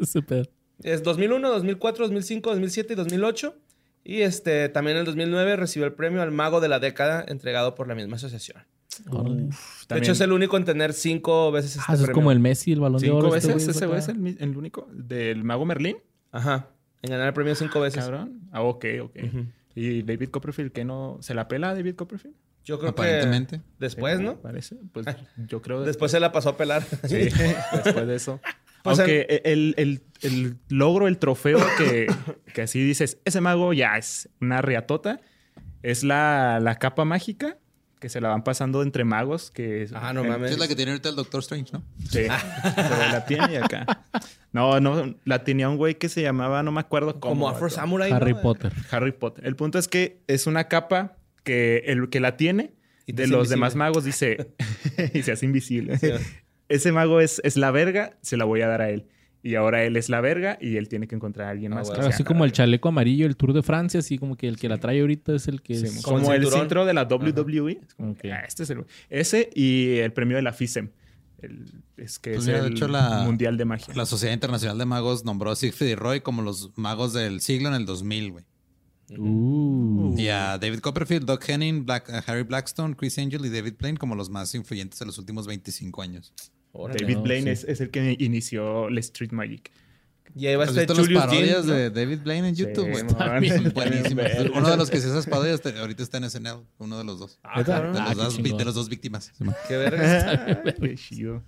Sí, 0.05 0.21
pedo. 0.27 0.43
Es 0.83 1.01
2001, 1.03 1.49
2004, 1.49 2.05
2005, 2.05 2.49
2007 2.51 2.93
y 2.93 2.95
2008. 2.95 3.55
Y 4.03 4.21
este, 4.21 4.67
también 4.69 4.97
en 4.97 5.01
el 5.01 5.05
2009 5.05 5.55
recibió 5.55 5.85
el 5.85 5.93
premio 5.93 6.21
al 6.23 6.31
Mago 6.31 6.59
de 6.59 6.67
la 6.69 6.79
Década 6.79 7.23
entregado 7.27 7.75
por 7.75 7.87
la 7.87 7.93
misma 7.95 8.15
asociación. 8.17 8.63
De 9.05 9.97
hecho, 9.97 10.11
es 10.13 10.21
el 10.21 10.31
único 10.31 10.57
en 10.57 10.65
tener 10.65 10.93
cinco 10.93 11.51
veces 11.51 11.71
este 11.77 11.83
Ah, 11.87 11.93
eso 11.95 12.03
es 12.05 12.09
como 12.11 12.31
el 12.31 12.39
Messi, 12.39 12.71
el 12.71 12.79
balón 12.79 12.99
de 13.01 13.07
¿Cinco 13.07 13.17
oro. 13.17 13.35
este 13.35 13.53
veces? 13.53 13.77
güey, 13.85 13.97
¿Ese 13.99 14.11
es 14.11 14.17
el, 14.41 14.57
único? 14.57 14.87
¿Del 14.91 15.43
mago 15.43 15.65
Merlín? 15.65 15.97
Ajá. 16.31 16.69
En 17.01 17.11
ganar 17.11 17.27
el 17.27 17.33
premio 17.33 17.55
cinco 17.55 17.79
veces. 17.79 18.03
Cabrón. 18.03 18.41
Ah, 18.51 18.61
ok, 18.61 18.85
ok. 19.03 19.17
¿Y 19.75 20.03
David 20.03 20.29
Copperfield 20.29 20.71
qué 20.71 20.85
no? 20.85 21.17
¿Se 21.21 21.33
la 21.33 21.47
pela 21.47 21.69
a 21.69 21.75
David 21.75 21.95
Copperfield? 21.95 22.35
Yo 22.63 22.77
creo 22.77 22.91
Aparentemente. 22.91 23.57
que 23.57 23.63
después, 23.79 24.17
Sí, 24.19 24.23
¿no? 24.23 24.35
Parece. 24.39 24.75
Pues 24.91 25.07
yo 25.47 25.61
creo. 25.63 25.81
Después 25.85 26.11
se 26.11 26.19
la 26.19 26.31
pasó 26.31 26.49
a 26.49 26.57
pelar. 26.57 26.83
Sí, 27.07 27.15
después 27.73 28.07
de 28.07 28.15
eso. 28.15 28.39
Pues, 28.83 28.97
Aunque 28.97 29.41
el, 29.45 29.75
el- 29.77 30.01
el 30.23 30.57
logro, 30.69 31.07
el 31.07 31.19
trofeo 31.19 31.59
que, 31.77 32.07
que 32.51 32.63
así 32.63 32.83
dices, 32.83 33.19
ese 33.25 33.39
mago 33.39 33.73
ya 33.73 33.95
es 33.99 34.27
una 34.41 34.63
riatota, 34.63 35.21
es 35.83 36.03
la, 36.03 36.59
la 36.59 36.79
capa 36.79 37.05
mágica 37.05 37.59
que 38.01 38.09
se 38.09 38.19
la 38.19 38.27
van 38.29 38.43
pasando 38.43 38.81
entre 38.83 39.05
magos. 39.05 39.51
Que 39.51 39.83
es- 39.83 39.93
Ah, 39.93 40.11
no 40.11 40.25
mames. 40.25 40.51
Es 40.51 40.59
la 40.59 40.67
que 40.67 40.75
tiene 40.75 40.91
ahorita 40.91 41.07
el 41.09 41.15
Doctor 41.15 41.39
Strange, 41.39 41.71
¿no? 41.71 41.81
Sí, 42.09 42.25
pero 42.75 42.97
la 43.11 43.25
tiene 43.25 43.57
acá. 43.59 44.05
No, 44.51 44.81
no, 44.81 45.15
la 45.23 45.45
tenía 45.45 45.69
un 45.69 45.77
güey 45.77 45.95
que 45.95 46.09
se 46.09 46.21
llamaba, 46.21 46.61
no 46.63 46.73
me 46.73 46.81
acuerdo 46.81 47.19
cómo. 47.21 47.31
Como 47.35 47.49
Afro. 47.49 47.69
Samurai. 47.69 48.11
Harry 48.11 48.33
¿no? 48.33 48.41
Potter. 48.41 48.73
Harry 48.91 49.13
Potter. 49.13 49.45
El 49.47 49.55
punto 49.55 49.79
es 49.79 49.87
que 49.87 50.19
es 50.27 50.45
una 50.47 50.65
capa 50.67 51.15
que 51.45 51.83
el 51.85 52.09
que 52.09 52.19
la 52.19 52.35
tiene 52.35 52.73
Y 53.05 53.13
de 53.13 53.23
los 53.27 53.31
invisible. 53.37 53.55
demás 53.55 53.75
magos 53.75 54.03
dice 54.03 54.49
y 55.13 55.21
se 55.21 55.31
hace 55.31 55.45
invisible. 55.45 55.97
Sí. 55.99 56.09
Ese 56.67 56.91
mago 56.91 57.21
es, 57.21 57.39
es 57.43 57.55
la 57.55 57.69
verga, 57.71 58.17
se 58.21 58.35
la 58.35 58.45
voy 58.45 58.61
a 58.61 58.67
dar 58.67 58.81
a 58.81 58.89
él. 58.89 59.07
Y 59.43 59.55
ahora 59.55 59.83
él 59.83 59.97
es 59.97 60.07
la 60.09 60.21
verga 60.21 60.57
y 60.61 60.77
él 60.77 60.87
tiene 60.87 61.07
que 61.07 61.15
encontrar 61.15 61.47
a 61.47 61.51
alguien 61.51 61.73
Ah, 61.73 61.77
más. 61.77 61.87
bueno. 61.87 61.93
que 61.95 61.99
Claro, 62.01 62.11
sea 62.11 62.15
así 62.15 62.23
como 62.23 62.45
el 62.45 62.51
chaleco 62.51 62.89
amarillo, 62.89 63.25
el 63.25 63.35
Tour 63.35 63.53
de 63.53 63.63
Francia, 63.63 63.99
así 63.99 64.17
como 64.19 64.37
que 64.37 64.47
el 64.47 64.57
que 64.57 64.69
la 64.69 64.77
trae 64.77 65.01
ahorita 65.01 65.33
es 65.35 65.47
el 65.47 65.61
que 65.63 65.75
Sí, 65.75 65.85
es... 65.85 66.03
como 66.03 66.19
como 66.19 66.33
el 66.33 66.45
cintro 66.47 66.85
de 66.85 66.93
la 66.93 67.05
WWE. 67.05 67.79
Es 67.87 67.93
como 67.95 68.15
que, 68.15 68.31
ah, 68.33 68.43
este 68.47 68.63
es 68.63 68.69
el, 68.69 68.85
ese 69.09 69.49
y 69.55 69.97
el 69.97 70.13
premio 70.13 70.37
de 70.37 70.43
la 70.43 70.53
FISEM. 70.53 70.91
El- 71.41 71.65
es 71.97 72.19
que 72.19 72.31
Pues 72.33 72.41
es 72.43 72.47
mira, 72.47 72.61
de 72.61 72.67
el 72.67 72.73
hecho, 72.73 72.87
la- 72.87 73.23
Mundial 73.25 73.57
de 73.57 73.65
Magia. 73.65 73.93
La 73.95 74.05
Sociedad 74.05 74.31
Internacional 74.33 74.77
de 74.77 74.85
Magos 74.85 75.25
nombró 75.25 75.49
a 75.49 75.55
Siegfried 75.55 75.89
y 75.89 75.95
Roy 75.95 76.21
como 76.21 76.43
los 76.43 76.71
magos 76.77 77.13
del 77.13 77.41
siglo 77.41 77.69
en 77.69 77.73
el 77.75 77.85
2000, 77.87 78.31
güey. 78.31 78.45
Uh. 79.17 80.15
Y 80.17 80.27
a 80.29 80.57
David 80.57 80.79
Copperfield, 80.79 81.25
Doug 81.25 81.39
Henning, 81.47 81.85
Black- 81.85 82.09
a 82.11 82.19
Harry 82.19 82.43
Blackstone, 82.43 82.95
Chris 82.95 83.17
Angel 83.17 83.45
y 83.45 83.49
David 83.49 83.73
Blaine 83.79 83.97
como 83.97 84.15
los 84.15 84.29
más 84.29 84.53
influyentes 84.55 84.99
de 84.99 85.05
los 85.05 85.17
últimos 85.17 85.47
25 85.47 86.01
años. 86.01 86.31
Órale. 86.73 86.99
David 87.01 87.15
No, 87.17 87.21
Blaine 87.23 87.43
sí. 87.43 87.49
es, 87.49 87.63
es 87.65 87.81
el 87.81 87.89
que 87.91 88.15
inició 88.19 88.87
el 88.87 88.97
Street 88.99 89.31
Magic. 89.31 89.71
Y 90.33 90.47
ahí 90.47 90.55
va 90.55 90.63
a 90.63 90.67
¿Has 90.67 90.77
estar 90.77 90.95
las 90.95 91.09
parodias 91.09 91.65
Dean, 91.65 91.67
¿no? 91.67 91.73
de 91.73 91.89
David 91.89 92.19
Blaine 92.23 92.47
en 92.47 92.55
YouTube? 92.55 92.87
Sí. 92.95 93.49
Son 93.49 93.73
buenísimas. 93.73 94.31
Uno 94.55 94.69
de 94.69 94.77
los 94.77 94.89
que 94.89 94.97
hace 94.97 95.07
esas 95.09 95.27
parodias 95.27 95.59
te- 95.61 95.77
ahorita 95.77 96.01
está 96.03 96.19
en 96.19 96.29
SNL, 96.29 96.61
uno 96.77 96.97
de 96.97 97.03
los 97.03 97.19
dos. 97.19 97.37
Ah, 97.43 97.61
cabrón. 97.65 97.91
De, 97.93 97.99
Ah, 97.99 98.13
los 98.13 98.17
dos, 98.17 98.37
de 98.85 98.89
víctimas. 98.89 99.33
Qué 99.67 99.75
verga. 99.75 100.63
Qué 100.79 100.95
chido. 100.95 101.43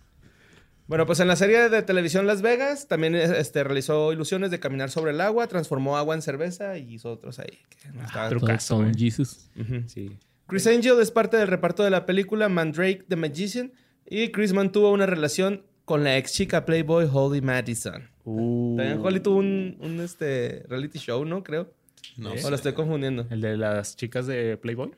Bueno, 0.87 1.05
pues 1.05 1.21
en 1.21 1.29
la 1.29 1.37
serie 1.37 1.69
de 1.69 1.81
televisión 1.81 2.27
Las 2.27 2.41
Vegas 2.41 2.89
también 2.89 3.15
este, 3.15 3.63
realizó 3.63 4.11
ilusiones 4.11 4.51
de 4.51 4.59
caminar 4.59 4.91
sobre 4.91 5.11
el 5.11 5.21
agua, 5.21 5.47
transformó 5.47 5.95
agua 5.97 6.13
en 6.13 6.21
cerveza 6.21 6.77
y 6.77 6.95
hizo 6.95 7.09
otros 7.09 7.39
ahí. 7.39 7.59
que 7.81 7.87
no 7.89 8.01
caso, 8.41 8.75
con 8.75 8.89
eh. 8.89 8.93
Jesus. 8.97 9.49
Ujú. 9.57 9.83
Sí. 9.87 10.11
Chris 10.45 10.67
Angel 10.67 10.99
es 10.99 11.09
parte 11.09 11.37
del 11.37 11.47
reparto 11.47 11.83
de 11.85 11.89
la 11.89 12.05
película 12.05 12.49
Mandrake 12.49 13.05
the 13.07 13.15
Magician 13.15 13.71
y 14.09 14.29
Chris 14.29 14.53
mantuvo 14.53 14.91
una 14.91 15.05
relación 15.05 15.63
con 15.85 16.03
la 16.03 16.17
ex 16.17 16.33
chica 16.33 16.65
Playboy 16.65 17.07
Holly 17.11 17.41
Madison. 17.41 18.09
Uh, 18.25 18.77
También 18.77 18.99
Holly 19.03 19.19
tuvo 19.19 19.37
un, 19.37 19.77
un, 19.79 19.99
este, 19.99 20.63
reality 20.69 20.99
show, 20.99 21.25
¿no? 21.25 21.43
Creo. 21.43 21.71
No 22.17 22.33
o 22.33 22.37
sé. 22.37 22.49
lo 22.49 22.55
estoy 22.55 22.73
confundiendo. 22.73 23.25
El 23.29 23.41
de 23.41 23.57
las 23.57 23.95
chicas 23.95 24.27
de 24.27 24.57
Playboy. 24.57 24.91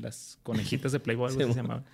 Las 0.00 0.38
conejitas 0.42 0.92
de 0.92 1.00
Playboy, 1.00 1.28
algo 1.30 1.40
Sí, 1.40 1.44
así 1.44 1.52
se 1.52 1.62
llamaba. 1.62 1.84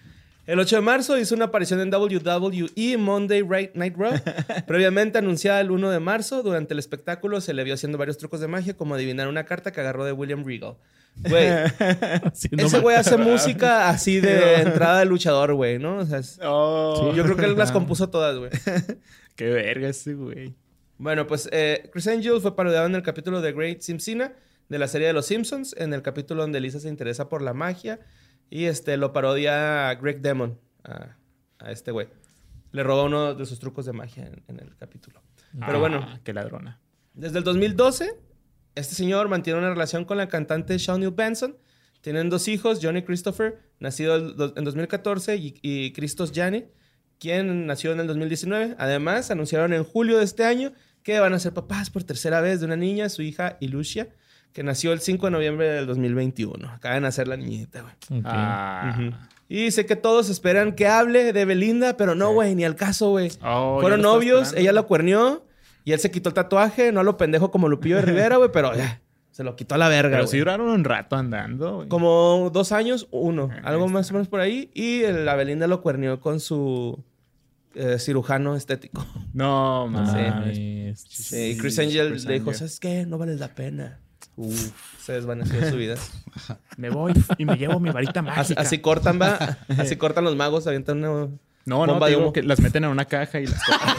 El 0.47 0.61
8 0.61 0.76
de 0.76 0.82
marzo 0.82 1.18
hizo 1.18 1.34
una 1.34 1.47
aparición 1.47 1.80
en 1.80 1.92
WWE 1.92 2.97
Monday 2.99 3.42
Night 3.74 3.97
Raw. 3.97 4.12
Previamente 4.66 5.18
anunciada 5.18 5.61
el 5.61 5.72
1 5.72 5.90
de 5.90 5.99
marzo, 6.01 6.42
durante 6.44 6.72
el 6.74 6.78
espectáculo 6.78 7.40
se 7.40 7.53
le 7.53 7.64
vio 7.64 7.74
haciendo 7.74 7.99
varios 7.99 8.16
trucos 8.16 8.38
de 8.40 8.47
magia, 8.47 8.76
como 8.76 8.94
adivinar 8.94 9.26
una 9.26 9.44
carta 9.44 9.72
que 9.72 9.80
agarró 9.80 10.05
de 10.05 10.12
William 10.12 10.44
Regal. 10.44 10.76
Güey, 11.16 11.49
ese 12.59 12.78
güey 12.78 12.94
hace 12.94 13.16
música 13.16 13.88
así 13.88 14.20
de 14.20 14.57
entrada 14.61 15.01
de 15.01 15.07
luchador, 15.07 15.55
güey, 15.55 15.78
¿no? 15.78 15.99
O 15.99 16.07
sea, 16.07 16.18
es- 16.18 16.38
Oh, 16.44 17.12
yo 17.16 17.24
creo 17.24 17.36
que 17.36 17.47
él 17.47 17.57
las 17.57 17.72
compuso 17.72 18.09
todas, 18.11 18.36
güey. 18.38 18.51
Qué 19.34 19.49
verga 19.49 19.88
ese 19.88 20.14
güey. 20.14 20.55
Bueno, 20.99 21.26
pues 21.26 21.49
eh, 21.53 21.88
Chris 21.92 22.07
Angel 22.07 22.40
fue 22.40 22.55
parodiado 22.55 22.86
en 22.86 22.94
el 22.94 23.03
capítulo 23.03 23.40
de 23.40 23.53
Great 23.53 23.80
Simpsona 23.80 24.32
de 24.68 24.78
la 24.78 24.88
serie 24.88 25.09
de 25.09 25.12
Los 25.12 25.26
Simpsons, 25.26 25.74
en 25.78 25.92
el 25.92 26.03
capítulo 26.03 26.42
donde 26.42 26.61
Lisa 26.61 26.80
se 26.80 26.88
interesa 26.88 27.28
por 27.28 27.42
la 27.42 27.53
magia 27.53 27.99
y 28.51 28.64
este 28.64 28.97
lo 28.97 29.12
parodia 29.12 29.88
a 29.88 29.94
Greg 29.97 30.20
Demon, 30.20 30.59
a, 30.84 31.16
a 31.59 31.70
este 31.72 31.90
güey. 31.90 32.09
Le 32.72 32.82
roba 32.82 33.05
uno 33.05 33.34
de 33.34 33.47
sus 33.47 33.59
trucos 33.59 33.86
de 33.86 33.92
magia 33.92 34.26
en, 34.26 34.42
en 34.49 34.61
el 34.61 34.76
capítulo. 34.76 35.22
Pero 35.53 35.76
Ah, 35.76 35.78
bueno, 35.78 36.20
Qué 36.24 36.32
ladrona. 36.32 36.80
desde 37.14 37.38
el 37.38 37.44
2012, 37.44 38.11
este 38.74 38.94
señor 38.94 39.28
mantiene 39.28 39.59
una 39.59 39.70
relación 39.70 40.05
con 40.05 40.18
la 40.18 40.28
cantante 40.28 40.76
Shawnee 40.76 41.09
Benson. 41.09 41.57
Tienen 42.03 42.28
dos 42.30 42.47
hijos, 42.49 42.78
Johnny 42.82 43.03
Christopher, 43.03 43.59
nacido 43.80 44.16
en 44.16 44.64
2014, 44.64 45.36
y, 45.36 45.55
y 45.62 45.92
Christos 45.92 46.30
Jani, 46.34 46.66
quien 47.18 47.66
nació 47.66 47.92
en 47.92 48.01
el 48.01 48.07
2019. 48.07 48.76
Además, 48.78 49.30
anunciaron 49.30 49.72
en 49.72 49.82
julio 49.82 50.18
de 50.18 50.24
este 50.24 50.44
año 50.44 50.72
que 51.03 51.18
van 51.18 51.32
a 51.32 51.38
ser 51.38 51.55
papás 51.55 51.88
por 51.90 52.05
tercera 52.05 52.40
vez 52.40 52.61
de 52.61 52.66
una 52.66 52.76
niña, 52.76 53.09
su 53.09 53.22
hija 53.22 53.57
Ilusia, 53.61 54.09
que 54.57 54.63
nació 54.63 54.95
el 54.95 55.01
5 55.01 55.27
de 55.27 55.31
noviembre 55.33 55.69
del 55.69 55.87
2021. 55.87 56.67
Acaba 56.71 56.95
de 56.95 57.03
nacer 57.03 57.29
la 57.29 57.37
niñita, 57.37 57.83
güey. 57.83 58.23
Ah. 58.25 59.29
Y 59.51 59.71
sé 59.71 59.85
que 59.85 59.97
todos 59.97 60.31
esperan 60.31 60.73
que 60.75 60.87
hable 60.89 61.35
de 61.35 61.45
Belinda, 61.45 61.99
pero 61.99 62.15
no, 62.15 62.33
güey, 62.33 62.55
ni 62.55 62.65
al 62.65 62.75
caso, 62.75 63.11
güey. 63.11 63.31
Oh, 63.45 63.81
Fueron 63.83 64.01
novios, 64.01 64.45
esperando. 64.45 64.61
ella 64.63 64.73
lo 64.73 64.87
cuernió 64.87 65.45
y 65.85 65.93
él 65.93 66.01
se 66.01 66.11
quitó 66.11 66.31
el 66.31 66.35
tatuaje, 66.35 66.91
no 66.91 67.01
a 67.01 67.03
lo 67.03 67.19
pendejo 67.19 67.51
como 67.51 67.69
Lupillo 67.69 67.97
de 67.97 68.03
Rivera, 68.07 68.39
güey, 68.39 68.49
pero 68.51 68.75
ya, 68.75 69.03
se 69.31 69.45
lo 69.45 69.57
quitó 69.57 69.75
a 69.75 69.79
la 69.79 69.89
verga. 69.91 70.17
Pero 70.17 70.27
sí 70.27 70.39
duraron 70.39 70.69
un 70.69 70.85
rato 70.85 71.17
andando. 71.17 71.75
güey. 71.77 71.89
Como 71.89 72.49
dos 72.51 72.73
años, 72.73 73.09
uno, 73.11 73.51
Ah, 73.53 73.61
algo 73.65 73.89
más 73.89 74.09
o 74.11 74.15
menos 74.15 74.27
por 74.29 74.41
ahí. 74.41 74.71
Y 74.73 75.03
la 75.03 75.35
Belinda 75.37 75.67
lo 75.67 75.83
cuernió 75.83 76.19
con 76.19 76.41
su 76.41 77.05
eh, 77.75 77.99
cirujano 77.99 78.57
estético. 78.57 79.05
No, 79.35 79.87
No 79.91 80.01
mames. 80.01 80.57
Sí, 80.99 81.51
y 81.53 81.57
Chris 81.59 81.75
Sí, 81.75 81.83
Angel 81.83 82.09
Chris 82.13 82.25
le 82.25 82.33
dijo, 82.33 82.45
Angel. 82.49 82.59
¿sabes 82.59 82.81
qué? 82.81 83.05
No 83.05 83.19
vale 83.19 83.37
la 83.37 83.55
pena. 83.55 84.01
Uf, 84.37 84.70
se 85.01 85.14
desvaneció 85.14 85.59
de 85.61 85.70
su 85.70 85.76
vida. 85.76 85.95
Me 86.76 86.91
voy 86.91 87.14
y 87.39 87.47
me 87.47 87.57
llevo 87.57 87.80
mi 87.80 87.91
varita 87.91 88.20
mágica. 88.20 88.61
así 88.61 88.78
cortan, 88.78 89.18
va. 89.20 89.57
Así 89.78 89.97
cortan 89.97 90.24
los 90.24 90.37
magos, 90.37 90.66
avientan 90.66 90.99
una... 90.99 91.28
no, 91.64 91.87
no, 91.87 91.99
te 91.99 92.11
digo 92.11 92.32
que 92.34 92.43
las 92.43 92.61
meten 92.61 92.84
en 92.84 92.91
una 92.91 93.07
caja 93.07 93.41
y 93.41 93.47
las 93.47 93.62
cortan. 93.64 93.97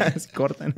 así 0.16 0.28
cortan. 0.30 0.74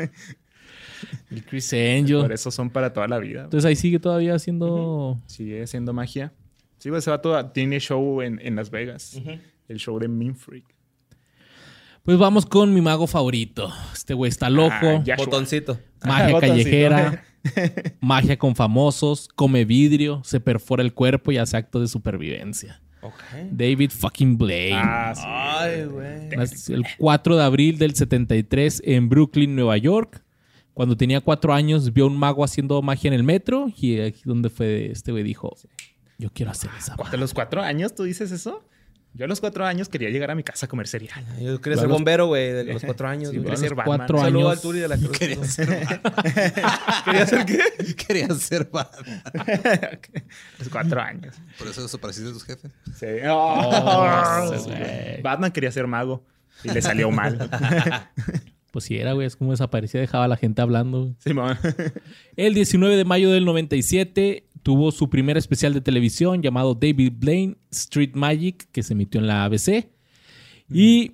El 1.30 1.44
Chris 1.46 1.72
Angel. 1.72 2.20
Por 2.20 2.32
eso 2.32 2.50
son 2.50 2.68
para 2.68 2.92
toda 2.92 3.08
la 3.08 3.18
vida. 3.18 3.44
Entonces 3.44 3.66
ahí 3.66 3.76
sigue 3.76 3.98
todavía 3.98 4.34
haciendo... 4.34 5.18
Sigue 5.26 5.62
haciendo 5.62 5.94
magia. 5.94 6.32
Sí, 6.78 6.90
pues 6.90 7.04
ese 7.04 7.10
vato 7.10 7.46
tiene 7.46 7.80
show 7.80 8.20
en, 8.20 8.38
en 8.42 8.56
Las 8.56 8.70
Vegas. 8.70 9.18
El 9.68 9.78
show 9.78 9.98
de 9.98 10.08
Mean 10.08 10.36
Freak. 10.36 10.66
Pues 12.04 12.18
vamos 12.18 12.46
con 12.46 12.74
mi 12.74 12.80
mago 12.80 13.06
favorito. 13.06 13.72
Este 13.92 14.14
güey 14.14 14.28
está 14.28 14.50
loco. 14.50 14.72
Ah. 14.72 15.04
Botoncito. 15.16 15.78
Magia 16.04 16.26
Botoncito. 16.32 16.40
callejera. 16.40 17.24
magia 18.00 18.36
con 18.36 18.56
famosos. 18.56 19.28
Come 19.36 19.64
vidrio. 19.64 20.20
Se 20.24 20.40
perfora 20.40 20.82
el 20.82 20.94
cuerpo 20.94 21.30
y 21.30 21.38
hace 21.38 21.56
actos 21.56 21.82
de 21.82 21.88
supervivencia. 21.88 22.82
Ok. 23.02 23.14
David 23.52 23.90
fucking 23.90 24.36
Blaine. 24.36 24.80
Ah, 24.82 25.12
sí. 25.14 25.22
Ay, 25.24 25.84
güey. 25.84 26.74
El 26.76 26.84
4 26.98 27.36
de 27.36 27.42
abril 27.44 27.78
del 27.78 27.94
73 27.94 28.82
en 28.84 29.08
Brooklyn, 29.08 29.54
Nueva 29.54 29.76
York. 29.76 30.22
Cuando 30.74 30.96
tenía 30.96 31.20
cuatro 31.20 31.52
años 31.52 31.92
vio 31.92 32.04
a 32.04 32.06
un 32.08 32.16
mago 32.16 32.44
haciendo 32.44 32.80
magia 32.82 33.08
en 33.08 33.14
el 33.14 33.22
metro 33.22 33.68
y 33.76 34.00
aquí 34.00 34.22
donde 34.24 34.48
fue 34.48 34.90
este 34.90 35.12
güey 35.12 35.22
dijo, 35.22 35.54
yo 36.18 36.30
quiero 36.32 36.50
hacer 36.50 36.70
esa 36.78 36.96
¿De 37.10 37.18
los 37.18 37.34
cuatro 37.34 37.60
años 37.60 37.94
tú 37.94 38.04
dices 38.04 38.32
eso? 38.32 38.64
Yo 39.14 39.26
a 39.26 39.28
los 39.28 39.40
cuatro 39.40 39.66
años 39.66 39.90
quería 39.90 40.08
llegar 40.08 40.30
a 40.30 40.34
mi 40.34 40.42
casa 40.42 40.64
a 40.64 40.68
comer 40.70 40.88
cereal. 40.88 41.22
Yo 41.38 41.60
quería 41.60 41.76
ser 41.78 41.86
los- 41.88 41.96
bombero, 41.98 42.28
güey, 42.28 42.50
de 42.52 42.64
los 42.64 42.82
cuatro 42.82 43.08
años. 43.08 43.30
Sí, 43.30 43.36
güey. 43.36 43.44
quería 43.44 43.56
ser 43.58 43.74
Batman. 43.74 43.98
cuatro 43.98 44.16
Un 44.18 44.24
saludo 44.24 44.48
años. 44.48 44.56
al 44.58 44.62
Turi 44.62 44.78
de 44.80 44.88
la 44.88 44.96
Cruz. 44.96 45.18
Quería 45.18 45.44
ser 45.44 45.68
¿Quería 47.04 47.26
ser 47.26 47.44
qué? 47.46 47.94
Quería 47.94 48.28
ser 48.34 48.68
Batman. 48.72 49.22
los 50.58 50.68
cuatro 50.70 51.00
años. 51.00 51.34
Por 51.58 51.68
eso 51.68 51.82
desapareciste 51.82 52.28
de 52.28 52.32
tus 52.34 52.44
jefes. 52.44 52.70
Sí. 52.98 53.06
Oh, 53.28 54.52
Sí. 54.64 54.70
Batman 55.22 55.52
quería 55.52 55.70
ser 55.72 55.86
mago 55.86 56.24
y 56.64 56.70
le 56.70 56.80
salió 56.82 57.10
mal. 57.10 57.50
Pues 58.72 58.86
sí 58.86 58.96
era, 58.96 59.12
güey, 59.12 59.26
es 59.26 59.36
como 59.36 59.50
desaparecía, 59.50 60.00
dejaba 60.00 60.24
a 60.24 60.28
la 60.28 60.38
gente 60.38 60.62
hablando. 60.62 61.14
Simón. 61.18 61.58
El 62.36 62.54
19 62.54 62.96
de 62.96 63.04
mayo 63.04 63.30
del 63.30 63.44
97 63.44 64.46
tuvo 64.62 64.92
su 64.92 65.10
primer 65.10 65.36
especial 65.36 65.74
de 65.74 65.80
televisión 65.80 66.42
llamado 66.42 66.74
David 66.74 67.12
Blaine 67.16 67.56
Street 67.70 68.12
Magic, 68.14 68.66
que 68.72 68.82
se 68.82 68.92
emitió 68.94 69.20
en 69.20 69.26
la 69.26 69.44
ABC. 69.44 69.88
Y 70.72 71.12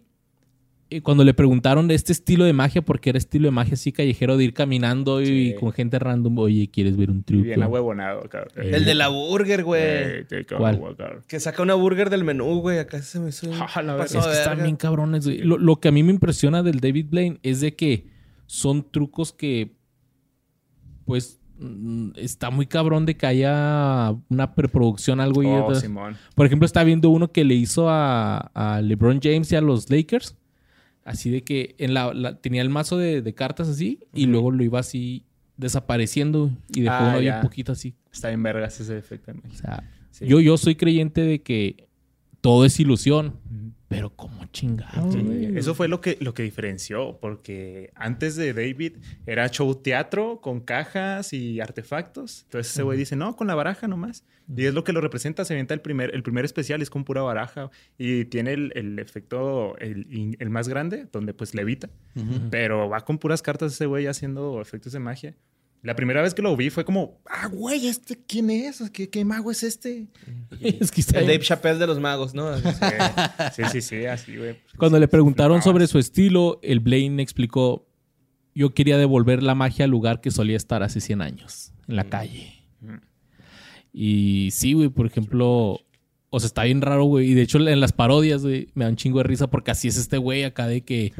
eh, 0.90 1.02
cuando 1.02 1.22
le 1.24 1.34
preguntaron 1.34 1.86
de 1.88 1.94
este 1.94 2.12
estilo 2.12 2.44
de 2.44 2.52
magia, 2.54 2.80
porque 2.82 3.10
era 3.10 3.18
estilo 3.18 3.46
de 3.46 3.50
magia 3.50 3.74
así 3.74 3.92
callejero 3.92 4.36
de 4.38 4.44
ir 4.44 4.54
caminando 4.54 5.20
y 5.20 5.26
Sí. 5.26 5.54
con 5.60 5.72
gente 5.72 5.98
random, 5.98 6.38
oye, 6.38 6.68
¿quieres 6.70 6.96
ver 6.96 7.10
un 7.10 7.22
truco? 7.22 7.42
Bien 7.44 7.62
ahuevonado, 7.62 8.22
cabrón. 8.28 8.52
Eh, 8.56 8.70
El 8.74 8.84
de 8.86 8.94
la 8.94 9.08
burger, 9.08 9.64
güey. 9.64 9.82
Eh. 9.82 10.26
Que 11.26 11.40
saca 11.40 11.62
una 11.62 11.74
burger 11.74 12.08
del 12.10 12.24
menú, 12.24 12.60
güey. 12.60 12.78
Acá 12.78 13.02
se 13.02 13.20
me 13.20 13.30
hizo. 13.30 13.48
un 13.50 13.58
la 13.86 13.96
paso 13.98 14.18
Es 14.18 14.26
que 14.26 14.32
están 14.32 14.62
bien 14.62 14.76
cabrones. 14.76 15.24
güey. 15.26 15.38
Lo, 15.38 15.58
lo 15.58 15.76
que 15.76 15.88
a 15.88 15.92
mí 15.92 16.02
me 16.02 16.12
impresiona 16.12 16.62
del 16.62 16.80
David 16.80 17.06
Blaine 17.10 17.38
es 17.42 17.60
de 17.60 17.74
que 17.74 18.06
son 18.46 18.90
trucos 18.90 19.32
que, 19.32 19.72
pues, 21.04 21.38
está 22.16 22.50
muy 22.50 22.66
cabrón 22.66 23.04
de 23.06 23.16
que 23.16 23.26
haya 23.26 24.14
una 24.28 24.54
preproducción, 24.54 25.20
algo. 25.20 25.42
y 25.42 25.46
Oh. 25.46 25.68
Por 26.34 26.46
ejemplo, 26.46 26.66
está 26.66 26.84
viendo 26.84 27.10
uno 27.10 27.32
que 27.32 27.44
le 27.44 27.54
hizo 27.54 27.88
a, 27.88 28.38
a 28.54 28.80
LeBron 28.80 29.20
James 29.22 29.50
y 29.52 29.56
a 29.56 29.60
los 29.60 29.90
Lakers. 29.90 30.36
Así 31.04 31.30
de 31.30 31.42
que 31.42 31.74
en 31.78 31.94
la, 31.94 32.12
la- 32.12 32.38
tenía 32.40 32.60
el 32.62 32.68
mazo 32.68 32.98
de, 32.98 33.22
de 33.22 33.34
cartas 33.34 33.68
así 33.68 34.00
y 34.12 34.26
luego 34.26 34.50
lo 34.50 34.62
iba 34.62 34.78
así 34.78 35.24
desapareciendo 35.56 36.50
y 36.74 36.82
dejó 36.82 36.94
Ah, 36.94 37.08
uno 37.10 37.40
poquito 37.42 37.72
así. 37.72 37.94
Está 38.12 38.28
bien 38.28 38.42
vergas 38.42 38.78
ese 38.80 38.96
efecto 38.98 39.32
O 39.50 39.54
sea, 39.54 39.82
Sí. 40.10 40.26
yo, 40.26 40.40
yo 40.40 40.56
soy 40.56 40.74
creyente 40.74 41.20
de 41.22 41.42
que 41.42 41.88
todo 42.40 42.64
es 42.64 42.78
ilusión. 42.80 43.34
Pero 43.88 44.10
como 44.10 44.44
chingado. 44.46 45.10
Sí? 45.10 45.52
Eso 45.56 45.74
fue 45.74 45.88
lo 45.88 46.00
que, 46.02 46.18
lo 46.20 46.34
que 46.34 46.42
diferenció, 46.42 47.18
porque 47.20 47.90
antes 47.94 48.36
de 48.36 48.52
David 48.52 48.98
era 49.26 49.48
show 49.48 49.74
teatro 49.74 50.40
con 50.42 50.60
cajas 50.60 51.32
y 51.32 51.60
artefactos. 51.60 52.42
Entonces 52.44 52.72
ese 52.72 52.82
güey 52.82 52.98
dice, 52.98 53.16
no, 53.16 53.34
con 53.34 53.46
la 53.46 53.54
baraja 53.54 53.88
nomás. 53.88 54.24
Y 54.54 54.66
es 54.66 54.74
lo 54.74 54.84
que 54.84 54.92
lo 54.92 55.00
representa, 55.00 55.44
se 55.44 55.54
avienta 55.54 55.74
el 55.74 55.80
primer, 55.80 56.14
el 56.14 56.22
primer 56.22 56.44
especial, 56.44 56.82
es 56.82 56.90
con 56.90 57.04
pura 57.04 57.22
baraja. 57.22 57.70
Y 57.96 58.26
tiene 58.26 58.52
el, 58.52 58.72
el 58.74 58.98
efecto, 58.98 59.76
el, 59.78 60.36
el 60.38 60.50
más 60.50 60.68
grande, 60.68 61.06
donde 61.10 61.32
pues 61.32 61.54
levita. 61.54 61.88
Pero 62.50 62.88
va 62.88 63.00
con 63.02 63.18
puras 63.18 63.42
cartas 63.42 63.72
ese 63.72 63.86
güey 63.86 64.06
haciendo 64.06 64.60
efectos 64.60 64.92
de 64.92 64.98
magia. 64.98 65.34
La 65.82 65.94
primera 65.94 66.22
vez 66.22 66.34
que 66.34 66.42
lo 66.42 66.56
vi 66.56 66.70
fue 66.70 66.84
como, 66.84 67.20
ah, 67.26 67.46
güey, 67.46 67.86
¿este 67.86 68.18
quién 68.26 68.50
es? 68.50 68.82
¿Qué, 68.90 69.08
qué 69.08 69.24
mago 69.24 69.50
es 69.50 69.62
este? 69.62 70.08
Es 70.60 70.90
que 70.90 71.00
está 71.00 71.20
El. 71.20 71.26
Dave 71.26 71.38
Chappelle 71.40 71.78
de 71.78 71.86
los 71.86 72.00
magos, 72.00 72.34
¿no? 72.34 72.56
Sí, 72.58 72.64
sí, 73.56 73.62
sí, 73.70 73.80
sí, 73.80 74.06
así, 74.06 74.36
güey. 74.36 74.56
Cuando 74.76 74.98
le 74.98 75.06
preguntaron 75.06 75.62
sobre 75.62 75.86
su 75.86 75.98
estilo, 75.98 76.58
el 76.62 76.80
Blaine 76.80 77.20
explicó, 77.22 77.86
yo 78.54 78.74
quería 78.74 78.98
devolver 78.98 79.42
la 79.42 79.54
magia 79.54 79.84
al 79.84 79.90
lugar 79.92 80.20
que 80.20 80.32
solía 80.32 80.56
estar 80.56 80.82
hace 80.82 81.00
100 81.00 81.22
años, 81.22 81.72
en 81.86 81.96
la 81.96 82.04
calle. 82.04 82.54
Mm. 82.80 82.96
Y 83.92 84.50
sí, 84.50 84.72
güey, 84.72 84.88
por 84.88 85.06
ejemplo, 85.06 85.80
o 86.30 86.40
sea, 86.40 86.48
está 86.48 86.64
bien 86.64 86.82
raro, 86.82 87.04
güey. 87.04 87.30
Y 87.30 87.34
de 87.34 87.42
hecho, 87.42 87.58
en 87.58 87.80
las 87.80 87.92
parodias, 87.92 88.42
güey, 88.42 88.68
me 88.74 88.84
da 88.84 88.90
un 88.90 88.96
chingo 88.96 89.18
de 89.18 89.24
risa 89.24 89.48
porque 89.48 89.70
así 89.70 89.88
es 89.88 89.96
este 89.96 90.18
güey 90.18 90.44
acá 90.44 90.66
de 90.66 90.82
que 90.82 91.12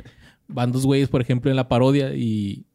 van 0.49 0.73
dos 0.73 0.85
güeyes, 0.85 1.09
por 1.09 1.21
ejemplo, 1.21 1.51
en 1.51 1.57
la 1.57 1.69
parodia 1.69 2.15
y 2.15 2.67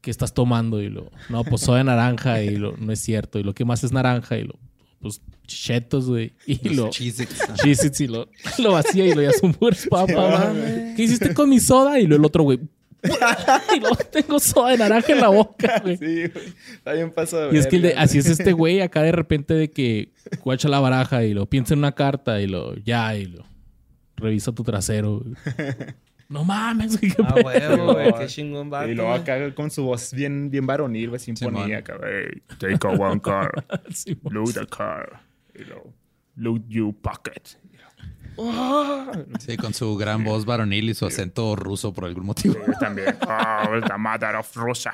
¿qué 0.00 0.10
estás 0.10 0.34
tomando? 0.34 0.80
Y 0.82 0.88
lo, 0.88 1.10
no, 1.28 1.44
pues 1.44 1.62
soy 1.62 1.78
de 1.78 1.84
naranja 1.84 2.42
y 2.42 2.56
lo, 2.56 2.76
no 2.76 2.92
es 2.92 3.00
cierto. 3.00 3.38
Y 3.38 3.42
lo 3.42 3.54
que 3.54 3.64
más 3.64 3.84
es 3.84 3.92
naranja 3.92 4.36
y 4.38 4.44
lo, 4.44 4.58
pues, 5.00 5.20
chetos, 5.46 6.08
güey. 6.08 6.32
Y 6.46 6.70
lo, 6.70 6.90
Cheez-Its. 6.90 8.00
Y 8.00 8.06
lo, 8.08 8.28
lo 8.58 8.72
vacía 8.72 9.06
y 9.06 9.14
lo 9.14 9.22
ya 9.22 9.32
son 9.32 9.52
puras 9.54 9.86
papas. 9.88 10.54
¿Qué 10.96 11.02
hiciste 11.02 11.34
con 11.34 11.48
mi 11.50 11.60
soda? 11.60 11.98
Y 12.00 12.06
lo 12.06 12.16
el 12.16 12.24
otro, 12.24 12.42
güey. 12.44 12.60
y 13.76 13.80
luego 13.80 13.96
tengo 14.12 14.38
soda 14.38 14.70
de 14.70 14.78
naranja 14.78 15.12
en 15.12 15.20
la 15.20 15.28
boca, 15.28 15.80
güey. 15.82 15.96
Sí, 15.96 16.28
güey. 16.32 16.44
Está 16.74 16.92
bien 16.92 17.10
paso 17.10 17.36
de 17.48 17.54
Y 17.56 17.58
es 17.58 17.66
que 17.66 17.76
el 17.76 17.82
de- 17.82 17.94
así 17.94 18.18
es 18.18 18.26
este 18.26 18.52
güey 18.52 18.80
acá 18.80 19.02
de 19.02 19.10
repente 19.10 19.54
de 19.54 19.70
que 19.70 20.12
guacha 20.44 20.68
la 20.68 20.78
baraja 20.78 21.24
y 21.24 21.34
lo 21.34 21.46
piensa 21.46 21.74
en 21.74 21.78
una 21.80 21.92
carta 21.92 22.40
y 22.40 22.46
lo 22.46 22.76
ya 22.76 23.16
y 23.16 23.26
lo 23.26 23.44
revisa 24.16 24.52
tu 24.52 24.62
trasero. 24.62 25.18
güey. 25.18 25.34
No 26.32 26.44
mames, 26.44 26.98
güey, 26.98 27.12
qué 27.12 27.22
Ah, 27.22 27.34
huevo, 27.44 27.92
güey. 27.92 28.12
Qué 28.18 28.26
chingón 28.26 28.70
vato. 28.70 28.88
Y 28.90 28.94
luego 28.94 29.12
acá 29.12 29.54
con 29.54 29.70
su 29.70 29.84
voz 29.84 30.12
bien, 30.12 30.50
bien 30.50 30.66
varonil, 30.66 31.10
güey, 31.10 31.20
acá, 31.74 31.96
"Hey, 32.02 32.42
take 32.58 32.78
a 32.86 32.90
one 32.90 33.20
car, 33.20 33.50
Sí, 33.90 34.18
load 34.30 34.54
the 34.54 34.66
car, 34.66 35.20
y 35.54 35.64
luego, 35.64 35.92
load 36.36 36.60
you 36.68 36.92
pocket. 37.00 37.42
Sí, 39.40 39.56
con 39.58 39.74
su 39.74 39.94
gran 39.96 40.24
voz 40.24 40.44
varonil 40.46 40.88
y 40.88 40.94
su 40.94 41.04
acento 41.06 41.54
ruso 41.54 41.92
por 41.92 42.06
algún 42.06 42.24
motivo. 42.26 42.54
Yo 42.66 42.72
también. 42.80 43.14
Oh, 43.28 43.80
the 43.86 43.98
mother 43.98 44.36
of 44.36 44.56
Russia. 44.56 44.92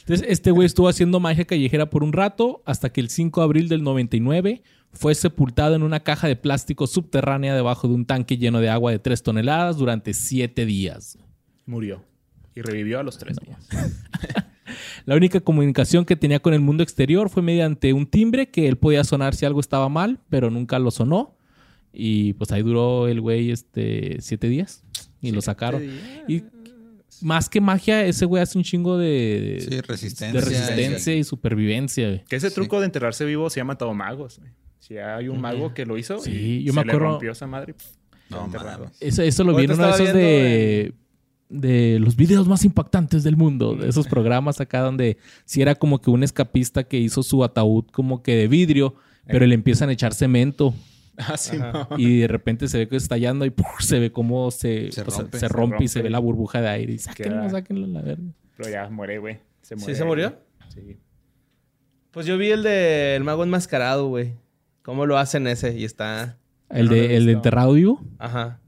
Entonces, 0.00 0.26
este 0.28 0.50
güey 0.50 0.66
estuvo 0.66 0.88
haciendo 0.88 1.20
magia 1.20 1.44
callejera 1.44 1.88
por 1.88 2.02
un 2.02 2.12
rato 2.12 2.62
hasta 2.66 2.90
que 2.90 3.00
el 3.00 3.10
5 3.10 3.40
de 3.40 3.44
abril 3.44 3.68
del 3.68 3.82
99 3.84 4.62
fue 4.92 5.14
sepultado 5.14 5.74
en 5.74 5.82
una 5.82 6.00
caja 6.00 6.26
de 6.28 6.36
plástico 6.36 6.86
subterránea 6.86 7.54
debajo 7.54 7.88
de 7.88 7.94
un 7.94 8.04
tanque 8.06 8.36
lleno 8.38 8.60
de 8.60 8.68
agua 8.68 8.90
de 8.90 8.98
3 8.98 9.22
toneladas 9.22 9.76
durante 9.76 10.14
7 10.14 10.64
días. 10.66 11.18
Murió. 11.66 12.04
Y 12.54 12.62
revivió 12.62 12.98
a 12.98 13.02
los 13.02 13.18
tres 13.18 13.36
días. 13.38 13.68
La 15.06 15.14
única 15.16 15.40
comunicación 15.40 16.04
que 16.04 16.16
tenía 16.16 16.40
con 16.40 16.52
el 16.52 16.60
mundo 16.60 16.82
exterior 16.82 17.30
fue 17.30 17.42
mediante 17.42 17.92
un 17.92 18.06
timbre 18.06 18.50
que 18.50 18.68
él 18.68 18.76
podía 18.76 19.04
sonar 19.04 19.34
si 19.34 19.46
algo 19.46 19.60
estaba 19.60 19.88
mal, 19.88 20.20
pero 20.28 20.50
nunca 20.50 20.78
lo 20.78 20.90
sonó. 20.90 21.36
Y 21.92 22.34
pues 22.34 22.52
ahí 22.52 22.62
duró 22.62 23.08
el 23.08 23.20
güey 23.20 23.50
este 23.50 24.16
siete 24.20 24.48
días 24.48 24.84
y 25.22 25.30
lo 25.30 25.40
sacaron. 25.40 25.82
Y 26.28 26.42
más 27.22 27.48
que 27.48 27.60
magia, 27.60 28.04
ese 28.04 28.26
güey 28.26 28.42
hace 28.42 28.58
un 28.58 28.64
chingo 28.64 28.98
de, 28.98 29.64
Sí, 29.68 29.80
resistencia. 29.80 30.38
de 30.40 30.46
resistencia 30.46 31.14
y 31.14 31.24
supervivencia. 31.24 32.08
güey. 32.08 32.24
Que 32.24 32.36
ese 32.36 32.50
Sí. 32.50 32.54
truco 32.56 32.78
de 32.80 32.86
enterrarse 32.86 33.24
vivo 33.24 33.48
se 33.50 33.60
llama 33.60 33.78
todo 33.78 33.94
magos. 33.94 34.38
güey. 34.38 34.50
Si 34.78 34.96
hay 34.98 35.28
un 35.28 35.40
mago 35.40 35.74
que 35.74 35.84
lo 35.86 35.98
hizo, 35.98 36.18
Sí, 36.18 36.30
y 36.60 36.64
yo 36.64 36.72
se 36.72 36.78
me 36.80 36.84
le 36.86 36.92
acuerdo- 36.92 37.10
rompió 37.12 37.32
esa 37.32 37.46
madre. 37.46 37.74
pff, 37.74 37.86
No. 38.30 38.48
Eso, 39.00 39.22
eso 39.22 39.44
lo 39.44 39.54
vi 39.56 39.64
en 39.64 39.72
uno 39.72 39.86
de 39.86 39.90
esos 39.92 40.12
de, 40.12 40.94
de 41.48 41.98
los 41.98 42.14
videos 42.16 42.46
más 42.46 42.64
impactantes 42.64 43.24
del 43.24 43.36
mundo. 43.36 43.74
De 43.74 43.88
esos 43.88 44.06
programas 44.06 44.60
acá 44.60 44.80
donde 44.80 45.16
si 45.44 45.62
era 45.62 45.74
como 45.74 46.00
que 46.00 46.10
un 46.10 46.22
escapista 46.22 46.84
que 46.84 46.98
hizo 46.98 47.22
su 47.22 47.42
ataúd 47.42 47.86
como 47.90 48.22
que 48.22 48.34
de 48.36 48.48
vidrio, 48.48 48.94
pero 49.26 49.46
le 49.46 49.54
empiezan 49.54 49.88
a 49.88 49.92
echar 49.92 50.12
cemento. 50.14 50.74
Ah, 51.16 51.36
sí, 51.36 51.56
no. 51.58 51.88
Y 51.98 52.20
de 52.20 52.28
repente 52.28 52.68
se 52.68 52.78
ve 52.78 52.88
que 52.88 52.94
está 52.96 53.16
estallando 53.16 53.44
y 53.44 53.52
se 53.80 53.98
ve 53.98 54.12
cómo 54.12 54.50
se, 54.52 54.92
Se 54.92 55.00
o 55.02 55.10
sea, 55.10 55.22
rompe. 55.22 55.38
se 55.38 55.48
rompe 55.48 55.78
Se 55.78 55.84
y 55.84 55.88
se 55.88 56.02
ve 56.02 56.10
la 56.10 56.18
burbuja 56.20 56.60
de 56.60 56.68
aire. 56.68 56.92
Y 56.92 56.98
sáquenlo, 56.98 57.40
Queda- 57.42 57.50
sáquenlo 57.50 57.86
a 57.86 57.88
la 57.88 58.02
verga. 58.02 58.22
Pero 58.56 58.70
ya 58.70 58.88
muere, 58.88 59.18
güey. 59.18 59.38
Muere. 59.76 59.94
se 59.96 60.04
murió? 60.04 60.36
Sí. 60.68 60.96
Pues 62.12 62.24
yo 62.26 62.38
vi 62.38 62.50
el 62.50 62.62
de 62.62 63.16
El 63.16 63.24
Mago 63.24 63.42
Enmascarado, 63.42 64.06
güey. 64.08 64.34
¿Cómo 64.88 65.04
lo 65.04 65.18
hacen 65.18 65.46
ese? 65.46 65.76
Y 65.78 65.84
está... 65.84 66.38
El, 66.70 66.86
no 66.86 66.92
de, 66.94 67.14
el 67.18 67.26
de 67.26 67.32
enterrado 67.32 67.74
vivo. 67.74 68.02
Ajá. 68.18 68.58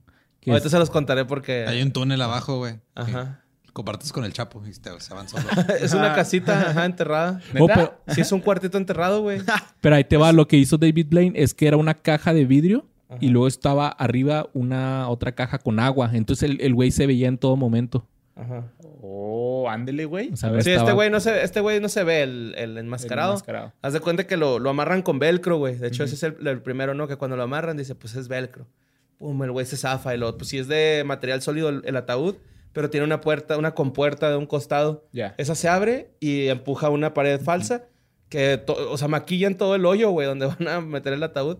Ahorita 0.46 0.66
es- 0.66 0.70
se 0.70 0.78
los 0.78 0.90
contaré 0.90 1.24
porque... 1.24 1.64
Hay 1.66 1.80
un 1.80 1.92
túnel 1.92 2.20
abajo, 2.20 2.58
güey. 2.58 2.74
Ajá. 2.94 3.42
que 3.64 3.72
Compartes 3.72 4.12
con 4.12 4.26
el 4.26 4.32
Chapo 4.34 4.62
y 4.66 4.70
te- 4.78 5.00
se 5.00 5.14
van 5.14 5.30
solo. 5.30 5.44
Es 5.80 5.94
una 5.94 6.14
casita, 6.14 6.72
ajá, 6.72 6.84
enterrada. 6.84 7.40
Oh, 7.58 7.66
pero, 7.66 8.02
Sí, 8.08 8.20
es 8.20 8.30
un 8.32 8.40
cuartito 8.40 8.76
enterrado, 8.76 9.22
güey. 9.22 9.40
pero 9.80 9.96
ahí 9.96 10.04
te 10.04 10.18
va. 10.18 10.30
Lo 10.32 10.46
que 10.46 10.58
hizo 10.58 10.76
David 10.76 11.06
Blaine 11.08 11.32
es 11.42 11.54
que 11.54 11.66
era 11.66 11.78
una 11.78 11.94
caja 11.94 12.34
de 12.34 12.44
vidrio 12.44 12.86
Ajá. 13.08 13.16
y 13.22 13.28
luego 13.30 13.46
estaba 13.48 13.88
arriba 13.88 14.46
una 14.52 15.08
otra 15.08 15.32
caja 15.34 15.56
con 15.58 15.80
agua. 15.80 16.10
Entonces 16.12 16.50
el, 16.50 16.60
el 16.60 16.74
güey 16.74 16.90
se 16.90 17.06
veía 17.06 17.28
en 17.28 17.38
todo 17.38 17.56
momento. 17.56 18.06
Ajá. 18.40 18.72
Oh, 19.02 19.68
ándele, 19.68 20.04
güey. 20.06 20.32
O 20.32 20.36
sea, 20.36 20.50
Sí, 20.62 20.70
estaba- 20.70 20.76
este 20.80 20.92
güey 20.92 21.10
no 21.10 21.20
se, 21.20 21.42
este 21.42 21.60
güey 21.60 21.80
no 21.80 21.88
se 21.88 22.04
ve 22.04 22.22
el, 22.22 22.54
el 22.56 22.78
enmascarado. 22.78 23.30
El 23.32 23.34
enmascarado. 23.36 23.72
Haz 23.82 23.92
de 23.92 24.00
cuenta 24.00 24.26
que 24.26 24.36
lo, 24.36 24.58
lo 24.58 24.70
amarran 24.70 25.02
con 25.02 25.18
velcro, 25.18 25.58
güey. 25.58 25.76
De 25.76 25.88
hecho, 25.88 26.04
ese 26.04 26.14
es 26.14 26.22
el, 26.22 26.46
el 26.46 26.62
primero, 26.62 26.94
¿no? 26.94 27.06
Que 27.06 27.16
cuando 27.16 27.36
lo 27.36 27.42
amarran 27.42 27.76
dice, 27.76 27.94
pues 27.94 28.14
es 28.14 28.28
velcro. 28.28 28.66
Pum, 29.18 29.42
el 29.42 29.52
güey 29.52 29.66
se 29.66 29.76
zafa 29.76 30.14
y 30.14 30.18
lo, 30.18 30.36
pues 30.38 30.48
si 30.48 30.58
es 30.58 30.66
de 30.68 31.02
material 31.06 31.42
sólido 31.42 31.68
el, 31.68 31.82
el 31.84 31.96
ataúd, 31.96 32.36
pero 32.72 32.88
tiene 32.88 33.04
una 33.04 33.20
puerta, 33.20 33.58
una 33.58 33.74
compuerta 33.74 34.30
de 34.30 34.36
un 34.36 34.46
costado. 34.46 35.04
Ya. 35.12 35.34
Esa 35.36 35.54
se 35.54 35.68
abre 35.68 36.10
y 36.20 36.46
empuja 36.48 36.88
una 36.88 37.12
pared 37.12 37.40
falsa 37.40 37.84
que, 38.30 38.56
to- 38.58 38.90
o 38.90 38.96
sea, 38.96 39.08
maquillan 39.08 39.56
todo 39.56 39.74
el 39.74 39.84
hoyo, 39.84 40.08
güey, 40.10 40.26
donde 40.26 40.46
van 40.58 40.66
a 40.68 40.80
meter 40.80 41.12
el 41.12 41.22
ataúd. 41.22 41.58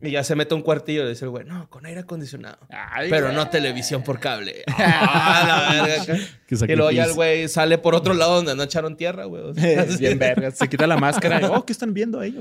Y 0.00 0.12
ya 0.12 0.24
se 0.24 0.34
mete 0.36 0.54
un 0.54 0.62
cuartillo 0.62 1.04
y 1.04 1.08
dice 1.10 1.24
el 1.26 1.30
güey, 1.32 1.44
no, 1.44 1.68
con 1.68 1.84
aire 1.84 2.00
acondicionado. 2.00 2.56
Ay, 2.70 3.10
Pero 3.10 3.26
güey. 3.26 3.36
no 3.36 3.48
televisión 3.48 4.02
por 4.02 4.18
cable. 4.20 4.62
Ah, 4.78 5.72
la 5.76 5.82
verga. 5.84 6.16
Y 6.72 6.76
luego 6.76 6.90
ya 6.92 7.04
el 7.04 7.12
güey 7.12 7.48
sale 7.48 7.76
por 7.76 7.94
otro 7.94 8.14
lado 8.14 8.36
donde 8.36 8.54
no 8.54 8.62
echaron 8.62 8.96
tierra, 8.96 9.24
güey. 9.24 9.42
O 9.42 9.52
sea, 9.54 9.82
Es 9.82 9.98
bien 9.98 10.18
verga. 10.18 10.50
Se 10.52 10.68
quita 10.68 10.86
la 10.86 10.96
máscara. 10.96 11.40
y, 11.40 11.44
oh, 11.44 11.64
¿qué 11.66 11.72
están 11.72 11.92
viendo 11.92 12.20
ahí? 12.20 12.36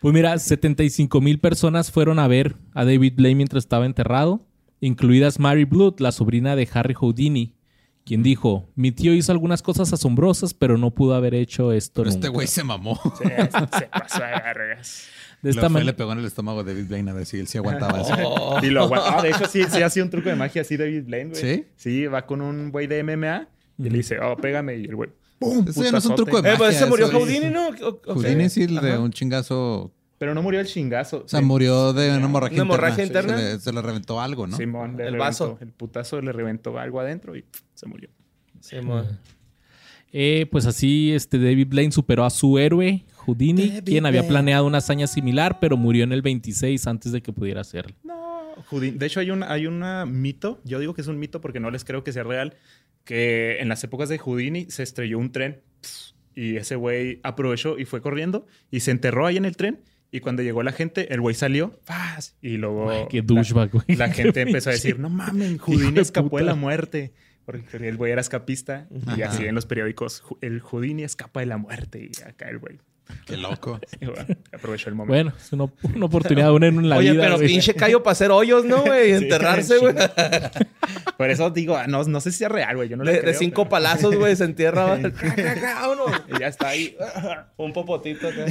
Pues 0.00 0.12
mira, 0.14 0.38
75 0.38 1.20
mil 1.22 1.38
personas 1.40 1.90
fueron 1.90 2.18
a 2.18 2.28
ver 2.28 2.54
a 2.74 2.84
David 2.84 3.14
Blaine 3.16 3.36
mientras 3.38 3.64
estaba 3.64 3.86
enterrado, 3.86 4.46
incluidas 4.80 5.38
Mary 5.40 5.64
Blood, 5.64 5.94
la 6.00 6.12
sobrina 6.12 6.54
de 6.54 6.68
Harry 6.74 6.92
Houdini, 6.94 7.54
quien 8.06 8.22
dijo, 8.22 8.70
mi 8.76 8.92
tío 8.92 9.12
hizo 9.12 9.32
algunas 9.32 9.60
cosas 9.60 9.92
asombrosas, 9.92 10.54
pero 10.54 10.78
no 10.78 10.92
pudo 10.92 11.14
haber 11.14 11.34
hecho 11.34 11.72
esto 11.72 12.00
Pero 12.02 12.08
este 12.10 12.20
nunca". 12.28 12.30
güey 12.30 12.46
se 12.46 12.64
mamó. 12.64 12.98
Sí, 13.18 13.24
se 13.78 13.86
pasó 13.88 14.20
de 14.20 14.30
vergas. 14.30 15.08
De 15.42 15.50
esta 15.50 15.62
Lo 15.62 15.68
fue, 15.70 15.80
man- 15.80 15.86
le 15.86 15.92
pegó 15.92 16.12
en 16.12 16.18
el 16.20 16.24
estómago 16.24 16.60
a 16.60 16.64
David 16.64 16.86
Blaine 16.88 17.10
a 17.10 17.14
ver 17.14 17.26
si 17.26 17.38
él 17.38 17.46
sí 17.46 17.58
aguantaba 17.58 18.00
eso. 18.00 18.14
Oh. 18.24 18.58
Y 18.64 18.70
lo 18.70 18.84
aguanta. 18.84 19.18
Ah, 19.18 19.22
de 19.22 19.30
hecho, 19.30 19.44
sí, 19.46 19.64
sí 19.70 19.82
hacía 19.82 20.02
un 20.02 20.08
truco 20.10 20.28
de 20.30 20.36
magia 20.36 20.62
así 20.62 20.76
David 20.76 21.02
Blaine, 21.04 21.30
güey. 21.30 21.42
¿Sí? 21.42 21.66
Sí, 21.76 22.06
va 22.06 22.24
con 22.24 22.40
un 22.40 22.70
güey 22.72 22.86
de 22.86 23.02
MMA 23.04 23.46
y 23.78 23.82
le 23.90 23.98
dice, 23.98 24.18
oh, 24.20 24.36
pégame. 24.36 24.76
Y 24.76 24.84
el 24.86 24.96
güey, 24.96 25.10
¡pum! 25.38 25.66
Eso 25.68 25.82
ya 25.84 25.90
no 25.92 25.98
es 25.98 26.06
un 26.06 26.14
truco 26.14 26.40
de 26.40 26.50
Eh, 26.50 26.54
pues 26.56 26.70
magia, 26.70 26.78
se 26.78 26.86
murió 26.86 27.08
Houdini, 27.10 27.50
¿no? 27.50 27.68
O- 27.68 28.00
o- 28.06 28.14
Houdini 28.14 28.48
sí, 28.48 28.66
de 28.66 28.98
un 28.98 29.10
chingazo. 29.12 29.92
Pero 30.18 30.32
no 30.34 30.40
murió 30.42 30.60
el 30.60 30.66
chingazo. 30.66 31.24
O 31.26 31.28
sea, 31.28 31.42
murió 31.42 31.92
de 31.92 32.16
una 32.16 32.24
hemorragia 32.24 32.54
¿Una 32.62 32.72
hemorragia 32.74 33.04
interna. 33.04 33.32
interna? 33.32 33.50
Se 33.50 33.56
le, 33.56 33.60
se 33.60 33.72
le 33.74 33.82
reventó 33.82 34.18
algo, 34.20 34.46
¿no? 34.46 34.56
Simón, 34.56 34.96
le 34.96 35.02
El 35.08 35.12
reventó- 35.12 35.18
vaso. 35.18 35.58
El 35.60 35.72
putazo 35.72 36.22
le 36.22 36.32
reventó 36.32 36.78
algo 36.78 37.00
adentro 37.00 37.36
y 37.36 37.42
pff, 37.42 37.60
se 37.76 37.86
murió. 37.86 38.08
Sí, 38.60 38.76
mo. 38.82 39.04
Eh, 40.12 40.46
pues 40.50 40.66
así, 40.66 41.12
este 41.12 41.38
David 41.38 41.68
Blaine 41.68 41.92
superó 41.92 42.24
a 42.24 42.30
su 42.30 42.58
héroe, 42.58 43.04
Houdini, 43.16 43.68
David 43.68 43.82
quien 43.84 44.06
había 44.06 44.26
planeado 44.26 44.66
una 44.66 44.78
hazaña 44.78 45.06
similar, 45.06 45.58
pero 45.60 45.76
murió 45.76 46.04
en 46.04 46.12
el 46.12 46.22
26 46.22 46.86
antes 46.86 47.12
de 47.12 47.20
que 47.22 47.32
pudiera 47.32 47.60
hacerlo. 47.60 47.94
No, 48.02 48.54
Houdini- 48.70 48.96
De 48.96 49.06
hecho, 49.06 49.20
hay 49.20 49.30
un 49.30 49.42
hay 49.42 49.66
una 49.66 50.06
mito, 50.06 50.60
yo 50.64 50.78
digo 50.78 50.94
que 50.94 51.00
es 51.02 51.06
un 51.08 51.18
mito 51.18 51.40
porque 51.40 51.60
no 51.60 51.70
les 51.70 51.84
creo 51.84 52.02
que 52.02 52.12
sea 52.12 52.22
real, 52.22 52.54
que 53.04 53.58
en 53.60 53.68
las 53.68 53.82
épocas 53.84 54.08
de 54.08 54.18
Houdini 54.18 54.66
se 54.70 54.82
estrelló 54.84 55.18
un 55.18 55.32
tren 55.32 55.60
y 56.34 56.56
ese 56.56 56.76
güey 56.76 57.20
aprovechó 57.22 57.78
y 57.78 57.84
fue 57.84 58.00
corriendo 58.00 58.46
y 58.70 58.80
se 58.80 58.92
enterró 58.92 59.26
ahí 59.26 59.36
en 59.36 59.44
el 59.44 59.56
tren. 59.56 59.80
Y 60.12 60.20
cuando 60.20 60.42
llegó 60.42 60.62
la 60.62 60.72
gente, 60.72 61.12
el 61.12 61.20
güey 61.20 61.34
salió 61.34 61.78
y 62.40 62.56
luego 62.56 63.08
qué 63.10 63.18
la- 63.18 63.24
douchebag, 63.24 63.70
güey. 63.72 63.84
la, 63.98 64.08
gente 64.12 64.40
empezó 64.40 64.70
a 64.70 64.72
decir, 64.72 64.98
no 64.98 65.10
mames, 65.10 65.58
Houdini 65.60 65.98
escapó 65.98 66.38
de 66.38 66.44
la 66.44 66.54
muerte. 66.54 67.12
Porque 67.46 67.76
el 67.88 67.96
güey 67.96 68.12
era 68.12 68.20
escapista 68.20 68.86
y 69.16 69.22
Ajá. 69.22 69.30
así 69.30 69.46
en 69.46 69.54
los 69.54 69.64
periódicos, 69.66 70.22
"Ju- 70.22 70.36
el 70.42 70.60
Houdini 70.60 71.04
escapa 71.04 71.40
de 71.40 71.46
la 71.46 71.56
muerte 71.56 72.10
y 72.10 72.22
acá 72.22 72.48
el 72.50 72.58
güey 72.58 72.78
Qué 73.24 73.36
loco. 73.36 73.80
bueno, 74.00 74.36
aprovechó 74.52 74.88
el 74.88 74.94
momento. 74.94 75.14
Bueno, 75.14 75.32
es 75.38 75.52
una, 75.52 75.66
una 75.94 76.06
oportunidad 76.06 76.52
una 76.52 76.66
en 76.68 76.88
la 76.88 76.96
Oye, 76.96 77.12
vida. 77.12 77.22
pero 77.24 77.36
güey. 77.36 77.48
pinche 77.48 77.74
callo 77.74 78.02
para 78.02 78.12
hacer 78.12 78.30
hoyos, 78.30 78.64
¿no, 78.64 78.82
güey? 78.82 79.10
Y 79.12 79.18
Sí, 79.18 79.24
enterrarse, 79.24 79.78
güey. 79.78 79.94
Por 81.16 81.30
eso 81.30 81.50
digo, 81.50 81.76
ah, 81.76 81.86
no, 81.86 82.04
no 82.04 82.20
sé 82.20 82.30
si 82.30 82.44
es 82.44 82.50
real, 82.50 82.76
güey. 82.76 82.88
Yo 82.88 82.96
no 82.96 83.04
le 83.04 83.12
De, 83.14 83.22
de 83.22 83.34
cinco 83.34 83.62
pero- 83.62 83.70
palazos, 83.70 84.14
güey, 84.16 84.36
se 84.36 84.44
entierra. 84.44 84.96
vámonos. 85.62 86.12
Y 86.34 86.40
ya 86.40 86.48
está 86.48 86.68
ahí. 86.68 86.96
Un 87.56 87.72
popotito 87.72 88.28
acá. 88.28 88.44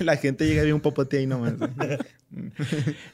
La 0.00 0.16
gente 0.16 0.46
llega 0.46 0.62
y 0.62 0.66
ve 0.66 0.72
un 0.72 0.80
popote 0.80 1.18
ahí 1.18 1.26
nomás. 1.26 1.54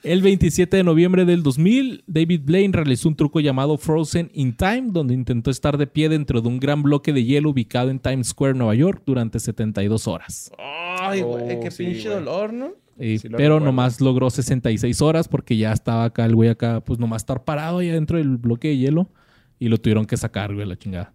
El 0.03 0.23
27 0.23 0.79
de 0.79 0.83
noviembre 0.85 1.25
del 1.25 1.43
2000, 1.43 2.05
David 2.07 2.41
Blaine 2.45 2.73
realizó 2.73 3.09
un 3.09 3.17
truco 3.17 3.41
llamado 3.41 3.77
Frozen 3.79 4.31
in 4.35 4.57
Time, 4.57 4.85
donde 4.87 5.15
intentó 5.15 5.51
estar 5.51 5.77
de 5.79 5.87
pie 5.87 6.09
dentro 6.09 6.41
de 6.41 6.49
un 6.49 6.59
gran 6.59 6.83
bloque 6.83 7.13
de 7.13 7.25
hielo 7.25 7.51
ubicado 7.51 7.91
en 7.91 7.99
Times 7.99 8.29
Square, 8.29 8.55
Nueva 8.55 8.75
York, 8.75 9.03
durante 9.07 9.39
72 9.39 10.07
horas. 10.09 10.30
Ay, 10.59 11.23
güey, 11.23 11.57
Oh, 11.57 11.61
qué 11.61 11.71
sí, 11.71 11.85
pinche 11.85 12.09
güey. 12.09 12.15
dolor, 12.25 12.53
¿no? 12.53 12.73
Eh, 12.99 13.19
Sí 13.19 13.29
lo 13.29 13.37
pero 13.39 13.55
recuerdo. 13.55 13.67
nomás 13.67 14.01
logró 14.01 14.29
66 14.31 15.01
horas 15.03 15.27
porque 15.29 15.57
ya 15.57 15.73
estaba 15.73 16.05
acá 16.05 16.25
el 16.27 16.35
güey 16.35 16.49
acá, 16.51 16.81
pues 16.85 16.99
nomás 16.99 17.23
estar 17.23 17.45
parado 17.45 17.79
ahí 17.79 17.89
adentro 17.91 18.19
del 18.19 18.37
bloque 18.37 18.69
de 18.69 18.77
hielo 18.77 19.11
y 19.59 19.69
lo 19.69 19.79
tuvieron 19.79 20.05
que 20.07 20.17
sacar, 20.17 20.55
güey, 20.55 20.67
la 20.67 20.77
chingada. 20.77 21.13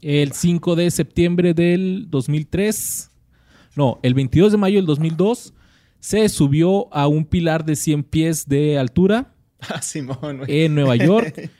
El 0.00 0.32
5 0.32 0.76
de 0.76 0.90
septiembre 0.90 1.52
del 1.54 2.06
2003, 2.08 3.10
no, 3.76 3.98
el 4.02 4.14
22 4.14 4.52
de 4.52 4.58
mayo 4.58 4.76
del 4.78 4.86
2002, 4.86 5.52
se 5.98 6.28
subió 6.30 6.92
a 6.94 7.06
un 7.08 7.24
pilar 7.24 7.64
de 7.64 7.76
100 7.76 8.04
pies 8.04 8.46
de 8.48 8.78
altura 8.78 9.34
Ah, 9.60 9.82
Simón, 9.82 10.38
güey. 10.38 10.64
en 10.64 10.74
Nueva 10.74 10.96
York. 10.96 11.50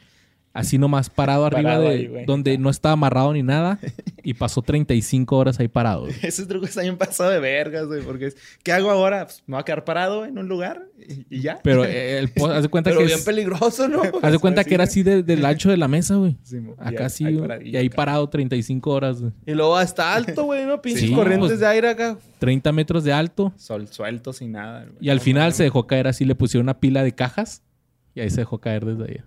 Así 0.53 0.79
nomás 0.79 1.09
parado 1.11 1.47
arriba 1.47 1.63
Parado 1.63 1.83
de 1.85 1.89
ahí, 1.91 2.25
donde 2.27 2.59
no 2.59 2.71
estaba 2.71 2.95
amarrado 2.95 3.33
ni 3.33 3.43
nada 3.43 3.79
y 4.25 4.35
pasó 4.35 4.63
35 4.63 5.37
horas 5.37 5.61
ahí 5.61 5.69
parado. 5.69 6.03
güey. 6.07 6.15
Esos 6.23 6.49
trucos 6.49 6.75
también 6.75 6.97
pasado 6.99 7.31
de 7.31 7.39
vergas, 7.39 7.87
güey. 7.87 8.03
Porque 8.03 8.27
es, 8.27 8.37
¿qué 8.65 8.73
hago 8.73 8.91
ahora? 8.91 9.27
Pues, 9.27 9.45
me 9.47 9.55
voy 9.55 9.61
a 9.61 9.65
quedar 9.65 9.85
parado 9.85 10.25
en 10.25 10.39
un 10.39 10.49
lugar 10.49 10.89
y, 10.99 11.25
y 11.37 11.41
ya. 11.41 11.61
Pero 11.63 11.85
eh, 11.87 12.19
el, 12.19 12.33
haz 12.51 12.63
de 12.65 12.69
cuenta 12.69 12.91
Pero 12.91 12.99
que 12.99 13.07
bien 13.07 13.19
es- 13.21 13.25
peligroso, 13.25 13.87
¿no? 13.89 14.03
Haz 14.23 14.33
de 14.33 14.39
cuenta 14.41 14.63
Así, 14.63 14.69
que 14.69 14.75
era 14.75 14.85
así 14.85 15.03
de- 15.05 15.23
del 15.23 15.45
ancho 15.45 15.71
de 15.71 15.77
la 15.77 15.87
mesa, 15.87 16.17
güey. 16.17 16.37
Y 16.51 16.57
Acá 16.85 17.09
sí, 17.11 17.27
ahí 17.27 17.35
güey. 17.35 17.47
paradillo 17.47 17.71
Y 17.71 17.77
ahí 17.77 17.89
parado 17.89 18.29
35 18.29 18.91
horas, 18.91 19.21
güey. 19.21 19.33
Y 19.47 19.53
luego 19.53 19.77
hasta 19.77 20.13
alto, 20.15 20.45
güey, 20.47 20.67
¿no? 20.67 20.83
Pinches 20.83 21.03
Sí, 21.03 21.13
corrientes 21.15 21.51
pues- 21.51 21.61
de 21.61 21.67
aire 21.69 21.91
acá. 21.91 22.19
30 22.41 22.73
metros 22.73 23.05
de 23.05 23.13
alto. 23.13 23.53
Sol 23.57 23.87
suelto 23.87 24.33
sin 24.33 24.51
nada. 24.53 24.81
güey. 24.83 24.97
Y 25.01 25.11
al 25.11 25.21
final 25.21 25.53
se 25.53 25.63
dejó 25.63 25.87
caer 25.87 26.09
así, 26.09 26.25
le 26.25 26.35
pusieron 26.35 26.65
una 26.65 26.81
pila 26.81 27.05
de 27.05 27.13
cajas. 27.15 27.63
Y 28.17 28.21
ahí 28.21 28.31
se 28.31 28.39
dejó 28.41 28.59
caer 28.59 28.85
desde 28.85 29.05
ahí. 29.13 29.21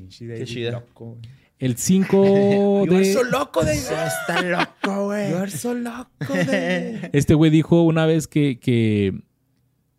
Pinche 0.00 0.26
David 0.26 0.44
chida. 0.44 0.70
loco, 0.72 1.04
güey. 1.06 1.20
El 1.58 1.76
5 1.76 2.16
You 2.86 2.94
are 2.94 2.98
de... 2.98 3.12
so 3.12 3.24
loco, 3.24 3.64
de 3.64 3.74
Está 3.74 4.42
loco, 4.42 5.04
güey. 5.06 5.30
You 5.32 5.46
so 5.50 5.74
loco, 5.74 6.10
de 6.34 7.10
Este 7.12 7.34
güey 7.34 7.50
dijo 7.50 7.82
una 7.82 8.06
vez 8.06 8.28
que, 8.28 8.58
que 8.60 9.20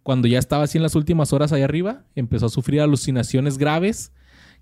cuando 0.03 0.27
ya 0.27 0.39
estaba 0.39 0.63
así 0.63 0.77
en 0.77 0.83
las 0.83 0.95
últimas 0.95 1.33
horas 1.33 1.51
allá 1.51 1.65
arriba, 1.65 2.03
empezó 2.15 2.45
a 2.45 2.49
sufrir 2.49 2.79
alucinaciones 2.81 3.57
graves 3.57 4.11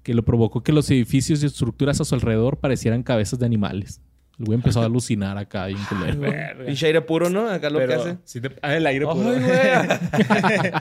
que 0.04 0.14
lo 0.14 0.24
provocó 0.26 0.64
que 0.64 0.72
los 0.72 0.90
edificios 0.90 1.44
y 1.44 1.46
estructuras 1.46 2.00
a 2.02 2.06
su 2.06 2.16
alrededor 2.16 2.58
parecieran 2.58 3.04
cabezas 3.04 3.38
de 3.40 3.46
animales. 3.46 4.02
El 4.40 4.46
güey 4.46 4.56
empezó 4.56 4.82
a 4.82 4.86
alucinar 4.88 5.38
acá, 5.38 5.66
bien 5.68 5.80
culero. 5.90 6.66
Pinche 6.66 6.86
aire 6.88 7.02
puro, 7.02 7.30
¿no? 7.30 7.48
Acá 7.50 7.70
lo 7.70 7.80
Pero, 7.80 7.90
que 8.04 8.10
hace. 8.12 8.18
sí 8.24 8.40
te- 8.42 8.56
ah, 8.62 8.76
el 8.76 8.86
aire 8.88 9.06
puro. 9.06 9.30
Ay, 9.30 9.40
güey. 9.42 10.72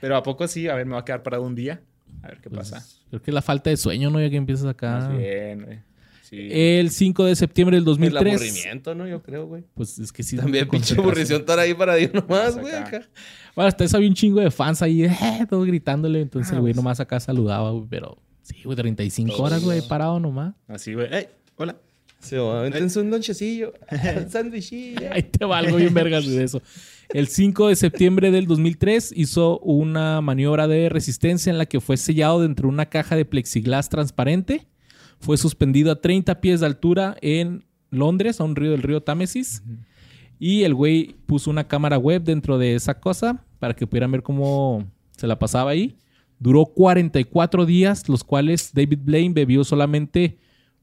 Pero 0.00 0.16
¿a 0.16 0.22
poco 0.22 0.46
sí? 0.48 0.68
A 0.68 0.74
ver, 0.74 0.86
me 0.86 0.94
va 0.94 1.00
a 1.00 1.04
quedar 1.04 1.22
parado 1.22 1.42
un 1.44 1.54
día. 1.54 1.80
A 2.26 2.30
ver 2.30 2.40
qué 2.40 2.50
Pues, 2.50 2.70
pasa. 2.70 2.86
Creo 3.08 3.22
que 3.22 3.30
es 3.30 3.34
la 3.34 3.42
falta 3.42 3.70
de 3.70 3.76
sueño, 3.76 4.10
¿no? 4.10 4.20
Ya 4.20 4.28
que 4.30 4.36
empiezas 4.36 4.66
acá. 4.66 4.98
Más 5.08 5.16
bien, 5.18 5.64
güey. 5.64 5.78
Sí. 6.22 6.48
El 6.50 6.90
5 6.90 7.24
de 7.24 7.36
septiembre 7.36 7.76
del 7.76 7.82
El 7.82 7.84
2003. 7.84 8.34
aburrimiento, 8.34 8.94
¿no? 8.96 9.06
Yo 9.06 9.22
creo, 9.22 9.46
güey. 9.46 9.62
Pues 9.74 9.96
es 10.00 10.12
que 10.12 10.24
sí. 10.24 10.36
También 10.36 10.68
pinche 10.68 10.96
aburrición 10.98 11.40
estar 11.42 11.56
ahí 11.60 11.72
para 11.72 11.94
Dios 11.94 12.12
nomás, 12.12 12.56
Más 12.56 12.58
güey. 12.58 12.74
acá. 12.74 13.02
Bueno, 13.54 13.68
hasta 13.68 13.84
eso 13.84 13.96
había 13.96 14.08
un 14.08 14.14
chingo 14.16 14.40
de 14.40 14.50
fans 14.50 14.82
ahí, 14.82 15.04
eh, 15.04 15.16
todos 15.48 15.64
gritándole. 15.66 16.20
Entonces 16.20 16.50
Ah, 16.52 16.56
el 16.56 16.60
güey 16.62 16.72
pues. 16.72 16.76
nomás 16.82 16.98
acá 16.98 17.20
saludaba, 17.20 17.70
güey. 17.70 17.86
Pero 17.88 18.18
sí, 18.42 18.56
güey, 18.64 18.76
35 18.76 19.36
Todo 19.36 19.42
horas, 19.46 19.62
güey, 19.62 19.82
parado 19.86 20.18
nomás. 20.18 20.54
Así, 20.66 20.94
güey. 20.94 21.06
¡Ey! 21.14 21.28
Hola. 21.56 21.76
Sí, 22.18 22.34
avéntense 22.34 22.98
un 22.98 23.10
lonchecillo. 23.10 23.72
Un 24.16 24.28
sándwichillo. 24.28 25.12
Ahí 25.12 25.22
te 25.22 25.44
va 25.44 25.58
algo 25.58 25.76
bien 25.76 25.94
vergas 25.94 26.26
de 26.26 26.42
eso. 26.42 26.60
El 27.10 27.28
5 27.28 27.68
de 27.68 27.76
septiembre 27.76 28.30
del 28.30 28.46
2003 28.46 29.12
hizo 29.16 29.58
una 29.60 30.20
maniobra 30.20 30.66
de 30.66 30.88
resistencia 30.88 31.50
en 31.50 31.58
la 31.58 31.66
que 31.66 31.80
fue 31.80 31.96
sellado 31.96 32.40
dentro 32.40 32.68
de 32.68 32.74
una 32.74 32.86
caja 32.86 33.16
de 33.16 33.24
plexiglas 33.24 33.88
transparente. 33.88 34.66
Fue 35.20 35.36
suspendido 35.36 35.92
a 35.92 36.00
30 36.00 36.40
pies 36.40 36.60
de 36.60 36.66
altura 36.66 37.16
en 37.20 37.64
Londres, 37.90 38.40
a 38.40 38.44
un 38.44 38.56
río 38.56 38.72
del 38.72 38.82
río 38.82 39.02
Támesis. 39.02 39.62
Y 40.38 40.64
el 40.64 40.74
güey 40.74 41.14
puso 41.26 41.50
una 41.50 41.68
cámara 41.68 41.96
web 41.96 42.22
dentro 42.22 42.58
de 42.58 42.74
esa 42.74 43.00
cosa 43.00 43.44
para 43.58 43.74
que 43.74 43.86
pudieran 43.86 44.12
ver 44.12 44.22
cómo 44.22 44.84
se 45.16 45.26
la 45.26 45.38
pasaba 45.38 45.70
ahí. 45.70 45.96
Duró 46.38 46.66
44 46.66 47.64
días, 47.64 48.08
los 48.08 48.24
cuales 48.24 48.72
David 48.74 49.00
Blaine 49.02 49.32
bebió 49.32 49.64
solamente 49.64 50.38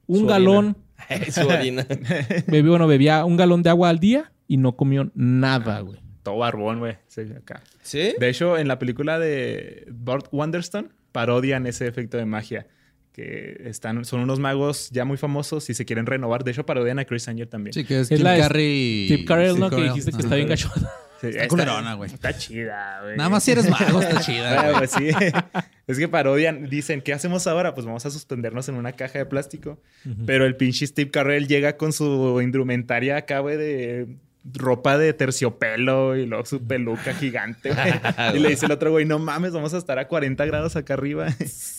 un 0.07 0.21
Su 0.21 0.25
galón, 0.25 0.77
Su 1.31 1.47
orina. 1.47 1.85
bebió, 2.47 2.71
bueno, 2.71 2.87
bebía 2.87 3.25
un 3.25 3.37
galón 3.37 3.61
de 3.61 3.69
agua 3.69 3.89
al 3.89 3.99
día 3.99 4.31
y 4.47 4.57
no 4.57 4.75
comió 4.75 5.11
nada, 5.13 5.79
güey. 5.81 6.02
Todo 6.23 6.37
barbón, 6.37 6.79
güey. 6.79 6.97
Sí, 7.07 7.21
acá. 7.37 7.61
¿Sí? 7.81 8.15
De 8.17 8.29
hecho, 8.29 8.57
en 8.57 8.67
la 8.67 8.79
película 8.79 9.19
de 9.19 9.85
Burt 9.91 10.27
Wonderstone 10.31 10.89
parodian 11.11 11.67
ese 11.67 11.87
efecto 11.87 12.17
de 12.17 12.25
magia. 12.25 12.67
Que 13.11 13.61
están, 13.65 14.05
son 14.05 14.21
unos 14.21 14.39
magos 14.39 14.89
ya 14.89 15.05
muy 15.05 15.17
famosos 15.17 15.69
y 15.69 15.75
se 15.75 15.85
quieren 15.85 16.07
renovar. 16.07 16.43
De 16.43 16.49
hecho, 16.49 16.65
parodian 16.65 16.97
a 16.97 17.05
Chris 17.05 17.27
Angel 17.27 17.47
también. 17.47 17.73
Sí, 17.73 17.83
que 17.83 17.99
es, 17.99 18.09
Es 18.09 18.17
de 18.17 18.25
Carrey. 18.25 19.05
Steve 19.05 19.25
Carell, 19.25 19.51
Steve 19.51 19.59
¿no? 19.59 19.69
Que 19.69 19.83
dijiste 19.83 20.11
que 20.11 20.17
está 20.17 20.35
bien 20.35 20.47
gachota. 20.47 20.91
Está 21.21 21.47
culerona, 21.47 21.93
güey. 21.93 22.11
Está 22.13 22.35
chida, 22.35 23.01
güey. 23.01 23.17
Nada 23.17 23.29
más 23.29 23.43
si 23.43 23.51
eres 23.51 23.69
mago, 23.69 24.01
está 24.01 24.19
chida. 24.19 24.59
Ah, 24.59 24.63
güey. 24.71 24.77
pues 24.79 24.91
sí. 24.91 25.09
es 25.87 25.97
que 25.97 26.07
parodian, 26.07 26.69
dicen, 26.69 27.01
¿qué 27.01 27.13
hacemos 27.13 27.47
ahora? 27.47 27.73
Pues 27.73 27.85
vamos 27.85 28.05
a 28.05 28.09
suspendernos 28.09 28.67
en 28.69 28.75
una 28.75 28.93
caja 28.93 29.19
de 29.19 29.25
plástico. 29.25 29.79
Pero 30.25 30.45
el 30.45 30.55
pinche 30.55 30.85
Steve 30.87 31.11
Carell 31.11 31.47
llega 31.47 31.77
con 31.77 31.93
su 31.93 32.41
indumentaria 32.41 33.17
acá, 33.17 33.39
güey, 33.39 33.57
de 33.57 34.17
ropa 34.45 34.97
de 34.97 35.13
terciopelo 35.13 36.15
y 36.15 36.25
luego 36.25 36.45
su 36.45 36.61
peluca 36.65 37.13
gigante, 37.13 37.73
güey. 37.73 37.93
y 38.35 38.39
le 38.39 38.49
dice 38.49 38.65
el 38.65 38.71
otro 38.71 38.91
güey, 38.91 39.05
no 39.05 39.19
mames, 39.19 39.53
vamos 39.53 39.73
a 39.73 39.77
estar 39.77 39.99
a 39.99 40.07
40 40.07 40.45
grados 40.45 40.75
acá 40.75 40.95
arriba. 40.95 41.27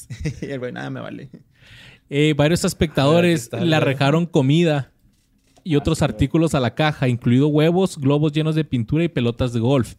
y 0.41 0.47
el 0.47 0.59
güey, 0.59 0.73
nada, 0.73 0.91
me 0.91 1.01
vale. 1.01 1.31
Eh, 2.11 2.35
varios 2.37 2.65
espectadores 2.65 3.47
Ah, 3.47 3.51
¿qué 3.51 3.57
tal, 3.59 3.71
le 3.71 3.77
arrejaron 3.77 4.27
comida 4.27 4.93
y 5.65 5.77
otros 5.77 6.03
artículos 6.03 6.55
a 6.55 6.61
la 6.61 6.75
caja, 6.75 7.09
incluido 7.09 7.49
huevos, 7.49 7.99
globos 7.99 8.33
llenos 8.33 8.55
de 8.55 8.65
pintura 8.65 9.05
y 9.05 9.09
pelotas 9.09 9.53
de 9.53 9.61
golf. 9.61 9.95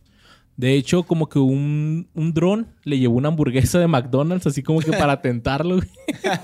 De 0.58 0.74
hecho, 0.76 1.04
como 1.04 1.28
que 1.28 1.38
un, 1.40 2.08
un 2.14 2.34
dron 2.34 2.68
le 2.84 2.98
llevó 2.98 3.16
una 3.16 3.28
hamburguesa 3.28 3.78
de 3.80 3.88
McDonald's, 3.88 4.48
así 4.48 4.64
como 4.64 4.80
que 4.80 4.92
para 4.92 5.22
tentarlo. 5.22 5.76
güey. 5.78 5.90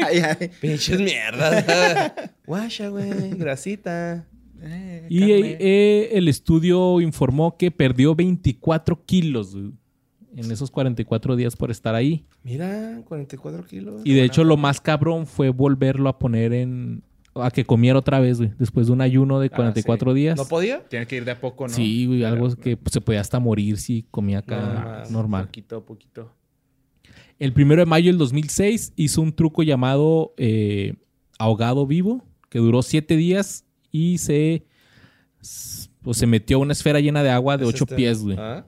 Ay, 0.04 0.20
ay. 0.20 0.50
Pinches 0.60 1.00
mierdas. 1.00 2.12
Guasha, 2.46 2.90
güey. 2.90 3.30
Grasita. 3.38 4.26
Eh, 4.62 5.08
Y 5.10 5.24
eh, 5.32 6.10
el 6.18 6.28
estudio 6.28 7.02
informó 7.02 7.58
que 7.58 7.72
perdió 7.72 8.16
24 8.16 9.04
kilos 9.06 9.56
en 10.36 10.52
esos 10.52 10.72
44 10.72 11.36
días 11.36 11.56
por 11.56 11.72
estar 11.72 11.94
ahí. 11.96 12.26
Mira, 12.44 13.02
44 13.06 13.66
kilos. 13.66 14.02
Y 14.06 14.14
de 14.14 14.24
hecho, 14.24 14.44
lo 14.44 14.56
más 14.58 14.80
cabrón 14.80 15.26
fue 15.28 15.50
volverlo 15.50 16.08
a 16.10 16.18
poner 16.20 16.54
en... 16.54 17.04
a 17.36 17.52
que 17.52 17.66
comiera 17.66 18.00
otra 18.00 18.20
vez, 18.20 18.38
güey, 18.38 18.52
después 18.58 18.88
de 18.88 18.94
un 18.94 19.02
ayuno 19.02 19.40
de 19.40 19.50
44 19.50 20.14
días. 20.14 20.38
¿No 20.38 20.46
podía? 20.46 20.86
Tiene 20.88 21.06
que 21.08 21.18
ir 21.18 21.26
de 21.26 21.32
a 21.32 21.40
poco, 21.42 21.68
¿no? 21.68 21.74
Sí, 21.74 22.06
güey, 22.06 22.24
algo 22.24 22.50
Pero- 22.50 22.62
que 22.62 22.78
pues, 22.78 22.94
se 22.94 23.02
podía 23.02 23.20
hasta 23.22 23.40
morir 23.40 23.78
si 23.78 24.06
comía 24.10 24.40
acá 24.40 25.04
No, 25.06 25.12
normal. 25.12 25.46
Poquito 25.48 25.78
a 25.78 25.86
poquito. 25.86 26.32
El 27.40 27.54
primero 27.54 27.82
de 27.82 27.88
mayo 27.88 28.12
del 28.12 28.18
2006 28.20 28.94
hizo 28.96 29.22
un 29.22 29.34
truco 29.34 29.64
llamado 29.64 30.34
eh, 30.38 30.94
ahogado 31.40 31.88
vivo, 31.88 32.24
que 32.50 32.60
duró 32.60 32.84
siete 32.84 33.16
días 33.18 33.66
y 33.92 34.18
se, 34.18 34.66
pues, 36.02 36.18
se 36.18 36.28
metió 36.28 36.58
a 36.58 36.60
una 36.62 36.74
esfera 36.74 37.00
llena 37.00 37.24
de 37.24 37.30
agua 37.30 37.58
de 37.58 37.64
Es 37.64 37.70
ocho 37.70 37.84
este- 37.86 37.96
pies, 37.96 38.22
güey. 38.24 38.38
¿Ah? 38.40 38.66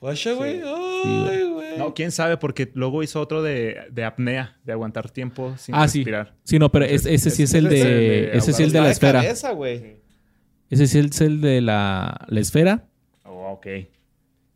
Guacha, 0.00 0.32
güey. 0.32 0.60
güey. 0.60 0.72
Ay, 1.04 1.48
güey. 1.52 1.78
No, 1.78 1.94
quién 1.94 2.10
sabe, 2.10 2.36
porque 2.36 2.70
luego 2.74 3.02
hizo 3.02 3.20
otro 3.20 3.42
de, 3.42 3.76
de 3.90 4.04
apnea, 4.04 4.58
de 4.64 4.72
aguantar 4.72 5.10
tiempo 5.10 5.54
sin 5.56 5.74
Ah, 5.74 5.86
sí. 5.88 5.98
respirar. 6.00 6.34
Sí, 6.44 6.58
no, 6.58 6.70
pero 6.72 6.84
es- 6.84 7.06
ese 7.06 7.30
sí 7.30 7.44
es 7.44 7.54
el 7.54 7.68
de, 7.68 7.84
de 7.84 8.36
ese 8.36 8.52
sí 8.52 8.62
es 8.62 8.68
el 8.68 8.72
de 8.72 8.80
la 8.80 8.90
esfera. 8.90 9.22
cabeza, 9.22 9.52
güey. 9.52 9.96
Ese 10.70 10.86
sí 10.86 10.98
es 10.98 11.20
el 11.20 11.40
de 11.40 11.60
la, 11.60 12.26
la 12.28 12.40
esfera. 12.40 12.88
Oh, 13.24 13.52
ok. 13.52 13.66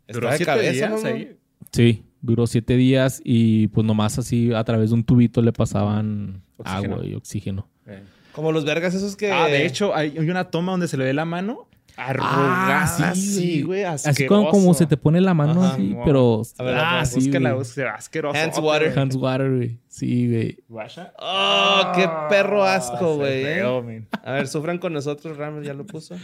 Duró 0.09 0.31
de 0.31 0.37
siete 0.37 0.45
cabeza, 0.53 0.89
días 0.89 1.05
ahí. 1.05 1.37
Sí, 1.73 2.05
duró 2.21 2.47
siete 2.47 2.77
días 2.77 3.21
y 3.25 3.69
pues 3.69 3.87
nomás 3.87 4.19
así 4.19 4.53
a 4.53 4.65
través 4.65 4.91
de 4.91 4.95
un 4.95 5.05
tubito 5.05 5.43
le 5.43 5.53
pasaban 5.53 6.43
Oxígeno. 6.57 6.95
agua 6.95 7.07
y 7.07 7.15
oxígeno. 7.15 7.69
Eh. 7.87 8.03
Como 8.37 8.53
los 8.53 8.67
vergas 8.67 8.93
esos 8.93 9.17
que... 9.17 9.33
Ah, 9.33 9.47
de 9.47 9.65
hecho, 9.65 9.95
hay, 9.95 10.15
hay 10.19 10.29
una 10.29 10.51
toma 10.51 10.73
donde 10.73 10.89
se 10.89 10.99
le 10.99 11.05
ve 11.05 11.15
la 11.15 11.25
mano 11.25 11.69
arrugada. 11.97 13.15
sí, 13.15 13.63
güey. 13.63 13.85
Así 13.85 14.27
como, 14.27 14.51
como 14.51 14.75
se 14.75 14.85
te 14.87 14.99
pone 14.99 15.23
la 15.23 15.33
mano 15.33 15.65
Ajá, 15.65 15.73
así, 15.73 15.97
pero... 16.05 16.43
A 16.59 16.63
ver, 16.63 16.75
ah, 16.77 17.07
sí, 17.07 17.31
güey. 17.31 17.55
búsquenla. 17.55 17.95
Asqueroso. 17.95 18.39
Hands 18.39 18.59
water. 18.59 18.99
Hands 18.99 19.17
water, 19.17 19.57
güey. 19.57 19.79
Sí, 19.89 20.29
güey. 20.31 20.59
Guasha. 20.69 21.15
Oh, 21.19 21.93
qué 21.95 22.07
perro 22.29 22.63
asco, 22.63 23.17
güey. 23.17 23.43
eh. 23.43 24.07
A 24.23 24.33
ver, 24.33 24.49
sufran 24.49 24.77
con 24.77 24.93
nosotros, 24.93 25.39
Ramos 25.39 25.65
ya 25.65 25.73
lo 25.73 25.87
puso. 25.87 26.15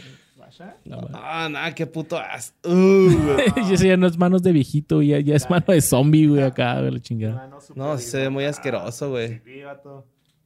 Ah, 1.13 1.47
nada, 1.49 1.73
qué 1.73 1.87
puto 1.87 2.15
asco. 2.15 2.69
Uh, 2.69 3.37
ese 3.71 3.87
ya 3.87 3.97
no 3.97 4.05
es 4.05 4.19
manos 4.19 4.43
de 4.43 4.51
viejito, 4.51 5.01
ya, 5.01 5.19
ya 5.19 5.35
es 5.35 5.49
mano 5.49 5.65
de 5.67 5.81
zombie, 5.81 6.27
güey, 6.27 6.43
acá, 6.43 6.79
güey, 6.79 6.91
la 6.91 6.99
chingada. 6.99 7.49
No, 7.73 7.97
se 7.97 8.19
ve 8.19 8.29
muy 8.29 8.45
asqueroso, 8.45 9.09
güey. 9.09 9.41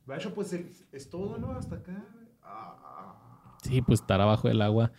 Guasha, 0.07 0.33
pues 0.33 0.53
es, 0.53 0.85
es 0.91 1.09
todo, 1.09 1.37
¿no? 1.37 1.51
Hasta 1.51 1.75
acá. 1.75 2.03
Sí, 3.61 3.81
pues 3.81 3.99
estar 3.99 4.21
abajo 4.21 4.47
del 4.47 4.61
agua. 4.61 4.91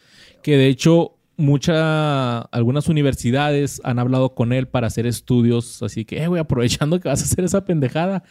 Que 0.42 0.56
de 0.58 0.68
hecho, 0.68 1.16
muchas, 1.38 2.46
algunas 2.52 2.88
universidades 2.88 3.80
han 3.84 3.98
hablado 3.98 4.34
con 4.34 4.52
él 4.52 4.68
para 4.68 4.88
hacer 4.88 5.06
estudios. 5.06 5.82
Así 5.82 6.04
que, 6.04 6.22
eh, 6.22 6.28
güey, 6.28 6.40
aprovechando 6.40 7.00
que 7.00 7.08
vas 7.08 7.22
a 7.22 7.24
hacer 7.24 7.44
esa 7.44 7.64
pendejada, 7.64 8.22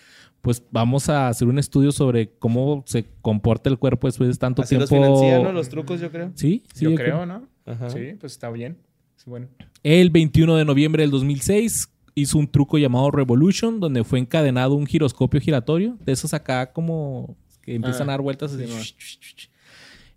pues 0.42 0.64
vamos 0.70 1.10
a 1.10 1.30
hacer 1.30 1.48
un 1.48 1.58
estudio 1.58 1.92
sobre 1.92 2.30
cómo 2.38 2.84
se 2.86 3.06
comporta 3.22 3.72
el 3.72 3.80
cuerpo 3.80 4.08
después 4.08 4.30
de 4.30 4.36
tanto 4.36 4.62
Así 4.62 4.76
los 4.76 4.88
tiempo. 4.88 5.18
financian, 5.18 5.44
¿no? 5.44 5.52
Los 5.52 5.70
trucos, 5.70 6.00
yo 6.00 6.12
creo. 6.12 6.32
Sí, 6.36 6.64
sí, 6.74 6.86
yo 6.86 6.94
creo, 6.94 7.26
¿no? 7.26 7.48
Ajá. 7.66 7.90
Sí, 7.90 8.14
pues 8.20 8.34
está 8.34 8.52
bien. 8.52 8.78
Es 9.18 9.26
bueno. 9.26 9.48
El 9.82 10.12
21 10.12 10.56
de 10.58 10.66
noviembre 10.66 11.02
del 11.02 11.10
2006 11.10 11.92
hizo 12.20 12.38
un 12.38 12.48
truco 12.48 12.78
llamado 12.78 13.12
Revolution, 13.12 13.80
donde 13.80 14.04
fue 14.04 14.20
encadenado 14.20 14.76
un 14.76 14.86
giroscopio 14.88 15.40
giratorio, 15.40 15.98
de 16.06 16.12
esos 16.14 16.34
acá 16.34 16.72
como 16.74 17.36
que 17.62 17.76
empiezan 17.76 18.10
Ah, 18.10 18.14
a 18.14 18.14
dar 18.14 18.22
vueltas. 18.22 18.54
así. 18.54 18.66
sí, 18.68 19.48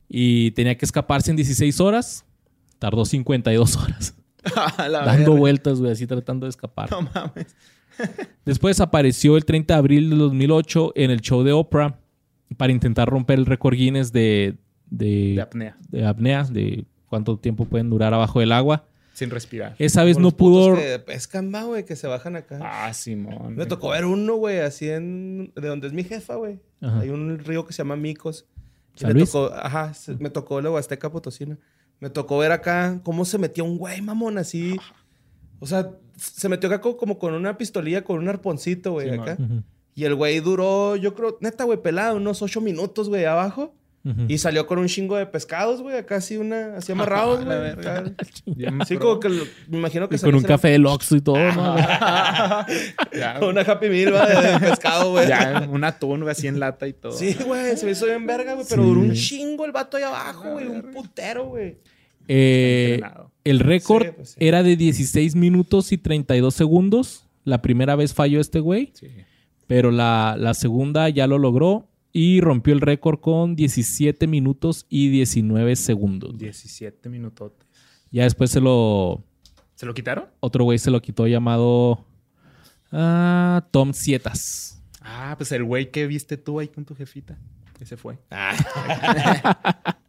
y 0.09 0.51
tenía 0.53 0.77
que 0.77 0.85
escaparse 0.85 1.31
en 1.31 1.37
16 1.37 1.81
horas. 1.81 2.25
Tardó 2.79 3.05
52 3.05 3.77
horas. 3.77 4.15
Dando 4.79 5.33
verga. 5.33 5.39
vueltas, 5.39 5.81
güey, 5.81 5.93
así 5.93 6.07
tratando 6.07 6.47
de 6.47 6.51
escapar. 6.51 6.91
No 6.91 7.03
mames. 7.03 7.55
Después 8.47 8.81
apareció 8.81 9.37
el 9.37 9.45
30 9.45 9.75
de 9.75 9.79
abril 9.79 10.11
de 10.11 10.17
2008 10.17 10.93
en 10.97 11.11
el 11.11 11.21
show 11.21 11.43
de 11.43 11.53
Oprah 11.53 11.99
para 12.57 12.73
intentar 12.73 13.09
romper 13.09 13.39
el 13.39 13.47
récord 13.47 13.75
Guinness 13.75 14.11
de, 14.13 14.57
de, 14.89 15.35
De 15.35 15.41
apnea. 15.43 15.77
de 15.91 16.07
apnea, 16.07 16.45
de 16.45 16.87
cuánto 17.07 17.37
tiempo 17.39 17.67
pueden 17.67 17.91
durar 17.91 18.15
abajo 18.15 18.41
del 18.41 18.53
agua. 18.53 18.87
Sin 19.21 19.31
respirar. 19.31 19.77
Esa 19.79 20.03
vez 20.03 20.15
Como 20.15 20.23
no 20.23 20.27
los 20.29 20.35
putos 20.35 20.67
pudo... 20.69 20.77
Que 20.77 20.99
pescan, 20.99 21.53
va, 21.55 21.65
güey, 21.65 21.85
que 21.85 21.95
se 21.95 22.07
bajan 22.07 22.37
acá. 22.37 22.59
Ah, 22.63 22.93
Simón. 22.95 23.55
Me 23.55 23.67
tocó 23.67 23.91
ver 23.91 24.07
uno, 24.07 24.35
güey, 24.37 24.61
así 24.61 24.89
en... 24.89 25.53
De 25.55 25.69
donde 25.69 25.87
es 25.89 25.93
mi 25.93 26.05
jefa, 26.05 26.37
güey. 26.37 26.59
Ajá. 26.81 27.01
Hay 27.01 27.11
un 27.11 27.39
río 27.39 27.67
que 27.67 27.73
se 27.75 27.79
llama 27.79 27.97
Micos. 27.97 28.47
Y 28.97 29.01
¿San 29.01 29.09
me 29.09 29.15
Luis? 29.15 29.31
tocó... 29.31 29.55
Ajá, 29.55 29.93
se- 29.95 30.15
me 30.17 30.31
tocó 30.31 30.61
la 30.63 30.71
Huasteca 30.71 31.11
Potosina. 31.13 31.59
Me 32.01 32.09
tocó 32.09 32.39
ver 32.39 32.51
acá 32.51 32.99
cómo 33.05 33.25
se 33.27 33.37
metía 33.39 33.63
un 33.63 33.77
güey, 33.77 34.01
mamón, 34.01 34.39
así... 34.39 34.77
O 35.59 35.67
sea, 35.67 35.91
se 36.17 36.49
metió 36.49 36.69
acá 36.71 36.81
co- 36.81 36.97
como 36.97 37.19
con 37.19 37.35
una 37.35 37.59
pistolilla, 37.59 38.03
con 38.03 38.19
un 38.19 38.29
arponcito, 38.29 38.93
güey, 38.93 39.11
acá. 39.11 39.37
Ujú, 39.39 39.63
Y 39.95 40.05
el 40.05 40.15
güey 40.15 40.41
duró, 40.41 40.97
yo 40.97 41.15
creo, 41.15 41.37
neta, 41.43 41.65
güey, 41.65 41.83
pelado, 41.83 42.17
unos 42.17 42.41
ocho 42.41 42.63
minutos, 42.63 43.11
güey, 43.11 43.27
abajo. 43.27 43.75
Y 44.29 44.39
salió 44.39 44.67
con 44.67 44.79
un 44.79 44.87
chingo 44.89 45.17
de 45.17 45.27
pescados, 45.27 45.83
güey, 45.83 45.95
acá 45.99 46.17
así 46.17 46.39
una... 46.39 46.77
Así 46.79 46.91
amarrados, 46.93 47.45
güey. 47.45 47.59
Sí, 48.87 48.97
como 48.97 49.21
que 49.21 49.29
lo- 49.29 49.45
me 49.69 49.77
imagino 49.77 50.09
que 50.09 50.15
Y 50.15 50.19
salió 50.19 50.33
con 50.37 50.43
un 50.43 50.49
café 50.49 50.69
del 50.69 50.87
Oxxo 50.87 51.17
y 51.17 51.21
todo, 51.21 51.37
¿no? 51.37 51.77
Ya. 53.13 53.39
Una 53.43 53.61
Happy 53.61 53.89
Meal, 53.91 54.13
de, 54.13 54.51
de 54.53 54.61
pescado, 54.61 55.11
güey. 55.11 55.29
Ya, 55.29 55.69
un 55.71 55.85
atún, 55.85 56.21
güey, 56.21 56.33
así 56.33 56.47
en 56.47 56.59
lata 56.61 56.89
y 56.89 56.93
todo. 56.95 57.13
Sí, 57.13 57.37
güey, 57.47 57.77
se 57.77 57.85
me 57.85 57.93
hizo 57.93 58.07
bien 58.07 58.27
verga, 58.27 58.55
güey, 58.55 58.67
pero 58.69 58.83
Sí. 58.83 58.89
duró 58.89 59.01
un 59.01 59.13
chingo 59.13 59.65
el 59.67 59.73
vato 59.73 59.97
ahí 59.99 60.03
abajo, 60.03 60.53
güey, 60.53 60.67
un 60.67 60.83
putero, 60.93 61.47
güey. 61.49 61.77
Eh, 62.29 63.01
el 63.45 63.61
récord 63.61 64.05
Sí, 64.07 64.13
pues 64.17 64.31
sí. 64.31 64.37
era 64.41 64.63
de 64.63 64.77
16 64.77 65.35
minutos 65.35 65.93
y 65.93 65.99
32 65.99 66.55
segundos. 66.55 67.27
La 67.45 67.61
primera 67.61 67.97
vez 67.97 68.15
falló 68.15 68.41
este 68.41 68.61
güey, 68.61 68.93
Sí. 68.95 69.09
pero 69.67 69.91
la, 69.91 70.37
la 70.39 70.55
segunda 70.55 71.09
ya 71.11 71.27
lo 71.27 71.39
logró 71.39 71.89
y 72.13 72.41
rompió 72.41 72.75
el 72.75 72.81
récord 72.81 73.21
con 73.21 73.57
17 73.57 74.27
minutos 74.27 74.87
y 74.89 75.09
19 75.09 75.77
segundos. 75.77 76.37
17 76.37 77.09
minutos. 77.09 77.53
Ya 78.11 78.25
después 78.25 78.51
se 78.51 78.61
lo... 78.61 79.23
¿Se 79.75 79.87
lo 79.87 79.95
quitaron? 79.95 80.27
Otro 80.41 80.65
güey 80.65 80.79
se 80.79 80.91
lo 80.91 81.01
quitó 81.01 81.27
llamado 81.27 82.05
ah, 82.93 83.67
Tom 83.71 83.93
Sietas. 83.93 84.83
Ah, 85.01 85.35
pues 85.39 85.53
el 85.53 85.65
güey 85.65 85.91
que 85.91 86.07
viste 86.07 86.37
tú 86.37 86.61
ahí 86.61 86.69
con 86.69 86.85
tu 86.85 86.95
jefita. 86.95 87.39
Ese 87.81 87.97
fue. 87.97 88.19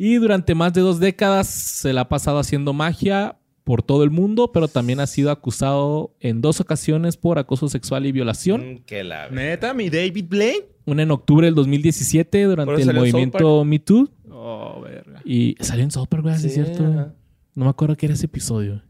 Y 0.00 0.14
durante 0.14 0.54
más 0.54 0.72
de 0.72 0.80
dos 0.80 1.00
décadas 1.00 1.48
se 1.48 1.92
la 1.92 2.02
ha 2.02 2.08
pasado 2.08 2.38
haciendo 2.38 2.72
magia 2.72 3.36
por 3.64 3.82
todo 3.82 4.04
el 4.04 4.10
mundo, 4.10 4.52
pero 4.52 4.68
también 4.68 5.00
ha 5.00 5.08
sido 5.08 5.32
acusado 5.32 6.14
en 6.20 6.40
dos 6.40 6.60
ocasiones 6.60 7.16
por 7.16 7.40
acoso 7.40 7.68
sexual 7.68 8.06
y 8.06 8.12
violación. 8.12 8.74
Mm, 8.74 8.78
que 8.84 9.02
la... 9.02 9.28
Neta, 9.28 9.74
mi 9.74 9.90
David 9.90 10.26
Blaine. 10.28 10.66
Una 10.88 11.02
en 11.02 11.10
octubre 11.10 11.46
del 11.46 11.54
2017 11.54 12.44
Por 12.44 12.48
durante 12.48 12.82
el 12.82 12.94
movimiento 12.94 13.64
Me 13.64 13.78
Too. 13.78 14.08
Oh, 14.30 14.80
verga. 14.80 15.20
Y 15.24 15.54
salió 15.60 15.84
en 15.84 15.90
Park, 15.90 16.22
güey, 16.22 16.38
¿sí 16.38 16.46
es 16.46 16.54
cierto. 16.54 16.84
ajá. 16.86 17.14
No 17.54 17.64
me 17.64 17.70
acuerdo 17.70 17.96
qué 17.96 18.06
era 18.06 18.14
ese 18.14 18.26
episodio. 18.26 18.82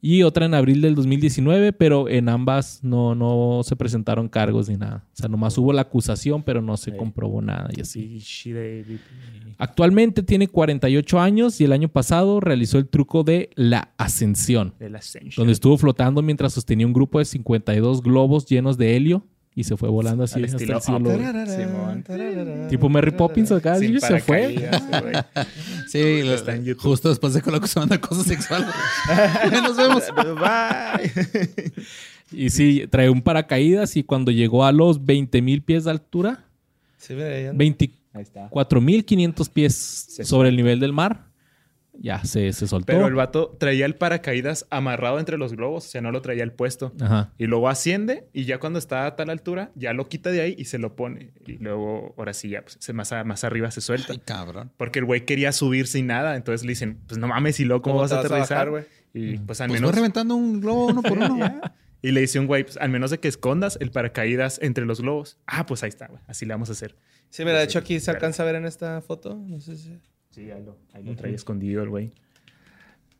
Y 0.00 0.22
otra 0.22 0.46
en 0.46 0.54
abril 0.54 0.80
del 0.80 0.94
2019, 0.94 1.72
pero 1.72 2.08
en 2.08 2.28
ambas 2.28 2.84
no, 2.84 3.16
no 3.16 3.62
se 3.64 3.74
presentaron 3.74 4.28
cargos 4.28 4.68
ni 4.68 4.76
nada. 4.76 5.04
O 5.12 5.16
sea, 5.16 5.28
nomás 5.28 5.58
hubo 5.58 5.72
la 5.72 5.82
acusación, 5.82 6.44
pero 6.44 6.62
no 6.62 6.76
se 6.76 6.96
comprobó 6.96 7.42
nada 7.42 7.68
y 7.76 7.80
así. 7.80 8.22
Actualmente 9.58 10.22
tiene 10.22 10.46
48 10.46 11.18
años 11.18 11.60
y 11.60 11.64
el 11.64 11.72
año 11.72 11.88
pasado 11.88 12.38
realizó 12.38 12.78
el 12.78 12.86
truco 12.86 13.24
de 13.24 13.50
la 13.56 13.92
ascensión, 13.96 14.74
De 14.78 14.88
la 14.88 14.98
Ascension. 14.98 15.34
donde 15.36 15.52
estuvo 15.52 15.76
flotando 15.76 16.22
mientras 16.22 16.52
sostenía 16.52 16.86
un 16.86 16.92
grupo 16.92 17.18
de 17.18 17.24
52 17.24 18.02
globos 18.02 18.46
llenos 18.46 18.78
de 18.78 18.96
helio 18.96 19.26
y 19.58 19.64
se 19.64 19.76
fue 19.76 19.88
volando 19.88 20.22
así 20.22 20.36
Al 20.38 20.44
hasta 20.44 20.56
estilo 20.56 20.76
el 20.76 20.82
cielo. 20.82 21.46
Simón. 21.46 22.04
Tipo 22.70 22.88
Mary 22.88 23.10
Poppins 23.10 23.50
acá, 23.50 23.76
y 23.82 23.98
se 24.00 24.20
fue. 24.20 24.54
Sí, 25.88 26.22
lo- 26.22 26.34
Está 26.34 26.54
en 26.54 26.64
YouTube. 26.64 26.82
justo 26.90 27.08
después 27.08 27.34
de 27.34 27.42
que 27.42 27.50
lo 27.50 27.56
acusaban 27.56 27.88
de 27.88 27.96
acoso 27.96 28.22
sexual. 28.22 28.64
Nos 29.52 29.76
vemos. 29.76 30.04
Bye. 30.14 31.72
Y 32.30 32.50
sí, 32.50 32.84
trae 32.90 33.08
un 33.08 33.22
paracaídas 33.22 33.96
y 33.96 34.04
cuando 34.04 34.30
llegó 34.30 34.64
a 34.66 34.70
los 34.70 35.02
20 35.06 35.40
mil 35.40 35.62
pies 35.62 35.84
de 35.84 35.90
altura, 35.92 36.44
Sí, 36.98 37.14
mira, 37.14 37.28
ahí 37.28 37.46
anda. 37.46 37.54
24 37.58 37.98
Ahí 38.12 38.22
está. 38.22 38.80
mil 38.80 39.04
500 39.06 39.48
pies 39.48 39.74
sobre 40.24 40.50
el 40.50 40.56
nivel 40.56 40.78
del 40.78 40.92
mar, 40.92 41.27
ya 42.00 42.24
se, 42.24 42.52
se 42.52 42.66
soltó. 42.66 42.86
Pero 42.86 43.06
el 43.06 43.14
vato 43.14 43.56
traía 43.58 43.84
el 43.86 43.94
paracaídas 43.96 44.66
amarrado 44.70 45.18
entre 45.18 45.36
los 45.38 45.52
globos, 45.54 45.86
o 45.86 45.88
sea, 45.90 46.00
no 46.00 46.10
lo 46.12 46.22
traía 46.22 46.42
el 46.44 46.52
puesto. 46.52 46.92
Ajá. 47.00 47.32
Y 47.38 47.46
luego 47.46 47.68
asciende 47.68 48.28
y 48.32 48.44
ya 48.44 48.58
cuando 48.58 48.78
está 48.78 49.06
a 49.06 49.16
tal 49.16 49.30
altura, 49.30 49.70
ya 49.74 49.92
lo 49.92 50.08
quita 50.08 50.30
de 50.30 50.40
ahí 50.40 50.54
y 50.56 50.64
se 50.66 50.78
lo 50.78 50.96
pone. 50.96 51.32
Y 51.46 51.58
luego, 51.58 52.14
ahora 52.16 52.32
sí, 52.34 52.50
ya 52.50 52.62
pues, 52.62 52.76
se- 52.80 52.92
más, 52.92 53.12
a- 53.12 53.24
más 53.24 53.44
arriba 53.44 53.70
se 53.70 53.80
suelta. 53.80 54.12
Ay, 54.12 54.20
cabrón. 54.24 54.70
Porque 54.76 54.98
el 55.00 55.04
güey 55.04 55.24
quería 55.24 55.52
subir 55.52 55.86
sin 55.86 56.06
nada. 56.06 56.36
Entonces 56.36 56.64
le 56.64 56.70
dicen, 56.70 56.98
pues 57.06 57.18
no 57.18 57.26
mames, 57.28 57.58
y 57.60 57.64
luego, 57.64 57.82
¿cómo, 57.82 57.94
¿Cómo 57.96 58.02
vas 58.02 58.12
a 58.12 58.16
vas 58.16 58.24
a 58.24 58.26
aterrizar? 58.28 58.70
bajar, 58.70 58.86
y 59.14 59.38
pues 59.38 59.60
al 59.60 59.68
Pues 59.68 59.80
menos... 59.80 59.94
reventando 59.94 60.34
un 60.36 60.60
globo 60.60 60.86
uno 60.86 61.02
por 61.02 61.18
uno. 61.18 61.38
Ya. 61.38 61.74
Y 62.00 62.12
le 62.12 62.20
dice 62.20 62.38
un 62.38 62.46
güey, 62.46 62.62
pues 62.62 62.76
al 62.76 62.90
menos 62.90 63.10
de 63.10 63.18
que 63.18 63.26
escondas 63.26 63.76
el 63.80 63.90
paracaídas 63.90 64.60
entre 64.62 64.86
los 64.86 65.00
globos. 65.00 65.36
Ah, 65.48 65.66
pues 65.66 65.82
ahí 65.82 65.88
está, 65.88 66.06
güey. 66.06 66.20
Así 66.28 66.46
le 66.46 66.54
vamos 66.54 66.68
a 66.68 66.72
hacer. 66.72 66.94
Sí, 67.30 67.44
mira, 67.44 67.58
de 67.58 67.64
hecho 67.64 67.80
aquí 67.80 67.98
se 67.98 68.10
alcanza 68.12 68.44
a 68.44 68.46
ver 68.46 68.54
en 68.54 68.66
esta 68.66 69.00
foto. 69.00 69.34
No 69.34 69.60
sé 69.60 69.76
si... 69.76 69.98
Sí, 70.38 70.50
ahí 70.52 70.62
lo, 70.64 70.76
ahí 70.92 71.02
lo 71.02 71.16
trae 71.16 71.34
escondido 71.34 71.82
el 71.82 71.88
güey. 71.88 72.12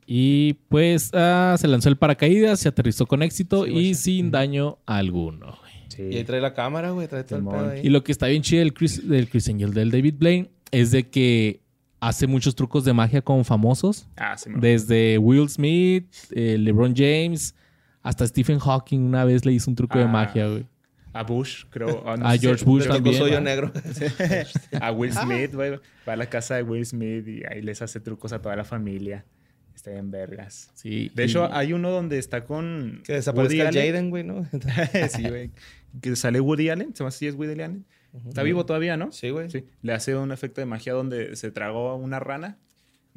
Y 0.06 0.54
pues 0.68 1.10
ah, 1.12 1.56
se 1.58 1.68
lanzó 1.68 1.88
el 1.88 1.96
paracaídas, 1.96 2.60
se 2.60 2.68
aterrizó 2.68 3.06
con 3.06 3.22
éxito 3.22 3.64
Sí, 3.66 3.72
y 3.72 3.94
sin 3.94 4.30
daño 4.30 4.78
alguno. 4.86 5.58
Sí. 5.88 6.02
Y 6.10 6.16
ahí 6.16 6.24
trae 6.24 6.40
la 6.40 6.54
cámara, 6.54 6.90
güey, 6.92 7.08
trae 7.08 7.24
todo 7.24 7.38
el 7.40 7.44
pedo 7.44 7.70
ahí. 7.70 7.80
Y 7.84 7.88
lo 7.90 8.04
que 8.04 8.12
está 8.12 8.26
bien 8.28 8.42
chido 8.42 8.60
del 8.60 8.72
Chris, 8.72 9.06
del 9.06 9.28
Chris 9.28 9.48
Angel, 9.48 9.74
del 9.74 9.90
David 9.90 10.14
Blaine, 10.16 10.48
es 10.70 10.92
de 10.92 11.08
que 11.08 11.60
hace 12.00 12.26
muchos 12.28 12.54
trucos 12.54 12.84
de 12.84 12.92
magia 12.92 13.20
con 13.20 13.44
famosos. 13.44 14.08
Ah, 14.16 14.36
sí, 14.38 14.48
me- 14.50 14.60
Desde 14.60 15.18
Will 15.18 15.48
Smith, 15.48 16.06
eh, 16.30 16.56
LeBron 16.56 16.94
James, 16.96 17.54
hasta 18.02 18.24
Stephen 18.26 18.60
Hawking 18.60 19.00
una 19.00 19.24
vez 19.24 19.44
le 19.44 19.52
hizo 19.52 19.68
un 19.70 19.74
truco 19.74 19.98
de 19.98 20.04
Ah. 20.04 20.08
magia, 20.08 20.46
güey. 20.48 20.64
A 21.12 21.22
Bush, 21.22 21.64
creo. 21.70 22.02
Ah, 22.06 22.16
no 22.16 22.26
A 22.26 22.32
sé 22.32 22.38
si- 22.38 22.46
George 22.46 22.64
Bush 22.64 22.82
Le 22.82 22.86
tocó 22.88 22.96
también. 22.96 23.18
Soy 23.18 23.30
yo 23.32 23.40
negro. 23.40 23.72
a 24.80 24.92
Will 24.92 25.12
Smith, 25.12 25.54
güey. 25.54 25.78
Va 26.08 26.12
a 26.12 26.16
la 26.16 26.26
casa 26.26 26.56
de 26.56 26.62
Will 26.62 26.84
Smith 26.86 27.26
y 27.26 27.42
ahí 27.50 27.62
les 27.62 27.80
hace 27.82 28.00
trucos 28.00 28.32
a 28.32 28.40
toda 28.42 28.56
la 28.56 28.64
familia. 28.64 29.24
Está 29.74 29.92
en 29.92 30.10
vergas. 30.10 30.70
Sí. 30.74 31.10
De 31.14 31.22
y- 31.24 31.26
hecho, 31.26 31.48
hay 31.52 31.72
uno 31.72 31.90
donde 31.90 32.18
está 32.18 32.44
con. 32.44 33.00
Que 33.04 33.14
desaparezca. 33.14 33.66
Jaden, 33.72 34.10
güey, 34.10 34.24
¿no? 34.24 34.46
sí, 35.10 35.28
güey. 35.28 35.50
Que 36.02 36.16
sale 36.16 36.40
Woody 36.40 36.68
Allen. 36.68 36.88
Se 36.94 36.98
llama 36.98 37.08
así, 37.08 37.26
es 37.26 37.34
Woody 37.34 37.52
Allen. 37.52 37.84
Está 38.26 38.42
vivo 38.42 38.64
todavía, 38.66 38.96
¿no? 38.96 39.12
Sí, 39.12 39.30
güey. 39.30 39.50
Sí. 39.50 39.64
Le 39.82 39.92
hace 39.92 40.16
un 40.16 40.32
efecto 40.32 40.60
de 40.60 40.66
magia 40.66 40.94
donde 40.94 41.36
se 41.36 41.50
tragó 41.50 41.94
una 41.96 42.18
rana. 42.18 42.56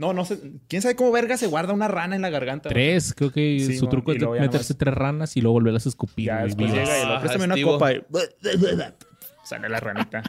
No, 0.01 0.13
no 0.13 0.25
sé. 0.25 0.39
¿Quién 0.67 0.81
sabe 0.81 0.95
cómo 0.95 1.11
verga 1.11 1.37
se 1.37 1.45
guarda 1.45 1.73
una 1.73 1.87
rana 1.87 2.15
en 2.15 2.23
la 2.23 2.31
garganta? 2.31 2.69
Tres, 2.69 3.13
creo 3.15 3.31
que 3.31 3.59
Sí, 3.59 3.77
su 3.77 3.85
truco 3.87 4.11
y 4.13 4.15
es 4.15 4.21
meterse 4.21 4.73
nomás- 4.73 4.77
tres 4.79 4.93
ranas 4.95 5.37
y 5.37 5.41
luego 5.41 5.53
volverlas 5.53 5.85
a 5.85 5.89
escupir. 5.89 6.25
Ya 6.25 6.43
vivas. 6.45 6.57
llega 6.73 6.99
y 7.03 7.05
lo 7.05 7.13
Ah, 7.13 7.19
préstame 7.19 7.45
una 7.45 7.61
copa 7.61 7.93
y 7.93 8.01
sale 9.43 9.69
la 9.69 9.79
ranita. 9.79 10.23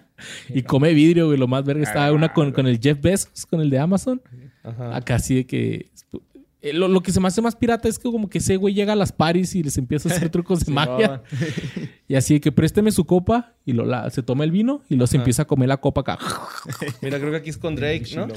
Y 0.50 0.62
come 0.62 0.92
vidrio, 0.92 1.26
güey. 1.26 1.38
Lo 1.38 1.48
más 1.48 1.64
verga 1.64 1.84
estaba 1.84 2.06
Ah, 2.08 2.12
una 2.12 2.34
con, 2.34 2.52
con 2.52 2.66
el 2.66 2.78
Jeff 2.80 3.00
Bezos, 3.00 3.46
con 3.46 3.62
el 3.62 3.70
de 3.70 3.78
Amazon. 3.78 4.20
Ajá. 4.62 4.94
Acá 4.94 5.18
sí 5.18 5.36
de 5.36 5.46
que. 5.46 5.90
Eh, 6.62 6.72
Lo, 6.72 6.88
lo 6.88 7.02
que 7.02 7.12
se 7.12 7.20
me 7.20 7.28
hace 7.28 7.42
más 7.42 7.54
pirata 7.56 7.88
es 7.88 7.98
que 7.98 8.10
como 8.10 8.30
que 8.30 8.38
ese 8.38 8.56
güey 8.56 8.72
llega 8.74 8.94
a 8.94 8.96
las 8.96 9.12
paris 9.12 9.54
y 9.54 9.62
les 9.62 9.76
empieza 9.76 10.08
a 10.08 10.12
hacer 10.16 10.30
trucos 10.30 10.64
de 10.64 10.72
magia. 10.72 11.22
Y 12.08 12.14
así 12.14 12.34
de 12.34 12.40
que 12.42 12.52
présteme 12.52 12.92
su 12.92 13.06
copa 13.06 13.54
y 13.64 13.72
lo 13.72 13.86
la- 13.86 14.10
se 14.10 14.22
toma 14.22 14.44
el 14.44 14.50
vino 14.50 14.82
y 14.90 14.96
luego 14.96 15.06
se 15.06 15.16
empieza 15.16 15.42
a 15.42 15.44
comer 15.46 15.68
la 15.70 15.78
copa 15.78 16.02
acá. 16.02 16.18
Mira, 17.00 17.18
creo 17.18 17.30
que 17.30 17.38
aquí 17.38 17.48
es 17.50 17.56
con 17.56 17.74
Drake, 17.74 18.04
¿no? 18.14 18.28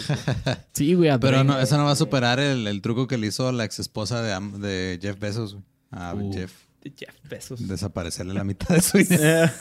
Sí, 0.71 0.93
güey. 0.93 1.09
a 1.09 1.19
Pero 1.19 1.43
no, 1.43 1.59
eso 1.59 1.77
no 1.77 1.83
va 1.83 1.91
a 1.91 1.95
superar 1.97 2.39
el, 2.39 2.67
el 2.67 2.81
truco 2.81 3.05
que 3.07 3.17
le 3.17 3.27
hizo 3.27 3.51
la 3.51 3.65
ex 3.65 3.79
esposa 3.79 4.21
de, 4.21 4.57
de 4.59 4.97
Jeff 5.01 5.19
Bezos, 5.19 5.53
güey. 5.55 5.65
A 5.91 6.13
Uh. 6.15 6.31
Jeff. 6.33 6.53
Jeff 6.97 7.15
Bezos. 7.29 7.67
Desaparecerle 7.67 8.33
la 8.33 8.43
mitad 8.45 8.75
de 8.75 8.81
su 8.81 8.97
dinero. 8.99 9.51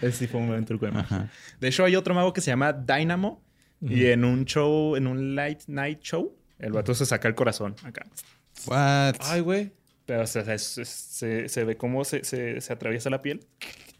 Ese 0.00 0.12
sí 0.12 0.26
fue 0.26 0.40
un 0.40 0.48
buen 0.48 0.64
truco 0.64 0.86
de 0.86 0.92
magia. 0.92 1.30
De 1.60 1.68
hecho, 1.68 1.84
hay 1.84 1.94
otro 1.94 2.14
mago 2.14 2.32
que 2.32 2.40
se 2.40 2.50
llama 2.50 2.72
Dynamo. 2.72 3.40
Y 3.80 4.06
en 4.06 4.24
un 4.24 4.44
show, 4.46 4.96
en 4.96 5.06
un 5.06 5.34
light 5.36 5.60
night 5.66 6.00
show, 6.02 6.34
el 6.58 6.72
vato 6.72 6.94
se 6.94 7.06
saca 7.06 7.28
el 7.28 7.34
corazón 7.34 7.74
acá. 7.84 8.06
What? 8.66 9.16
Ay, 9.20 9.40
güey. 9.40 9.72
Pero 10.06 10.22
o 10.22 10.26
sea, 10.26 10.58
se, 10.58 11.48
se 11.48 11.64
ve 11.64 11.76
cómo 11.76 12.04
se, 12.04 12.24
se- 12.24 12.60
se 12.60 12.72
atraviesa 12.72 13.08
la 13.10 13.22
piel. 13.22 13.46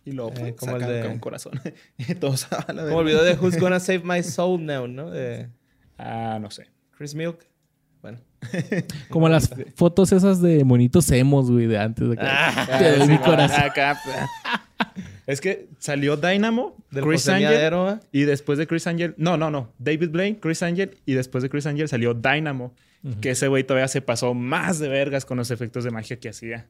Y 0.04 0.12
luego 0.12 0.32
Eh, 0.36 0.54
como 0.56 0.72
saca 0.72 0.86
el 0.88 1.02
de- 1.02 1.08
un 1.08 1.18
corazón. 1.20 1.60
y 1.98 2.14
todos 2.16 2.46
a 2.52 2.72
la 2.72 2.84
Como 2.86 3.00
el 3.00 3.06
video 3.06 3.22
de 3.22 3.34
Who's 3.34 3.56
Gonna 3.58 3.78
Save 3.80 4.00
My 4.04 4.22
Soul 4.22 4.64
Now, 4.66 4.88
¿no? 4.88 5.10
De 5.10 5.48
Ah, 5.98 6.38
no 6.40 6.50
sé. 6.50 6.66
Chris 6.96 7.14
Milk. 7.14 7.38
Bueno. 8.00 8.18
Como 9.10 9.28
las 9.28 9.48
fotos 9.76 10.10
esas 10.10 10.40
de 10.42 10.64
monitos 10.64 11.08
emos, 11.12 11.48
güey, 11.50 11.68
de 11.68 11.78
antes. 11.78 12.08
De 12.08 12.16
Ah, 12.20 12.66
que, 12.78 12.84
te 12.84 12.96
doy 12.98 13.06
mi 13.08 13.18
corazón. 13.18 13.60
Acá. 13.62 13.96
Es 15.26 15.40
que 15.40 15.68
salió 15.78 16.16
Dynamo, 16.16 16.76
Del 16.90 17.04
Chris 17.04 17.20
José 17.22 17.32
Angel. 17.32 17.48
Miadero, 17.50 17.90
¿eh? 17.92 17.98
Y 18.12 18.22
después 18.22 18.58
de 18.58 18.66
Chris 18.66 18.86
Angel, 18.86 19.14
no, 19.16 19.36
no, 19.36 19.50
no, 19.50 19.72
David 19.78 20.10
Blaine, 20.10 20.38
Chris 20.40 20.62
Angel, 20.62 20.98
y 21.06 21.14
después 21.14 21.42
de 21.42 21.50
Chris 21.50 21.66
Angel 21.66 21.88
salió 21.88 22.14
Dynamo, 22.14 22.74
que 23.20 23.30
ese 23.30 23.48
güey 23.48 23.64
todavía 23.64 23.88
se 23.88 24.00
pasó 24.00 24.32
más 24.34 24.78
de 24.78 24.88
vergas 24.88 25.24
con 25.24 25.36
los 25.38 25.50
efectos 25.50 25.82
de 25.84 25.90
magia 25.90 26.18
que 26.20 26.28
hacía. 26.28 26.66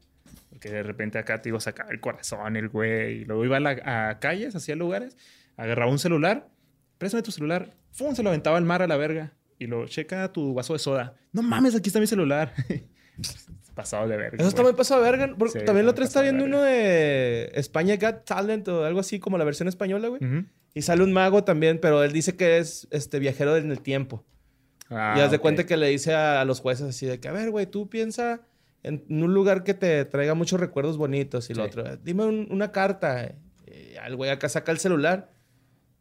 Porque 0.51 0.71
de 0.71 0.83
repente 0.83 1.19
acá, 1.19 1.43
te 1.43 1.49
digo, 1.49 1.61
sacaba 1.61 1.91
el 1.91 2.01
corazón 2.01 2.57
el 2.57 2.69
güey, 2.69 3.23
y 3.23 3.25
luego 3.25 3.45
iba 3.45 3.57
a, 3.57 3.61
la- 3.61 4.11
a 4.11 4.19
calles, 4.19 4.55
hacía 4.55 4.77
lugares, 4.77 5.17
agarraba 5.57 5.91
un 5.91 5.99
celular, 5.99 6.49
préstame 6.99 7.23
tu 7.23 7.33
celular, 7.33 7.75
¡fum! 7.91 8.15
se 8.15 8.23
lo 8.23 8.29
aventaba 8.31 8.57
al 8.59 8.65
mar 8.65 8.81
a 8.83 8.87
la 8.87 8.97
verga, 8.97 9.33
y 9.59 9.67
lo 9.67 9.87
checa 9.87 10.33
tu 10.33 10.55
vaso 10.55 10.73
de 10.73 10.79
soda. 10.79 11.15
No 11.33 11.43
mames, 11.43 11.75
aquí 11.75 11.89
está 11.89 12.01
mi 12.01 12.07
celular. 12.07 12.53
Pasado 13.75 14.07
de 14.09 14.17
verga. 14.17 14.37
Eso 14.39 14.49
está 14.49 14.63
muy 14.63 14.75
pasado 14.75 15.03
de 15.03 15.11
verga. 15.11 15.35
Porque 15.39 15.61
Sí, 15.61 15.65
también 15.65 15.87
lo 15.87 15.91
está 15.93 16.03
otro 16.03 16.05
está 16.05 16.23
viendo 16.23 16.45
uno 16.45 16.61
de 16.63 17.51
España 17.55 17.97
Got 17.97 18.25
Talent 18.25 18.69
o 18.69 18.85
algo 18.85 19.01
así 19.01 19.19
como 19.19 19.39
la 19.39 19.45
versión 19.45 19.69
española, 19.69 20.09
güey. 20.09 20.23
Ujú. 20.25 20.45
Y 20.75 20.83
sale 20.83 21.03
un 21.05 21.13
mago 21.13 21.45
también, 21.45 21.79
pero 21.81 22.03
él 22.05 22.13
dice 22.13 22.37
que 22.37 22.59
es 22.59 22.87
este 22.91 23.19
viajero 23.19 23.57
en 23.57 23.71
el 23.71 23.81
tiempo. 23.81 24.25
Ah, 24.91 25.15
y 25.17 25.21
haz 25.21 25.31
de 25.31 25.39
cuenta 25.39 25.65
que 25.65 25.77
le 25.77 25.89
dice 25.89 26.15
a, 26.15 26.41
a 26.41 26.45
los 26.45 26.61
jueces 26.61 26.87
así 26.89 27.07
de 27.07 27.19
que, 27.21 27.29
a 27.29 27.33
ver, 27.33 27.51
güey, 27.51 27.67
tú 27.67 27.89
piensa 27.89 28.43
en 28.83 29.05
un 29.09 29.33
lugar 29.33 29.65
que 29.65 29.75
te 29.75 30.05
traiga 30.05 30.35
muchos 30.35 30.61
recuerdos 30.61 30.99
bonitos. 30.99 31.49
Y 31.51 31.55
lo 31.55 31.63
Sí. 31.65 31.69
otro, 31.71 31.97
dime 31.99 32.25
un- 32.25 32.49
una 32.51 32.73
carta. 32.73 33.33
Y 33.67 33.97
al 33.97 34.17
güey 34.17 34.31
acá 34.31 34.49
saca 34.49 34.73
el 34.73 34.79
celular. 34.79 35.31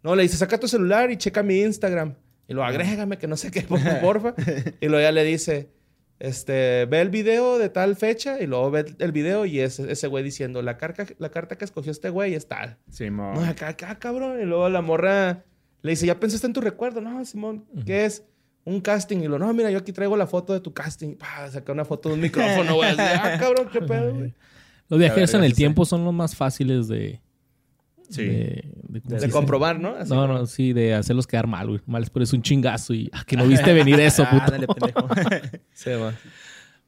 No, 0.03 0.15
le 0.15 0.23
dice, 0.23 0.35
saca 0.35 0.59
tu 0.59 0.67
celular 0.67 1.11
y 1.11 1.17
checa 1.17 1.43
mi 1.43 1.61
Instagram. 1.61 2.15
Y 2.47 2.53
lo 2.53 2.65
agrégame, 2.65 3.17
que 3.17 3.27
no 3.27 3.37
sé 3.37 3.49
qué, 3.51 3.61
por- 3.69 3.79
porfa. 4.01 4.33
y 4.81 4.87
luego 4.87 5.01
ya 5.01 5.11
le 5.11 5.23
dice, 5.23 5.69
este, 6.21 6.85
ve 6.85 7.01
el 7.01 7.09
video 7.09 7.57
de 7.57 7.69
tal 7.69 7.95
fecha. 7.95 8.39
Y 8.39 8.45
luego 8.45 8.69
ve 8.69 8.95
el 8.99 9.11
video 9.11 9.45
y 9.45 9.59
es 9.59 9.79
ese 9.79 10.05
güey 10.05 10.23
diciendo, 10.23 10.61
la, 10.61 10.77
carta 10.77 11.05
la 11.17 11.29
carta 11.29 11.57
que 11.57 11.65
escogió 11.65 11.91
este 11.91 12.11
güey 12.11 12.35
es 12.35 12.47
tal. 12.47 12.77
Simón. 12.89 13.33
No, 13.33 13.43
acá, 13.43 13.69
acá, 13.69 13.97
cabrón. 13.97 14.39
Y 14.39 14.45
luego 14.45 14.69
la 14.69 14.81
morra 14.81 15.43
le 15.81 15.89
dice, 15.89 16.05
¿ya 16.05 16.19
pensaste 16.19 16.45
en 16.45 16.53
tu 16.53 16.61
recuerdo? 16.61 17.01
No, 17.01 17.25
Simón, 17.25 17.65
¿qué 17.87 18.05
es? 18.05 18.23
Un 18.65 18.81
casting. 18.81 19.17
Y 19.17 19.27
lo, 19.27 19.39
no, 19.39 19.51
mira, 19.51 19.71
yo 19.71 19.79
aquí 19.79 19.91
traigo 19.91 20.15
la 20.15 20.27
foto 20.27 20.53
de 20.53 20.59
tu 20.59 20.71
casting. 20.71 21.15
Pa, 21.15 21.49
saca 21.49 21.71
una 21.71 21.85
foto 21.85 22.09
de 22.09 22.15
un 22.15 22.21
micrófono, 22.21 22.75
güey. 22.75 22.91
Ah, 22.99 23.37
cabrón, 23.39 23.67
qué 23.73 23.81
pedo, 23.81 24.13
güey. 24.13 24.33
Los 24.89 24.99
viajeros 24.99 25.33
en 25.33 25.43
el 25.43 25.55
tiempo 25.55 25.85
son 25.85 26.05
los 26.05 26.13
más 26.13 26.35
fáciles 26.35 26.87
de. 26.87 27.19
Sí. 28.11 28.23
De, 28.25 28.63
de- 28.89 29.01
¿cómo 29.01 29.09
se 29.09 29.15
De 29.21 29.25
dice? 29.27 29.29
comprobar, 29.31 29.79
¿no? 29.79 29.95
Así 29.95 30.13
No, 30.13 30.27
no, 30.27 30.45
sí, 30.45 30.73
de 30.73 30.93
hacerlos 30.93 31.25
quedar 31.27 31.47
mal, 31.47 31.67
güey. 31.67 31.79
Mal 31.85 32.03
es 32.03 32.09
por 32.09 32.21
eso 32.21 32.35
un 32.35 32.43
chingazo 32.43 32.93
y. 32.93 33.09
Ah, 33.13 33.23
que 33.25 33.35
no 33.37 33.47
viste 33.47 33.73
venir 33.73 33.99
eso, 33.99 34.23
puto. 34.29 34.43
Ándale, 34.43 34.67
pendejo. 34.67 35.07
Se 35.73 35.95
va. 35.95 36.13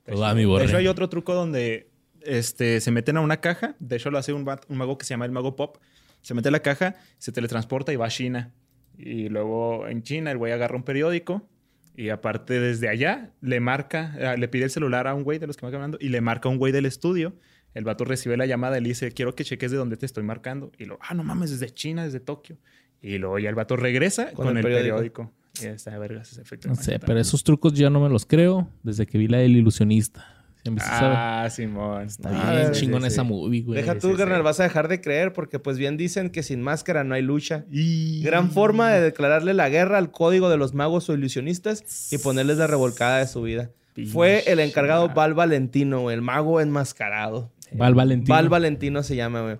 Pues 0.05 0.19
va, 0.19 0.33
mi 0.33 0.41
De 0.41 0.45
borre. 0.47 0.65
hecho, 0.65 0.77
hay 0.77 0.87
otro 0.87 1.07
truco 1.09 1.33
donde 1.33 1.89
este, 2.21 2.81
se 2.81 2.91
meten 2.91 3.17
a 3.17 3.21
una 3.21 3.37
caja. 3.37 3.75
De 3.79 3.95
hecho, 3.95 4.11
lo 4.11 4.17
hace 4.17 4.33
un, 4.33 4.45
un 4.67 4.77
mago 4.77 4.97
que 4.97 5.05
se 5.05 5.13
llama 5.13 5.25
el 5.25 5.31
mago 5.31 5.55
Pop. 5.55 5.77
Se 6.21 6.33
mete 6.33 6.49
a 6.49 6.51
la 6.51 6.59
caja, 6.61 6.95
se 7.17 7.31
teletransporta 7.31 7.91
y 7.93 7.95
va 7.95 8.05
a 8.07 8.09
China. 8.09 8.51
Y 8.97 9.29
luego 9.29 9.87
en 9.87 10.03
China 10.03 10.31
el 10.31 10.37
güey 10.37 10.51
agarra 10.53 10.75
un 10.75 10.83
periódico 10.83 11.47
y 11.95 12.09
aparte 12.09 12.59
desde 12.59 12.89
allá 12.89 13.31
le 13.41 13.59
marca, 13.59 14.13
eh, 14.17 14.37
le 14.37 14.47
pide 14.47 14.65
el 14.65 14.69
celular 14.69 15.07
a 15.07 15.13
un 15.13 15.23
güey 15.23 15.39
de 15.39 15.47
los 15.47 15.57
que 15.57 15.65
va 15.65 15.71
caminando 15.71 15.97
y 15.99 16.09
le 16.09 16.21
marca 16.21 16.47
a 16.49 16.51
un 16.51 16.57
güey 16.57 16.71
del 16.71 16.85
estudio. 16.85 17.33
El 17.73 17.83
vato 17.83 18.05
recibe 18.05 18.37
la 18.37 18.45
llamada 18.45 18.77
y 18.77 18.81
le 18.81 18.89
dice, 18.89 19.11
quiero 19.11 19.35
que 19.35 19.43
cheques 19.43 19.71
de 19.71 19.77
dónde 19.77 19.97
te 19.97 20.05
estoy 20.05 20.23
marcando. 20.23 20.71
Y 20.77 20.85
lo, 20.85 20.99
ah, 21.01 21.13
no 21.13 21.23
mames, 21.23 21.51
desde 21.51 21.73
China, 21.73 22.03
desde 22.03 22.19
Tokio. 22.19 22.57
Y 23.01 23.17
luego 23.17 23.39
ya 23.39 23.49
el 23.49 23.55
vato 23.55 23.75
regresa 23.75 24.31
con, 24.33 24.47
Con 24.47 24.57
el 24.57 24.57
el, 24.57 24.63
periódico. 24.63 24.95
periódico. 24.95 25.31
Y 25.61 25.65
está 25.65 25.91
de 25.91 25.99
vergas 25.99 26.31
ese 26.31 26.41
efecto. 26.41 26.67
No 26.67 26.75
sé, 26.75 26.81
también. 26.81 27.01
pero 27.05 27.19
esos 27.19 27.43
trucos 27.43 27.73
ya 27.73 27.89
no 27.89 27.99
me 27.99 28.09
los 28.09 28.25
creo 28.25 28.67
desde 28.81 29.05
que 29.05 29.17
vi 29.17 29.27
la 29.27 29.39
del 29.39 29.55
ilusionista. 29.55 30.43
Ah, 30.79 31.49
Simón. 31.51 32.05
Está 32.05 32.29
ah, 32.29 32.55
bien 32.55 32.75
sí, 32.75 32.85
sí, 32.85 32.91
esa 33.05 33.21
sí. 33.23 33.27
movie, 33.27 33.61
güey. 33.61 33.81
Deja 33.81 33.97
tú, 33.97 34.11
sí. 34.11 34.15
carnal, 34.15 34.43
vas 34.43 34.59
a 34.59 34.63
dejar 34.63 34.87
de 34.87 35.01
creer 35.01 35.33
porque 35.33 35.59
pues 35.59 35.77
bien 35.77 35.97
dicen 35.97 36.29
que 36.29 36.41
sin 36.41 36.61
máscara 36.61 37.03
no 37.03 37.15
hay 37.15 37.21
lucha. 37.21 37.65
Y... 37.69 38.23
Gran 38.23 38.51
forma 38.51 38.91
de 38.91 39.01
declararle 39.01 39.53
la 39.53 39.69
guerra 39.69 39.97
al 39.97 40.11
código 40.11 40.49
de 40.49 40.57
los 40.57 40.73
magos 40.73 41.09
o 41.09 41.13
ilusionistas 41.13 42.11
y 42.13 42.17
ponerles 42.17 42.57
la 42.57 42.67
revolcada 42.67 43.17
de 43.19 43.27
su 43.27 43.41
vida. 43.41 43.71
Fue 44.11 44.43
el 44.47 44.59
encargado 44.59 45.09
Val 45.09 45.33
Valentino, 45.33 46.09
el 46.09 46.21
mago 46.21 46.59
enmascarado. 46.59 47.51
Val 47.75 47.93
Valentino. 47.93 48.35
Val 48.35 48.49
Valentino 48.49 49.03
se 49.03 49.15
llama, 49.15 49.41
güey. 49.41 49.57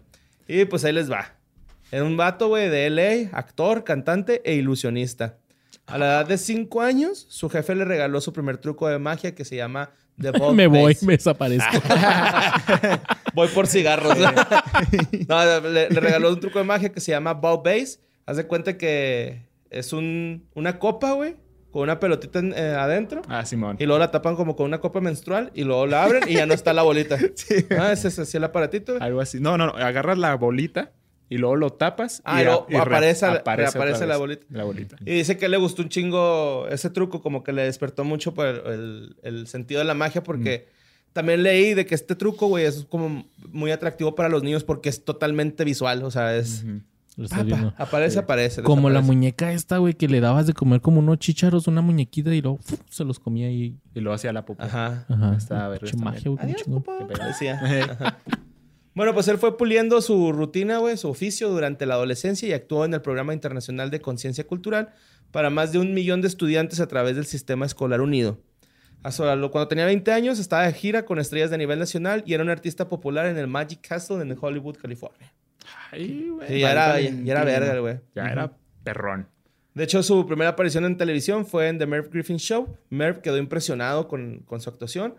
Y 0.47 0.65
pues 0.65 0.83
ahí 0.85 0.93
les 0.93 1.11
va. 1.11 1.35
Era 1.91 2.03
un 2.03 2.17
vato, 2.17 2.47
güey, 2.47 2.69
de 2.69 2.89
LA, 2.89 3.37
actor, 3.37 3.83
cantante 3.83 4.41
e 4.45 4.55
ilusionista. 4.55 5.37
A 5.85 5.97
la 5.97 6.05
edad 6.05 6.27
de 6.27 6.37
5 6.37 6.81
años, 6.81 7.25
su 7.29 7.49
jefe 7.49 7.75
le 7.75 7.85
regaló 7.85 8.21
su 8.21 8.33
primer 8.33 8.57
truco 8.57 8.87
de 8.87 8.99
magia 8.99 9.35
que 9.35 9.45
se 9.45 9.55
llama 9.55 9.91
The 10.19 10.31
Bolt 10.37 10.55
me 10.55 10.67
voy, 10.67 10.97
me 11.01 11.13
desaparezco. 11.13 11.69
Voy 13.33 13.47
por 13.49 13.67
cigarros. 13.67 14.15
no, 15.27 15.59
le, 15.61 15.89
le 15.89 15.99
regaló 15.99 16.29
un 16.29 16.39
truco 16.39 16.59
de 16.59 16.65
magia 16.65 16.89
que 16.89 16.99
se 16.99 17.11
llama 17.11 17.33
Ball 17.33 17.61
Base. 17.63 17.99
Haz 18.25 18.37
de 18.37 18.45
cuenta 18.47 18.77
que 18.77 19.41
es 19.69 19.91
un, 19.91 20.47
una 20.53 20.79
copa, 20.79 21.13
güey, 21.13 21.35
con 21.73 21.81
una 21.81 21.99
pelotita 21.99 22.37
en- 22.39 22.53
eh, 22.55 22.75
adentro. 22.77 23.23
Ah, 23.27 23.43
Simón. 23.45 23.77
Y 23.79 23.85
luego 23.85 23.97
la 23.99 24.11
tapan 24.11 24.35
como 24.35 24.55
con 24.55 24.67
una 24.67 24.79
copa 24.79 25.01
menstrual 25.01 25.51
y 25.55 25.63
luego 25.63 25.87
la 25.87 26.03
abren 26.03 26.23
y 26.29 26.35
ya 26.35 26.45
no 26.45 26.53
está 26.53 26.71
la 26.71 26.83
bolita. 26.83 27.17
Ah, 27.77 27.91
ese 27.91 28.07
es 28.09 28.19
así 28.19 28.37
el 28.37 28.43
aparatito. 28.43 28.95
Algo 29.01 29.19
así. 29.19 29.39
No, 29.41 29.57
no, 29.57 29.65
no. 29.65 29.73
Agarras 29.73 30.17
la 30.19 30.35
bolita 30.35 30.91
y 31.29 31.37
luego 31.39 31.55
lo 31.55 31.71
tapas. 31.71 32.21
Ah, 32.25 32.41
y 32.41 32.45
re- 32.45 32.51
aparece- 32.77 33.27
otra 33.27 33.55
reaparece 33.55 34.05
la 34.05 34.17
bolita. 34.17 34.45
La 34.51 34.63
bolita. 34.65 34.97
Y 35.03 35.15
dice 35.15 35.35
que 35.35 35.49
le 35.49 35.57
gustó 35.57 35.81
un 35.81 35.89
chingo 35.89 36.67
ese 36.69 36.91
truco, 36.91 37.23
como 37.23 37.43
que 37.43 37.51
le 37.53 37.63
despertó 37.63 38.03
mucho 38.03 38.35
por 38.35 38.45
el, 38.47 39.47
sentido 39.47 39.79
de 39.79 39.85
la 39.85 39.95
magia, 39.95 40.21
porque 40.23 40.67
también 41.11 41.41
leí 41.41 41.73
de 41.73 41.87
que 41.87 41.95
este 41.95 42.15
truco, 42.15 42.47
güey, 42.49 42.65
es 42.65 42.85
como 42.87 43.25
muy 43.49 43.71
atractivo 43.71 44.13
para 44.13 44.29
los 44.29 44.43
niños 44.43 44.63
porque 44.63 44.89
es 44.89 45.03
totalmente 45.03 45.63
visual. 45.63 46.03
O 46.03 46.11
sea, 46.11 46.35
es. 46.35 46.63
Lo 47.15 47.27
viendo. 47.43 47.73
aparece, 47.77 48.19
aparece. 48.19 48.63
Como 48.63 48.89
la 48.89 49.01
muñeca 49.01 49.51
esta, 49.51 49.77
güey, 49.77 49.93
que 49.93 50.07
le 50.07 50.19
dabas 50.19 50.47
de 50.47 50.53
comer 50.53 50.81
como 50.81 50.99
unos 50.99 51.19
chícharos, 51.19 51.67
una 51.67 51.81
muñequita 51.81 52.33
y 52.33 52.41
luego 52.41 52.59
se 52.89 53.03
los 53.03 53.19
comía 53.19 53.51
y... 53.51 53.77
Y 53.93 53.99
luego 53.99 54.15
hacía 54.15 54.33
la 54.33 54.45
popó. 54.45 54.63
Ajá. 54.63 55.05
Ajá. 55.07 55.31
Pinche 55.31 55.47
también. 55.91 56.03
magia, 56.03 56.31
güey, 56.31 56.39
Adiós. 56.43 57.27
Decía. 57.27 58.17
Bueno, 58.95 59.13
pues 59.15 59.27
él 59.27 59.39
fue 59.39 59.57
puliendo 59.57 60.01
su 60.03 60.31
rutina, 60.33 60.77
güey, 60.77 60.97
su 60.97 61.09
oficio 61.09 61.49
durante 61.49 61.87
la 61.87 61.95
adolescencia 61.95 62.47
y 62.47 62.53
actuó 62.53 62.85
en 62.85 62.93
el 62.93 63.01
Programa 63.01 63.33
Internacional 63.33 63.89
de 63.89 64.01
Conciencia 64.01 64.45
Cultural 64.45 64.93
para 65.31 65.49
más 65.49 65.71
de 65.71 65.79
un 65.79 65.95
millón 65.95 66.21
de 66.21 66.27
estudiantes 66.27 66.79
a 66.79 66.87
través 66.87 67.15
del 67.15 67.25
Sistema 67.25 67.65
Escolar 67.65 68.01
Unido. 68.01 68.39
Hasta 69.01 69.35
lo- 69.35 69.49
Cuando 69.49 69.67
tenía 69.67 69.85
20 69.85 70.11
años, 70.11 70.37
estaba 70.37 70.63
de 70.67 70.73
gira 70.73 71.05
con 71.05 71.17
estrellas 71.17 71.49
de 71.49 71.57
nivel 71.57 71.79
nacional 71.79 72.21
y 72.27 72.35
era 72.35 72.43
un 72.43 72.51
artista 72.51 72.87
popular 72.87 73.25
en 73.25 73.37
el 73.37 73.47
Magic 73.47 73.79
Castle 73.81 74.21
en 74.21 74.37
Hollywood, 74.39 74.77
California. 74.77 75.33
Ay, 75.91 76.29
güey. 76.29 76.47
Sí, 76.47 76.59
ya 76.59 76.71
era, 76.71 76.99
ya, 76.99 77.31
era 77.31 77.43
verga, 77.43 77.79
güey. 77.79 77.99
Ya 78.15 78.27
era 78.27 78.53
perrón. 78.83 79.27
De 79.73 79.83
hecho, 79.83 80.03
su 80.03 80.25
primera 80.27 80.51
aparición 80.51 80.85
en 80.85 80.97
televisión 80.97 81.45
fue 81.45 81.67
en 81.67 81.79
The 81.79 81.87
Merv 81.87 82.09
Griffin 82.11 82.37
Show. 82.37 82.77
Merv 82.89 83.21
quedó 83.21 83.37
impresionado 83.37 84.07
con, 84.07 84.39
con 84.45 84.61
su 84.61 84.69
actuación. 84.69 85.15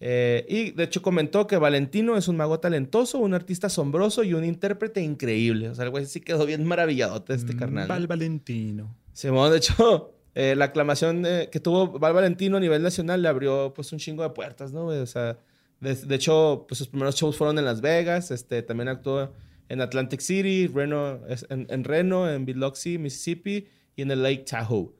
Eh, 0.00 0.44
y 0.48 0.72
de 0.72 0.84
hecho 0.84 1.00
comentó 1.00 1.46
que 1.46 1.56
Valentino 1.56 2.16
es 2.16 2.28
un 2.28 2.36
mago 2.36 2.60
talentoso, 2.60 3.18
un 3.18 3.32
artista 3.32 3.68
asombroso 3.68 4.22
y 4.22 4.34
un 4.34 4.44
intérprete 4.44 5.00
increíble. 5.00 5.70
O 5.70 5.74
sea, 5.74 5.84
el 5.84 5.90
güey 5.90 6.04
sí 6.04 6.20
quedó 6.20 6.44
bien 6.44 6.64
maravilladote 6.64 7.32
este 7.34 7.56
carnal. 7.56 7.88
Val 7.88 8.06
Valentino. 8.06 8.94
Simón, 9.12 9.50
de 9.50 9.58
hecho, 9.58 10.14
eh, 10.34 10.54
la 10.56 10.66
aclamación 10.66 11.24
eh, 11.24 11.48
que 11.50 11.60
tuvo 11.60 11.98
Val 11.98 12.12
Valentino 12.12 12.58
a 12.58 12.60
nivel 12.60 12.82
nacional 12.82 13.22
le 13.22 13.28
abrió 13.28 13.72
pues 13.74 13.92
un 13.92 13.98
chingo 13.98 14.22
de 14.22 14.30
puertas, 14.30 14.72
¿no? 14.72 14.84
güey? 14.84 14.98
O 14.98 15.06
sea, 15.06 15.38
de, 15.80 15.94
de 15.94 16.14
hecho, 16.14 16.66
pues 16.68 16.78
sus 16.78 16.88
primeros 16.88 17.14
shows 17.14 17.36
fueron 17.36 17.58
en 17.58 17.64
Las 17.64 17.80
Vegas, 17.80 18.30
este, 18.30 18.62
también 18.62 18.88
actuó 18.88 19.32
en 19.68 19.80
Atlantic 19.80 20.20
City, 20.20 20.66
Reno, 20.66 21.20
en, 21.48 21.66
en 21.70 21.84
Reno, 21.84 22.30
en 22.30 22.44
Biloxi, 22.44 22.98
Mississippi 22.98 23.66
y 23.96 24.02
en 24.02 24.10
el 24.10 24.22
Lake 24.22 24.44
Tahoe. 24.48 24.90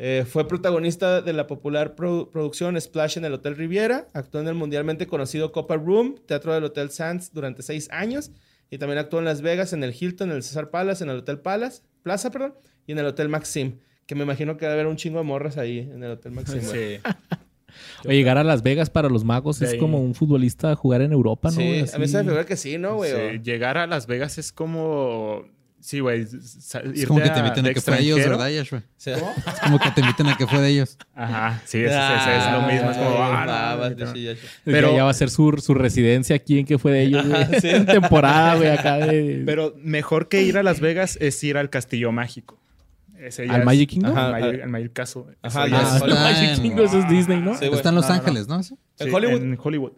Eh, 0.00 0.24
fue 0.28 0.46
protagonista 0.46 1.22
de 1.22 1.32
la 1.32 1.46
popular 1.48 1.96
produ- 1.96 2.30
producción 2.30 2.80
Splash 2.80 3.18
en 3.18 3.24
el 3.24 3.34
Hotel 3.34 3.56
Riviera. 3.56 4.06
Actuó 4.14 4.40
en 4.40 4.46
el 4.48 4.54
mundialmente 4.54 5.06
conocido 5.08 5.50
Copper 5.50 5.80
Room, 5.80 6.16
teatro 6.26 6.54
del 6.54 6.62
Hotel 6.64 6.90
Sands, 6.90 7.32
durante 7.32 7.62
seis 7.62 7.88
años. 7.90 8.30
Y 8.70 8.78
también 8.78 8.98
actuó 8.98 9.18
en 9.18 9.24
Las 9.24 9.40
Vegas, 9.42 9.72
en 9.72 9.82
el 9.82 9.94
Hilton, 9.98 10.30
en 10.30 10.36
el 10.36 10.42
Cesar 10.42 10.70
Palace, 10.70 11.02
en 11.02 11.10
el 11.10 11.16
Hotel 11.18 11.40
Palace, 11.40 11.82
Plaza, 12.02 12.30
perdón, 12.30 12.54
y 12.86 12.92
en 12.92 12.98
el 12.98 13.06
Hotel 13.06 13.28
Maxim. 13.28 13.78
Que 14.06 14.14
me 14.14 14.22
imagino 14.22 14.56
que 14.56 14.66
debe 14.66 14.74
haber 14.74 14.86
un 14.86 14.96
chingo 14.96 15.18
de 15.18 15.24
morras 15.24 15.56
ahí 15.58 15.78
en 15.80 16.02
el 16.04 16.12
Hotel 16.12 16.32
Maxim. 16.32 16.60
Sí. 16.62 16.98
Oye, 18.04 18.16
llegar 18.16 18.38
a 18.38 18.44
Las 18.44 18.62
Vegas 18.62 18.90
para 18.90 19.08
los 19.08 19.24
magos 19.24 19.60
es 19.62 19.74
como 19.74 20.00
un 20.00 20.14
futbolista 20.14 20.74
jugar 20.74 21.02
en 21.02 21.12
Europa, 21.12 21.50
¿no? 21.50 21.56
Sí, 21.56 21.84
a 21.92 21.98
mí 21.98 22.08
se 22.08 22.18
me 22.18 22.24
figura 22.24 22.46
que 22.46 22.56
sí, 22.56 22.78
¿no, 22.78 22.96
güey? 22.96 23.10
Sí, 23.12 23.40
Llegar 23.42 23.78
a 23.78 23.86
Las 23.86 24.06
Vegas 24.06 24.38
es 24.38 24.52
como. 24.52 25.44
Sí, 25.80 26.00
güey. 26.00 26.22
Es 26.22 27.06
como 27.06 27.20
que 27.22 27.28
te 27.30 27.36
a- 27.36 27.38
inviten 27.38 27.64
a 27.64 27.68
de 27.68 27.74
que 27.74 27.80
fue 27.80 27.94
de 27.94 28.00
ellos. 28.02 28.18
¿verdad, 28.18 28.48
Yashua? 28.48 28.82
Sí. 28.96 29.10
Es 29.12 29.22
como 29.62 29.78
que 29.78 29.90
te 29.92 30.00
inviten 30.00 30.26
a 30.26 30.36
que 30.36 30.44
fue 30.48 30.58
de 30.60 30.68
ellos. 30.70 30.98
Ajá, 31.14 31.62
sí, 31.66 31.78
es, 31.78 31.92
es- 31.92 32.52
lo 32.52 32.62
mismo. 32.62 32.90
Es 32.90 32.96
como. 32.96 33.10
Ah, 33.10 33.74
ah, 33.74 33.90
no, 33.96 34.06
no, 34.06 34.12
Pero- 34.64 34.96
ya 34.96 35.04
va 35.04 35.10
a 35.10 35.14
ser 35.14 35.30
su, 35.30 35.56
su 35.62 35.74
residencia 35.74 36.34
aquí 36.34 36.58
en 36.58 36.66
que 36.66 36.78
fue 36.78 36.90
de 36.92 37.02
ellos, 37.02 37.24
güey. 37.28 37.42
Ajá, 37.42 37.60
sí. 37.60 37.68
En 37.68 37.86
temporada, 37.86 38.56
güey, 38.56 38.68
acá 38.70 38.96
de... 38.96 39.42
Pero 39.46 39.74
mejor 39.80 40.28
que 40.28 40.42
ir 40.42 40.58
a 40.58 40.64
Las 40.64 40.80
Vegas 40.80 41.16
es 41.20 41.42
ir 41.44 41.56
al 41.56 41.70
Castillo 41.70 42.10
Mágico. 42.10 42.58
Ese 43.20 43.46
ya 43.46 43.54
¿Al 43.54 43.60
es- 43.60 43.66
Magic 43.66 43.90
Kingdom? 43.90 44.12
Al 44.16 44.18
Ajá, 44.18 44.30
Magic, 44.40 44.60
ah. 44.60 44.64
al 44.64 44.70
Magic 44.70 44.92
Castle. 44.92 45.22
Ajá, 45.42 45.62
Ah, 45.62 45.66
es- 45.96 46.02
el 46.02 46.10
está 46.10 46.22
Magic 46.22 46.48
en- 46.56 46.62
Kingdom, 46.62 46.86
eso 46.86 46.98
es 46.98 47.08
Disney, 47.08 47.40
¿no? 47.40 47.54
Sí. 47.58 47.64
Está 47.66 47.88
en 47.88 47.94
Los 47.96 48.04
No, 48.04 48.08
no, 48.10 48.14
no. 48.14 48.20
Ángeles, 48.20 48.48
¿no? 48.48 48.62
Sí, 48.62 48.74
¿En 49.00 49.14
Hollywood? 49.14 49.42
En 49.42 49.58
Hollywood. 49.62 49.92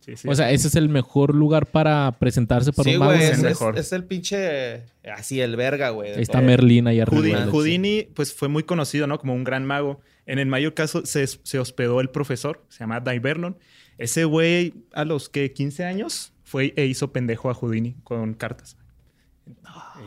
Sí, 0.00 0.16
sí. 0.16 0.28
O 0.28 0.34
sea, 0.34 0.50
ese 0.50 0.68
es 0.68 0.74
el 0.76 0.88
mejor 0.88 1.34
lugar 1.34 1.66
para 1.66 2.12
presentarse 2.18 2.72
para 2.72 2.84
Sí, 2.88 2.94
un 2.94 3.00
mago. 3.00 3.12
güey, 3.12 3.22
es 3.24 3.30
es, 3.30 3.38
el 3.38 3.44
es- 3.46 3.50
mejor. 3.60 3.78
es 3.78 3.92
el 3.92 4.04
pinche... 4.04 4.84
Así, 5.14 5.40
el 5.40 5.56
verga, 5.56 5.90
güey. 5.90 6.12
Ahí 6.14 6.22
está 6.22 6.38
todo. 6.38 6.46
Merlín 6.46 6.86
ahí 6.86 7.00
arriba. 7.00 7.46
Houdini, 7.50 8.08
pues 8.14 8.32
fue 8.34 8.48
muy 8.48 8.62
conocido, 8.64 9.06
¿no? 9.06 9.18
Como 9.18 9.34
un 9.34 9.44
gran 9.44 9.64
mago. 9.66 10.00
En 10.26 10.38
el 10.38 10.46
mayor 10.46 10.74
caso 10.74 11.04
se, 11.04 11.26
se 11.26 11.58
hospedó 11.58 12.00
el 12.00 12.08
profesor, 12.10 12.64
se 12.70 12.80
llama 12.80 13.00
Dai 13.00 13.18
Vernon. 13.18 13.56
Ese 13.98 14.24
güey, 14.24 14.74
a 14.92 15.04
los 15.04 15.28
que 15.28 15.52
15 15.52 15.84
años, 15.84 16.32
fue 16.42 16.72
e 16.76 16.86
hizo 16.86 17.12
pendejo 17.12 17.50
a 17.50 17.54
Houdini 17.54 17.94
con 18.02 18.34
cartas. 18.34 18.76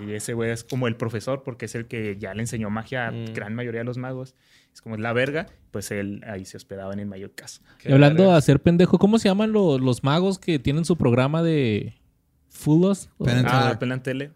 Y 0.05 0.11
ese 0.14 0.34
güey 0.34 0.51
es 0.51 0.64
como 0.64 0.88
el 0.88 0.95
profesor 0.95 1.43
porque 1.43 1.65
es 1.65 1.76
el 1.76 1.85
que 1.88 2.18
ya 2.19 2.34
le 2.34 2.41
enseñó 2.41 2.69
magia 2.69 3.07
a 3.07 3.11
Mm. 3.11 3.34
gran 3.34 3.55
mayoría 3.55 3.81
de 3.81 3.85
los 3.85 3.97
magos. 3.97 4.35
Es 4.73 4.81
como 4.81 4.97
la 4.97 5.14
verga, 5.14 5.47
pues 5.72 5.89
él 5.91 6.22
ahí 6.27 6.45
se 6.45 6.57
hospedaba 6.57 6.93
en 6.93 6.99
el 6.99 7.07
mayor 7.07 7.31
caso. 7.34 7.61
Qué 7.80 7.89
Y 7.89 7.93
hablando 7.93 8.23
verga. 8.23 8.34
de 8.34 8.38
hacer 8.38 8.61
pendejo, 8.61 8.99
¿cómo 8.99 9.18
se 9.18 9.27
llaman 9.30 9.51
lo- 9.51 9.80
los 9.80 10.03
magos 10.03 10.38
que 10.39 10.59
tienen 10.59 10.85
su 10.85 10.97
programa 10.97 11.41
de 11.41 11.95
Fulos? 12.49 13.09
Ah, 13.26 13.77
Teller. 14.03 14.31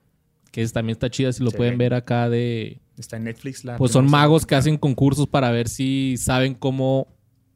Que 0.51 0.61
es- 0.61 0.73
también 0.73 0.93
está 0.93 1.09
chida 1.09 1.31
si 1.31 1.43
lo 1.43 1.51
Sí. 1.51 1.57
pueden 1.57 1.77
ver 1.77 1.93
acá 1.93 2.29
de... 2.29 2.79
Está 2.97 3.17
en 3.17 3.23
Netflix. 3.25 3.63
La 3.65 3.77
Pues 3.77 3.91
son 3.91 4.09
magos 4.09 4.45
que 4.45 4.55
hacen 4.55 4.77
concursos 4.77 5.27
para 5.27 5.51
ver 5.51 5.67
si 5.69 6.15
saben 6.17 6.53
cómo... 6.55 7.07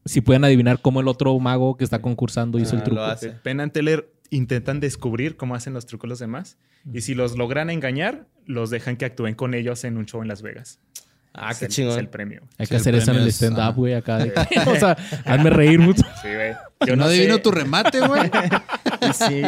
Si 0.06 0.22
pueden 0.22 0.44
adivinar 0.44 0.80
cómo 0.82 1.02
el 1.02 1.08
otro 1.08 1.38
mago 1.40 1.78
que 1.78 1.84
está 1.84 2.00
concursando 2.02 2.60
hizo 2.60 2.76
Ah, 2.76 2.78
el 2.80 2.84
truco. 2.84 3.02
lo 3.02 4.06
intentan 4.30 4.80
descubrir 4.80 5.38
cómo 5.38 5.56
hacen 5.56 5.74
los 5.74 5.86
trucos 5.86 6.10
los 6.10 6.20
demás. 6.20 6.58
Y 6.94 7.02
si 7.02 7.16
los 7.16 7.36
logran 7.38 7.70
engañar, 7.70 8.28
los 8.46 8.70
dejan 8.70 8.96
que 8.98 9.06
actúen 9.06 9.34
con 9.36 9.54
ellos 9.54 9.84
en 9.84 9.98
un 9.98 10.06
show 10.06 10.22
en 10.22 10.28
Las 10.28 10.42
Vegas. 10.42 10.80
Ah, 11.34 11.52
Es 11.52 11.60
qué 11.60 11.66
el- 11.66 11.72
chingón. 11.72 11.92
Es 11.94 11.98
el 11.98 12.08
premio. 12.10 12.42
Hay 12.58 12.66
Sí, 12.66 12.70
que 12.72 12.76
hacer 12.78 12.96
eso 12.96 13.12
en 13.12 13.18
el 13.18 13.28
stand-up, 13.28 13.62
ajá. 13.62 13.72
güey, 13.72 13.94
acá. 13.94 14.20
de- 14.20 14.32
o 14.68 14.76
sea, 14.76 14.96
hazme 15.26 15.50
reír 15.50 15.80
mucho. 15.80 16.02
Sí, 16.22 16.30
güey. 16.34 16.54
Yo 16.88 16.96
no 16.96 17.06
adivino 17.06 17.40
tu 17.40 17.52
remate, 17.52 18.00
güey. 18.02 18.30
Sí. 19.14 19.42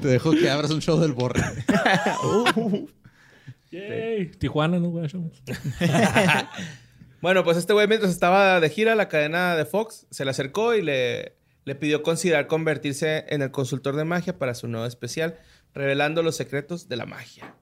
Te 0.00 0.08
dejo 0.08 0.32
que 0.32 0.48
abras 0.50 0.70
un 0.70 0.80
show 0.80 0.98
del 1.00 1.12
borre. 1.12 1.42
Yay. 3.70 4.30
Tijuana, 4.38 4.78
¿no, 4.78 4.88
güey? 4.88 5.08
Bueno, 7.20 7.44
pues 7.44 7.56
este 7.56 7.72
güey 7.72 7.86
mientras 7.88 8.12
estaba 8.12 8.60
de 8.60 8.70
gira, 8.70 8.94
la 8.94 9.08
cadena 9.08 9.56
de 9.56 9.64
Fox 9.66 10.06
se 10.10 10.24
le 10.24 10.30
acercó 10.30 10.74
y 10.74 10.82
le, 10.82 11.34
le 11.68 11.74
pidió 11.74 12.02
considerar 12.02 12.46
convertirse 12.46 13.26
en 13.28 13.42
el 13.42 13.50
consultor 13.50 13.94
de 13.94 14.06
magia 14.06 14.38
para 14.38 14.54
su 14.54 14.68
nuevo 14.68 14.86
especial, 14.86 15.38
revelando 15.74 16.22
los 16.22 16.34
secretos 16.34 16.88
de 16.88 16.96
la 16.96 17.04
magia. 17.04 17.54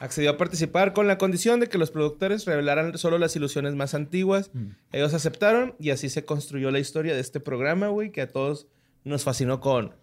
Accedió 0.00 0.32
a 0.32 0.36
participar 0.36 0.92
con 0.92 1.06
la 1.06 1.16
condición 1.16 1.58
de 1.58 1.70
que 1.70 1.78
los 1.78 1.90
productores 1.90 2.44
revelaran 2.44 2.98
solo 2.98 3.16
las 3.16 3.34
ilusiones 3.34 3.74
más 3.74 3.94
antiguas. 3.94 4.50
Ellos 4.92 5.14
aceptaron 5.14 5.74
y 5.78 5.90
así 5.90 6.10
se 6.10 6.26
construyó 6.26 6.70
la 6.70 6.78
historia 6.78 7.14
de 7.14 7.20
este 7.20 7.40
programa, 7.40 7.88
güey, 7.88 8.12
que 8.12 8.20
a 8.20 8.28
todos 8.28 8.66
nos 9.02 9.24
fascinó 9.24 9.60
con 9.60 9.94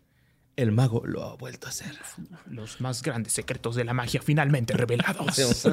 El 0.55 0.71
mago 0.71 1.05
lo 1.05 1.23
ha 1.23 1.35
vuelto 1.35 1.67
a 1.67 1.69
hacer. 1.69 1.95
Los 2.49 2.81
más 2.81 3.01
grandes 3.01 3.33
secretos 3.33 3.75
de 3.75 3.85
la 3.85 3.93
magia 3.93 4.21
finalmente 4.21 4.73
revelados. 4.73 5.37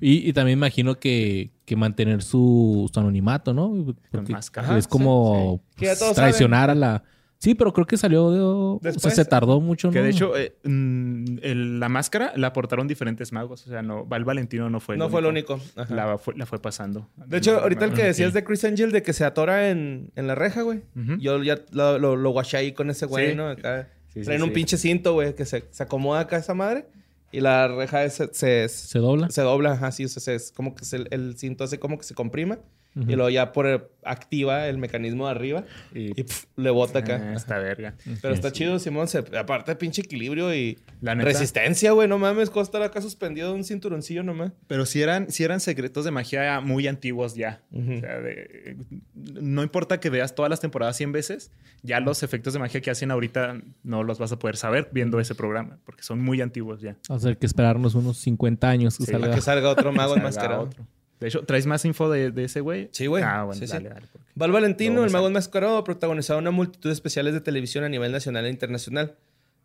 Y, 0.00 0.28
y 0.28 0.32
también 0.32 0.58
imagino 0.58 0.98
que, 0.98 1.50
que 1.64 1.76
mantener 1.76 2.22
su, 2.22 2.90
su 2.92 3.00
anonimato, 3.00 3.54
¿no? 3.54 3.94
Porque 4.10 4.32
máscara. 4.32 4.76
es 4.78 4.86
como 4.86 5.62
sí. 5.78 5.86
Todos 5.98 6.14
traicionar 6.14 6.70
a 6.70 6.74
la... 6.74 7.04
Sí, 7.42 7.56
pero 7.56 7.72
creo 7.72 7.84
que 7.88 7.96
salió 7.96 8.30
de... 8.30 8.38
O 8.40 8.80
sea, 9.00 9.10
se 9.10 9.24
tardó 9.24 9.60
mucho, 9.60 9.88
¿no? 9.88 9.92
Que 9.92 10.00
de 10.00 10.10
hecho, 10.10 10.36
eh, 10.36 10.54
mm, 10.62 11.38
el- 11.42 11.80
la 11.80 11.88
máscara 11.88 12.32
la 12.36 12.46
aportaron 12.46 12.86
diferentes 12.86 13.32
magos. 13.32 13.66
O 13.66 13.68
sea, 13.70 13.82
no, 13.82 14.04
Val 14.04 14.24
Valentino 14.24 14.70
no 14.70 14.78
fue 14.78 14.94
el 14.94 15.00
no 15.00 15.06
único. 15.06 15.10
fue 15.12 15.20
el 15.20 15.26
único. 15.26 15.60
Ajá. 15.74 15.92
La 15.92 16.18
fue, 16.18 16.34
la 16.36 16.46
fue 16.46 16.60
pasando. 16.62 17.08
De 17.16 17.38
hecho, 17.38 17.58
ahorita 17.58 17.84
el 17.86 17.94
que 17.94 18.04
decías 18.04 18.32
de 18.32 18.44
Chris 18.44 18.64
Angel 18.64 18.92
de 18.92 19.02
que 19.02 19.12
se 19.12 19.24
atora 19.24 19.70
en, 19.70 20.12
en 20.14 20.28
la 20.28 20.36
reja, 20.36 20.62
güey. 20.62 20.82
Yo 21.18 21.42
ya 21.42 21.58
lo, 21.72 21.98
lo, 21.98 22.14
lo 22.14 22.30
guaché 22.30 22.58
ahí 22.58 22.70
con 22.72 22.90
ese 22.90 23.06
güey, 23.06 23.30
Sí. 23.30 23.36
¿no? 23.36 23.48
Acá 23.48 23.88
Sí, 24.14 24.20
sí, 24.20 24.24
traen 24.26 24.42
un 24.42 24.50
sí. 24.50 24.54
pinche 24.54 24.76
cinto, 24.76 25.14
güey, 25.14 25.34
que 25.34 25.44
se, 25.44 25.64
se 25.70 25.82
acomoda 25.82 26.20
acá 26.20 26.36
esa 26.36 26.54
madre. 26.54 26.86
Y 27.32 27.40
la 27.40 27.66
reja 27.66 28.08
se, 28.10 28.26
se, 28.34 28.68
se, 28.68 28.68
Se 28.68 28.98
dobla. 29.00 29.26
dobla, 29.34 29.72
ajá, 29.72 29.90
sí. 29.90 30.04
O 30.04 30.08
sea, 30.08 30.20
se- 30.20 30.34
es 30.36 30.52
como 30.52 30.76
que 30.76 30.84
se- 30.84 31.06
el 31.10 31.36
cinto 31.38 31.64
hace 31.64 31.80
como 31.80 31.98
que 31.98 32.04
se 32.04 32.14
comprima. 32.14 32.60
Y 32.94 33.14
luego 33.14 33.30
ya 33.30 33.52
por 33.52 33.90
activa 34.04 34.66
el 34.68 34.76
mecanismo 34.78 35.24
de 35.26 35.30
arriba. 35.30 35.64
Y, 35.94 36.10
Y 36.20 36.24
pf, 36.24 36.46
le 36.56 36.70
bota 36.70 36.98
acá. 36.98 37.20
Ah, 37.22 37.34
esta 37.34 37.58
verga. 37.58 37.94
Pero 38.20 38.34
está 38.34 38.52
chido, 38.52 38.78
Simón. 38.78 39.08
Se, 39.08 39.18
aparte, 39.38 39.74
pinche 39.76 40.02
equilibrio 40.02 40.54
y 40.54 40.78
La 41.00 41.14
resistencia, 41.14 41.92
güey. 41.92 42.06
No 42.08 42.18
mames, 42.18 42.50
cómo 42.50 42.62
estar 42.62 42.82
acá 42.82 43.00
suspendido 43.00 43.48
de 43.48 43.54
un 43.54 43.64
cinturoncillo 43.64 44.22
nomás. 44.22 44.52
Pero 44.66 44.84
si 44.84 45.00
eran, 45.00 45.30
sí 45.30 45.42
eran 45.42 45.60
secretos 45.60 46.04
de 46.04 46.10
magia 46.10 46.60
muy 46.60 46.86
antiguos 46.86 47.34
ya. 47.34 47.62
O 47.72 48.00
sea, 48.00 48.20
de- 48.20 48.76
no 49.14 49.62
importa 49.62 49.98
que 50.00 50.10
veas 50.10 50.34
todas 50.34 50.50
las 50.50 50.60
temporadas 50.60 50.96
100 50.98 51.12
veces, 51.12 51.50
ya 51.82 52.00
los 52.00 52.22
efectos 52.22 52.52
de 52.52 52.58
magia 52.58 52.80
que 52.82 52.90
hacen 52.90 53.10
ahorita 53.10 53.60
no 53.84 54.02
los 54.04 54.18
vas 54.18 54.32
a 54.32 54.38
poder 54.38 54.56
saber 54.58 54.90
viendo 54.92 55.18
ese 55.18 55.34
programa, 55.34 55.78
porque 55.86 56.02
son 56.02 56.20
muy 56.20 56.40
antiguos 56.42 56.82
ya. 56.82 56.96
Vamos 57.08 57.22
a 57.22 57.26
tener 57.26 57.38
que 57.38 57.46
esperarnos 57.46 57.94
unos 57.94 58.18
50 58.18 58.68
años 58.68 58.98
que 58.98 59.06
Sí, 59.06 59.12
salga. 59.12 59.34
Que 59.34 59.40
salga 59.40 59.70
otro 59.70 59.92
mago 59.92 60.14
enmascarado. 60.16 60.62
otro. 60.64 60.86
De 61.22 61.28
hecho, 61.28 61.42
¿traes 61.44 61.66
más 61.66 61.84
info 61.84 62.10
de, 62.10 62.30
de 62.30 62.44
ese 62.44 62.60
güey? 62.60 62.88
Sí, 62.92 63.06
güey. 63.06 63.22
Ah, 63.22 63.44
bueno, 63.44 63.58
Sí, 63.58 63.66
sí. 63.66 63.72
dale, 63.72 63.88
dale. 63.88 64.06
porque- 64.12 64.26
Val 64.34 64.50
Valentino, 64.52 65.04
el 65.04 65.10
mago 65.10 65.28
enmascarado, 65.28 65.76
ha 65.78 65.84
protagonizado 65.84 66.38
una 66.38 66.50
multitud 66.50 66.88
de 66.90 66.94
especiales 66.94 67.32
de 67.34 67.40
televisión 67.40 67.84
a 67.84 67.88
nivel 67.88 68.12
nacional 68.12 68.46
e 68.46 68.50
internacional. 68.50 69.14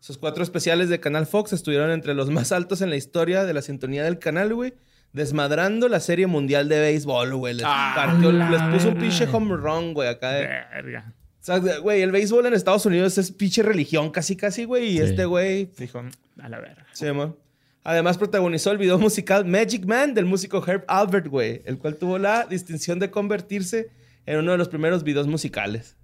Sus 0.00 0.16
cuatro 0.18 0.42
especiales 0.44 0.88
de 0.88 1.00
Canal 1.00 1.26
Fox 1.26 1.52
estuvieron 1.52 1.90
entre 1.90 2.14
los 2.14 2.30
más 2.30 2.52
altos 2.52 2.80
en 2.82 2.90
la 2.90 2.96
historia 2.96 3.44
de 3.44 3.52
la 3.54 3.62
sintonía 3.62 4.04
del 4.04 4.18
canal, 4.18 4.54
güey. 4.54 4.74
Desmadrando 5.12 5.88
la 5.88 6.00
serie 6.00 6.26
mundial 6.26 6.68
de 6.68 6.80
béisbol, 6.80 7.34
güey. 7.34 7.54
Les, 7.54 7.64
partió- 7.64 8.30
la 8.30 8.50
les 8.50 8.62
puso 8.62 8.90
un 8.90 8.98
pinche 8.98 9.26
home 9.26 9.56
run, 9.56 9.94
güey, 9.94 10.08
acá 10.08 10.30
de... 10.32 10.42
Verga. 10.46 11.12
O 11.40 11.44
sea, 11.48 11.58
güey, 11.58 12.02
el 12.02 12.12
béisbol 12.12 12.44
en 12.46 12.52
Estados 12.54 12.84
Unidos 12.84 13.16
es 13.16 13.32
pinche 13.32 13.62
religión 13.62 14.10
casi, 14.10 14.36
casi, 14.36 14.64
güey. 14.64 14.84
Y 14.90 14.96
Sí. 14.98 15.02
este 15.04 15.24
güey... 15.24 15.70
Dijo, 15.78 16.04
a 16.42 16.48
la 16.48 16.60
verga. 16.60 16.86
Sí, 16.92 17.06
amor. 17.06 17.38
Además 17.84 18.18
protagonizó 18.18 18.70
el 18.72 18.78
video 18.78 18.98
musical 18.98 19.44
Magic 19.44 19.86
Man 19.86 20.12
del 20.14 20.26
músico 20.26 20.62
Herb 20.66 20.84
Albert, 20.88 21.26
güey. 21.28 21.62
El 21.64 21.78
cual 21.78 21.96
tuvo 21.96 22.18
la 22.18 22.44
distinción 22.44 22.98
de 22.98 23.10
convertirse 23.10 23.88
en 24.26 24.38
uno 24.38 24.52
de 24.52 24.58
los 24.58 24.68
primeros 24.68 25.04
videos 25.04 25.26
musicales. 25.26 25.96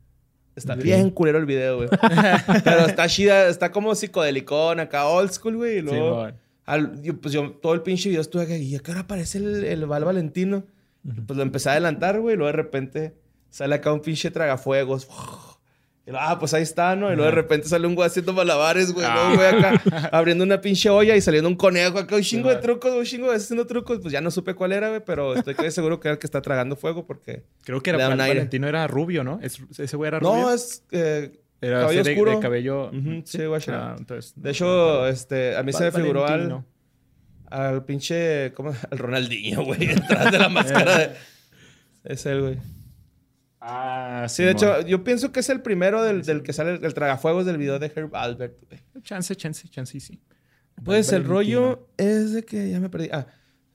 Está 0.57 0.77
bien 0.77 1.11
culero 1.11 1.39
el 1.39 1.47
video, 1.47 1.77
güey. 1.79 1.89
Pero 2.65 2.87
está 2.87 3.09
chida, 3.09 3.49
está 3.49 3.71
como 3.73 3.95
psicodelicón, 3.95 4.79
acá 4.81 5.07
old 5.09 5.31
school, 5.33 5.57
güey. 5.57 5.79
Y 5.79 5.81
luego, 5.83 6.07
Simón. 6.27 6.35
al- 6.65 7.03
yo, 7.03 7.21
pues 7.21 7.35
yo 7.35 7.51
todo 7.51 7.75
el 7.75 7.83
pinche 7.83 8.09
video 8.09 8.21
estuve 8.23 8.45
acá, 8.45 8.57
y 8.57 8.75
acá 8.77 8.93
ahora 8.93 9.01
aparece 9.03 9.39
el, 9.39 9.65
el 9.65 9.85
Val 9.87 10.05
Valentino. 10.05 10.65
Pues 11.27 11.37
lo 11.37 11.43
empecé 11.43 11.69
a 11.69 11.73
adelantar, 11.73 12.21
güey. 12.21 12.35
Y 12.35 12.39
luego 12.39 12.47
de 12.53 12.57
repente 12.57 13.15
sale 13.51 13.75
acá 13.75 13.93
un 13.93 14.01
pinche 14.01 14.31
tragafuegos. 14.31 15.07
Y 16.07 16.11
luego, 16.11 16.27
ah, 16.29 16.39
pues 16.39 16.53
ahí 16.53 16.63
está, 16.63 16.95
¿no? 16.97 17.07
Y 17.11 17.17
luego 17.17 17.31
de 17.31 17.35
repente 17.35 17.67
sale 17.67 17.87
un 17.87 17.95
güey 17.95 18.07
haciendo 18.07 18.35
malabares, 18.35 18.93
güey. 18.93 19.07
Luego, 19.11 19.37
güey, 19.37 19.47
acá 19.49 20.09
abriendo 20.13 20.45
una 20.45 20.61
pinche 20.61 20.91
olla 20.91 21.17
y 21.17 21.21
saliendo 21.23 21.49
un 21.49 21.57
conejo 21.57 21.99
acá, 21.99 22.17
un 22.17 22.23
chingo 22.23 22.51
de 22.51 22.57
trucos, 22.57 22.93
un 22.93 23.05
chingo 23.05 23.31
de 23.31 23.37
haciendo 23.37 23.67
trucos. 23.67 24.01
Pues 24.01 24.13
ya 24.13 24.21
no 24.21 24.31
supe 24.31 24.55
cuál 24.55 24.73
era, 24.73 24.89
güey, 24.91 25.01
pero 25.05 25.35
estoy 25.35 25.71
seguro 25.71 26.01
que 26.01 26.09
era 26.09 26.13
el 26.13 26.19
que 26.19 26.27
está 26.27 26.43
tragando 26.43 26.77
fuego 26.77 27.07
porque... 27.07 27.45
Creo 27.65 27.81
que 27.83 27.89
era. 27.91 28.09
Valentino 28.15 28.69
era 28.69 28.87
rubio, 28.87 29.25
¿no? 29.25 29.39
Es- 29.43 29.59
ese 29.79 29.97
güey 29.97 30.09
era 30.09 30.19
rubio. 30.21 30.35
No, 30.35 30.51
es 30.53 30.85
eh, 30.91 31.41
era 31.63 31.81
cabello 31.81 32.05
de, 32.05 32.11
oscuro. 32.13 32.31
de 32.33 32.41
cabello. 32.41 32.91
Sí, 33.25 33.45
guacha. 33.47 33.93
Ah, 33.93 33.97
entonces, 33.99 34.35
De 34.37 34.51
hecho, 34.51 35.09
este, 35.09 35.57
a 35.57 35.63
mí 35.63 35.73
se 35.73 35.85
me 35.85 35.91
figuró 35.93 36.27
al, 36.27 36.33
Valentino. 36.33 36.67
al 37.47 37.85
pinche, 37.87 38.53
¿cómo? 38.53 38.75
Al 38.91 38.99
Ronaldinho, 38.99 39.65
güey, 39.65 39.87
detrás 39.87 40.31
de 40.31 40.39
la 40.39 40.51
máscara 40.51 40.99
de... 40.99 41.11
Es 42.05 42.27
él, 42.27 42.43
güey. 42.43 42.59
Ah, 43.67 44.27
Sí, 44.29 44.43
de 44.43 44.51
hecho, 44.51 44.83
yo 44.83 45.03
pienso 45.05 45.33
que 45.33 45.41
es 45.41 45.49
el 45.49 45.63
primero 45.63 46.03
del, 46.03 46.23
del 46.23 46.43
que 46.43 46.53
sale 46.53 46.79
el, 46.83 46.95
tragafuegos 46.95 47.47
del 47.47 47.57
video 47.57 47.79
de 47.79 47.91
Herb 47.95 48.15
Albert, 48.15 48.59
güey. 48.69 48.81
Chance, 49.03 49.35
chance, 49.37 49.67
chance, 49.69 49.99
sí. 50.01 50.21
Pues 50.85 51.13
el 51.13 51.25
rollo 51.25 51.89
es 51.97 52.33
de 52.33 52.43
que 52.45 52.71
ya 52.71 52.79
me 52.81 52.91
perdí. 52.91 53.09
Ah, 53.13 53.27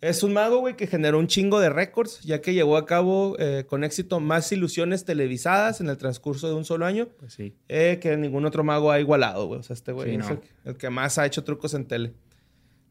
es 0.02 0.22
un 0.22 0.32
mago, 0.34 0.60
güey, 0.60 0.76
que 0.78 0.86
generó 0.86 1.18
un 1.18 1.28
chingo 1.28 1.60
de 1.60 1.70
récords, 1.70 2.22
ya 2.22 2.40
que 2.40 2.54
llevó 2.54 2.78
a 2.78 2.86
cabo 2.86 3.36
eh, 3.40 3.66
con 3.68 3.84
éxito 3.84 4.20
más 4.20 4.52
ilusiones 4.52 5.06
televisadas 5.06 5.82
en 5.82 5.90
el 5.90 5.98
transcurso 5.98 6.48
de 6.48 6.54
un 6.54 6.64
solo 6.66 6.86
año 6.86 7.08
Pues 7.18 7.34
sí. 7.34 7.56
eh, 7.68 7.98
que 8.02 8.16
ningún 8.16 8.46
otro 8.46 8.64
mago 8.64 8.92
ha 8.92 9.00
igualado, 9.00 9.48
güey. 9.48 9.60
O 9.60 9.64
sea, 9.64 9.74
este 9.74 9.92
güey 9.92 10.12
Sí, 10.12 10.16
es 10.18 10.26
no. 10.30 10.30
el, 10.36 10.40
el 10.66 10.78
que 10.78 10.90
más 10.90 11.18
ha 11.18 11.26
hecho 11.26 11.44
trucos 11.44 11.74
en 11.74 11.86
tele. 11.86 12.14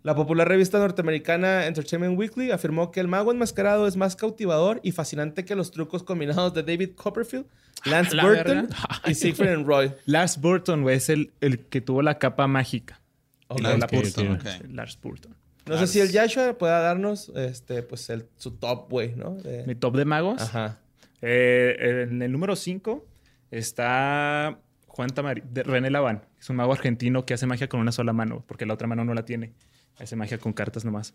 La 0.08 0.14
popular 0.14 0.48
revista 0.48 0.78
norteamericana 0.78 1.66
Entertainment 1.66 2.18
Weekly 2.18 2.50
afirmó 2.50 2.90
que 2.90 2.98
el 2.98 3.08
mago 3.08 3.30
enmascarado 3.30 3.86
es 3.86 3.98
más 3.98 4.16
cautivador 4.16 4.80
y 4.82 4.92
fascinante 4.92 5.44
que 5.44 5.54
los 5.54 5.70
trucos 5.70 6.02
combinados 6.02 6.54
de 6.54 6.62
David 6.62 6.92
Copperfield, 6.94 7.44
Lance 7.84 8.16
La 8.16 8.24
Burton 8.24 8.68
verga. 8.68 8.76
y 9.06 9.12
Siegfried 9.12 9.50
and 9.50 9.66
Roy. 9.66 9.92
Lars 10.06 10.40
Burton, 10.40 10.80
güey, 10.80 10.96
es 10.96 11.10
el, 11.10 11.30
el 11.42 11.58
que 11.58 11.82
tuvo 11.82 12.00
la 12.00 12.18
capa 12.18 12.46
mágica. 12.46 13.02
Ok. 13.48 13.58
Y 13.58 13.62
luego 13.64 13.76
la 13.76 13.84
ok, 13.84 13.92
Burton, 13.92 14.38
Lars 14.74 14.98
Burton. 14.98 15.34
No 15.66 15.76
sé 15.76 15.86
si 15.86 16.00
el 16.00 16.10
Joshua 16.10 16.56
pueda 16.56 16.80
darnos 16.80 17.28
este, 17.36 17.82
pues 17.82 18.08
el, 18.08 18.24
su 18.38 18.52
top, 18.52 18.88
güey, 18.88 19.14
¿no? 19.14 19.34
De- 19.34 19.64
Mi 19.66 19.74
top 19.74 19.94
de 19.94 20.06
magos. 20.06 20.40
Ajá. 20.40 20.78
Eh, 21.20 22.06
en 22.08 22.22
el 22.22 22.32
número 22.32 22.56
5 22.56 23.04
está 23.50 24.58
Juan 24.86 25.10
Tamari, 25.10 25.42
de 25.50 25.64
René 25.64 25.90
Laván. 25.90 26.22
Es 26.40 26.48
un 26.48 26.56
mago 26.56 26.72
argentino 26.72 27.26
que 27.26 27.34
hace 27.34 27.44
magia 27.46 27.68
con 27.68 27.80
una 27.80 27.92
sola 27.92 28.14
mano, 28.14 28.42
porque 28.46 28.64
la 28.64 28.72
otra 28.72 28.88
mano 28.88 29.04
no 29.04 29.12
la 29.12 29.26
tiene. 29.26 29.52
Hace 29.98 30.16
magia 30.16 30.38
con 30.38 30.52
cartas 30.52 30.84
nomás. 30.84 31.14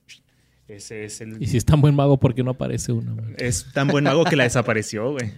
Ese 0.68 1.06
es 1.06 1.22
el... 1.22 1.42
Y 1.42 1.48
si 1.48 1.58
es 1.58 1.66
tan 1.66 1.82
buen 1.82 1.96
mago, 1.96 2.20
¿por 2.20 2.34
qué 2.34 2.44
no 2.44 2.52
aparece 2.52 2.92
uno? 2.92 3.16
güey? 3.16 3.36
Es 3.38 3.72
tan 3.74 3.88
buen 3.88 4.04
mago 4.06 4.24
que 4.24 4.36
la 4.36 4.44
desapareció, 4.44 5.12
güey. 5.12 5.32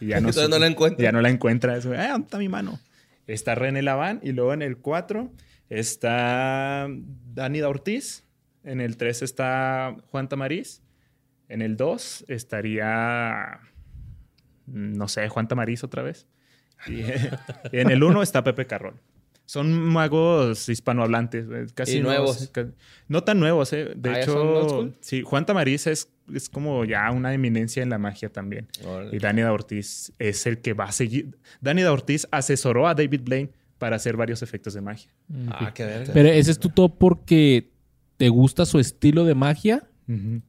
Y 0.00 0.08
ya 0.08 0.20
no, 0.20 0.30
la 0.30 0.66
encuentra. 0.66 1.02
Ya 1.02 1.12
no 1.12 1.20
la 1.20 1.28
encuentra. 1.28 1.74
Ah, 1.74 2.08
¿dónde 2.12 2.24
está 2.24 2.38
mi 2.38 2.48
mano? 2.48 2.78
Está 3.26 3.54
René 3.54 3.82
Laván. 3.82 4.20
Y 4.22 4.32
luego 4.32 4.52
en 4.52 4.62
el 4.62 4.78
4 4.78 5.30
está 5.68 6.88
Danida 7.34 7.68
Ortiz. 7.68 8.24
En 8.64 8.80
el 8.80 8.96
3 8.96 9.22
está 9.22 9.96
Juan 10.10 10.28
Tamariz. 10.28 10.82
En 11.48 11.62
el 11.62 11.76
2 11.76 12.26
estaría, 12.28 13.60
no 14.66 15.08
sé, 15.08 15.28
Juan 15.28 15.48
Tamariz 15.48 15.84
otra 15.84 16.02
vez. 16.02 16.26
Y, 16.86 17.00
y 17.72 17.80
en 17.80 17.90
el 17.90 18.02
1 18.02 18.22
está 18.22 18.44
Pepe 18.44 18.66
Carrón. 18.66 19.00
Son 19.48 19.72
magos 19.72 20.68
hispanohablantes. 20.68 21.46
eh, 21.50 21.66
Casi 21.74 21.96
Y 21.96 22.00
nuevos. 22.02 22.52
No 23.08 23.24
tan 23.24 23.40
nuevos, 23.40 23.72
¿eh? 23.72 23.94
De 23.96 24.10
Ah, 24.10 24.20
¿ya 24.20 24.26
son 24.26 24.46
old 24.46 24.64
hecho, 24.64 24.94
sí, 25.00 25.22
Juan 25.22 25.46
Tamariz 25.46 25.86
es, 25.86 26.10
es 26.34 26.50
como 26.50 26.84
ya 26.84 27.10
una 27.10 27.32
eminencia 27.32 27.82
en 27.82 27.88
la 27.88 27.96
magia 27.96 28.28
también. 28.28 28.68
Órale. 28.84 29.16
Y 29.16 29.18
Dani 29.18 29.40
Ortiz 29.44 30.12
es 30.18 30.46
el 30.46 30.58
que 30.58 30.74
va 30.74 30.84
a 30.84 30.92
seguir. 30.92 31.38
Dani 31.62 31.82
Ortiz 31.84 32.28
asesoró 32.30 32.86
a 32.88 32.94
David 32.94 33.22
Blaine 33.24 33.50
para 33.78 33.96
hacer 33.96 34.18
varios 34.18 34.42
efectos 34.42 34.74
de 34.74 34.82
magia. 34.82 35.10
Ah, 35.48 35.72
qué 35.72 35.86
verga. 35.86 36.12
Pero 36.12 36.28
ese 36.28 36.50
es 36.50 36.58
tu 36.58 36.68
top 36.68 36.98
porque 36.98 37.70
te 38.18 38.28
gusta 38.28 38.66
su 38.66 38.78
estilo 38.78 39.24
de 39.24 39.34
magia 39.34 39.88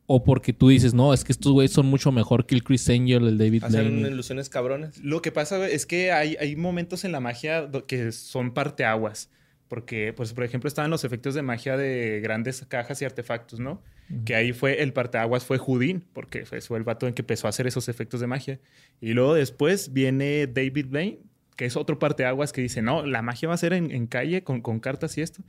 o 0.05 0.23
porque 0.23 0.53
tú 0.53 0.69
dices, 0.69 0.93
no, 0.93 1.13
es 1.13 1.23
que 1.23 1.33
estos 1.33 1.51
güeyes 1.51 1.71
son 1.71 1.85
mucho 1.85 2.11
mejor 2.11 2.45
que 2.45 2.55
el 2.55 2.63
Chris 2.63 2.89
Angel, 2.89 3.27
el 3.27 3.37
David 3.37 3.63
Hacen 3.65 3.99
ilusiones 3.99 4.47
cabrones. 4.49 5.03
Lo 5.03 5.21
que 5.21 5.31
pasa 5.31 5.67
es 5.67 5.85
que 5.85 6.11
hay, 6.11 6.37
hay 6.39 6.55
momentos 6.55 7.03
en 7.03 7.11
la 7.11 7.19
magia 7.19 7.69
que 7.87 8.11
son 8.11 8.53
parteaguas. 8.53 9.29
Porque, 9.67 10.13
pues, 10.13 10.33
por 10.33 10.43
ejemplo, 10.43 10.67
estaban 10.67 10.89
los 10.89 11.03
efectos 11.03 11.35
de 11.35 11.43
magia 11.43 11.77
de 11.77 12.21
grandes 12.21 12.65
cajas 12.67 13.01
y 13.03 13.05
artefactos, 13.05 13.59
¿no? 13.59 13.83
Que 14.25 14.33
ahí 14.33 14.51
fue, 14.51 14.81
el 14.81 14.93
parteaguas 14.93 15.45
fue 15.45 15.59
Houdin, 15.59 16.03
porque 16.11 16.43
fue, 16.47 16.59
fue 16.61 16.79
el 16.79 16.83
vato 16.83 17.07
en 17.07 17.13
que 17.13 17.21
empezó 17.21 17.45
a 17.45 17.51
hacer 17.51 17.67
esos 17.67 17.87
efectos 17.87 18.19
de 18.19 18.25
magia. 18.25 18.59
Y 18.99 19.13
luego 19.13 19.35
después 19.35 19.93
viene 19.93 20.47
David 20.47 20.87
Blaine, 20.87 21.19
que 21.55 21.65
es 21.65 21.77
otro 21.77 21.99
parteaguas 21.99 22.51
que 22.51 22.61
dice, 22.61 22.81
no, 22.81 23.05
la 23.05 23.21
magia 23.21 23.47
va 23.47 23.53
a 23.53 23.57
ser 23.57 23.73
en, 23.73 23.91
en 23.91 24.07
calle 24.07 24.43
con, 24.43 24.61
con 24.61 24.79
cartas 24.79 25.15
y 25.19 25.21
esto. 25.21 25.43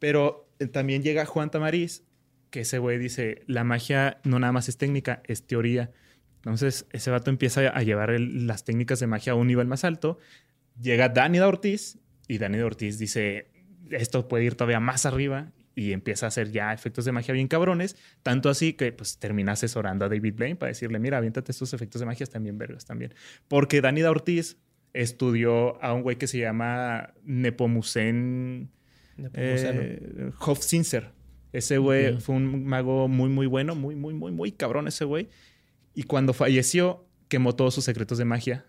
Pero 0.00 0.48
eh, 0.58 0.66
también 0.66 1.04
llega 1.04 1.24
Juan 1.24 1.52
Tamariz, 1.52 2.02
que 2.54 2.60
ese 2.60 2.78
güey 2.78 2.98
dice, 2.98 3.42
la 3.48 3.64
magia 3.64 4.18
no 4.22 4.38
nada 4.38 4.52
más 4.52 4.68
es 4.68 4.76
técnica, 4.78 5.22
es 5.26 5.44
teoría. 5.44 5.90
Entonces, 6.36 6.86
ese 6.92 7.10
vato 7.10 7.28
empieza 7.30 7.62
a 7.68 7.82
llevar 7.82 8.10
el- 8.10 8.46
las 8.46 8.64
técnicas 8.64 9.00
de 9.00 9.08
magia 9.08 9.32
a 9.32 9.34
un 9.34 9.48
nivel 9.48 9.66
más 9.66 9.82
alto. 9.82 10.20
Llega 10.80 11.08
Dani 11.08 11.38
de 11.38 11.44
Ortiz 11.44 11.98
y 12.28 12.38
Dani 12.38 12.56
de 12.58 12.62
Ortiz 12.62 12.96
dice, 13.00 13.50
esto 13.90 14.28
puede 14.28 14.44
ir 14.44 14.54
todavía 14.54 14.78
más 14.78 15.04
arriba 15.04 15.50
y 15.74 15.90
empieza 15.90 16.26
a 16.26 16.28
hacer 16.28 16.52
ya 16.52 16.72
efectos 16.72 17.04
de 17.04 17.10
magia 17.10 17.34
bien 17.34 17.48
cabrones. 17.48 17.96
Tanto 18.22 18.48
así 18.50 18.74
que 18.74 18.92
pues 18.92 19.18
termina 19.18 19.50
asesorando 19.52 20.04
a 20.04 20.08
David 20.08 20.34
Blaine 20.36 20.54
para 20.56 20.68
decirle, 20.68 21.00
mira, 21.00 21.18
aviéntate 21.18 21.50
estos 21.50 21.74
efectos 21.74 21.98
de 21.98 22.06
magia, 22.06 22.24
bien 22.40 22.56
vergas 22.56 22.84
también. 22.84 23.14
Porque 23.48 23.80
Dani 23.80 24.00
de 24.00 24.06
Ortiz 24.08 24.58
estudió 24.92 25.82
a 25.82 25.92
un 25.92 26.02
güey 26.02 26.18
que 26.18 26.28
se 26.28 26.38
llama 26.38 27.14
Nepomucen 27.24 28.70
eh, 29.34 30.30
Hofzinser. 30.38 31.10
Ese 31.54 31.78
güey 31.78 32.18
fue 32.18 32.34
un 32.34 32.66
mago 32.66 33.06
muy, 33.06 33.28
muy 33.28 33.46
bueno, 33.46 33.76
muy, 33.76 33.94
muy, 33.94 34.12
muy, 34.12 34.32
muy 34.32 34.50
cabrón 34.50 34.88
ese 34.88 35.04
güey. 35.04 35.28
Y 35.94 36.02
cuando 36.02 36.32
falleció, 36.32 37.06
quemó 37.28 37.54
todos 37.54 37.74
sus 37.74 37.84
secretos 37.84 38.18
de 38.18 38.24
magia. 38.24 38.66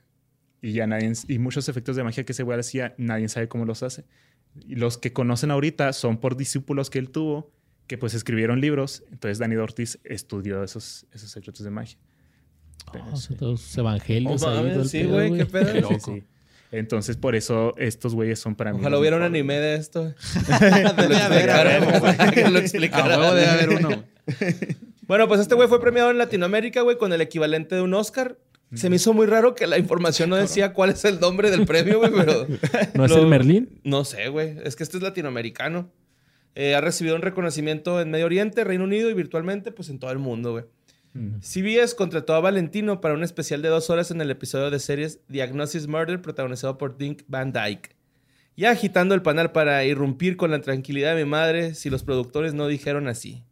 Y 0.61 0.73
ya 0.73 0.85
nadie, 0.85 1.11
y 1.27 1.39
muchos 1.39 1.67
efectos 1.67 1.95
de 1.95 2.03
magia 2.03 2.23
que 2.25 2.33
ese 2.33 2.43
güey 2.43 2.59
hacía, 2.59 2.93
nadie 2.99 3.27
sabe 3.27 3.47
cómo 3.47 3.65
los 3.65 3.81
hace. 3.81 4.05
Y 4.67 4.75
los 4.75 4.99
que 4.99 5.13
conocen 5.13 5.49
ahorita 5.49 5.93
son 5.93 6.19
por 6.19 6.37
discípulos 6.37 6.91
que 6.91 6.99
él 6.99 7.09
tuvo, 7.09 7.51
que 7.87 7.97
pues 7.97 8.13
escribieron 8.13 8.61
libros. 8.61 9.03
Entonces 9.11 9.39
Dani 9.39 9.55
Ortiz 9.55 9.99
estudió 10.03 10.63
esos, 10.63 11.07
esos 11.11 11.31
secretos 11.31 11.63
de 11.63 11.71
magia. 11.71 11.97
Oh, 12.93 13.15
sí. 13.15 13.29
son 13.29 13.37
todos 13.37 13.77
evangelios 13.79 14.43
Oh, 14.43 14.49
ahí, 14.49 14.85
sí, 14.87 15.05
güey, 15.05 15.35
qué 15.35 15.47
pedo. 15.47 15.73
Sí, 15.73 15.81
loco. 15.81 15.99
sí. 15.99 16.23
Entonces, 16.77 17.17
por 17.17 17.35
eso 17.35 17.73
estos 17.77 18.13
güeyes 18.15 18.39
son 18.39 18.55
para 18.55 18.73
mí. 18.73 18.79
Ojalá 18.79 18.97
hubiera 18.99 19.15
un 19.17 19.23
anime 19.23 19.59
de 19.59 19.75
esto. 19.75 20.13
Debe 20.97 21.21
haber, 21.21 22.33
que 22.33 22.49
lo 22.49 22.59
explicara. 22.59 23.17
debe 23.33 23.47
haber 23.47 23.69
uno. 23.69 24.03
Bueno, 25.07 25.27
pues 25.27 25.39
este 25.39 25.55
güey 25.55 25.67
fue 25.67 25.79
premiado 25.79 26.11
en 26.11 26.17
Latinoamérica, 26.17 26.81
güey, 26.81 26.97
con 26.97 27.13
el 27.13 27.21
equivalente 27.21 27.75
de 27.75 27.81
un 27.81 27.93
Oscar. 27.93 28.37
Se 28.73 28.89
me 28.89 28.95
hizo 28.97 29.13
muy 29.13 29.27
raro 29.27 29.53
que 29.55 29.67
la 29.67 29.77
información 29.77 30.29
no 30.29 30.35
decía 30.35 30.73
cuál 30.73 30.89
es 30.89 31.05
el 31.05 31.19
nombre 31.19 31.49
del 31.51 31.65
premio, 31.65 31.99
güey, 31.99 32.11
pero... 32.11 32.47
¿No 32.95 33.05
es 33.05 33.11
lo- 33.11 33.19
el 33.19 33.27
Merlín? 33.27 33.79
No 33.83 34.03
sé, 34.03 34.27
güey. 34.29 34.57
Es 34.63 34.75
que 34.75 34.83
este 34.83 34.97
es 34.97 35.03
latinoamericano. 35.03 35.91
Eh, 36.55 36.73
ha 36.73 36.81
recibido 36.81 37.15
un 37.15 37.21
reconocimiento 37.21 38.01
en 38.01 38.09
Medio 38.09 38.25
Oriente, 38.25 38.63
Reino 38.63 38.83
Unido 38.85 39.09
y 39.09 39.13
virtualmente, 39.13 39.71
pues 39.71 39.89
en 39.89 39.99
todo 39.99 40.11
el 40.11 40.17
mundo, 40.19 40.51
güey. 40.53 40.65
CBS 41.41 41.95
contrató 41.95 42.33
a 42.33 42.41
Valentino 42.41 42.99
para 42.99 43.13
un 43.13 43.23
especial 43.23 43.61
de 43.61 43.69
dos 43.69 43.89
horas 43.89 44.11
en 44.11 44.19
el 44.19 44.31
episodio 44.31 44.69
de 44.69 44.79
series 44.79 45.21
Diagnosis 45.29 45.87
Murder, 45.87 46.21
protagonizado 46.21 46.77
por 46.77 46.97
Dink 46.97 47.21
Van 47.27 47.53
Dyke. 47.53 47.95
Ya 48.57 48.71
agitando 48.71 49.15
el 49.15 49.21
panal 49.21 49.51
para 49.51 49.83
irrumpir 49.85 50.35
con 50.35 50.51
la 50.51 50.61
tranquilidad 50.61 51.15
de 51.15 51.23
mi 51.23 51.29
madre 51.29 51.73
si 51.73 51.89
los 51.89 52.03
productores 52.03 52.53
no 52.53 52.67
dijeron 52.67 53.07
así. 53.07 53.43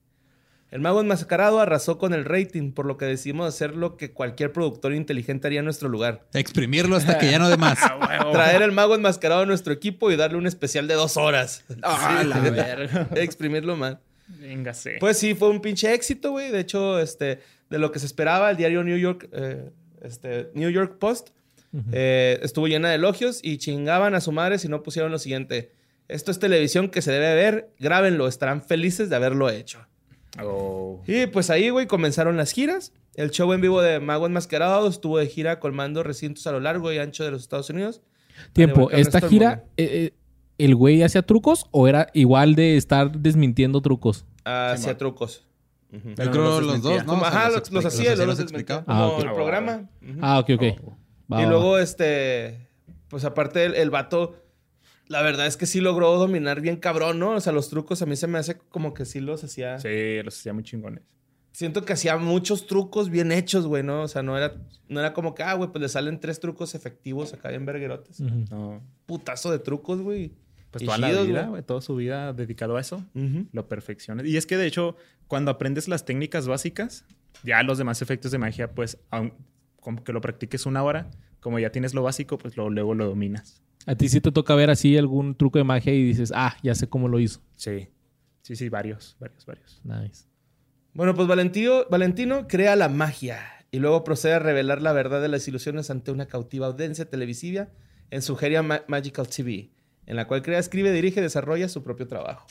El 0.72 0.81
mago 0.81 1.02
enmascarado 1.02 1.60
arrasó 1.60 1.99
con 1.99 2.14
el 2.14 2.26
rating, 2.26 2.72
por 2.72 2.85
lo 2.88 2.98
que 2.98 3.06
decidimos 3.06 3.48
hacer 3.48 3.76
lo 3.76 3.95
que 3.95 4.11
cualquier 4.11 4.52
productor 4.52 4.94
inteligente 4.94 5.48
haría 5.48 5.60
en 5.60 5.65
nuestro 5.65 5.88
lugar. 5.88 6.26
Exprimirlo 6.34 6.95
hasta 6.95 7.19
que 7.19 7.30
ya 7.30 7.38
no 7.38 7.48
de 7.48 7.57
más. 7.57 7.77
Traer 8.31 8.64
el 8.64 8.72
mago 8.72 8.95
enmascarado 8.95 9.41
a 9.41 9.45
nuestro 9.45 9.72
equipo 9.72 10.11
y 10.11 10.15
darle 10.15 10.38
un 10.38 10.48
especial 10.48 10.88
de 10.88 10.95
dos 10.95 11.15
horas. 11.15 11.64
Ah, 11.84 12.19
Sí, 12.22 12.27
la 12.27 12.40
verga. 12.40 13.07
Exprimirlo 13.15 13.76
más. 13.76 13.98
Véngase. 14.28 14.98
Pues 15.00 15.18
sí, 15.18 15.36
fue 15.36 15.50
un 15.50 15.62
pinche 15.62 15.94
éxito, 15.94 16.32
güey. 16.32 16.52
De 16.52 16.60
hecho, 16.60 17.00
este, 17.00 17.40
de 17.70 17.80
lo 17.80 17.91
que 17.91 18.00
se 18.00 18.06
esperaba, 18.06 18.52
el 18.52 18.58
diario 18.58 18.84
New 18.84 18.98
York, 18.98 19.30
eh, 19.32 19.70
este, 20.02 20.50
New 20.54 20.70
York 20.70 20.98
Post 21.00 21.30
eh, 21.91 22.40
estuvo 22.44 22.68
llena 22.68 22.90
de 22.90 22.95
elogios 22.95 23.40
y 23.41 23.58
chingaban 23.58 24.14
a 24.14 24.22
su 24.22 24.32
madre 24.32 24.60
si 24.60 24.68
no 24.68 24.84
pusieron 24.84 25.12
lo 25.12 25.20
siguiente. 25.20 25.72
Esto 26.08 26.32
es 26.32 26.40
televisión 26.40 26.90
que 26.90 27.02
se 27.02 27.12
debe 27.12 27.34
ver, 27.34 27.74
grábenlo, 27.80 28.28
estarán 28.28 28.62
felices 28.62 29.10
de 29.10 29.16
haberlo 29.16 29.50
hecho. 29.50 29.88
Oh. 30.41 31.02
Y 31.08 31.28
pues 31.28 31.50
ahí, 31.50 31.70
güey, 31.70 31.88
comenzaron 31.88 32.38
las 32.38 32.52
giras. 32.52 32.91
El 33.16 33.32
show 33.32 33.52
en 33.54 33.62
vivo 33.62 33.82
de 33.82 34.00
Mago 34.00 34.26
Enmascarado 34.26 34.88
estuvo 34.88 35.18
de 35.18 35.28
gira 35.28 35.60
colmando 35.60 36.04
recintos 36.04 36.45
a 36.48 36.52
lo 36.52 36.60
largo 36.60 36.91
y 36.91 36.98
ancho 36.98 37.24
de 37.24 37.32
los 37.32 37.41
Estados 37.41 37.70
Unidos. 37.70 38.02
Tiempo, 38.52 38.90
¿esta 38.91 39.22
gira, 39.28 39.64
eh, 39.78 39.84
eh, 39.91 40.14
el 40.58 40.76
güey 40.76 41.02
hacía 41.04 41.22
trucos 41.24 41.68
o 41.72 41.88
era 41.88 42.08
igual 42.14 42.56
de 42.56 42.78
estar 42.78 43.12
desmintiendo 43.20 43.82
trucos? 43.82 44.26
Hacia 44.46 44.78
Simón. 44.78 44.98
trucos. 44.98 45.46
Yo 45.92 46.32
creo 46.32 46.60
los 46.60 46.64
los 46.64 46.82
dos, 46.82 47.06
¿no? 47.06 47.14
Ajá, 47.24 47.50
los 47.50 47.56
los, 47.56 47.72
los 47.72 47.86
hacía 47.86 48.16
luego 48.16 48.32
los 48.32 48.40
explicaba. 48.40 48.84
Ah, 48.88 49.10
Como 49.12 49.30
el 49.30 49.34
programa. 49.36 49.90
Ah, 50.22 50.40
ok, 50.40 50.50
ok. 50.56 50.62
Va, 51.32 51.42
y 51.42 51.46
va, 51.46 51.50
luego, 51.52 51.72
va. 51.74 51.82
este, 51.84 52.68
pues 53.10 53.24
aparte 53.26 53.64
el, 53.64 53.76
el 53.76 53.90
vato, 53.92 54.36
la 55.08 55.22
verdad 55.22 55.46
es 55.46 55.56
que 55.56 55.68
sí 55.68 55.82
logró 55.82 56.18
dominar 56.18 56.62
bien 56.62 56.78
cabrón, 56.78 57.20
¿no? 57.20 57.32
O 57.32 57.40
sea, 57.42 57.54
los 57.54 57.70
trucos 57.70 58.02
a 58.02 58.08
mí 58.08 58.16
se 58.16 58.26
me 58.28 58.40
hace 58.40 58.58
como 58.58 58.94
que 58.96 59.06
sí 59.06 59.20
los 59.20 59.44
hacía. 59.44 59.80
Sí, 59.80 60.22
los 60.24 60.38
hacía 60.38 60.54
muy 60.54 60.64
chingones. 60.64 61.04
Siento 61.54 61.84
que 61.86 61.94
hacía 61.94 62.18
muchos 62.18 62.66
trucos 62.68 63.10
bien 63.10 63.32
hechos, 63.32 63.66
güey, 63.68 63.84
¿no? 63.84 64.02
O 64.02 64.08
sea, 64.08 64.24
no 64.24 64.36
era, 64.36 64.56
no 64.90 65.00
era 65.00 65.14
como 65.14 65.36
que, 65.36 65.44
ah, 65.44 65.54
güey, 65.54 65.70
pues 65.72 65.82
le 65.82 65.88
salen 65.88 66.20
tres 66.20 66.40
trucos 66.40 66.74
efectivos 66.76 67.32
acá 67.34 67.50
bien 67.50 67.66
verguerotes. 67.66 68.20
Ujú. 68.20 68.46
No. 68.50 68.82
Putazo 69.06 69.52
de 69.52 69.60
trucos, 69.60 70.02
güey. 70.02 70.34
Pues 70.72 70.82
Y 70.82 70.86
toda 70.88 70.98
la 70.98 71.12
vida, 71.22 71.46
güey. 71.48 71.62
toda 71.62 71.82
su 71.82 71.96
vida 71.96 72.34
dedicado 72.34 72.76
a 72.76 72.82
eso. 72.82 73.06
Lo 73.52 73.68
perfecciona. 73.68 74.26
Y 74.28 74.36
es 74.38 74.48
que 74.48 74.58
de 74.58 74.66
hecho, 74.66 74.96
cuando 75.28 75.52
aprendes 75.52 75.88
las 75.88 76.04
técnicas 76.06 76.48
básicas, 76.48 77.06
ya 77.44 77.62
los 77.62 77.78
demás 77.78 78.02
efectos 78.02 78.32
de 78.32 78.40
magia, 78.40 78.74
pues, 78.74 78.98
aun, 79.12 79.34
como 79.80 80.04
que 80.04 80.12
lo 80.12 80.22
practiques 80.22 80.66
una 80.66 80.82
hora, 80.82 81.12
como 81.40 81.60
ya 81.60 81.72
tienes 81.72 81.94
lo 81.94 82.02
básico, 82.02 82.40
pues 82.40 82.58
lo- 82.58 82.72
luego 82.72 82.96
lo 82.96 83.06
dominas. 83.06 83.62
¿A 83.86 83.94
ti 83.96 84.10
sí 84.10 84.22
te 84.22 84.32
toca 84.32 84.56
ver 84.56 84.72
así 84.72 84.98
algún 84.98 85.36
truco 85.36 85.60
de 85.60 85.66
magia 85.66 85.94
y 85.94 86.04
dices, 86.04 86.32
ah, 86.34 86.56
ya 86.64 86.74
sé 86.74 86.88
cómo 86.90 87.08
lo 87.08 87.20
hizo? 87.20 87.42
Sí. 87.56 87.90
Sí, 88.42 88.56
sí, 88.56 88.70
varios, 88.70 89.16
varios, 89.20 89.46
varios. 89.46 89.80
Nice. 89.84 90.26
Bueno, 90.94 91.15
pues 91.15 91.28
Valentino, 91.28 91.86
Valentino 91.90 92.48
crea 92.48 92.76
la 92.76 92.88
magia 92.90 93.41
y 93.72 93.80
luego 93.80 94.03
procede 94.03 94.34
a 94.34 94.40
revelar 94.40 94.82
la 94.82 94.94
verdad 94.94 95.22
de 95.22 95.28
las 95.28 95.48
ilusiones 95.48 95.90
ante 95.90 96.11
una 96.11 96.28
cautiva 96.28 96.68
audiencia 96.68 97.06
televisiva 97.10 97.70
en 98.11 98.22
su 98.22 98.36
Geria 98.36 98.61
Ma- 98.61 98.84
Magical 98.88 99.28
TV, 99.28 99.72
en 100.06 100.15
la 100.15 100.28
cual 100.28 100.44
crea, 100.44 100.60
escribe, 100.60 100.91
dirige 100.91 101.20
y 101.20 101.24
desarrolla 101.24 101.68
su 101.68 101.82
propio 101.84 102.07
trabajo. 102.07 102.45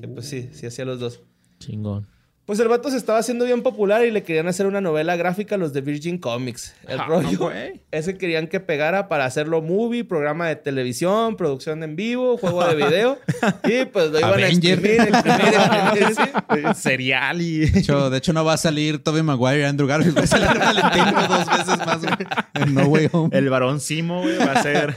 Que 0.00 0.08
pues 0.08 0.26
sí, 0.26 0.50
sí 0.52 0.66
hacía 0.66 0.84
los 0.84 0.98
dos. 0.98 1.22
Chingón. 1.60 2.08
Pues 2.48 2.58
el 2.60 2.68
vato 2.68 2.90
se 2.90 2.96
estaba 2.96 3.18
haciendo 3.18 3.44
bien 3.44 3.62
popular 3.62 4.06
y 4.06 4.10
le 4.10 4.22
querían 4.22 4.48
hacer 4.48 4.64
una 4.66 4.80
novela 4.80 5.16
gráfica 5.16 5.58
los 5.58 5.74
de 5.74 5.82
Virgin 5.82 6.16
Comics. 6.16 6.74
El 6.86 6.98
Ah, 6.98 7.04
rollo 7.06 7.38
güey. 7.38 7.82
es 7.90 8.06
que 8.06 8.16
querían 8.16 8.46
que 8.46 8.58
pegara 8.58 9.06
para 9.06 9.26
hacerlo 9.26 9.60
movie, 9.60 10.02
programa 10.02 10.48
de 10.48 10.56
televisión, 10.56 11.36
producción 11.36 11.82
en 11.82 11.94
vivo, 11.94 12.38
juego 12.38 12.64
de 12.66 12.74
video. 12.74 13.18
y 13.64 13.84
pues 13.84 14.10
lo 14.12 14.18
iban 14.20 14.32
Avenger. 14.32 14.78
a 14.78 14.80
exprimir, 14.80 15.14
exprimir, 15.14 15.54
exprimir, 15.54 16.74
sí. 16.74 16.74
Cereal 16.80 17.42
y... 17.42 17.58
De 17.70 17.80
hecho, 17.80 18.08
de 18.08 18.16
hecho, 18.16 18.32
no 18.32 18.42
va 18.46 18.54
a 18.54 18.56
salir 18.56 19.04
Tobey 19.04 19.22
Maguire 19.22 19.60
y 19.60 19.64
Andrew 19.64 19.86
Garfield. 19.86 20.16
Va 20.16 20.22
a 20.22 20.26
salir 20.26 20.48
Valentino 20.58 21.28
dos 21.28 21.46
veces 21.46 21.86
más, 21.86 21.98
güey. 22.00 22.14
En 22.54 22.72
No 22.72 22.84
Way 22.86 23.08
Home. 23.12 23.36
El 23.36 23.50
varón 23.50 23.78
Simo, 23.78 24.22
güey, 24.22 24.38
va 24.38 24.52
a 24.52 24.62
ser 24.62 24.96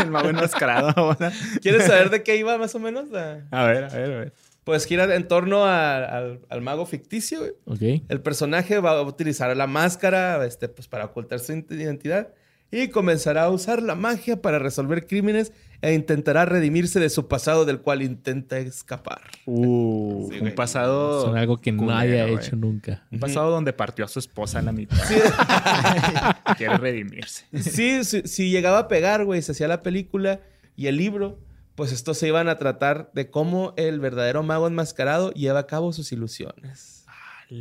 el 0.00 0.10
mago 0.12 0.28
enmascarado 0.28 0.92
ahora. 0.94 1.32
¿Quieres 1.60 1.86
saber 1.88 2.10
de 2.10 2.22
qué 2.22 2.36
iba 2.36 2.56
más 2.56 2.72
o 2.76 2.78
menos? 2.78 3.08
La- 3.10 3.40
A 3.50 3.64
ver, 3.64 3.82
a 3.82 3.88
ver, 3.88 4.12
a 4.12 4.18
ver. 4.20 4.32
Pues 4.66 4.84
gira 4.84 5.14
en 5.14 5.28
torno 5.28 5.64
a- 5.64 6.04
al, 6.04 6.40
al 6.48 6.60
mago 6.60 6.86
ficticio. 6.86 7.38
güey. 7.66 8.02
El 8.08 8.20
personaje 8.20 8.80
va 8.80 8.98
a 8.98 9.02
utilizar 9.02 9.56
la 9.56 9.68
máscara 9.68 10.44
este, 10.44 10.68
pues, 10.68 10.88
para 10.88 11.04
ocultar 11.04 11.38
su 11.38 11.52
identidad 11.52 12.34
y 12.72 12.88
comenzará 12.88 13.44
a 13.44 13.50
usar 13.50 13.80
la 13.80 13.94
magia 13.94 14.42
para 14.42 14.58
resolver 14.58 15.06
crímenes 15.06 15.52
e 15.82 15.94
intentará 15.94 16.46
redimirse 16.46 16.98
de 16.98 17.10
su 17.10 17.28
pasado 17.28 17.64
del 17.64 17.78
cual 17.80 18.02
intenta 18.02 18.58
escapar. 18.58 19.20
Uh, 19.46 20.28
Sí, 20.32 20.40
un 20.40 20.50
pasado... 20.56 21.22
Son 21.22 21.36
algo 21.38 21.58
que 21.58 21.70
culero, 21.76 21.94
nadie 21.98 22.20
ha 22.20 22.24
güey. 22.26 22.36
hecho 22.44 22.56
nunca. 22.56 23.06
Un 23.12 23.20
pasado 23.20 23.52
donde 23.52 23.72
partió 23.72 24.04
a 24.04 24.08
su 24.08 24.18
esposa 24.18 24.58
a 24.58 24.62
la 24.62 24.72
mitad. 24.72 24.96
Quiere 26.58 26.76
redimirse. 26.78 27.44
Sí, 27.60 28.02
si, 28.02 28.22
si 28.22 28.50
llegaba 28.50 28.80
a 28.80 28.88
pegar, 28.88 29.24
güey, 29.24 29.42
se 29.42 29.52
hacía 29.52 29.68
la 29.68 29.82
película 29.82 30.40
y 30.74 30.88
el 30.88 30.96
libro, 30.96 31.38
pues 31.76 31.92
estos 31.92 32.18
se 32.18 32.26
iban 32.26 32.48
a 32.48 32.58
tratar 32.58 33.10
de 33.14 33.30
cómo 33.30 33.72
el 33.76 34.00
verdadero 34.00 34.42
mago 34.42 34.66
enmascarado 34.66 35.32
lleva 35.32 35.60
a 35.60 35.66
cabo 35.68 35.92
sus 35.92 36.10
ilusiones. 36.10 37.04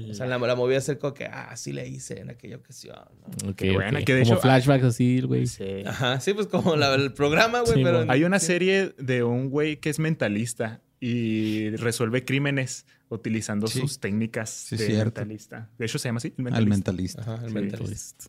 O 0.10 0.14
sea, 0.16 0.26
la, 0.26 0.40
la 0.40 0.56
movía 0.56 0.80
a 0.80 0.82
ser 0.82 0.98
como 0.98 1.14
que, 1.14 1.26
ah, 1.26 1.56
sí 1.56 1.72
le 1.72 1.88
hice 1.88 2.20
en 2.20 2.32
aquella 2.32 2.56
ocasión. 2.56 2.98
¿no? 3.44 3.52
Ok, 3.52 3.56
Qué 3.56 3.72
buena, 3.72 4.00
ok. 4.00 4.06
que 4.06 4.16
de 4.16 4.24
Como 4.24 4.34
hecho- 4.34 4.42
flashbacks 4.42 4.84
así, 4.84 5.22
güey. 5.22 5.46
Sí. 5.46 5.84
Ajá, 5.86 6.20
sí, 6.20 6.34
pues 6.34 6.48
como 6.48 6.76
la- 6.76 6.96
el 6.96 7.14
programa, 7.14 7.60
güey, 7.62 7.76
Sí, 7.76 7.84
pero... 7.84 8.04
Hay 8.10 8.24
una 8.24 8.40
serie 8.40 8.96
de 8.98 9.22
un 9.22 9.52
güey 9.52 9.78
que 9.78 9.92
es 9.92 10.00
mentalista 10.00 10.82
y 11.00 11.70
resuelve 11.76 12.26
crímenes 12.26 12.88
utilizando 13.10 13.68
Sí. 13.68 13.80
sus 13.80 14.00
técnicas 14.00 14.50
Sí, 14.50 14.76
de 14.76 14.88
cierto. 14.88 15.22
mentalista. 15.22 15.70
De 15.78 15.86
hecho, 15.86 16.00
se 16.00 16.08
llama 16.10 16.18
así, 16.18 16.34
el 16.36 16.48
Al 16.48 16.66
mentalista. 16.66 17.22
mentalista. 17.22 17.22
Ajá, 17.22 17.42
el 17.44 17.50
Sí, 17.50 17.54
mentalista. 17.54 18.26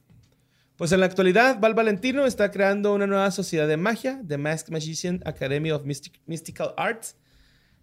Pues 0.76 0.92
en 0.92 1.00
la 1.00 1.06
actualidad, 1.06 1.58
Val 1.58 1.74
Valentino 1.74 2.26
está 2.26 2.50
creando 2.50 2.92
una 2.94 3.06
nueva 3.06 3.30
sociedad 3.30 3.66
de 3.66 3.76
magia, 3.78 4.20
The 4.26 4.36
Masked 4.36 4.72
Magician 4.72 5.22
Academy 5.24 5.70
of 5.70 5.84
Mystic- 5.84 6.20
Mystical 6.26 6.74
Arts. 6.76 7.16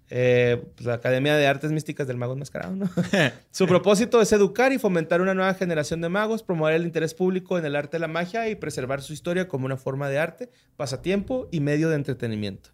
Eh, 0.09 0.63
pues, 0.75 0.85
la 0.85 0.95
Academia 0.95 1.35
de 1.35 1.47
Artes 1.47 1.71
Místicas 1.71 2.05
del 2.05 2.17
Mago 2.17 2.33
Enmascarado, 2.33 2.75
¿no? 2.75 2.87
Su 3.51 3.65
propósito 3.65 4.21
es 4.21 4.31
educar 4.31 4.71
y 4.71 4.77
fomentar 4.77 5.21
una 5.21 5.33
nueva 5.33 5.55
generación 5.55 6.01
de 6.01 6.09
magos, 6.09 6.43
promover 6.43 6.75
el 6.75 6.83
interés 6.83 7.15
público 7.15 7.57
en 7.57 7.65
el 7.65 7.75
arte 7.75 7.93
de 7.97 8.01
la 8.01 8.07
magia 8.07 8.47
y 8.49 8.55
preservar 8.55 9.01
su 9.01 9.13
historia 9.13 9.47
como 9.47 9.65
una 9.65 9.77
forma 9.77 10.09
de 10.09 10.19
arte, 10.19 10.51
pasatiempo 10.75 11.47
y 11.51 11.61
medio 11.61 11.89
de 11.89 11.95
entretenimiento. 11.95 12.69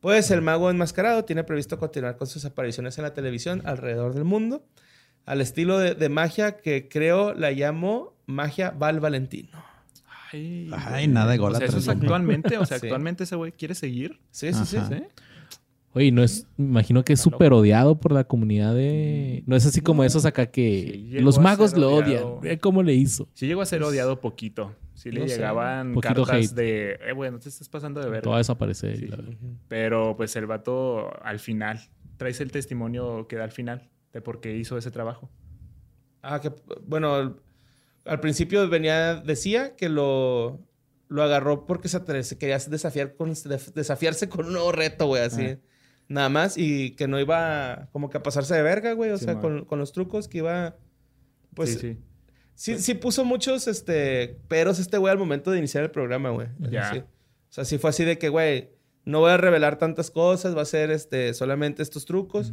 Pues 0.00 0.30
el 0.32 0.42
mago 0.42 0.68
enmascarado 0.68 1.24
tiene 1.24 1.44
previsto 1.44 1.78
continuar 1.78 2.16
con 2.16 2.26
sus 2.26 2.44
apariciones 2.44 2.98
en 2.98 3.04
la 3.04 3.14
televisión 3.14 3.62
alrededor 3.64 4.12
del 4.12 4.24
mundo, 4.24 4.66
al 5.24 5.40
estilo 5.40 5.78
de, 5.78 5.94
de 5.94 6.08
magia 6.10 6.56
que 6.58 6.88
creo 6.88 7.32
la 7.34 7.52
llamó 7.52 8.11
magia 8.26 8.70
Val 8.70 9.00
Valentino. 9.00 9.50
Ay, 10.32 10.70
Ay, 10.72 11.08
nada 11.08 11.32
de 11.32 11.38
O 11.40 11.54
sea, 11.54 11.66
eso 11.66 11.78
es 11.78 11.88
actualmente. 11.88 12.56
O 12.58 12.64
sea, 12.64 12.78
Sí. 12.80 12.86
actualmente 12.86 13.24
ese 13.24 13.36
güey 13.36 13.52
quiere 13.52 13.74
seguir. 13.74 14.18
Sí, 14.30 14.52
sí, 14.52 14.64
sí. 14.64 14.78
¿Sí? 14.88 15.02
Oye, 15.94 16.10
no 16.10 16.22
es, 16.22 16.46
me 16.56 16.64
imagino 16.68 17.04
que 17.04 17.12
es 17.12 17.20
súper 17.20 17.52
odiado 17.52 18.00
por 18.00 18.12
la 18.12 18.24
comunidad 18.24 18.74
de. 18.74 19.42
No 19.46 19.56
es 19.56 19.66
así 19.66 19.82
como 19.82 20.04
esos 20.04 20.24
acá 20.24 20.46
que 20.46 21.06
Sí, 21.10 21.18
los 21.20 21.36
a 21.36 21.42
magos 21.42 21.76
lo 21.76 21.94
odiado. 21.94 22.36
odian. 22.36 22.40
Ve 22.40 22.58
cómo 22.58 22.82
le 22.82 22.94
hizo. 22.94 23.28
Sí 23.34 23.46
llegó 23.46 23.60
a 23.60 23.66
ser 23.66 23.82
odiado 23.82 24.18
poquito. 24.20 24.74
Sí 24.94 25.10
le 25.10 25.20
no 25.20 25.28
sé. 25.28 25.34
llegaban 25.34 25.92
Poquito 25.92 26.24
cartas 26.24 26.46
hate. 26.52 26.54
de, 26.54 26.92
eh, 27.08 27.12
bueno, 27.14 27.38
te 27.40 27.50
estás 27.50 27.68
pasando 27.68 28.00
de 28.00 28.08
ver. 28.08 28.22
Todo 28.22 28.38
eso 28.38 28.52
aparece. 28.52 28.96
Sí. 28.96 29.06
la 29.06 29.16
verdad. 29.16 29.34
Pero 29.68 30.16
pues 30.16 30.34
el 30.36 30.46
vato 30.46 31.10
al 31.22 31.40
final, 31.40 31.78
traes 32.16 32.40
el 32.40 32.50
testimonio 32.52 33.26
que 33.28 33.36
da 33.36 33.44
al 33.44 33.50
final 33.52 33.90
de 34.14 34.22
por 34.22 34.40
qué 34.40 34.56
hizo 34.56 34.78
ese 34.78 34.90
trabajo. 34.90 35.28
Ah, 36.22 36.40
que 36.40 36.52
bueno, 36.86 37.36
al- 38.04 38.20
principio 38.20 38.68
venía, 38.68 39.16
decía 39.16 39.76
que 39.76 39.88
lo, 39.88 40.60
lo 41.08 41.22
agarró 41.22 41.66
porque 41.66 41.88
se, 41.88 42.22
se 42.24 42.38
quería 42.38 42.58
desafiar 42.58 43.14
con, 43.14 43.34
desafiarse 43.74 44.28
con 44.28 44.46
un 44.46 44.52
nuevo 44.52 44.72
reto, 44.72 45.06
güey, 45.06 45.22
así. 45.22 45.44
Ah. 45.46 45.58
Nada 46.08 46.28
más, 46.28 46.58
y 46.58 46.90
que 46.96 47.08
no 47.08 47.18
iba 47.20 47.88
como 47.92 48.10
que 48.10 48.18
a 48.18 48.22
pasarse 48.22 48.54
de 48.54 48.62
verga, 48.62 48.92
güey, 48.92 49.10
o 49.12 49.18
Sí, 49.18 49.24
sea, 49.24 49.38
con, 49.40 49.64
con 49.64 49.78
los 49.78 49.92
trucos 49.92 50.28
que 50.28 50.38
iba... 50.38 50.76
Pues 51.54 51.72
sí, 51.74 51.78
sí. 51.78 51.98
Sí, 52.54 52.78
sí 52.78 52.94
puso 52.94 53.24
muchos 53.24 53.66
este, 53.66 54.38
peros 54.48 54.78
este 54.78 54.98
güey 54.98 55.10
al 55.10 55.18
momento 55.18 55.50
de 55.50 55.58
iniciar 55.58 55.84
el 55.84 55.90
programa, 55.90 56.30
güey. 56.30 56.48
Ya. 56.58 56.92
sí. 56.92 56.98
O 56.98 57.04
sea, 57.48 57.64
sí 57.64 57.78
fue 57.78 57.90
así 57.90 58.04
de 58.04 58.18
que, 58.18 58.28
güey, 58.28 58.70
no 59.04 59.20
voy 59.20 59.30
a 59.30 59.36
revelar 59.36 59.78
tantas 59.78 60.10
cosas, 60.10 60.56
va 60.56 60.62
a 60.62 60.66
ser 60.66 60.90
este, 60.90 61.32
solamente 61.34 61.82
estos 61.82 62.04
trucos. 62.04 62.52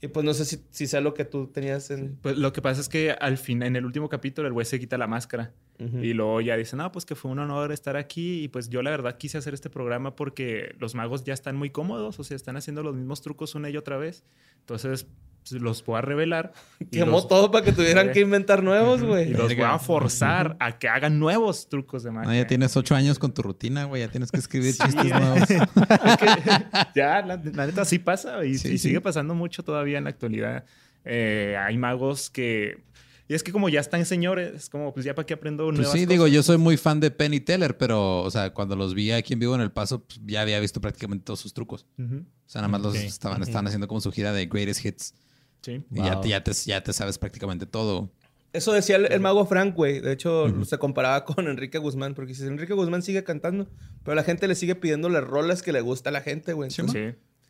Y 0.00 0.08
pues 0.08 0.24
no 0.24 0.32
sé 0.32 0.44
si, 0.44 0.62
si 0.70 0.86
sea 0.86 1.00
lo 1.00 1.12
que 1.12 1.24
tú 1.24 1.48
tenías 1.48 1.90
en... 1.90 2.16
Pues 2.22 2.38
lo 2.38 2.52
que 2.52 2.62
pasa 2.62 2.80
es 2.80 2.88
que 2.88 3.10
al 3.12 3.36
fin, 3.36 3.62
en 3.64 3.74
el 3.74 3.84
último 3.84 4.08
capítulo, 4.08 4.46
el 4.46 4.52
güey 4.52 4.64
se 4.64 4.78
quita 4.78 4.96
la 4.96 5.06
máscara. 5.08 5.52
Y 5.78 6.12
luego 6.12 6.40
ya 6.40 6.56
dice, 6.56 6.74
no, 6.74 6.90
pues 6.90 7.04
que 7.04 7.14
fue 7.14 7.30
un 7.30 7.38
honor 7.38 7.70
estar 7.70 7.96
aquí. 7.96 8.42
Y 8.42 8.48
pues 8.48 8.68
yo 8.68 8.82
la 8.82 8.90
verdad 8.90 9.16
quise 9.16 9.38
hacer 9.38 9.54
este 9.54 9.70
programa 9.70 10.16
porque 10.16 10.74
los 10.80 10.96
magos 10.96 11.22
ya 11.22 11.34
están 11.34 11.56
muy 11.56 11.70
cómodos. 11.70 12.18
O 12.18 12.24
sea, 12.24 12.36
están 12.36 12.56
haciendo 12.56 12.82
los 12.82 12.96
mismos 12.96 13.22
trucos 13.22 13.54
una 13.54 13.70
y 13.70 13.76
otra 13.76 13.96
vez. 13.96 14.24
Entonces, 14.60 15.06
los 15.52 15.84
voy 15.84 15.98
a 15.98 16.00
revelar. 16.00 16.52
y 16.80 16.86
Quemó 16.86 17.12
los- 17.12 17.28
todo 17.28 17.50
para 17.50 17.64
que 17.64 17.72
tuvieran 17.72 18.08
Sí. 18.08 18.12
que 18.14 18.20
inventar 18.20 18.62
nuevos, 18.62 19.00
Y 19.02 19.04
güey. 19.06 19.30
los 19.32 19.54
voy 19.54 19.64
a 19.64 19.78
forzar 19.78 20.56
a 20.60 20.78
que 20.78 20.88
hagan 20.88 21.18
nuevos 21.18 21.68
trucos 21.68 22.02
de 22.02 22.10
magia. 22.10 22.28
No, 22.30 22.34
ya 22.36 22.46
tienes 22.46 22.76
ocho 22.76 22.94
años 22.94 23.18
con 23.18 23.32
tu 23.32 23.42
rutina, 23.42 23.84
güey. 23.84 24.02
Ya 24.02 24.10
tienes 24.10 24.30
que 24.30 24.38
escribir 24.38 24.72
Sí, 24.72 24.82
chistes 24.84 25.08
güey. 25.08 25.20
nuevos. 25.20 25.40
Es 25.50 26.16
que 26.16 26.26
ya, 26.94 27.22
la, 27.22 27.36
la 27.42 27.66
neta 27.66 27.84
sí 27.84 27.98
pasa 27.98 28.44
y, 28.44 28.56
Sí, 28.58 28.68
y 28.68 28.70
sí. 28.72 28.78
sigue 28.88 29.00
pasando 29.00 29.34
mucho 29.34 29.62
todavía 29.62 29.98
en 29.98 30.04
la 30.04 30.10
actualidad. 30.10 30.64
Eh, 31.04 31.56
hay 31.58 31.78
magos 31.78 32.30
que... 32.30 32.86
Y 33.30 33.34
es 33.34 33.42
que 33.42 33.52
como 33.52 33.68
ya 33.68 33.80
están 33.80 34.06
señores, 34.06 34.54
es 34.54 34.68
como, 34.70 34.94
pues 34.94 35.04
ya 35.04 35.14
para 35.14 35.26
qué 35.26 35.34
aprendo 35.34 35.64
Pues 35.66 35.76
nuevas 35.76 35.92
sí, 35.92 35.98
cosas? 35.98 36.08
digo, 36.08 36.26
yo 36.28 36.42
soy 36.42 36.56
muy 36.56 36.78
fan 36.78 36.98
de 36.98 37.10
Penny 37.10 37.40
Teller, 37.40 37.76
pero, 37.76 38.20
o 38.22 38.30
sea, 38.30 38.54
cuando 38.54 38.74
los 38.74 38.94
vi 38.94 39.10
aquí 39.12 39.34
en 39.34 39.38
vivo 39.38 39.54
en 39.54 39.60
El 39.60 39.70
Paso, 39.70 40.02
pues, 40.02 40.18
ya 40.24 40.40
había 40.40 40.58
visto 40.60 40.80
prácticamente 40.80 41.26
todos 41.26 41.38
sus 41.40 41.52
trucos. 41.52 41.84
O 41.98 42.04
sea, 42.46 42.62
nada 42.62 42.68
más 42.68 42.80
los 42.80 42.94
estaban, 42.94 43.42
estaban 43.42 43.66
haciendo 43.66 43.86
como 43.86 44.00
su 44.00 44.10
gira 44.12 44.32
de 44.32 44.46
Greatest 44.46 44.82
Hits. 44.82 45.14
Sí. 45.62 45.82
Y 45.90 45.96
ya, 45.96 46.14
Wow. 46.14 46.22
te, 46.22 46.28
ya, 46.28 46.44
te, 46.44 46.52
ya 46.52 46.82
te 46.82 46.92
sabes 46.92 47.18
prácticamente 47.18 47.66
todo. 47.66 48.10
Eso 48.52 48.72
decía 48.72 48.96
el, 48.96 49.06
el 49.12 49.20
mago 49.20 49.44
Frank, 49.44 49.74
güey. 49.74 50.00
De 50.00 50.12
hecho, 50.12 50.64
se 50.64 50.78
comparaba 50.78 51.24
con 51.24 51.46
Enrique 51.48 51.78
Guzmán. 51.78 52.14
Porque 52.14 52.34
si 52.34 52.44
Enrique 52.46 52.72
Guzmán 52.72 53.02
sigue 53.02 53.22
cantando, 53.24 53.68
pero 54.04 54.14
la 54.14 54.22
gente 54.24 54.48
le 54.48 54.54
sigue 54.54 54.74
pidiendo 54.74 55.08
las 55.10 55.22
rolas 55.24 55.62
que 55.62 55.72
le 55.72 55.80
gusta 55.82 56.08
a 56.10 56.12
la 56.12 56.22
gente, 56.22 56.54
güey. 56.54 56.70
Sí. 56.70 56.82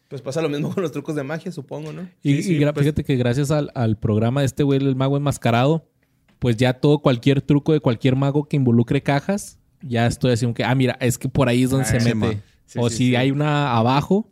Pues 0.09 0.23
pasa 0.23 0.41
lo 0.43 0.49
mismo 0.49 0.73
con 0.75 0.83
los 0.83 0.91
trucos 0.91 1.15
de 1.15 1.23
magia, 1.23 1.53
supongo, 1.53 1.93
¿no? 1.93 2.09
Y, 2.23 2.43
Sí, 2.43 2.59
pues- 2.59 2.75
fíjate 2.85 3.05
que 3.05 3.17
gracias 3.17 3.51
al, 3.51 3.71
al 3.75 3.97
programa 3.99 4.41
de 4.41 4.47
este 4.47 4.63
güey, 4.63 4.81
el 4.81 4.97
mago 4.97 5.17
enmascarado, 5.19 5.87
pues 6.39 6.57
ya 6.57 6.73
todo, 6.75 6.99
cualquier 7.01 7.43
truco 7.43 7.73
de 7.75 7.81
cualquier 7.81 8.17
mago 8.17 8.49
que 8.49 8.57
involucre 8.57 9.03
cajas, 9.03 9.59
ya 9.83 10.07
estoy 10.07 10.33
haciendo 10.33 10.55
que, 10.55 10.65
ah, 10.65 10.75
mira, 10.75 10.97
es 11.01 11.19
que 11.19 11.29
por 11.29 11.49
ahí 11.49 11.63
es 11.65 11.71
donde 11.71 11.87
Ah, 11.89 12.01
se 12.01 12.15
mete. 12.15 12.43
o 12.77 12.89
sí, 12.89 12.97
si 12.97 13.07
sí. 13.09 13.17
hay 13.17 13.31
una 13.31 13.77
abajo, 13.77 14.31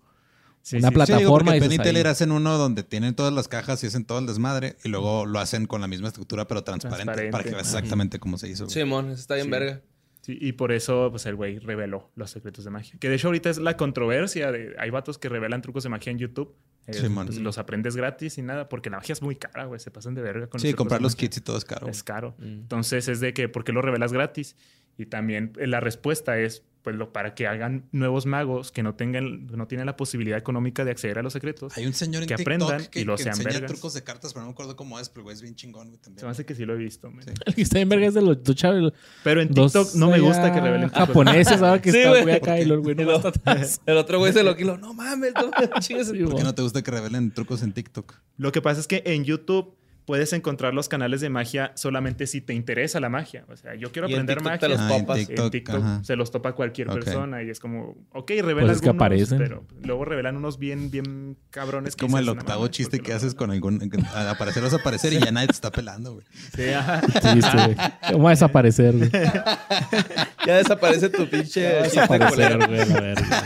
Sí, 0.66 0.78
Una 0.78 0.88
sí, 0.88 0.94
plata- 0.94 1.12
Sí, 1.12 1.18
digo, 1.20 1.30
porque 1.30 1.44
Plataforma, 1.44 1.84
Penny 1.84 2.00
hacen 2.00 2.32
uno 2.32 2.58
donde 2.58 2.82
tienen 2.82 3.14
todas 3.14 3.32
las 3.32 3.46
cajas 3.46 3.84
y 3.84 3.86
hacen 3.86 4.04
todo 4.04 4.18
el 4.18 4.26
desmadre 4.26 4.74
y 4.82 4.88
luego 4.88 5.24
lo 5.24 5.38
hacen 5.38 5.66
con 5.66 5.80
la 5.80 5.86
misma 5.86 6.08
estructura 6.08 6.48
pero 6.48 6.64
transparente, 6.64 7.04
Transparente. 7.04 7.30
para 7.30 7.44
que 7.44 7.50
veas 7.50 7.68
exactamente 7.68 8.18
cómo 8.18 8.36
se 8.36 8.48
hizo. 8.48 8.64
güey. 8.64 8.74
Simón, 8.74 9.10
está 9.12 9.34
bien 9.36 9.44
Sí. 9.44 9.50
verga. 9.52 9.80
Sí, 10.22 10.36
y 10.40 10.52
por 10.54 10.72
eso, 10.72 11.06
pues, 11.12 11.24
el 11.26 11.36
güey 11.36 11.60
reveló 11.60 12.10
los 12.16 12.32
secretos 12.32 12.64
de 12.64 12.72
magia. 12.72 12.96
Que 12.98 13.08
de 13.08 13.14
hecho 13.14 13.28
ahorita 13.28 13.48
es 13.48 13.58
la 13.58 13.76
controversia 13.76 14.50
de... 14.50 14.74
Hay 14.80 14.90
vatos 14.90 15.18
que 15.18 15.28
revelan 15.28 15.62
trucos 15.62 15.84
de 15.84 15.88
magia 15.88 16.10
en 16.10 16.18
YouTube. 16.18 16.52
Eh, 16.88 16.94
Sí, 16.94 17.08
pues, 17.08 17.38
los 17.38 17.58
aprendes 17.58 17.94
gratis 17.94 18.36
y 18.36 18.42
nada, 18.42 18.68
porque 18.68 18.90
la 18.90 18.96
magia 18.96 19.12
es 19.12 19.22
muy 19.22 19.36
cara, 19.36 19.66
güey. 19.66 19.78
Se 19.78 19.92
pasan 19.92 20.14
de 20.16 20.22
verga 20.22 20.48
con 20.48 20.58
Sí, 20.60 20.74
comprar 20.74 21.00
los 21.00 21.14
kits 21.14 21.36
y 21.36 21.40
todo 21.42 21.56
es 21.56 21.64
caro. 21.64 21.86
Es 21.86 22.02
caro. 22.02 22.34
Mm. 22.38 22.42
Entonces 22.42 23.06
es 23.06 23.20
de 23.20 23.32
que, 23.34 23.48
¿por 23.48 23.62
qué 23.62 23.70
lo 23.70 23.82
revelas 23.82 24.12
gratis? 24.12 24.56
Y 24.98 25.06
también 25.06 25.52
eh, 25.60 25.68
la 25.68 25.78
respuesta 25.78 26.36
es, 26.40 26.64
pues, 26.86 26.94
lo, 26.94 27.12
para 27.12 27.34
que 27.34 27.48
hagan 27.48 27.88
nuevos 27.90 28.26
magos 28.26 28.70
que 28.70 28.84
no 28.84 28.94
tengan, 28.94 29.48
no 29.48 29.66
tienen 29.66 29.86
la 29.86 29.96
posibilidad 29.96 30.38
económica 30.38 30.84
de 30.84 30.92
acceder 30.92 31.18
a 31.18 31.22
los 31.24 31.32
secretos. 31.32 31.76
Hay 31.76 31.84
un 31.84 31.92
señor 31.94 32.22
en 32.22 32.28
Que 32.28 32.36
TikTok 32.36 32.62
aprendan 32.62 32.86
que, 32.86 33.00
y 33.00 33.04
lo 33.04 33.16
que 33.16 33.24
sean 33.24 33.34
enseña 33.34 33.54
vergas. 33.54 33.72
trucos 33.72 33.92
de 33.94 34.04
cartas, 34.04 34.32
pero 34.32 34.42
no 34.44 34.50
me 34.50 34.52
acuerdo 34.52 34.76
cómo 34.76 35.00
es, 35.00 35.08
pero 35.08 35.24
güey 35.24 35.34
es 35.34 35.42
bien 35.42 35.56
chingón, 35.56 35.88
güey, 35.88 35.98
también. 35.98 36.20
Se 36.20 36.26
me 36.26 36.30
hace 36.30 36.46
que 36.46 36.54
sí 36.54 36.64
lo 36.64 36.74
he 36.74 36.76
visto. 36.76 37.10
Sí. 37.24 37.30
El 37.44 37.54
que 37.56 37.62
está 37.62 37.80
en 37.80 37.88
verga 37.88 38.06
es 38.06 38.14
de 38.14 38.22
los, 38.22 38.40
chavos. 38.54 38.92
Pero 39.24 39.40
en 39.42 39.52
dos 39.52 39.72
TikTok 39.72 39.94
no 39.96 40.10
me 40.12 40.20
gusta 40.20 40.52
que 40.54 40.60
revelen 40.60 40.90
trucos. 40.90 41.08
japoneses, 41.08 41.58
¿sabes? 41.58 41.82
Que 41.82 41.90
Sí, 41.90 41.98
está 41.98 42.10
güey. 42.10 42.22
muy 42.22 42.32
acá 42.34 42.60
y 42.60 42.64
los 42.66 42.80
güey 42.80 42.94
no 42.94 43.02
lo- 43.02 43.32
El 43.86 43.96
otro 43.96 44.18
güey 44.20 44.32
se 44.32 44.44
lo 44.44 44.54
quiló. 44.54 44.78
No 44.78 44.94
mames, 44.94 45.32
no 45.34 45.50
chingas. 45.80 46.06
¿Por 46.12 46.36
qué 46.36 46.44
no 46.44 46.54
te 46.54 46.62
gusta 46.62 46.82
que 46.84 46.90
revelen 46.92 47.32
trucos 47.32 47.64
en 47.64 47.72
TikTok? 47.72 48.14
Lo 48.36 48.52
que 48.52 48.62
pasa 48.62 48.78
es 48.80 48.86
que 48.86 49.02
en 49.06 49.24
YouTube 49.24 49.74
puedes 50.06 50.32
encontrar 50.32 50.72
los 50.72 50.88
canales 50.88 51.20
de 51.20 51.28
magia 51.30 51.72
solamente 51.74 52.26
si 52.26 52.40
te 52.40 52.54
interesa 52.54 53.00
la 53.00 53.08
magia. 53.08 53.44
O 53.48 53.56
sea, 53.56 53.74
yo 53.74 53.90
quiero 53.92 54.06
aprender 54.06 54.40
magia. 54.42 54.58
te 54.58 54.68
los 54.68 54.78
Ah, 54.80 54.88
en. 54.88 55.26
TikTok, 55.26 55.44
en 55.46 55.50
TikTok 55.50 55.82
ajá. 55.82 56.04
se 56.04 56.16
los 56.16 56.30
topa 56.30 56.52
cualquier 56.52 56.86
persona 56.88 57.42
y 57.42 57.50
es 57.50 57.58
como, 57.60 57.96
ok, 58.12 58.30
revela 58.40 58.68
Pues 58.68 58.76
es 58.76 58.82
que 58.82 58.88
algunos, 58.88 58.94
aparecen. 59.06 59.38
pero 59.38 59.64
luego 59.82 60.04
revelan 60.04 60.36
unos 60.36 60.58
bien, 60.58 60.90
bien 60.90 61.36
cabrones. 61.50 61.88
Es 61.90 61.96
que 61.96 62.06
como 62.06 62.18
el 62.18 62.24
dices, 62.24 62.34
"No 62.36 62.40
octavo 62.40 62.68
chiste 62.68 62.98
¿por 62.98 63.04
qué 63.04 63.10
que 63.10 63.16
haces 63.16 63.34
con 63.34 63.50
algún... 63.50 63.80
Al 64.14 64.28
aparecer 64.28 64.62
vas 64.62 64.72
a 64.72 64.76
aparecer 64.76 65.12
y 65.12 65.18
ya 65.18 65.32
nadie 65.32 65.48
te 65.48 65.52
está 65.54 65.70
pelando, 65.72 66.14
güey. 66.14 66.26
Sí, 66.54 66.68
ajá. 66.70 67.00
Sí, 67.02 67.42
sí, 67.42 67.48
güey. 67.56 67.76
Vamos 68.12 68.26
a 68.26 68.30
desaparecer, 68.30 68.96
güey. 68.96 69.10
Ya 70.46 70.58
desaparece 70.58 71.08
tu 71.08 71.28
pinche. 71.28 71.44
chiste 71.44 71.82
Desaparecer, 71.82 72.56
güey, 72.68 72.88
la 72.88 73.00
verga. 73.00 73.42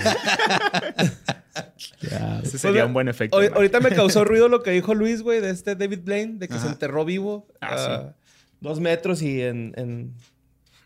Ya. 2.00 2.40
Ese 2.42 2.58
sería 2.58 2.82
Pues, 2.82 2.86
un 2.88 2.94
buen 2.94 3.08
efecto. 3.08 3.38
De 3.38 3.48
ahorita 3.48 3.80
me 3.80 3.90
causó 3.90 4.24
ruido 4.24 4.48
lo 4.48 4.62
que 4.62 4.70
dijo 4.70 4.94
Luis, 4.94 5.22
güey, 5.22 5.40
de 5.40 5.50
este 5.50 5.74
David 5.76 6.00
Blaine, 6.04 6.38
de 6.38 6.48
que 6.48 6.58
se 6.58 6.66
enterró 6.66 7.04
vivo 7.04 7.46
Ah, 7.60 7.74
a 7.74 8.14
dos 8.60 8.80
metros 8.80 9.22
y 9.22 9.42
en, 9.42 9.72
en, 9.76 10.14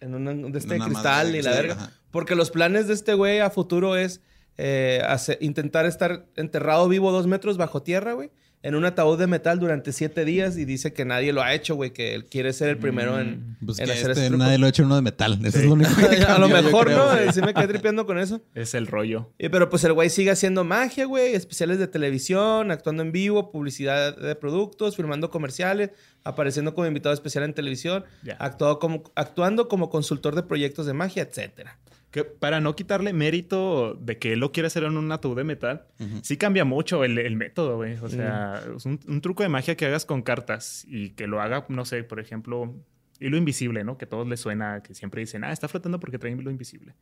en 0.00 0.14
una- 0.14 0.32
de 0.34 0.58
este 0.58 0.78
cristal 0.78 0.92
madre 1.26 1.28
y 1.30 1.36
de 1.38 1.42
la 1.42 1.50
verga. 1.52 1.74
ajá. 1.74 1.90
Porque 2.10 2.34
los 2.36 2.50
planes 2.50 2.86
de 2.88 2.94
este 2.94 3.14
güey 3.14 3.40
a 3.40 3.50
futuro 3.50 3.96
es 3.96 4.20
eh, 4.56 5.02
hacer- 5.06 5.38
intentar 5.40 5.84
estar 5.86 6.26
enterrado 6.36 6.88
vivo 6.88 7.10
dos 7.10 7.26
metros 7.26 7.56
bajo 7.56 7.82
tierra, 7.82 8.12
güey, 8.12 8.30
en 8.64 8.74
un 8.74 8.86
ataúd 8.86 9.18
de 9.18 9.26
metal 9.26 9.60
durante 9.60 9.92
siete 9.92 10.24
días 10.24 10.56
y 10.56 10.64
dice 10.64 10.94
que 10.94 11.04
nadie 11.04 11.34
lo 11.34 11.42
ha 11.42 11.52
hecho, 11.52 11.74
güey, 11.74 11.92
que 11.92 12.14
él 12.14 12.24
quiere 12.24 12.50
ser 12.54 12.70
el 12.70 12.78
primero 12.78 13.20
en, 13.20 13.58
Pues 13.64 13.78
en 13.78 13.84
que 13.84 13.92
hacer 13.92 14.12
este, 14.12 14.26
ese 14.28 14.36
nadie 14.38 14.56
lo 14.56 14.64
ha 14.64 14.70
hecho 14.70 14.80
en 14.80 14.86
uno 14.86 14.96
de 14.96 15.02
metal. 15.02 15.38
Eso 15.44 15.58
es 15.58 15.66
lo 15.66 15.74
único 15.74 15.90
que 15.94 16.16
a 16.24 16.38
lo 16.38 16.48
mejor, 16.48 16.86
creo, 16.86 17.26
¿no? 17.26 17.32
Sí 17.32 17.42
me 17.42 17.52
quedé 17.52 17.68
tripeando 17.68 18.06
con 18.06 18.18
eso. 18.18 18.40
Es 18.54 18.72
el 18.72 18.86
rollo. 18.86 19.30
Y, 19.38 19.50
pero 19.50 19.68
pues 19.68 19.84
el 19.84 19.92
güey 19.92 20.08
sigue 20.08 20.30
haciendo 20.30 20.64
magia, 20.64 21.04
güey, 21.04 21.34
especiales 21.34 21.78
de 21.78 21.88
televisión, 21.88 22.70
actuando 22.70 23.02
en 23.02 23.12
vivo, 23.12 23.52
publicidad 23.52 24.16
de 24.16 24.34
productos, 24.34 24.96
filmando 24.96 25.30
comerciales, 25.30 25.90
apareciendo 26.24 26.72
como 26.72 26.86
invitado 26.86 27.12
especial 27.12 27.44
en 27.44 27.52
televisión, 27.52 28.04
Ya. 28.22 28.32
actuado 28.38 28.78
como, 28.78 29.02
actuando 29.14 29.68
como 29.68 29.90
consultor 29.90 30.34
de 30.34 30.42
proyectos 30.42 30.86
de 30.86 30.94
magia, 30.94 31.22
etcétera. 31.24 31.76
Que 32.14 32.22
para 32.22 32.60
no 32.60 32.76
quitarle 32.76 33.12
mérito 33.12 33.94
de 34.00 34.20
que 34.20 34.34
él 34.34 34.38
lo 34.38 34.52
quiere 34.52 34.68
hacer 34.68 34.84
en 34.84 34.96
un 34.96 35.10
ataúd 35.10 35.36
de 35.36 35.42
metal, 35.42 35.88
sí 36.22 36.36
cambia 36.36 36.64
mucho 36.64 37.02
el, 37.02 37.18
el 37.18 37.34
método, 37.34 37.74
güey. 37.74 37.96
O 38.00 38.08
sea, 38.08 38.62
es 38.76 38.86
un, 38.86 39.00
un 39.08 39.20
truco 39.20 39.42
de 39.42 39.48
magia 39.48 39.76
que 39.76 39.84
hagas 39.86 40.06
con 40.06 40.22
cartas 40.22 40.84
y 40.86 41.10
que 41.10 41.26
lo 41.26 41.40
haga, 41.40 41.66
no 41.68 41.84
sé, 41.84 42.04
por 42.04 42.20
ejemplo, 42.20 42.72
hilo 43.18 43.36
invisible, 43.36 43.82
¿no? 43.82 43.98
Que 43.98 44.04
a 44.04 44.08
todos 44.08 44.28
les 44.28 44.38
suena, 44.38 44.80
que 44.80 44.94
siempre 44.94 45.22
dicen, 45.22 45.42
ah, 45.42 45.50
está 45.50 45.66
flotando 45.66 45.98
porque 45.98 46.20
trae 46.20 46.30
hilo 46.30 46.52
invisible. 46.52 46.94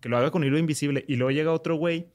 Que 0.00 0.08
lo 0.08 0.16
haga 0.16 0.30
con 0.30 0.42
hilo 0.44 0.56
invisible 0.56 1.04
y 1.06 1.16
luego 1.16 1.30
llega 1.30 1.52
otro 1.52 1.76
güey 1.76 2.08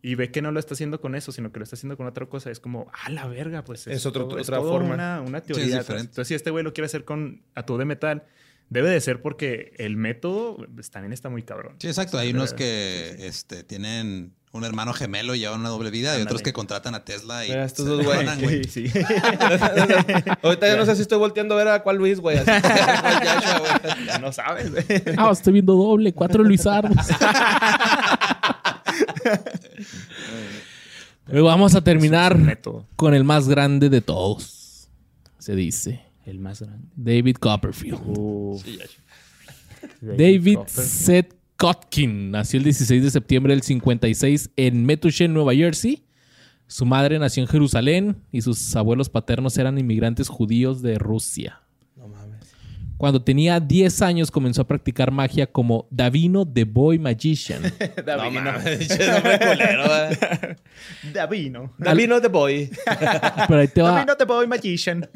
y 0.00 0.14
ve 0.14 0.30
que 0.30 0.40
no 0.40 0.52
lo 0.52 0.58
está 0.58 0.72
haciendo 0.72 1.02
con 1.02 1.14
eso, 1.14 1.32
sino 1.32 1.52
que 1.52 1.58
lo 1.60 1.64
está 1.64 1.76
haciendo 1.76 1.98
con 1.98 2.06
otra 2.06 2.24
cosa. 2.24 2.50
Es 2.50 2.60
como, 2.60 2.90
ah, 3.04 3.10
la 3.10 3.26
verga, 3.26 3.62
pues 3.62 3.86
Es 3.86 4.06
otro- 4.06 4.26
todo- 4.26 4.40
otra 4.40 4.56
todo 4.56 4.70
forma. 4.72 4.94
Una, 4.94 5.20
una 5.20 5.42
teoría. 5.42 5.66
diferente. 5.80 6.00
Entonces, 6.08 6.28
si 6.28 6.34
este 6.34 6.48
güey 6.50 6.64
lo 6.64 6.72
quiere 6.72 6.86
hacer 6.86 7.04
con 7.04 7.42
ataúd 7.54 7.78
de 7.78 7.84
metal, 7.84 8.24
debe 8.70 8.88
de 8.88 9.00
ser 9.00 9.20
porque 9.20 9.74
el 9.76 9.96
método 9.96 10.56
pues, 10.74 10.90
también 10.90 11.12
está 11.12 11.28
muy 11.28 11.42
cabrón. 11.42 11.76
Sí, 11.78 11.88
exacto. 11.88 12.18
Hay 12.18 12.30
unos 12.30 12.54
que 12.54 13.14
sí. 13.18 13.24
este, 13.26 13.64
tienen 13.64 14.32
un 14.52 14.64
hermano 14.64 14.92
gemelo 14.92 15.34
y 15.34 15.40
llevan 15.40 15.60
una 15.60 15.68
doble 15.68 15.90
vida 15.90 16.18
y 16.18 16.22
otros 16.22 16.42
que 16.42 16.52
contratan 16.52 16.94
a 16.94 17.04
Tesla 17.04 17.44
y 17.44 17.50
Mira, 17.50 17.64
estos 17.64 17.86
dos 17.86 18.04
güey. 18.04 18.64
Sí. 18.68 18.86
Ahorita 20.42 20.66
ya 20.66 20.76
no 20.76 20.86
sé 20.86 20.96
si 20.96 21.02
estoy 21.02 21.18
volteando 21.18 21.54
a 21.54 21.58
ver 21.58 21.68
a 21.68 21.82
cuál 21.82 21.96
Luis, 21.96 22.18
güey. 22.20 22.38
Ya 22.44 24.18
no 24.20 24.32
sabes, 24.32 24.70
güey. 24.70 24.84
Ah, 25.16 25.30
estoy 25.32 25.52
viendo 25.52 25.74
doble, 25.74 26.12
cuatro 26.12 26.42
Luisardos. 26.42 26.96
Pero 31.26 31.44
vamos 31.44 31.74
a 31.76 31.82
terminar 31.82 32.36
con 32.96 33.14
el 33.14 33.22
más 33.22 33.48
grande 33.48 33.88
de 33.88 34.00
todos. 34.00 34.88
Se 35.38 35.54
dice. 35.54 36.09
El 36.30 36.38
más 36.38 36.62
grande. 36.62 36.86
David 36.94 37.36
Copperfield. 37.36 38.00
Uf. 38.06 38.64
David. 40.00 40.58
Seth 40.66 41.34
Kotkin 41.56 42.30
nació 42.30 42.58
el 42.58 42.64
16 42.64 43.02
de 43.02 43.10
septiembre 43.10 43.52
del 43.52 43.62
56 43.62 44.50
en 44.56 44.86
Metushin, 44.86 45.34
Nueva 45.34 45.54
Jersey. 45.54 46.04
Su 46.68 46.86
madre 46.86 47.18
nació 47.18 47.42
en 47.42 47.48
Jerusalén 47.48 48.22
y 48.30 48.42
sus 48.42 48.76
abuelos 48.76 49.08
paternos 49.08 49.58
eran 49.58 49.76
inmigrantes 49.76 50.28
judíos 50.28 50.82
de 50.82 50.98
Rusia. 50.98 51.62
Cuando 53.00 53.22
tenía 53.22 53.58
10 53.58 54.02
años 54.02 54.30
comenzó 54.30 54.60
a 54.60 54.66
practicar 54.66 55.10
magia 55.10 55.46
como 55.46 55.88
Davino 55.90 56.46
the 56.46 56.64
Boy 56.64 56.98
Magician. 56.98 57.62
No 58.06 58.58
culero. 59.38 59.84
Davino. 61.14 61.72
Davino 61.78 62.20
the 62.20 62.28
Boy. 62.28 62.70
Pero 63.48 63.60
ahí 63.60 63.68
te 63.68 63.80
va. 63.80 63.92
Davino 63.92 64.16
the 64.18 64.24
Boy 64.26 64.46
Magician. 64.46 65.08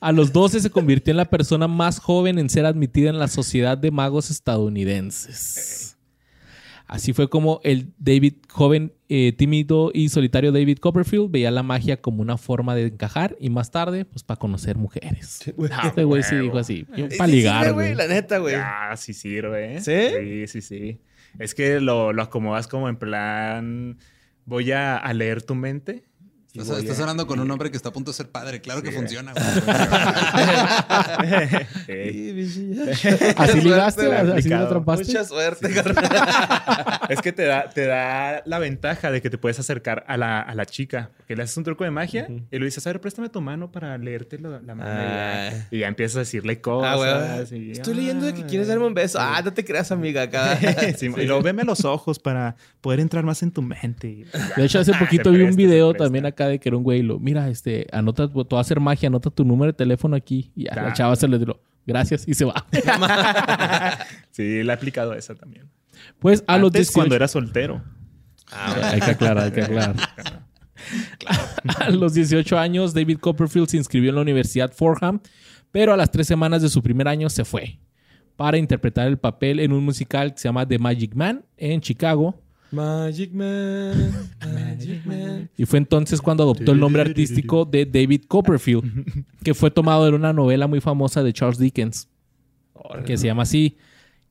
A 0.00 0.10
los 0.10 0.32
12 0.32 0.62
se 0.62 0.70
convirtió 0.70 1.12
en 1.12 1.18
la 1.18 1.26
persona 1.26 1.68
más 1.68 2.00
joven 2.00 2.40
en 2.40 2.50
ser 2.50 2.66
admitida 2.66 3.10
en 3.10 3.20
la 3.20 3.28
Sociedad 3.28 3.78
de 3.78 3.92
Magos 3.92 4.32
Estadounidenses. 4.32 5.91
Así 6.92 7.14
fue 7.14 7.30
como 7.30 7.60
el 7.64 7.94
David, 7.96 8.34
joven, 8.50 8.92
eh, 9.08 9.32
tímido 9.32 9.90
y 9.94 10.10
solitario 10.10 10.52
David 10.52 10.76
Copperfield, 10.78 11.30
veía 11.30 11.50
la 11.50 11.62
magia 11.62 12.02
como 12.02 12.20
una 12.20 12.36
forma 12.36 12.74
de 12.74 12.88
encajar 12.88 13.34
y 13.40 13.48
más 13.48 13.70
tarde, 13.70 14.04
pues 14.04 14.22
para 14.24 14.38
conocer 14.38 14.76
mujeres. 14.76 15.40
Ah, 15.70 15.84
Este 15.86 16.04
güey 16.04 16.22
sí 16.22 16.36
dijo 16.36 16.58
así, 16.58 16.86
Sí 16.94 17.16
para 17.16 17.32
ligar, 17.32 17.72
güey. 17.72 17.94
La 17.94 18.06
neta, 18.06 18.36
güey. 18.36 18.56
Ya, 18.56 18.90
sí 18.96 19.14
sirve, 19.14 19.76
¿eh? 19.76 19.80
¿Sí? 19.80 20.46
Sí, 20.46 20.46
sí, 20.46 20.60
sí. 20.60 20.98
Es 21.38 21.54
que 21.54 21.80
lo, 21.80 22.12
lo 22.12 22.22
acomodas 22.22 22.68
como 22.68 22.90
en 22.90 22.96
plan... 22.96 23.98
Voy 24.44 24.72
a, 24.72 24.96
a 24.98 25.14
leer 25.14 25.40
tu 25.42 25.54
mente. 25.54 26.02
Y 26.54 26.60
Estás, 26.60 26.98
a- 26.98 27.02
hablando 27.02 27.26
con 27.26 27.40
un 27.40 27.50
hombre 27.50 27.70
que 27.70 27.76
está 27.78 27.88
a 27.88 27.92
punto 27.92 28.10
de 28.10 28.16
ser 28.16 28.28
padre. 28.30 28.60
Claro 28.60 28.82
que 28.82 28.90
Sí. 28.92 28.96
funciona. 28.96 29.32
Sí. 29.34 29.40
Sí, 31.86 32.32
pinche- 32.34 33.34
Así 33.36 33.60
ligaste, 33.60 34.12
así 34.14 34.48
lo 34.48 34.56
atrapaste. 34.58 35.04
Mucha 35.06 35.24
suerte, 35.24 35.70
carnal. 35.72 37.00
Es 37.08 37.20
que 37.20 37.32
te 37.32 37.44
da, 37.44 37.68
te 37.68 37.86
da 37.86 38.42
la 38.44 38.58
ventaja 38.58 39.10
de 39.10 39.20
que 39.22 39.30
te 39.30 39.38
puedes 39.38 39.58
acercar 39.58 40.04
a 40.06 40.16
la, 40.16 40.40
a 40.40 40.54
la 40.54 40.66
chica. 40.66 41.10
Porque 41.18 41.36
le 41.36 41.42
haces 41.42 41.56
un 41.56 41.64
truco 41.64 41.84
de 41.84 41.90
magia 41.90 42.28
y 42.50 42.58
le 42.58 42.64
dices, 42.64 42.86
a 42.86 42.90
ver, 42.90 43.00
préstame 43.00 43.28
tu 43.28 43.40
mano 43.40 43.70
para 43.70 43.96
leerte 43.98 44.38
la, 44.38 44.60
la 44.60 44.74
mano. 44.74 44.90
y, 44.90 45.04
Ah. 45.04 45.50
ya, 45.52 45.68
y 45.70 45.78
ya 45.80 45.88
empiezas 45.88 46.16
a 46.16 46.18
decirle 46.20 46.54
Ah, 46.58 46.60
cosas. 46.62 47.52
y- 47.52 47.72
Estoy 47.72 47.94
leyendo 47.94 48.26
de 48.26 48.34
que 48.34 48.44
quieres 48.44 48.68
darme 48.68 48.86
un 48.86 48.94
beso. 48.94 49.18
Ah, 49.20 49.40
no 49.44 49.52
te 49.52 49.64
creas, 49.64 49.90
amiga, 49.92 50.22
acá. 50.22 50.58
Sí, 50.98 51.06
Y 51.06 51.26
luego 51.26 51.42
veme 51.42 51.64
los 51.64 51.84
ojos 51.84 52.18
para 52.18 52.56
poder 52.80 53.00
entrar 53.00 53.24
más 53.24 53.42
en 53.42 53.50
tu 53.50 53.62
mente. 53.62 54.24
De 54.56 54.64
hecho, 54.64 54.78
hace 54.80 54.92
poquito 54.98 55.30
vi 55.30 55.36
un 55.38 55.44
presta, 55.46 55.56
video 55.56 55.94
también 55.94 56.26
acá 56.26 56.41
de 56.48 56.58
que 56.60 56.68
era 56.68 56.76
un 56.76 56.82
güey. 56.84 57.00
y 57.00 57.02
Lo, 57.02 57.18
Mira, 57.18 57.48
este, 57.48 57.86
anota, 57.92 58.28
tú 58.28 58.44
vas 58.50 58.58
a 58.58 58.60
hacer 58.60 58.80
magia, 58.80 59.08
anota 59.08 59.30
tu 59.30 59.44
número 59.44 59.72
de 59.72 59.76
teléfono 59.76 60.16
aquí. 60.16 60.50
Y 60.54 60.68
a 60.68 60.74
la 60.74 60.88
Ah. 60.88 60.92
chava 60.92 61.16
se 61.16 61.26
le 61.28 61.38
dio, 61.38 61.60
gracias, 61.86 62.26
y 62.26 62.34
se 62.34 62.44
va. 62.44 62.54
sí, 64.30 64.62
le 64.62 64.70
he 64.70 64.72
aplicado 64.72 65.14
esa 65.14 65.34
también. 65.34 65.68
Pues 66.18 66.42
a 66.46 66.58
los 66.58 66.68
Antes, 66.68 66.80
18 66.88 66.94
cuando 66.94 67.14
era 67.16 67.28
soltero. 67.28 67.82
hay 68.50 69.00
que 69.00 69.10
aclarar, 69.12 69.44
hay 69.44 69.52
que 69.52 69.62
aclarar. 69.62 69.96
A 71.78 71.90
los 71.90 72.12
18 72.14 72.58
años, 72.58 72.92
David 72.92 73.18
Copperfield 73.18 73.68
se 73.68 73.76
inscribió 73.76 74.08
en 74.10 74.16
la 74.16 74.22
Universidad 74.22 74.72
Fordham, 74.72 75.20
pero 75.70 75.92
a 75.92 75.96
las 75.96 76.10
tres 76.10 76.26
semanas 76.26 76.60
de 76.60 76.68
su 76.68 76.82
primer 76.82 77.06
año 77.06 77.30
se 77.30 77.44
fue 77.44 77.78
para 78.34 78.58
interpretar 78.58 79.06
el 79.06 79.16
papel 79.16 79.60
en 79.60 79.72
un 79.72 79.84
musical 79.84 80.32
que 80.32 80.40
se 80.40 80.48
llama 80.48 80.66
The 80.66 80.78
Magic 80.80 81.14
Man 81.14 81.44
en 81.56 81.80
Chicago. 81.80 82.41
Magic 82.72 83.32
Man, 83.32 84.28
Magic 84.52 85.04
Man. 85.06 85.50
Y 85.56 85.66
fue 85.66 85.78
entonces 85.78 86.20
cuando 86.20 86.42
adoptó 86.44 86.72
el 86.72 86.80
nombre 86.80 87.02
artístico 87.02 87.64
de 87.64 87.84
David 87.86 88.22
Copperfield, 88.28 89.24
que 89.44 89.54
fue 89.54 89.70
tomado 89.70 90.04
de 90.06 90.12
una 90.12 90.32
novela 90.32 90.66
muy 90.66 90.80
famosa 90.80 91.22
de 91.22 91.32
Charles 91.32 91.58
Dickens, 91.58 92.08
que 93.06 93.16
se 93.16 93.26
llama 93.26 93.42
así. 93.44 93.76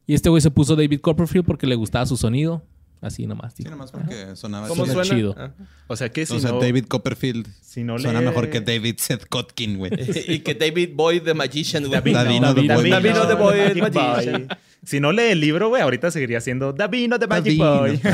Y 0.07 0.13
este 0.15 0.30
güey 0.30 0.41
se 0.41 0.51
puso 0.51 0.76
David 0.76 0.99
Copperfield 0.99 1.45
porque 1.45 1.68
le 1.68 1.76
gustaba 1.76 2.05
su 2.05 2.18
sonido. 2.18 2.63
Así 2.99 3.26
nomás. 3.26 3.53
Sí, 3.55 3.63
digo. 3.63 3.72
nomás 3.72 3.91
porque 3.91 4.35
sonaba 4.35 4.68
¿Cómo 4.68 4.85
suena? 4.85 5.01
chido. 5.03 5.34
Ah. 5.35 5.51
O 5.88 5.95
sea 5.95 6.09
que 6.11 6.23
si 6.23 6.35
O 6.35 6.39
sea, 6.39 6.51
no... 6.51 6.59
David 6.59 6.85
Copperfield 6.85 7.47
si 7.59 7.84
no 7.84 7.97
suena 7.97 8.19
le- 8.19 8.27
mejor 8.27 8.51
que 8.51 8.61
David 8.61 8.95
Seth 8.99 9.26
Kotkin, 9.27 9.77
güey. 9.80 9.91
y 10.27 10.39
que 10.39 10.53
David 10.53 10.91
Boy 10.93 11.19
the 11.19 11.34
Magician, 11.34 11.88
güey. 11.88 11.99
Davino 12.13 12.53
the 12.53 12.61
Boy, 12.61 12.89
Magic 12.89 13.76
el 13.76 13.81
Magician. 13.91 14.47
Boy. 14.47 14.57
Si 14.84 14.99
no 14.99 15.12
lee 15.12 15.32
el 15.32 15.40
libro, 15.40 15.70
güey, 15.70 15.82
ahorita 15.82 16.10
seguiría 16.10 16.41
siendo 16.41 16.74
Davino 16.74 17.20
the 17.20 17.28
Magic 17.28 17.58
Davino. 17.58 17.80
Boy. 17.82 17.99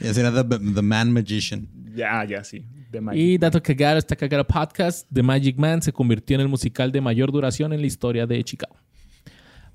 Y 0.00 0.06
ese 0.06 0.20
era 0.20 0.32
the, 0.32 0.58
the 0.58 0.82
Man 0.82 1.12
Magician. 1.12 1.68
ya, 1.94 2.24
ya, 2.24 2.42
sí. 2.42 2.64
The 2.90 3.00
Magic 3.00 3.20
Y 3.20 3.38
dato 3.38 3.62
cagado, 3.62 3.98
esta 3.98 4.16
cagada 4.16 4.44
podcast, 4.44 5.06
The 5.12 5.22
Magic 5.22 5.56
Man 5.56 5.80
se 5.80 5.92
convirtió 5.92 6.34
en 6.34 6.40
el 6.40 6.48
musical 6.48 6.90
de 6.92 7.00
mayor 7.00 7.30
duración 7.30 7.72
en 7.72 7.80
la 7.80 7.86
historia 7.86 8.26
de 8.26 8.42
Chicago. 8.42 8.76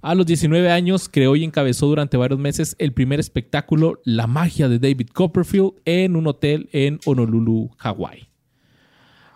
A 0.02 0.14
los 0.16 0.26
19 0.26 0.70
años 0.70 1.10
creó 1.10 1.36
y 1.36 1.44
encabezó 1.44 1.88
durante 1.88 2.18
varios 2.18 2.40
meses 2.40 2.76
el 2.78 2.94
primer 2.94 3.20
espectáculo 3.20 4.00
La 4.06 4.28
magia 4.28 4.70
de 4.70 4.80
David 4.80 5.08
Copperfield 5.14 5.72
en 5.86 6.16
un 6.16 6.28
hotel 6.28 6.70
en 6.72 7.00
Honolulu, 7.06 7.72
Hawái. 7.78 8.30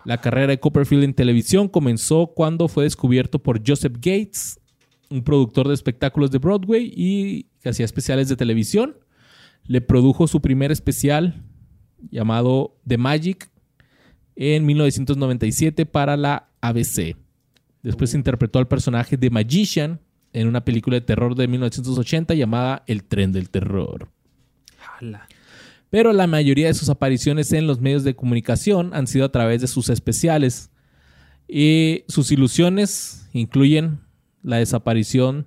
La 0.04 0.18
carrera 0.20 0.48
de 0.48 0.60
Copperfield 0.60 1.04
en 1.04 1.14
televisión 1.14 1.68
comenzó 1.68 2.28
cuando 2.28 2.68
fue 2.68 2.84
descubierto 2.84 3.38
por 3.40 3.60
Joseph 3.66 3.94
Gates, 3.96 4.58
un 5.12 5.22
productor 5.22 5.68
de 5.68 5.74
espectáculos 5.74 6.30
de 6.30 6.38
Broadway 6.38 6.92
y 6.94 7.44
que 7.60 7.68
hacía 7.68 7.84
especiales 7.84 8.28
de 8.28 8.36
televisión. 8.36 8.96
Le 9.64 9.80
produjo 9.80 10.26
su 10.26 10.40
primer 10.40 10.72
especial 10.72 11.44
llamado 12.10 12.76
The 12.86 12.98
Magic 12.98 13.50
en 14.34 14.66
1997 14.66 15.86
para 15.86 16.16
la 16.16 16.48
ABC. 16.60 17.16
Después 17.82 18.14
interpretó 18.14 18.58
al 18.58 18.68
personaje 18.68 19.16
de 19.16 19.30
Magician 19.30 20.00
en 20.32 20.48
una 20.48 20.64
película 20.64 20.94
de 20.94 21.02
terror 21.02 21.34
de 21.34 21.48
1980 21.48 22.34
llamada 22.34 22.82
El 22.86 23.04
tren 23.04 23.32
del 23.32 23.50
terror. 23.50 24.08
Jala. 24.78 25.28
Pero 25.90 26.12
la 26.12 26.26
mayoría 26.26 26.68
de 26.68 26.74
sus 26.74 26.88
apariciones 26.88 27.52
en 27.52 27.66
los 27.66 27.80
medios 27.80 28.02
de 28.02 28.16
comunicación 28.16 28.94
han 28.94 29.06
sido 29.06 29.26
a 29.26 29.32
través 29.32 29.60
de 29.60 29.66
sus 29.66 29.90
especiales. 29.90 30.70
Y 31.46 32.04
sus 32.08 32.32
ilusiones 32.32 33.28
incluyen 33.34 34.00
la 34.42 34.56
desaparición 34.56 35.46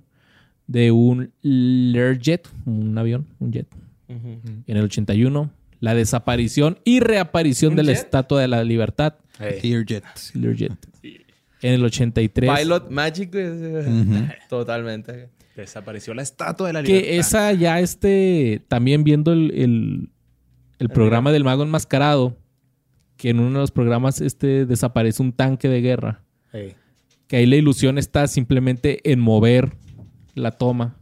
de 0.66 0.90
un 0.90 1.32
Learjet, 1.42 2.48
un 2.64 2.96
avión, 2.98 3.26
un 3.38 3.52
jet, 3.52 3.66
en 4.08 4.62
el 4.76 4.84
81. 4.84 5.50
La 5.80 5.94
desaparición 5.94 6.78
y 6.84 7.00
reaparición 7.00 7.72
¿Un 7.72 7.76
de 7.76 7.82
la? 7.84 7.92
Estatua 7.92 8.40
de 8.40 8.48
la 8.48 8.64
Libertad, 8.64 9.14
Hey. 9.38 9.60
Learjet. 9.62 10.04
Learjet, 10.34 10.72
en 11.62 11.72
el 11.74 11.84
83. 11.84 12.50
Pilot 12.60 12.90
Magic. 12.90 13.30
Totalmente. 14.48 15.28
Desapareció 15.54 16.14
la 16.14 16.22
estatua 16.22 16.66
de 16.68 16.72
la 16.74 16.82
libertad. 16.82 17.08
Que 17.08 17.18
esa 17.18 17.52
ya 17.52 17.80
este, 17.80 18.62
también 18.68 19.04
viendo 19.04 19.32
el, 19.32 19.50
el- 19.54 20.08
el 20.78 20.88
programa 20.90 21.32
del 21.32 21.42
mago 21.42 21.62
enmascarado, 21.62 22.36
que 23.16 23.30
en 23.30 23.40
uno 23.40 23.52
de 23.52 23.62
los 23.62 23.70
programas 23.70 24.20
este 24.20 24.66
desaparece 24.66 25.22
un 25.22 25.32
tanque 25.32 25.68
de 25.70 25.80
guerra. 25.80 26.22
Hey. 26.52 26.74
Que 27.28 27.36
ahí 27.36 27.46
la 27.46 27.56
ilusión 27.56 27.98
está 27.98 28.26
simplemente 28.28 29.10
en 29.10 29.20
mover 29.20 29.76
la 30.34 30.52
toma. 30.52 30.96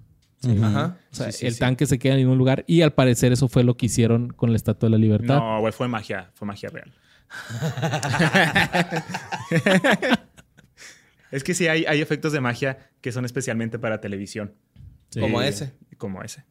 Ajá. 0.62 0.98
O 1.10 1.14
sea, 1.14 1.32
Sí, 1.32 1.38
sí, 1.40 1.46
el 1.46 1.54
sí. 1.54 1.58
tanque 1.60 1.86
se 1.86 1.98
queda 1.98 2.16
en 2.18 2.28
un 2.28 2.38
lugar 2.38 2.64
y 2.66 2.82
al 2.82 2.92
parecer 2.92 3.32
eso 3.32 3.48
fue 3.48 3.64
lo 3.64 3.76
que 3.76 3.86
hicieron 3.86 4.28
con 4.28 4.50
la 4.50 4.56
Estatua 4.56 4.88
de 4.88 4.90
la 4.92 4.98
Libertad. 4.98 5.38
No, 5.38 5.60
güey, 5.60 5.72
fue 5.72 5.88
magia. 5.88 6.30
Fue 6.34 6.46
magia 6.46 6.68
real. 6.70 6.92
es 11.30 11.44
que 11.44 11.54
sí, 11.54 11.66
hay, 11.66 11.84
hay 11.86 12.00
efectos 12.00 12.32
de 12.32 12.40
magia 12.40 12.78
que 13.00 13.12
son 13.12 13.24
especialmente 13.24 13.78
para 13.78 14.00
televisión. 14.00 14.54
Sí. 15.10 15.20
Como 15.20 15.42
ese. 15.42 15.74
Como 15.96 16.22
ese. 16.22 16.44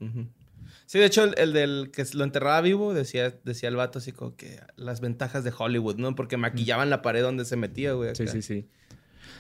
Sí, 0.85 0.99
de 0.99 1.05
hecho, 1.05 1.23
el, 1.23 1.35
el 1.37 1.53
del 1.53 1.91
que 1.91 2.05
lo 2.13 2.23
enterraba 2.23 2.61
vivo 2.61 2.93
decía, 2.93 3.33
decía 3.43 3.69
el 3.69 3.75
vato 3.75 3.99
así 3.99 4.11
como 4.11 4.35
que 4.35 4.59
las 4.75 5.01
ventajas 5.01 5.43
de 5.43 5.53
Hollywood, 5.57 5.97
¿no? 5.97 6.15
Porque 6.15 6.37
maquillaban 6.37 6.89
la 6.89 7.01
pared 7.01 7.21
donde 7.21 7.45
se 7.45 7.55
metía, 7.55 7.93
güey. 7.93 8.09
Acá. 8.09 8.27
sí, 8.27 8.29
sí. 8.41 8.41
Sí, 8.41 8.67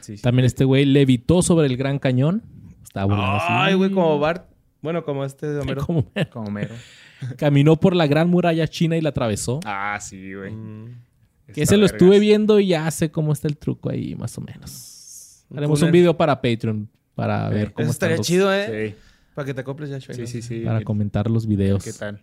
sí. 0.03 0.17
También 0.21 0.45
este 0.45 0.63
güey 0.65 0.85
levitó 0.85 1.41
sobre 1.41 1.67
el 1.67 1.77
Gran 1.77 1.99
Cañón. 1.99 2.43
Estaba 2.83 3.05
volando 3.05 3.35
así. 3.37 3.45
Ay, 3.49 3.73
güey, 3.75 3.91
como 3.91 4.19
Bart. 4.19 4.45
Bueno, 4.81 5.03
como 5.03 5.23
este 5.25 5.47
de 5.47 5.59
Homero. 5.59 5.85
Como- 5.85 6.05
Como 6.31 6.51
mero. 6.51 6.75
Caminó 7.37 7.77
por 7.79 7.95
la 7.95 8.05
Gran 8.05 8.29
Muralla 8.29 8.67
China 8.67 8.97
y 8.97 9.01
la 9.01 9.09
atravesó. 9.09 9.59
Ah, 9.65 9.97
sí, 10.01 10.33
güey. 10.33 10.51
Mm. 10.51 10.85
Que 11.47 11.61
Está 11.61 11.63
ese 11.63 11.77
lo 11.77 11.81
vergas. 11.83 11.93
estuve 12.01 12.19
viendo 12.19 12.59
y 12.59 12.67
ya 12.67 12.89
sé 12.91 13.11
cómo 13.11 13.31
está 13.33 13.47
el 13.47 13.57
truco 13.57 13.89
ahí, 13.89 14.13
más 14.15 14.37
o 14.37 14.41
menos. 14.41 15.45
Un 15.49 15.57
Haremos 15.57 15.81
un 15.81 15.91
video 15.91 16.15
para 16.17 16.41
Patreon 16.41 16.89
para 17.15 17.47
Sí. 17.49 17.53
ver 17.55 17.73
cómo 17.73 17.83
Eso 17.83 17.91
están 17.91 18.11
estaría 18.11 18.17
los- 18.17 18.27
chido, 18.27 18.53
¿eh? 18.53 18.89
Sí, 18.89 18.95
Para 19.33 19.45
que 19.45 19.53
te 19.53 19.61
acoples 19.61 19.89
ya, 19.89 19.99
sí, 20.01 20.27
sí. 20.27 20.41
sí. 20.41 20.59
para 20.61 20.81
comentar 20.83 21.29
los 21.29 21.47
videos. 21.47 21.83
¿Qué 21.83 21.93
tal? 21.93 22.21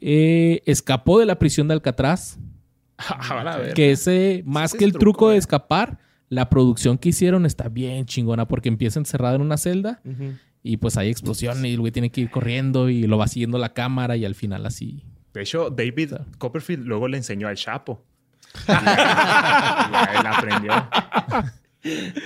Eh, 0.00 0.62
escapó 0.66 1.18
de 1.20 1.26
la 1.26 1.38
prisión 1.38 1.68
de 1.68 1.74
Alcatraz. 1.74 2.38
Ah, 2.98 3.40
a 3.54 3.56
ver. 3.58 3.74
Que 3.74 3.92
ese, 3.92 4.42
más 4.46 4.70
Ese 4.70 4.78
que 4.78 4.84
el 4.84 4.92
truco, 4.92 5.00
truco 5.00 5.28
de 5.30 5.36
eh. 5.36 5.38
escapar, 5.38 5.98
la 6.28 6.48
producción 6.48 6.98
que 6.98 7.10
hicieron 7.10 7.46
está 7.46 7.68
bien 7.68 8.04
chingona 8.06 8.48
porque 8.48 8.68
empieza 8.68 8.98
encerrado 8.98 9.36
en 9.36 9.42
una 9.42 9.56
celda 9.56 10.00
y 10.62 10.76
pues 10.78 10.96
hay 10.96 11.08
explosión 11.10 11.64
y 11.64 11.74
el 11.74 11.80
güey 11.80 11.92
tiene 11.92 12.10
que 12.10 12.20
ir 12.22 12.30
corriendo 12.30 12.88
y 12.90 13.06
lo 13.06 13.16
va 13.18 13.28
siguiendo 13.28 13.58
la 13.58 13.72
cámara 13.72 14.16
y 14.16 14.24
al 14.24 14.34
final 14.34 14.66
así. 14.66 15.04
De 15.34 15.42
hecho, 15.42 15.70
David 15.70 16.14
Copperfield 16.38 16.86
luego 16.86 17.08
le 17.08 17.18
enseñó 17.18 17.46
al 17.48 17.56
Chapo. 17.56 18.02
Y 18.68 18.72
él 20.18 20.26
aprendió. 20.26 20.72
Qué, 21.82 22.14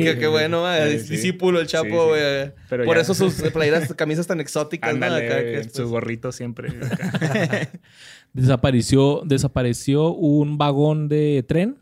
Eh, 0.00 0.02
qué- 0.02 0.18
qué 0.18 0.26
bueno, 0.26 0.64
sí. 0.98 1.08
Discípulo 1.14 1.60
el 1.60 1.66
Chapo, 1.68 1.86
sí. 1.88 2.08
güey. 2.08 2.52
Pero 2.68 2.84
Por 2.84 2.96
ya- 2.96 3.02
eso 3.02 3.14
sus 3.14 3.34
playeras, 3.52 3.94
camisas 3.94 4.26
tan 4.26 4.40
exóticas, 4.40 4.94
Acá, 4.94 5.18
que 5.20 5.68
su 5.72 5.88
gorrito 5.88 6.32
siempre. 6.32 6.70
Desapareció, 8.32 9.22
desapareció 9.24 10.12
un 10.12 10.58
vagón 10.58 11.08
de 11.08 11.44
tren 11.48 11.78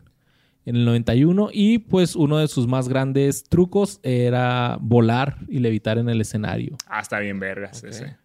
en 0.67 0.75
el 0.75 0.85
91 0.85 1.49
y 1.53 1.79
pues 1.79 2.15
uno 2.15 2.37
de 2.37 2.47
sus 2.47 2.67
más 2.67 2.87
grandes 2.89 3.43
trucos 3.45 3.99
era 4.03 4.77
volar 4.81 5.37
y 5.47 5.59
levitar 5.59 5.97
en 5.97 6.09
el 6.09 6.21
escenario. 6.21 6.75
ah, 6.87 6.99
está 6.99 7.19
bien 7.19 7.39
vergas 7.39 7.79
Ok. 7.83 7.89
ese. 7.89 8.17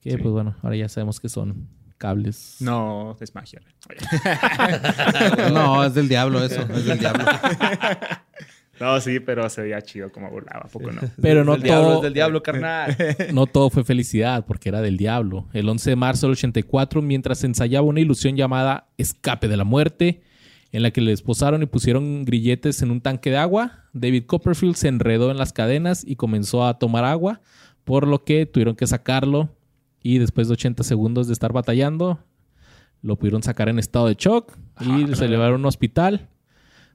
Que 0.00 0.12
Sí. 0.12 0.16
pues 0.16 0.32
bueno, 0.32 0.56
ahora 0.62 0.76
ya 0.76 0.88
sabemos 0.88 1.20
que 1.20 1.28
son 1.28 1.68
cables. 1.98 2.56
No, 2.60 3.16
es 3.20 3.34
magia. 3.34 3.60
No, 5.52 5.84
es 5.84 5.94
del 5.94 6.08
diablo 6.08 6.42
eso. 6.44 6.62
Es 6.62 6.84
del 6.86 6.98
diablo. 6.98 7.24
No, 8.80 8.98
sí, 8.98 9.20
pero 9.20 9.46
se 9.50 9.60
veía 9.60 9.82
chido 9.82 10.10
como 10.10 10.30
volaba, 10.30 10.60
¿a 10.64 10.68
poco 10.68 10.90
no? 10.90 11.02
Pero 11.20 11.40
Es 11.40 11.46
no 11.46 11.52
del 11.52 11.62
diablo, 11.64 11.84
todo, 11.86 11.96
es 11.96 12.02
del 12.02 12.14
diablo, 12.14 12.42
carnal. 12.42 12.96
no 13.34 13.44
todo 13.46 13.68
fue 13.68 13.84
felicidad 13.84 14.46
porque 14.46 14.70
era 14.70 14.80
del 14.80 14.96
diablo. 14.96 15.48
El 15.52 15.68
11 15.68 15.90
de 15.90 15.96
marzo 15.96 16.26
del 16.28 16.32
84, 16.32 17.02
mientras 17.02 17.44
ensayaba 17.44 17.86
una 17.86 18.00
ilusión 18.00 18.36
llamada 18.36 18.88
Escape 18.96 19.48
de 19.48 19.58
la 19.58 19.64
Muerte, 19.64 20.22
en 20.72 20.82
la 20.82 20.90
que 20.90 21.00
le 21.00 21.12
esposaron 21.12 21.62
y 21.62 21.66
pusieron 21.66 22.24
grilletes 22.24 22.82
en 22.82 22.90
un 22.90 23.00
tanque 23.00 23.30
de 23.30 23.38
agua, 23.38 23.84
David 23.92 24.24
Copperfield 24.26 24.76
se 24.76 24.88
enredó 24.88 25.30
en 25.30 25.36
las 25.36 25.52
cadenas 25.52 26.04
y 26.06 26.16
comenzó 26.16 26.64
a 26.64 26.78
tomar 26.78 27.04
agua, 27.04 27.40
por 27.84 28.06
lo 28.06 28.24
que 28.24 28.46
tuvieron 28.46 28.76
que 28.76 28.86
sacarlo 28.86 29.50
y 30.02 30.18
después 30.18 30.48
de 30.48 30.54
80 30.54 30.82
segundos 30.84 31.26
de 31.26 31.32
estar 31.32 31.52
batallando, 31.52 32.20
lo 33.02 33.16
pudieron 33.16 33.42
sacar 33.42 33.68
en 33.68 33.78
estado 33.78 34.06
de 34.06 34.14
shock 34.14 34.56
y 34.80 35.14
se 35.14 35.28
llevaron 35.28 35.54
a 35.54 35.58
un 35.58 35.66
hospital 35.66 36.28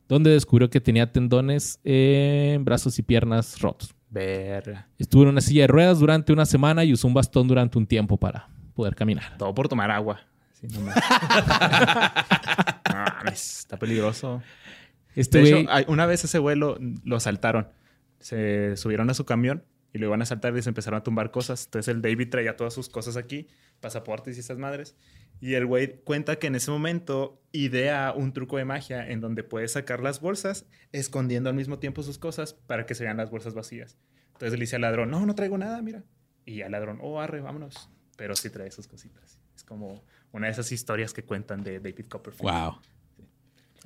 donde 0.07 0.31
descubrió 0.31 0.69
que 0.69 0.79
tenía 0.79 1.11
tendones 1.11 1.79
en 1.83 2.63
brazos 2.63 2.97
y 2.99 3.01
piernas 3.01 3.59
rotos. 3.59 3.93
Verga. 4.09 4.87
Estuvo 4.97 5.23
en 5.23 5.29
una 5.29 5.41
silla 5.41 5.63
de 5.63 5.67
ruedas 5.67 5.99
durante 5.99 6.31
una 6.31 6.45
semana 6.45 6.83
y 6.83 6.93
usó 6.93 7.07
un 7.07 7.13
bastón 7.13 7.47
durante 7.47 7.77
un 7.77 7.87
tiempo 7.87 8.17
para 8.17 8.47
poder 8.73 8.95
caminar. 8.95 9.37
Todo 9.37 9.53
por 9.53 9.67
tomar 9.67 9.91
agua. 9.91 10.21
Sí, 10.53 10.67
no 10.67 10.79
mames. 10.81 10.95
Mames, 12.95 13.59
está 13.59 13.77
peligroso. 13.77 14.41
De 15.15 15.23
güey, 15.39 15.53
hecho, 15.61 15.71
hay- 15.71 15.85
una 15.87 16.05
vez 16.05 16.23
ese 16.23 16.39
vuelo 16.39 16.77
lo 17.03 17.15
asaltaron. 17.15 17.69
Se 18.19 18.75
subieron 18.77 19.09
a 19.09 19.13
su 19.13 19.25
camión 19.25 19.63
y 19.93 19.97
lo 19.99 20.07
iban 20.07 20.21
a 20.21 20.23
asaltar 20.23 20.55
y 20.57 20.61
se 20.61 20.69
empezaron 20.69 20.99
a 20.99 21.03
tumbar 21.03 21.31
cosas. 21.31 21.65
Entonces 21.65 21.93
el 21.93 22.01
David 22.01 22.29
traía 22.29 22.55
todas 22.57 22.73
sus 22.73 22.89
cosas 22.89 23.15
aquí, 23.17 23.47
pasaportes 23.79 24.35
y 24.37 24.39
esas 24.41 24.57
madres. 24.57 24.95
Y 25.39 25.53
el 25.53 25.65
güey 25.65 26.01
cuenta 26.03 26.37
que 26.37 26.47
en 26.47 26.55
ese 26.55 26.71
momento 26.71 27.41
idea 27.51 28.13
un 28.15 28.33
truco 28.33 28.57
de 28.57 28.65
magia 28.65 29.07
en 29.09 29.21
donde 29.21 29.43
puede 29.43 29.67
sacar 29.67 30.01
las 30.01 30.19
bolsas 30.21 30.65
escondiendo 30.91 31.49
al 31.49 31.55
mismo 31.55 31.79
tiempo 31.79 32.03
sus 32.03 32.17
cosas 32.17 32.53
para 32.53 32.85
que 32.85 32.95
se 32.95 33.03
vean 33.03 33.17
las 33.17 33.29
bolsas 33.29 33.53
vacías. 33.53 33.97
Entonces 34.33 34.57
le 34.57 34.63
dice 34.63 34.75
al 34.77 34.81
ladrón, 34.81 35.11
no, 35.11 35.25
no 35.25 35.35
traigo 35.35 35.57
nada, 35.57 35.81
mira. 35.81 36.03
Y 36.45 36.61
al 36.61 36.71
ladrón, 36.71 36.99
oh, 37.01 37.19
arre, 37.21 37.41
vámonos. 37.41 37.89
Pero 38.17 38.35
sí 38.35 38.49
trae 38.49 38.71
sus 38.71 38.87
cositas. 38.87 39.39
Es 39.55 39.63
como 39.63 40.03
una 40.35 40.47
de 40.47 40.51
esas 40.53 40.71
historias 40.71 41.13
que 41.13 41.23
cuentan 41.23 41.63
de 41.63 41.79
David 41.79 42.05
Copperfield. 42.09 42.51
Wow. 42.51 42.77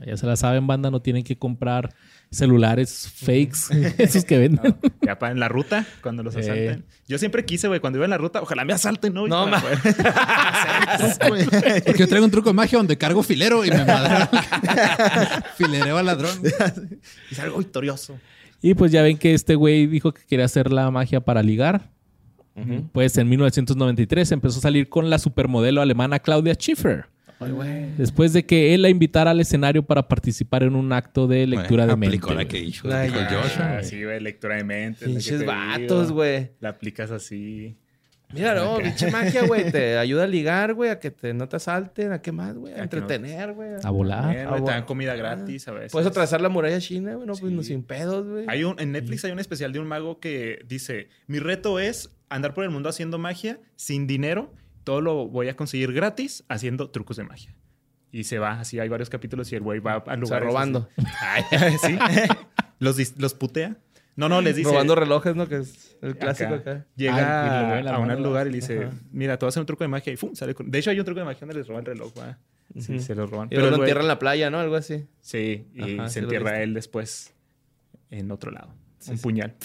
ya 0.05 0.15
se 0.17 0.25
la 0.25 0.35
saben, 0.35 0.65
banda, 0.65 0.89
no 0.89 1.01
tienen 1.01 1.23
que 1.23 1.37
comprar 1.37 1.93
celulares 2.31 3.11
fakes, 3.13 3.69
esos 3.97 4.23
que 4.25 4.37
venden. 4.37 4.77
No, 4.81 4.89
ya 5.01 5.19
para 5.19 5.31
en 5.33 5.39
la 5.39 5.47
ruta, 5.49 5.85
cuando 6.01 6.23
los 6.23 6.35
Eh. 6.35 6.39
asalten. 6.39 6.85
Yo 7.07 7.17
siempre 7.17 7.43
quise, 7.45 7.67
güey, 7.67 7.79
cuando 7.79 7.97
iba 7.97 8.05
en 8.05 8.11
la 8.11 8.17
ruta, 8.17 8.41
ojalá 8.41 8.63
me 8.65 8.73
asalten, 8.73 9.13
¿no? 9.13 9.27
Y 9.27 9.29
No, 9.29 9.45
ma-. 9.47 9.61
Porque 11.27 11.95
yo 11.99 12.07
traigo 12.07 12.25
un 12.25 12.31
truco 12.31 12.49
de 12.49 12.53
magia 12.53 12.77
donde 12.77 12.97
cargo 12.97 13.23
filero 13.23 13.65
y 13.65 13.71
me 13.71 13.83
madre. 13.85 14.27
Filereo 15.57 15.97
al 15.97 16.05
ladrón. 16.05 16.31
y 17.31 17.35
salgo 17.35 17.57
victorioso. 17.57 18.17
Y 18.61 18.73
pues 18.73 18.91
ya 18.91 19.01
ven 19.01 19.17
que 19.17 19.33
este 19.33 19.55
güey 19.55 19.87
dijo 19.87 20.13
que 20.13 20.21
quería 20.25 20.45
hacer 20.45 20.71
la 20.71 20.89
magia 20.91 21.21
para 21.21 21.41
ligar. 21.43 21.89
Pues 22.91 23.17
en 23.17 23.29
1993 23.29 24.31
empezó 24.31 24.59
a 24.59 24.61
salir 24.61 24.89
con 24.89 25.09
la 25.09 25.19
supermodelo 25.19 25.81
alemana 25.81 26.19
Claudia 26.19 26.53
Schiffer. 26.55 27.05
Ay, 27.41 27.51
güey. 27.51 27.95
Después 27.97 28.33
de 28.33 28.45
que 28.45 28.73
él 28.73 28.81
la 28.81 28.89
invitara 28.89 29.31
al 29.31 29.39
escenario 29.39 29.83
para 29.83 30.07
participar 30.09 30.63
en 30.63 30.75
un 30.75 30.91
acto 30.91 31.25
de 31.27 31.47
lectura 31.47 31.85
de 31.87 31.95
mente. 31.95 32.07
Aplicó 32.17 32.29
la 32.31 32.35
güey. 32.43 32.47
que 32.47 32.59
hizo, 32.59 32.93
Ay, 32.93 33.07
dijo. 33.09 33.19
Joshua. 33.29 33.83
Sí, 33.83 34.03
güey, 34.03 34.19
lectura 34.19 34.55
de 34.57 34.63
mente. 34.65 35.05
Pinches 35.05 35.45
vatos, 35.45 36.11
güey. 36.11 36.51
La 36.59 36.69
aplicas 36.69 37.11
así. 37.11 37.77
Mira, 38.31 38.53
no, 38.53 38.77
pinche 38.77 39.09
magia, 39.09 39.43
güey. 39.47 39.71
Te 39.71 39.97
ayuda 39.97 40.25
a 40.25 40.27
ligar, 40.27 40.73
güey, 40.75 40.91
a 40.91 40.99
que 40.99 41.09
te, 41.11 41.33
no 41.33 41.47
te 41.49 41.55
asalten, 41.55 42.11
a 42.11 42.21
qué 42.21 42.31
más, 42.33 42.55
güey. 42.57 42.73
A 42.73 42.77
A 42.77 42.83
entretener, 42.83 43.53
güey. 43.53 43.69
A 43.81 43.89
volar. 43.89 44.25
Güey, 44.25 44.45
Ah, 44.45 44.55
te 44.63 44.71
dan 44.71 44.83
comida 44.85 45.15
gratis 45.15 45.67
a 45.67 45.71
veces. 45.71 45.91
Puedes 45.93 46.07
atravesar 46.09 46.39
la 46.41 46.49
muralla 46.49 46.79
china, 46.79 47.13
güey. 47.15 47.25
No, 47.25 47.33
pues 47.33 47.49
Sí. 47.51 47.55
no, 47.55 47.63
sin 47.63 47.83
pedos, 47.83 48.27
güey. 48.27 48.45
Hay 48.49 48.65
un, 48.65 48.75
en 48.79 48.91
Netflix 48.91 49.23
hay 49.25 49.31
un 49.31 49.39
especial 49.39 49.71
de 49.71 49.79
un 49.79 49.87
mago 49.87 50.19
que 50.19 50.59
dice, 50.67 51.07
mi 51.25 51.39
reto 51.39 51.79
es 51.79 52.11
andar 52.29 52.53
por 52.53 52.63
el 52.63 52.69
mundo 52.69 52.89
haciendo 52.89 53.17
magia 53.17 53.59
sin 53.75 54.07
dinero, 54.07 54.53
todo 54.83 55.01
lo 55.01 55.27
voy 55.27 55.49
a 55.49 55.55
conseguir 55.55 55.93
gratis 55.93 56.43
haciendo 56.49 56.89
trucos 56.89 57.17
de 57.17 57.23
magia. 57.23 57.55
Y 58.11 58.23
se 58.23 58.39
va, 58.39 58.59
así 58.59 58.79
hay 58.79 58.89
varios 58.89 59.09
capítulos 59.09 59.51
y 59.51 59.55
el 59.55 59.61
güey 59.61 59.79
va 59.79 60.03
al 60.07 60.23
O 60.23 60.25
sea, 60.27 60.39
lugar. 60.39 60.43
robando. 60.43 60.89
sí. 61.81 61.97
los, 62.79 63.17
los 63.19 63.33
putea. 63.35 63.77
No, 64.15 64.27
no, 64.27 64.41
les 64.41 64.55
dice. 64.55 64.69
Robando 64.69 64.95
relojes, 64.95 65.35
¿no? 65.35 65.47
Que 65.47 65.57
es 65.59 65.95
el 66.01 66.17
clásico 66.17 66.53
acá. 66.55 66.85
Llega 66.95 67.79
Ah, 67.79 67.95
a 67.95 67.99
un 67.99 68.21
lugar 68.23 68.47
y 68.47 68.49
le 68.51 68.55
dice, 68.57 68.85
Ajá. 68.85 68.93
mira, 69.11 69.37
te 69.37 69.45
voy 69.45 69.47
a 69.47 69.49
hacer 69.49 69.61
un 69.61 69.67
truco 69.67 69.83
de 69.83 69.87
magia 69.87 70.11
y 70.11 70.17
¡fum! 70.17 70.35
sale 70.35 70.53
con... 70.55 70.69
De 70.69 70.79
hecho, 70.79 70.89
hay 70.89 70.99
un 70.99 71.05
truco 71.05 71.19
de 71.19 71.25
magia 71.25 71.39
donde 71.41 71.55
les 71.55 71.67
roban 71.67 71.81
el 71.81 71.85
reloj, 71.93 72.11
¿va? 72.19 72.37
Sí, 72.77 72.99
se 72.99 73.15
los 73.15 73.29
roban. 73.29 73.47
Y 73.51 73.55
el 73.55 73.61
lo 73.61 73.69
güey- 73.69 73.79
entierran 73.79 74.03
en 74.03 74.07
la 74.09 74.19
playa, 74.19 74.49
¿no? 74.49 74.59
Algo 74.59 74.75
así. 74.75 75.05
Sí, 75.21 75.67
y 75.73 75.97
Ajá, 75.99 76.09
se 76.09 76.15
sí 76.15 76.19
lo 76.21 76.25
entierra 76.25 76.61
él 76.61 76.73
después 76.73 77.33
en 78.11 78.29
otro 78.31 78.51
lado. 78.51 78.73
Sí, 78.99 79.11
un 79.11 79.17
sí. 79.17 79.23
puñal. 79.23 79.55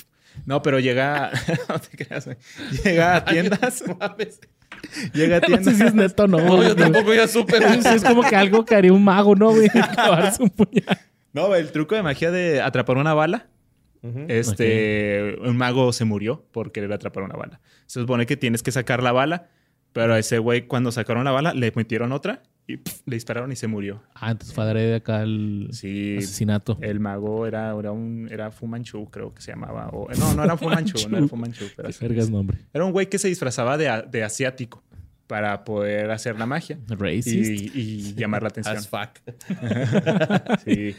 No, 0.47 0.63
pero 0.63 0.79
llega. 0.81 1.31
no 1.69 1.79
te 1.79 2.05
creas, 2.05 2.25
güey. 2.27 2.37
Llega 2.85 3.17
a 3.17 3.25
tiendas. 3.25 3.85
Llega 5.15 5.37
a 5.37 5.41
No 5.41 5.47
sé 5.47 5.53
tiendas. 5.63 5.77
si 5.77 5.83
es 5.85 5.95
neto 5.95 6.25
o 6.25 6.27
no. 6.27 6.39
No, 6.39 6.63
yo 6.63 6.77
tampoco 6.77 7.15
ya 7.15 7.27
supe, 7.29 7.57
es 7.59 8.05
como 8.05 8.23
que 8.23 8.37
algo 8.37 8.65
que 8.65 8.75
haría 8.75 8.93
un 8.93 9.03
mago, 9.05 9.35
¿no, 9.35 9.51
güey? 9.51 9.69
Clavarse 9.69 10.43
un 10.43 10.51
puñal. 10.51 10.99
No, 11.33 11.55
el 11.55 11.73
truco 11.73 11.95
de 11.95 12.03
magia 12.03 12.31
de 12.31 12.61
atrapar 12.61 12.97
una 12.99 13.15
bala. 13.15 13.49
Este. 14.29 15.37
Un 15.41 15.57
mago 15.57 15.93
se 15.93 16.05
murió 16.05 16.45
por 16.53 16.73
querer 16.73 16.93
atrapar 16.93 17.23
una 17.23 17.37
bala. 17.37 17.61
Se 17.87 18.01
supone 18.01 18.27
que 18.27 18.37
tienes 18.37 18.63
que 18.63 18.73
sacar 18.73 19.03
la 19.03 19.13
bala. 19.13 19.49
Pero 19.93 20.15
a 20.15 20.19
ese 20.19 20.39
güey, 20.39 20.67
cuando 20.67 20.91
sacaron 20.91 21.25
la 21.25 21.31
bala, 21.31 21.55
le 21.55 21.73
metieron 21.77 22.11
otra 22.13 22.43
y 22.67 22.77
le 22.77 23.17
dispararon 23.17 23.53
y 23.53 23.57
se 23.57 23.67
murió. 23.67 24.03
Ah, 24.15 24.31
entonces 24.31 24.55
fue 24.55 24.65
adrede 24.65 24.95
acá 24.97 25.23
el 25.23 25.69
Sí. 25.73 26.17
asesinato. 26.19 26.79
El 26.81 26.99
mago 27.01 27.47
era, 27.47 27.77
era 27.79 27.93
un 27.93 28.29
era 28.31 28.51
Fu 28.51 28.67
Manchu, 28.67 29.11
creo 29.11 29.35
que 29.35 29.43
se 29.43 29.53
llamaba. 29.53 29.89
O- 29.93 30.09
no, 30.19 30.35
no 30.35 30.45
era 30.45 30.57
Fu 30.57 30.69
Manchu, 30.71 31.09
no 31.11 31.19
era 31.19 31.29
Fu 31.29 31.37
Manchu. 31.37 31.67
Pero 31.77 31.89
Qué 31.91 31.97
vergas 32.09 32.31
nombre. 32.31 32.59
Era 32.73 32.85
un 32.85 32.93
güey 32.93 33.09
que 33.11 33.19
se 33.19 33.29
disfrazaba 33.29 33.77
de, 33.77 34.05
de 34.11 34.23
asiático 34.25 34.83
para 35.27 35.65
poder 35.65 36.11
hacer 36.11 36.39
la 36.39 36.47
magia 36.47 36.79
Racist. 36.89 37.27
y, 37.29 37.71
y 37.75 38.15
llamar 38.15 38.43
la 38.43 38.49
atención. 38.49 38.77
As 38.77 38.89
fuck. 38.89 39.11
Sí. 40.65 40.95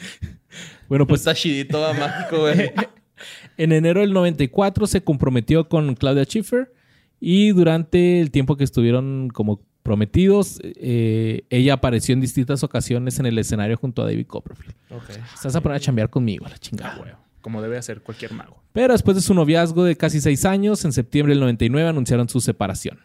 Bueno, 0.88 1.06
Pues 1.06 1.08
pues 1.08 1.22
está 1.22 1.34
chidito, 1.36 1.80
va, 1.80 1.94
mágico, 1.94 2.40
güey. 2.42 2.72
en 3.58 3.72
enero 3.72 4.02
del 4.02 4.14
94 4.14 4.88
se 4.88 5.04
comprometió 5.04 5.68
con 5.70 5.96
Claudia 5.96 6.24
Schiffer 6.26 6.72
y 7.20 7.52
durante 7.52 8.20
el 8.22 8.32
tiempo 8.32 8.56
que 8.58 8.64
estuvieron 8.64 9.30
como 9.30 9.62
prometidos, 9.86 10.60
eh, 10.64 11.44
ella 11.52 11.74
apareció 11.76 12.14
en 12.14 12.20
distintas 12.20 12.64
ocasiones 12.64 13.20
en 13.20 13.28
el 13.28 13.38
escenario 13.38 13.78
junto 13.78 14.02
a 14.02 14.06
David 14.06 14.26
Copperfield. 14.26 14.74
Ok. 14.90 15.12
Estás 15.36 15.56
a 15.56 15.62
poner 15.62 15.76
a 15.76 15.80
chambear 15.80 16.10
conmigo, 16.10 16.46
la 16.48 16.56
Ah, 16.56 16.58
chingada. 16.58 16.98
güey. 16.98 17.12
Como 17.42 17.62
debe 17.62 17.78
hacer 17.78 18.02
cualquier 18.02 18.34
mago. 18.34 18.64
Pero 18.74 18.94
después 18.94 19.16
de 19.16 19.22
su 19.22 19.36
noviazgo 19.36 19.84
de 19.84 19.96
casi 19.96 20.20
seis 20.22 20.44
años, 20.44 20.84
en 20.86 20.92
septiembre 20.92 21.34
del 21.36 21.40
99 21.42 21.88
anunciaron 21.88 22.28
su 22.28 22.42
separación. 22.42 23.00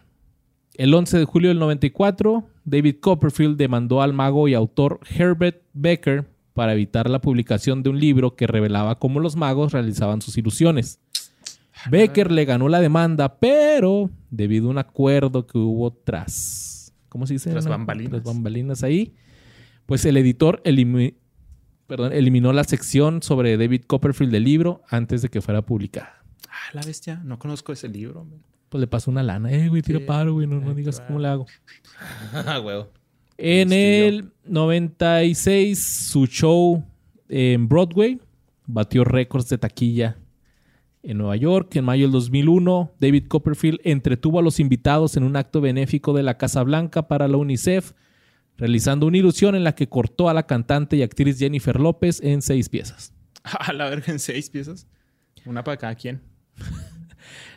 El 0.74 0.94
11 0.94 1.18
de 1.18 1.24
julio 1.26 1.50
del 1.50 1.58
94, 1.58 2.48
David 2.64 2.96
Copperfield 3.00 3.58
demandó 3.58 4.00
al 4.00 4.14
mago 4.14 4.48
y 4.48 4.54
autor 4.54 5.00
Herbert 5.14 5.60
Becker 5.74 6.24
para 6.54 6.72
evitar 6.72 7.10
la 7.10 7.20
publicación 7.20 7.82
de 7.82 7.90
un 7.90 8.00
libro 8.00 8.34
que 8.36 8.46
revelaba 8.46 8.98
cómo 8.98 9.20
los 9.20 9.36
magos 9.36 9.72
realizaban 9.72 10.22
sus 10.22 10.38
ilusiones. 10.38 10.98
Becker 11.90 12.30
le 12.30 12.44
ganó 12.44 12.68
la 12.68 12.80
demanda, 12.80 13.38
pero 13.38 14.10
debido 14.30 14.68
a 14.68 14.70
un 14.70 14.78
acuerdo 14.78 15.46
que 15.46 15.56
hubo 15.58 15.90
tras, 15.92 16.69
¿cómo 17.10 17.26
se 17.26 17.34
dice? 17.34 17.50
Tras 17.50 17.66
¿No? 17.66 17.70
bambalinas. 17.72 18.22
Tras 18.22 18.24
bambalinas 18.24 18.82
ahí, 18.82 19.14
pues 19.84 20.04
el 20.06 20.16
editor 20.16 20.62
elimi- 20.64 21.14
perdón, 21.86 22.12
eliminó 22.14 22.52
la 22.54 22.64
sección 22.64 23.22
sobre 23.22 23.58
David 23.58 23.82
Copperfield 23.86 24.32
del 24.32 24.44
libro 24.44 24.82
antes 24.88 25.20
de 25.20 25.28
que 25.28 25.42
fuera 25.42 25.60
publicada. 25.60 26.22
Ah, 26.48 26.70
la 26.72 26.80
bestia. 26.82 27.20
No 27.24 27.38
conozco 27.38 27.72
ese 27.74 27.88
libro. 27.88 28.24
man. 28.24 28.40
Pues 28.70 28.80
le 28.80 28.86
pasó 28.86 29.10
una 29.10 29.22
lana. 29.22 29.50
Eh, 29.52 29.68
güey, 29.68 29.82
tira 29.82 29.98
Sí. 29.98 30.04
paro, 30.06 30.32
güey. 30.34 30.46
No, 30.46 30.60
no 30.60 30.68
Ahí 30.70 30.74
digas 30.76 31.00
cómo 31.00 31.18
le 31.18 31.28
hago. 31.28 31.46
Ah, 32.32 32.58
güey. 32.58 32.84
En 33.36 33.72
el 33.72 34.30
96, 34.44 35.82
su 36.10 36.26
show 36.26 36.84
en 37.28 37.68
Broadway 37.68 38.20
batió 38.66 39.02
récords 39.04 39.48
de 39.48 39.58
taquilla 39.58 40.16
en 41.02 41.18
Nueva 41.18 41.36
York. 41.36 41.74
En 41.76 41.84
mayo 41.84 42.04
del 42.04 42.12
2001, 42.12 42.92
David 42.98 43.26
Copperfield 43.28 43.80
entretuvo 43.84 44.38
a 44.38 44.42
los 44.42 44.60
invitados 44.60 45.16
en 45.16 45.24
un 45.24 45.36
acto 45.36 45.60
benéfico 45.60 46.12
de 46.12 46.22
la 46.22 46.38
Casa 46.38 46.62
Blanca 46.62 47.08
para 47.08 47.28
la 47.28 47.36
UNICEF, 47.36 47.92
realizando 48.56 49.06
una 49.06 49.18
ilusión 49.18 49.54
en 49.54 49.64
la 49.64 49.74
que 49.74 49.88
cortó 49.88 50.28
a 50.28 50.34
la 50.34 50.46
cantante 50.46 50.96
y 50.96 51.02
actriz 51.02 51.38
Jennifer 51.38 51.78
López 51.80 52.20
en 52.22 52.42
seis 52.42 52.68
piezas. 52.68 53.12
Ah, 53.42 53.72
la 53.72 53.88
verga, 53.88 54.12
en 54.12 54.18
seis 54.18 54.50
piezas. 54.50 54.86
Una 55.46 55.64
para 55.64 55.78
cada 55.78 55.94
quien. 55.94 56.20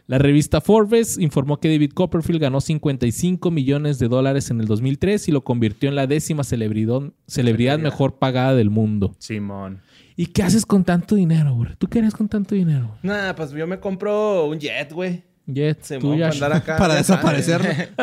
La 0.06 0.18
revista 0.18 0.60
Forbes 0.60 1.18
informó 1.18 1.61
que 1.61 1.70
David 1.70 1.91
Copperfield 1.94 2.41
ganó 2.41 2.60
55 2.60 3.52
millones 3.52 3.99
de 3.99 4.10
dólares 4.10 4.52
en 4.52 4.60
el 4.60 4.68
2003 4.68 5.30
y 5.30 5.32
lo 5.32 5.45
convirtió 5.45 5.88
en 5.88 5.95
la 5.95 6.07
décima 6.07 6.44
Celebridad. 6.44 7.80
mejor 7.80 8.20
pagada 8.20 8.53
del 8.53 8.70
mundo. 8.70 9.15
Simón. 9.20 9.82
¿Y 10.15 10.27
qué 10.27 10.44
haces 10.44 10.65
con 10.65 10.84
tanto 10.84 11.15
dinero, 11.15 11.53
güey? 11.56 11.72
¿Tú 11.77 11.88
qué 11.88 11.99
harías 11.99 12.14
con 12.14 12.27
tanto 12.27 12.53
dinero? 12.56 12.98
Nah, 13.02 13.34
pues 13.34 13.52
yo 13.52 13.65
me 13.68 13.80
compro 13.80 14.45
un 14.45 14.60
jet, 14.60 14.91
güey. 14.91 15.23
Jet, 15.45 15.81
Se 15.84 15.99
tú, 15.99 16.07
me 16.11 16.22
va 16.22 16.27
a 16.27 16.30
Yash. 16.30 16.35
andar 16.41 16.53
acá. 16.61 16.77
Para 16.77 16.94
ya 16.94 16.99
desaparecer. 16.99 17.90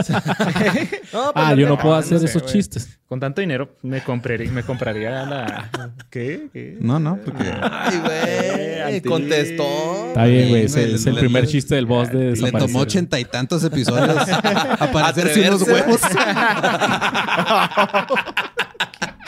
No, 1.13 1.33
pues, 1.33 1.33
Ah, 1.35 1.55
yo 1.55 1.67
no 1.69 1.77
puedo 1.79 1.95
no, 1.95 2.01
hacer 2.01 2.19
sé, 2.19 2.27
esos 2.27 2.45
chistes. 2.47 2.99
Con 3.09 3.19
tanto 3.19 3.41
dinero 3.41 3.77
me 3.83 4.03
compraría, 4.03 4.51
me 4.53 4.63
compraría 4.63 5.25
la. 5.25 5.71
¿Qué? 6.11 6.49
¿Qué? 6.53 6.77
No, 6.81 7.01
no, 7.01 7.17
porque 7.25 7.45
Ay, 7.61 7.99
güey. 8.91 9.01
Contestó. 9.01 10.09
Está 10.09 10.27
bien, 10.27 10.49
güey. 10.51 10.65
Es, 10.67 10.77
el- 10.77 10.95
es 10.97 11.07
el 11.07 11.15
le- 11.15 11.21
primer 11.21 11.45
le- 11.45 11.49
chiste 11.51 11.75
del 11.77 11.87
boss 11.87 12.13
de 12.13 12.37
le 12.37 12.53
tomó 12.53 12.81
ochenta 12.81 13.19
y 13.19 13.25
tantos 13.25 13.65
episodios 13.65 14.17
aparecerse 14.79 15.49
unos 15.49 15.63
Atreverse. 15.63 15.87
huevos. 15.87 16.01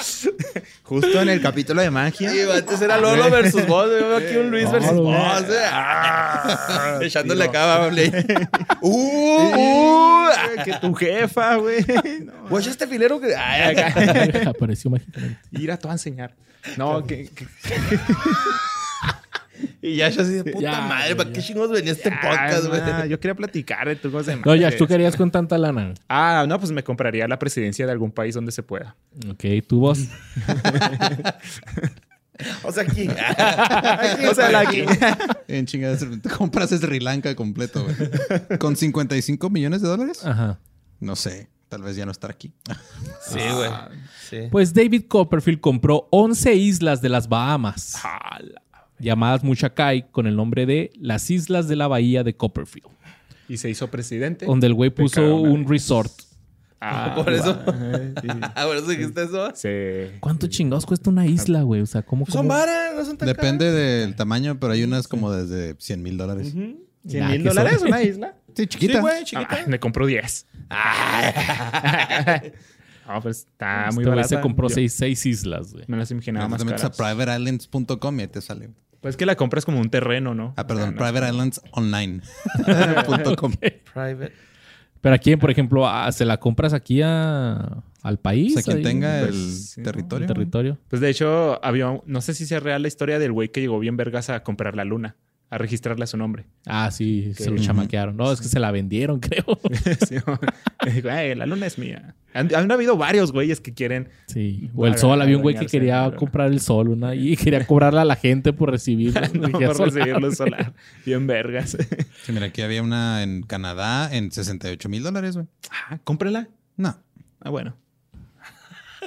Justo 0.83 1.20
en 1.23 1.29
el 1.29 1.41
capítulo 1.41 1.81
de 1.83 1.91
magia. 1.91 2.31
Sí, 2.31 2.41
antes 2.41 2.81
era 2.83 2.99
Lolo 2.99 3.31
versus 3.31 3.66
vos. 3.66 3.87
Yo 3.87 4.09
veo 4.09 4.16
aquí 4.16 4.37
un 4.37 4.51
Luis 4.51 4.65
No, 4.65 4.73
versus 4.73 4.93
vos. 4.99 5.43
eh. 5.51 5.65
Ah, 5.70 6.99
Echándole 7.03 7.45
acá. 7.45 7.91
Uh, 8.81 9.55
uh. 9.57 10.31
que 10.65 10.73
tu 10.81 10.93
jefa, 10.95 11.57
güey. 11.57 11.85
No, 12.24 12.49
Güey, 12.51 12.69
este 12.69 12.87
filero 12.87 13.20
que. 13.20 13.35
Ay, 13.37 13.77
acá. 13.77 14.51
Apareció 14.51 14.91
mágicamente. 14.91 15.39
ir 15.53 15.70
a 15.73 15.77
todo 15.77 15.91
a 15.93 15.95
enseñar. 15.95 16.35
No, 16.77 17.05
que, 17.07 17.29
que- 17.29 17.47
Y 19.81 19.97
ya 19.97 20.09
yo 20.09 20.23
así 20.23 20.33
de 20.33 20.45
puta 20.45 20.61
Ya, 20.61 20.81
madre, 20.83 21.15
¿para 21.16 21.31
qué 21.33 21.41
chingos 21.43 21.70
venía 21.70 21.93
este 21.93 22.09
Ah, 22.11 22.20
podcast, 22.23 22.66
güey? 22.66 23.09
yo 23.09 23.20
quería 23.20 23.35
platicar 23.35 23.87
de 23.87 23.97
trucos 23.97 24.27
de 24.27 24.37
No, 24.37 24.55
ya. 24.55 24.74
¿tú 24.77 24.87
qué 24.87 24.95
harías 24.95 25.16
con 25.16 25.31
tanta 25.31 25.59
lana? 25.59 25.95
Ah, 26.09 26.45
no, 26.49 26.59
pues 26.59 26.73
me 26.73 26.83
compraría 26.83 27.29
la 27.29 27.39
presidencia 27.39 27.85
de 27.87 27.93
algún 27.93 28.11
país 28.11 28.35
donde 28.35 28.51
se 28.53 28.62
pueda. 28.62 28.97
Ok, 29.29 29.45
tu 29.66 29.81
voz. 29.81 29.99
O 32.65 32.73
sea, 32.73 32.83
aquí. 32.83 33.09
O 34.31 34.35
sea, 34.35 34.51
la 34.51 34.61
aquí. 34.61 34.83
En 35.49 35.66
chingadas, 35.66 36.05
te 36.23 36.29
compras 36.29 36.70
Sri 36.70 36.99
Lanka 36.99 37.35
completo, 37.37 37.85
güey. 37.85 38.59
Con 38.59 38.74
55 38.74 39.51
millones 39.51 39.83
de 39.83 39.89
dólares. 39.89 40.24
Ajá. 40.24 40.59
No 40.99 41.15
sé, 41.15 41.49
tal 41.69 41.83
vez 41.83 41.95
ya 41.97 42.05
no 42.07 42.11
estar 42.12 42.31
aquí. 42.31 42.53
Sí, 43.29 43.39
güey. 43.55 43.70
Sí. 44.29 44.49
Pues 44.51 44.73
David 44.73 45.05
Copperfield 45.09 45.61
compró 45.61 46.09
11 46.11 46.55
islas 46.55 47.01
de 47.03 47.11
las 47.11 47.29
Bahamas, 47.29 47.95
Jala. 48.01 48.61
Llamadas 49.03 49.45
Muchacay, 49.45 50.07
con 50.11 50.27
el 50.27 50.37
nombre 50.37 50.65
de 50.66 50.91
las 50.99 51.31
Islas 51.31 51.69
de 51.69 51.77
la 51.77 51.89
Bahía 51.89 52.24
de 52.24 52.35
Copperfield, 52.37 52.87
Y 53.49 53.57
se 53.59 53.69
hizo 53.69 53.89
presidente. 53.91 54.47
donde 54.47 54.66
el 54.69 54.74
güey 54.74 54.91
puso 54.91 55.37
un 55.37 55.69
resort. 55.69 56.12
Ah, 56.81 57.12
Por 57.15 57.33
eso. 57.33 57.62
Ah, 58.57 58.65
por 58.66 58.77
eso 58.77 58.87
dijiste 58.89 59.23
eso. 59.23 59.51
Sí. 59.55 59.69
¿Cuánto 60.20 60.49
chingados 60.49 60.85
cuesta 60.85 61.11
una 61.11 61.27
isla, 61.27 61.62
güey? 61.62 61.81
O 61.81 61.87
sea, 61.87 62.03
¿cómo? 62.03 62.27
Son 62.27 62.39
cómo? 62.39 62.49
varas, 62.49 62.95
no 62.97 63.05
son 63.05 63.16
tan 63.16 63.29
Depende 63.29 63.70
del 63.70 64.16
tamaño, 64.16 64.59
pero 64.59 64.73
hay 64.73 64.83
unas 64.83 65.07
como 65.07 65.31
desde 65.31 65.77
100 65.79 66.03
mil 66.03 66.16
dólares. 66.16 66.53
caras. 66.53 66.69
Ujú. 66.70 66.85
¿100 67.07 67.20
Nah, 67.20 67.29
mil 67.31 67.45
dólares 67.45 67.79
son- 67.81 67.89
una 67.89 68.03
isla? 68.03 68.35
Sí, 68.57 68.66
chiquita. 68.66 68.95
Sí, 68.95 68.99
güey, 69.01 69.24
chiquita. 69.24 69.49
Ah, 69.62 69.65
me 69.66 69.79
compró 69.81 70.07
10. 70.07 70.47
No, 73.07 73.20
pues 73.20 73.39
está 73.39 73.77
muy 73.77 73.89
Este 73.89 73.95
güey 73.97 74.07
barata. 74.11 74.29
se 74.29 74.41
compró 74.41 74.69
seis, 74.69 75.27
islas, 75.27 75.73
güey. 75.73 75.85
Me 75.89 75.97
las 75.97 76.11
imaginaba 76.12 76.47
Te 76.47 76.51
más 76.53 76.65
metes 76.65 76.85
a 76.85 76.91
caras. 76.91 77.16
privateislands.com 77.16 78.19
y 78.19 78.23
ahí 78.23 78.29
te 78.29 78.41
sale. 78.41 78.70
Pues 79.03 79.16
que 79.19 79.27
la 79.27 79.37
compras 79.37 79.65
como 79.66 79.79
un 79.81 79.91
terreno, 79.91 80.35
¿no? 80.35 80.55
Ah, 80.57 80.66
perdón, 80.66 80.83
O 80.83 80.87
sea, 80.87 80.93
no- 80.93 80.97
Private 81.12 81.29
Islands 81.33 81.61
Online. 81.73 82.20
punto 83.07 83.37
com. 83.37 83.53
Private. 83.93 84.33
Pero 85.01 85.15
aquí, 85.16 85.37
por 85.37 85.51
ejemplo, 85.51 85.87
ah, 85.89 86.11
se 86.12 86.24
la 86.24 86.39
compras 86.39 86.73
aquí 86.73 87.03
a, 87.03 87.83
al 88.03 88.19
país. 88.20 88.53
O 88.57 88.61
sea, 88.61 88.62
quien 88.62 88.77
ahí, 88.79 88.83
tenga 88.85 89.20
el 89.20 89.29
pues, 89.31 89.70
sí, 89.73 89.81
¿no? 89.81 89.85
territorio. 89.85 90.27
el 90.29 90.33
territorio. 90.33 90.79
Pues 90.89 91.03
de 91.03 91.11
hecho, 91.11 91.62
había, 91.65 91.89
un- 91.91 92.03
no 92.07 92.20
sé 92.20 92.33
si 92.35 92.47
sea 92.47 92.61
real 92.61 92.83
la 92.83 92.89
historia 92.89 93.19
del 93.19 93.33
güey 93.33 93.49
que 93.49 93.61
llegó 93.61 93.81
bien 93.81 93.97
vergas 93.97 94.31
a 94.31 94.45
comprar 94.45 94.77
la 94.77 94.85
luna, 94.85 95.16
a 95.53 95.59
registrarle 95.59 96.05
a 96.05 96.07
su 96.07 96.16
nombre. 96.16 96.47
Ah, 96.65 96.91
sí, 96.91 97.35
se 97.35 97.51
lo 97.51 97.59
chamaquearon. 97.59 98.16
No, 98.16 98.33
es 98.33 98.41
que 98.41 98.49
se 98.49 98.59
la 98.59 98.70
vendieron, 98.70 99.20
creo. 99.20 99.45
Sí, 100.09 100.15
¿no? 100.27 100.41
Y 100.87 100.91
dijo, 100.91 101.11
"Ay, 101.11 101.35
la 101.35 101.45
luna 101.45 101.66
es 101.66 101.77
mía. 101.77 102.15
Han, 102.33 102.55
han 102.55 102.73
habido 102.73 102.97
varios 102.97 103.33
güeyes 103.33 103.61
que 103.61 103.74
quieren. 103.74 104.09
Sí. 104.29 104.70
O 104.74 104.87
el 104.87 104.97
sol, 104.97 105.20
había 105.20 105.37
un 105.37 105.43
güey 105.43 105.55
que 105.55 105.66
quería 105.66 106.11
comprar 106.16 106.51
el 106.51 106.61
sol 106.61 106.89
una, 106.89 107.15
y 107.15 107.37
quería 107.37 107.66
cobrarle 107.66 108.01
a 108.01 108.07
la 108.07 108.16
gente 108.16 108.55
por 108.55 108.70
recibirlo. 108.70 109.20
no, 109.35 109.51
por 109.51 109.74
solar. 109.74 109.93
recibir 109.93 110.20
luz 110.23 110.37
solar. 110.39 110.73
Bien 111.05 111.27
vergas. 111.27 111.77
Sí, 112.23 112.33
mira, 112.33 112.47
aquí 112.47 112.62
había 112.62 112.83
una 112.83 113.23
en 113.23 113.43
Canadá 113.43 114.09
en 114.11 114.33
68 114.33 114.89
mil 114.89 115.03
dólares, 115.03 115.35
güey. 115.37 115.49
ah, 115.91 115.99
cómprala. 116.03 116.49
No. 116.79 116.97
Ah, 117.41 117.51
bueno. 117.51 117.77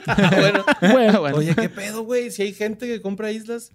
bueno. 0.06 0.64
Bueno, 0.82 1.20
bueno. 1.22 1.38
Oye, 1.38 1.56
¿qué 1.56 1.70
pedo, 1.70 2.04
güey? 2.04 2.30
Si 2.30 2.44
hay 2.44 2.54
gente 2.54 2.86
que 2.86 3.02
compra 3.02 3.32
islas. 3.32 3.72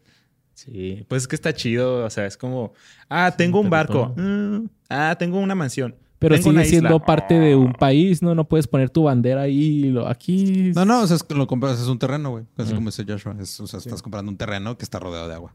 Sí, 0.65 1.05
pues 1.09 1.23
es 1.23 1.29
que 1.29 1.37
está 1.37 1.55
chido. 1.55 2.05
O 2.05 2.11
sea, 2.11 2.27
es 2.27 2.37
como, 2.37 2.75
ah, 3.09 3.33
tengo 3.37 3.61
un 3.61 3.71
barco. 3.71 4.13
Mm, 4.17 4.67
ah, 4.91 5.17
tengo 5.19 5.39
una 5.39 5.55
mansión. 5.55 5.95
pero 6.19 6.35
Tengo 6.35 6.51
sigue 6.51 6.57
una 6.57 6.65
siendo 6.67 6.89
isla. 6.97 7.07
parte 7.07 7.33
de 7.39 7.57
un 7.57 7.71
Oh. 7.71 7.79
país, 7.79 8.21
¿no? 8.21 8.35
No 8.35 8.47
puedes 8.47 8.67
poner 8.67 8.91
tu 8.91 9.05
bandera 9.05 9.41
ahí. 9.41 9.85
lo- 9.85 10.07
aquí. 10.07 10.71
No, 10.75 10.85
no, 10.85 11.01
o 11.01 11.07
sea, 11.07 11.17
es 11.17 11.23
que 11.23 11.35
lo 11.35 11.47
compras, 11.47 11.81
es 11.81 11.87
un 11.89 11.99
terreno, 11.99 12.29
güey. 12.33 12.45
Así 12.59 12.75
como 12.75 12.91
dice 12.91 13.07
Joshua. 13.09 13.35
Es- 13.41 13.59
o 13.59 13.67
sea, 13.67 13.79
estás 13.79 14.03
comprando 14.03 14.31
un 14.31 14.37
terreno 14.37 14.77
que 14.77 14.85
está 14.85 14.99
rodeado 14.99 15.29
de 15.29 15.35
agua. 15.35 15.55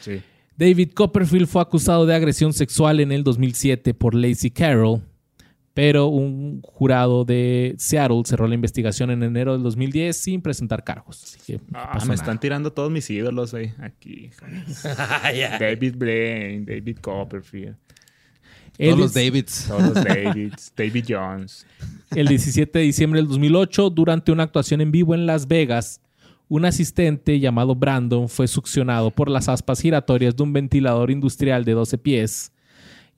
Sí. 0.00 0.20
David 0.56 0.90
Copperfield 0.94 1.46
fue 1.46 1.62
acusado 1.62 2.06
de 2.06 2.14
agresión 2.16 2.52
sexual 2.52 2.98
en 2.98 3.12
el 3.12 3.22
2007 3.22 3.94
por 3.94 4.16
Lacey 4.16 4.50
Carroll, 4.50 5.02
pero 5.78 6.08
un 6.08 6.60
jurado 6.62 7.24
de 7.24 7.76
Seattle 7.78 8.22
cerró 8.24 8.48
la 8.48 8.56
investigación 8.56 9.12
en 9.12 9.22
enero 9.22 9.52
del 9.52 9.62
2010 9.62 10.16
sin 10.16 10.42
presentar 10.42 10.82
cargos. 10.82 11.22
Así 11.22 11.38
que 11.46 11.60
no 11.70 11.78
Ah, 11.78 11.92
me 11.94 12.00
nada. 12.00 12.14
están 12.14 12.40
tirando 12.40 12.72
todos 12.72 12.90
mis 12.90 13.08
ídolos, 13.08 13.52
güey. 13.52 13.72
Aquí. 13.78 14.30
Ah. 14.84 15.30
David 15.60 15.94
Blaine, 15.96 16.64
David 16.64 16.98
Copperfield. 17.00 17.76
El, 18.76 18.88
Todos 18.88 18.98
los 18.98 19.14
Davids. 19.14 19.66
Todos 19.68 19.82
los 19.82 20.04
Davids. 20.04 20.72
David 20.76 21.04
Jones. 21.08 21.64
el 22.10 22.26
17 22.26 22.76
de 22.76 22.84
diciembre 22.84 23.20
del 23.20 23.28
2008, 23.28 23.90
durante 23.90 24.32
una 24.32 24.42
actuación 24.42 24.80
en 24.80 24.90
vivo 24.90 25.14
en 25.14 25.26
Las 25.26 25.46
Vegas, 25.46 26.00
un 26.48 26.64
asistente 26.64 27.38
llamado 27.38 27.76
Brandon 27.76 28.28
fue 28.28 28.48
succionado 28.48 29.12
por 29.12 29.30
las 29.30 29.48
aspas 29.48 29.80
giratorias 29.80 30.34
de 30.34 30.42
un 30.42 30.52
ventilador 30.52 31.12
industrial 31.12 31.64
de 31.64 31.72
12 31.74 31.98
pies 31.98 32.52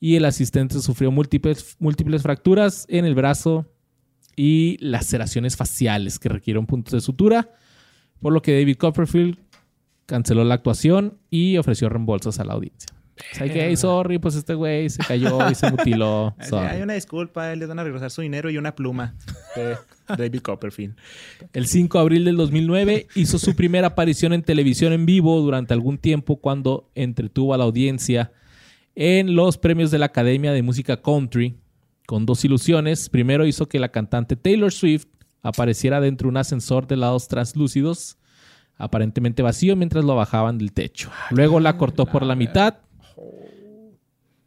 y 0.00 0.16
el 0.16 0.24
asistente 0.24 0.80
sufrió 0.80 1.10
múltiples, 1.10 1.76
múltiples 1.78 2.22
fracturas 2.22 2.86
en 2.88 3.04
el 3.04 3.14
brazo 3.14 3.66
y 4.34 4.78
laceraciones 4.80 5.56
faciales 5.56 6.18
que 6.18 6.30
requirieron 6.30 6.66
puntos 6.66 6.94
de 6.94 7.00
sutura, 7.02 7.50
por 8.20 8.32
lo 8.32 8.40
que 8.40 8.58
David 8.58 8.78
Copperfield 8.78 9.38
canceló 10.06 10.42
la 10.44 10.54
actuación 10.54 11.18
y 11.28 11.58
ofreció 11.58 11.88
reembolsos 11.90 12.40
a 12.40 12.44
la 12.44 12.54
audiencia. 12.54 12.88
O 13.32 13.36
sea, 13.36 13.52
que, 13.52 13.66
"Hey, 13.66 13.76
sorry, 13.76 14.18
pues 14.18 14.34
este 14.34 14.54
güey 14.54 14.88
se 14.88 15.02
cayó 15.04 15.50
y 15.50 15.54
se 15.54 15.70
mutiló. 15.70 16.34
Así, 16.38 16.48
Sorry". 16.48 16.68
Hay 16.68 16.82
una 16.82 16.94
disculpa, 16.94 17.54
les 17.54 17.68
van 17.68 17.78
a 17.78 17.84
regresar 17.84 18.10
su 18.10 18.22
dinero 18.22 18.48
y 18.48 18.56
una 18.56 18.74
pluma 18.74 19.14
de 19.54 19.76
David 20.16 20.40
Copperfield. 20.40 20.96
El 21.52 21.66
5 21.66 21.98
de 21.98 22.02
abril 22.02 22.24
del 22.24 22.36
2009 22.38 23.08
hizo 23.14 23.38
su 23.38 23.54
primera 23.54 23.88
aparición 23.88 24.32
en 24.32 24.42
televisión 24.42 24.94
en 24.94 25.04
vivo 25.04 25.38
durante 25.42 25.74
algún 25.74 25.98
tiempo 25.98 26.36
cuando 26.40 26.90
entretuvo 26.94 27.52
a 27.52 27.58
la 27.58 27.64
audiencia 27.64 28.32
en 28.94 29.34
los 29.34 29.58
premios 29.58 29.90
de 29.90 29.98
la 29.98 30.06
Academia 30.06 30.52
de 30.52 30.62
Música 30.62 31.00
Country 31.00 31.56
con 32.06 32.26
dos 32.26 32.44
ilusiones. 32.44 33.08
Primero 33.08 33.46
hizo 33.46 33.68
que 33.68 33.78
la 33.78 33.90
cantante 33.90 34.36
Taylor 34.36 34.72
Swift 34.72 35.06
apareciera 35.42 36.00
dentro 36.00 36.26
de 36.26 36.30
un 36.30 36.36
ascensor 36.36 36.86
de 36.86 36.96
lados 36.96 37.28
translúcidos, 37.28 38.18
aparentemente 38.76 39.42
vacío, 39.42 39.76
mientras 39.76 40.04
lo 40.04 40.16
bajaban 40.16 40.58
del 40.58 40.72
techo. 40.72 41.10
Luego 41.30 41.60
la 41.60 41.76
cortó 41.76 42.06
por 42.06 42.24
la 42.24 42.34
mitad 42.34 42.78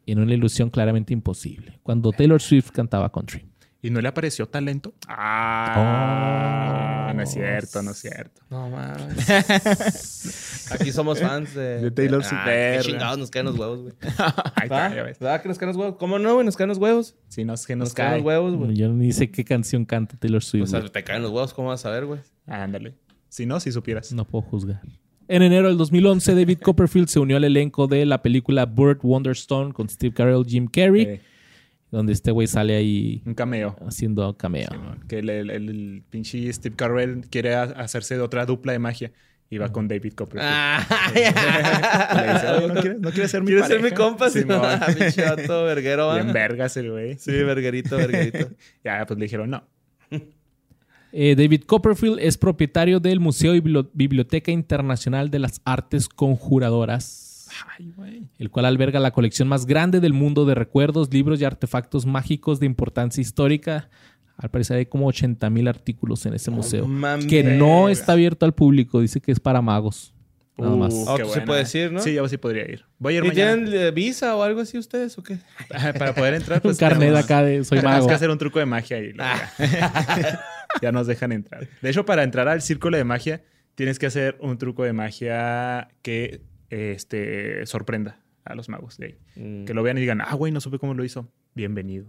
en 0.05 0.19
una 0.19 0.33
ilusión 0.33 0.69
claramente 0.69 1.13
imposible, 1.13 1.79
cuando 1.81 2.11
Taylor 2.11 2.41
Swift 2.41 2.71
cantaba 2.71 3.11
country. 3.11 3.45
¿Y 3.83 3.89
no 3.89 3.99
le 4.01 4.07
apareció 4.07 4.47
talento? 4.47 4.93
Ah, 5.07 7.11
no 7.13 7.21
es 7.21 7.31
cierto, 7.31 7.83
no 7.83 7.91
es 7.91 7.97
cierto. 7.97 8.41
No 8.49 8.69
mames. 8.69 9.29
Aquí 10.71 10.91
somos 10.93 11.19
fans 11.19 11.53
de, 11.53 11.81
De 11.81 11.91
Taylor 11.91 12.23
Swift. 12.23 12.39
Ah, 12.43 12.77
chingados 12.81 13.19
nos 13.19 13.29
caen 13.29 13.45
los 13.45 13.59
huevos, 13.59 13.81
güey. 13.81 13.93
Ahí 14.55 14.63
está, 14.63 14.95
ya 14.95 15.03
ves. 15.03 15.17
¿Va 15.21 15.41
que 15.41 15.49
nos 15.49 15.57
caen 15.57 15.67
los 15.67 15.77
huevos? 15.77 15.95
¿Cómo 15.99 16.17
no, 16.17 16.33
güey? 16.33 16.45
Nos 16.45 16.55
caen 16.55 16.69
los 16.69 16.77
huevos. 16.77 17.15
Si 17.27 17.43
no 17.43 17.53
es 17.53 17.67
que 17.67 17.75
nos, 17.75 17.89
Nos 17.89 17.93
caen 17.93 18.09
cae. 18.09 18.17
los 18.19 18.25
huevos, 18.25 18.55
güey. 18.55 18.75
Yo 18.75 18.87
ni 18.89 19.11
sé 19.11 19.29
qué 19.29 19.43
canción 19.43 19.83
canta 19.83 20.15
Taylor 20.17 20.43
Swift. 20.43 20.63
O 20.63 20.67
sea, 20.67 20.81
te 20.81 21.03
caen 21.03 21.21
los 21.21 21.31
huevos, 21.31 21.53
¿cómo 21.53 21.67
vas 21.67 21.85
a 21.85 21.91
ver, 21.91 22.05
güey? 22.05 22.21
Ándale. 22.47 22.95
Si 23.27 23.45
no, 23.45 23.59
si 23.59 23.71
supieras. 23.73 24.13
No 24.13 24.25
puedo 24.25 24.43
juzgar. 24.43 24.81
En 25.27 25.41
enero 25.41 25.67
del 25.67 25.77
2011, 25.77 26.35
David 26.35 26.59
Copperfield 26.59 27.07
se 27.07 27.19
unió 27.19 27.37
al 27.37 27.43
elenco 27.43 27.87
de 27.87 28.05
la 28.05 28.21
película 28.21 28.65
Burt 28.65 28.99
Wonderstone 29.03 29.73
con 29.73 29.89
Steve 29.89 30.13
Carell 30.13 30.43
y 30.45 30.49
Jim 30.51 30.67
Carrey, 30.67 31.21
donde 31.93 32.11
este 32.13 32.31
güey 32.31 32.47
sale 32.47 32.75
ahí 32.75 33.21
un 33.25 33.33
cameo. 33.35 33.75
haciendo 33.87 34.35
cameo. 34.35 34.67
Que 35.07 35.19
el, 35.19 35.29
el- 35.29 36.03
pinche 36.09 36.51
Steve 36.51 36.75
Carell 36.75 37.21
quiere 37.29 37.53
a- 37.55 37.63
hacerse 37.63 38.15
de 38.15 38.21
otra 38.21 38.45
dupla 38.45 38.73
de 38.73 38.79
magia. 38.79 39.11
Y 39.49 39.59
va 39.59 39.71
con 39.71 39.87
David 39.87 40.13
Copperfield. 40.13 40.49
Ah, 40.51 41.11
Le 41.13 42.33
dice, 42.33 42.47
"Oye, 42.49 42.67
¿no 42.73 42.81
quieres, 42.81 42.99
no 42.99 43.11
quieres 43.11 43.29
ser 43.31 43.41
mi 43.41 43.47
¿Quieres 43.47 43.67
ser 43.67 43.77
mi 43.77 43.89
pareja?" 43.91 44.03
compa? 44.03 44.29
Sí, 44.31 44.39
no, 44.47 44.59
vato 45.37 45.63
verguero. 45.65 46.11
Bien 46.15 46.33
vergas 46.33 46.75
el 46.77 46.89
güey. 46.89 47.19
Sí, 47.19 47.31
verguerito, 47.31 47.95
verguerito. 47.97 48.49
Ya, 48.83 49.05
pues 49.05 49.19
le 49.19 49.25
dijeron 49.25 49.51
no. 49.51 49.63
Eh, 51.11 51.35
David 51.35 51.63
Copperfield 51.67 52.17
es 52.19 52.37
propietario 52.39 52.99
del 52.99 53.19
Museo 53.19 53.53
y 53.53 53.61
Bibli- 53.61 53.87
Biblioteca 53.93 54.51
Internacional 54.51 55.29
de 55.29 55.37
las 55.39 55.61
Artes 55.63 56.09
Conjuradoras, 56.09 57.03
Ay, 57.77 57.91
güey. 57.95 58.27
el 58.39 58.49
cual 58.49 58.65
alberga 58.65 58.99
la 58.99 59.11
colección 59.11 59.47
más 59.47 59.65
grande 59.65 59.99
del 59.99 60.13
mundo 60.13 60.45
de 60.45 60.55
recuerdos, 60.55 61.11
libros 61.13 61.39
y 61.41 61.45
artefactos 61.45 62.05
mágicos 62.05 62.59
de 62.59 62.65
importancia 62.65 63.21
histórica. 63.21 63.89
Al 64.37 64.49
parecer 64.49 64.77
hay 64.77 64.85
como 64.87 65.07
80 65.07 65.49
mil 65.51 65.67
artículos 65.67 66.25
en 66.25 66.33
ese 66.33 66.49
museo, 66.51 66.87
que 67.29 67.43
no 67.43 67.87
está 67.89 68.13
abierto 68.13 68.45
al 68.45 68.53
público, 68.53 68.99
dice 68.99 69.21
que 69.21 69.31
es 69.31 69.39
para 69.39 69.61
magos. 69.61 70.13
Nada 70.57 70.75
más. 70.75 70.93
Uh, 70.93 71.05
Ah, 71.09 71.13
qué 71.17 71.23
tú 71.23 71.29
sí 71.29 71.33
buena. 71.33 71.45
puedes 71.45 71.75
ir, 71.75 71.91
¿no? 71.91 71.99
Sí, 71.99 72.13
yo 72.13 72.27
sí 72.27 72.37
podría 72.37 72.69
ir. 72.69 72.85
Voy 72.99 73.15
a 73.15 73.17
ir 73.17 73.25
¿Y 73.25 73.27
mañana. 73.29 73.55
tienen 73.65 73.73
eh, 73.87 73.91
visa 73.91 74.35
o 74.35 74.43
algo 74.43 74.61
así 74.61 74.77
ustedes 74.77 75.17
o 75.17 75.23
qué? 75.23 75.37
Para 75.69 76.13
poder 76.13 76.35
entrar, 76.35 76.57
Un 76.59 76.61
pues... 76.63 76.77
carnet 76.77 77.09
tenemos- 77.09 77.23
acá 77.23 77.43
de 77.43 77.63
soy 77.63 77.77
Tenemos 77.79 77.97
mago. 77.97 78.07
que 78.07 78.13
hacer 78.13 78.29
un 78.29 78.37
truco 78.37 78.59
de 78.59 78.65
magia 78.65 78.99
y 78.99 79.13
luego 79.13 79.31
ya. 79.59 80.41
Ya 80.81 80.91
nos 80.91 81.07
dejan 81.07 81.31
entrar. 81.31 81.67
De 81.81 81.89
hecho, 81.89 82.05
para 82.05 82.23
entrar 82.23 82.47
al 82.47 82.61
círculo 82.61 82.97
de 82.97 83.03
magia, 83.03 83.43
tienes 83.75 83.97
que 83.99 84.05
hacer 84.07 84.37
un 84.41 84.57
truco 84.57 84.83
de 84.83 84.93
magia 84.93 85.89
que 86.01 86.41
este, 86.69 87.65
sorprenda 87.65 88.19
a 88.45 88.55
los 88.55 88.69
magos 88.69 88.97
de 88.97 89.05
ahí. 89.05 89.17
Mm. 89.35 89.65
Que 89.65 89.73
lo 89.73 89.83
vean 89.83 89.97
y 89.97 90.01
digan, 90.01 90.21
ah, 90.21 90.33
güey, 90.35 90.51
no 90.51 90.61
supe 90.61 90.79
cómo 90.79 90.93
lo 90.93 91.03
hizo. 91.03 91.27
Bienvenido. 91.55 92.07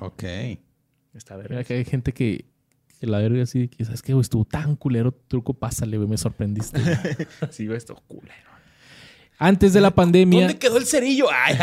Ok. 0.00 0.22
Está 1.14 1.36
Mira 1.36 1.48
verga. 1.48 1.64
que 1.64 1.74
hay 1.74 1.84
gente 1.84 2.12
que, 2.12 2.44
que 3.00 3.06
la 3.06 3.18
verga 3.18 3.42
así, 3.42 3.68
que 3.68 3.84
sabes 3.84 4.02
que 4.02 4.12
güey, 4.12 4.22
estuvo 4.22 4.44
tan 4.44 4.76
culero, 4.76 5.12
tu 5.12 5.22
truco, 5.28 5.54
pásale, 5.54 5.96
güey, 5.96 6.08
me 6.08 6.16
sorprendiste. 6.18 6.80
Sí, 7.50 7.66
güey, 7.66 7.78
esto 7.78 7.96
culero. 8.06 8.56
Antes 9.38 9.74
de 9.74 9.82
la 9.82 9.90
pandemia, 9.90 10.40
¿Dónde 10.40 10.58
quedó 10.58 10.78
el 10.78 10.86
cerillo? 10.86 11.26
Ay, 11.30 11.56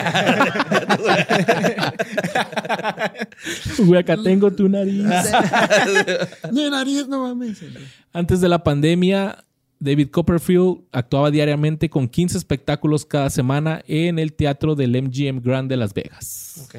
güey, 3.86 3.99
acá 3.99 4.15
tengo 4.22 4.52
tu 4.52 4.70
nariz. 4.70 5.03
Mi 6.52 6.70
nariz, 6.70 7.07
no 7.07 7.24
mames. 7.24 7.64
Antes 8.11 8.41
de 8.41 8.49
la 8.49 8.64
pandemia, 8.64 9.44
David 9.84 10.10
Copperfield 10.10 10.81
actuaba 10.91 11.30
diariamente 11.30 11.89
con 11.89 12.07
15 12.07 12.38
espectáculos 12.38 13.05
cada 13.05 13.30
semana 13.30 13.84
en 13.88 14.18
el 14.18 14.34
teatro 14.34 14.76
del 14.76 14.91
MGM 15.01 15.41
Grand 15.41 15.69
de 15.69 15.77
Las 15.77 15.93
Vegas. 15.93 16.69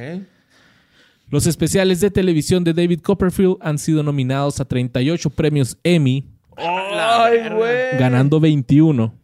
Los 1.28 1.46
especiales 1.46 2.00
de 2.00 2.10
televisión 2.10 2.64
de 2.64 2.72
David 2.74 3.00
Copperfield 3.00 3.56
han 3.60 3.78
sido 3.78 4.02
nominados 4.02 4.60
a 4.60 4.64
38 4.64 5.30
premios 5.30 5.78
Emmy, 5.82 6.28
Ay, 6.56 7.48
güey. 7.50 7.98
ganando 7.98 8.40
21. 8.40 9.14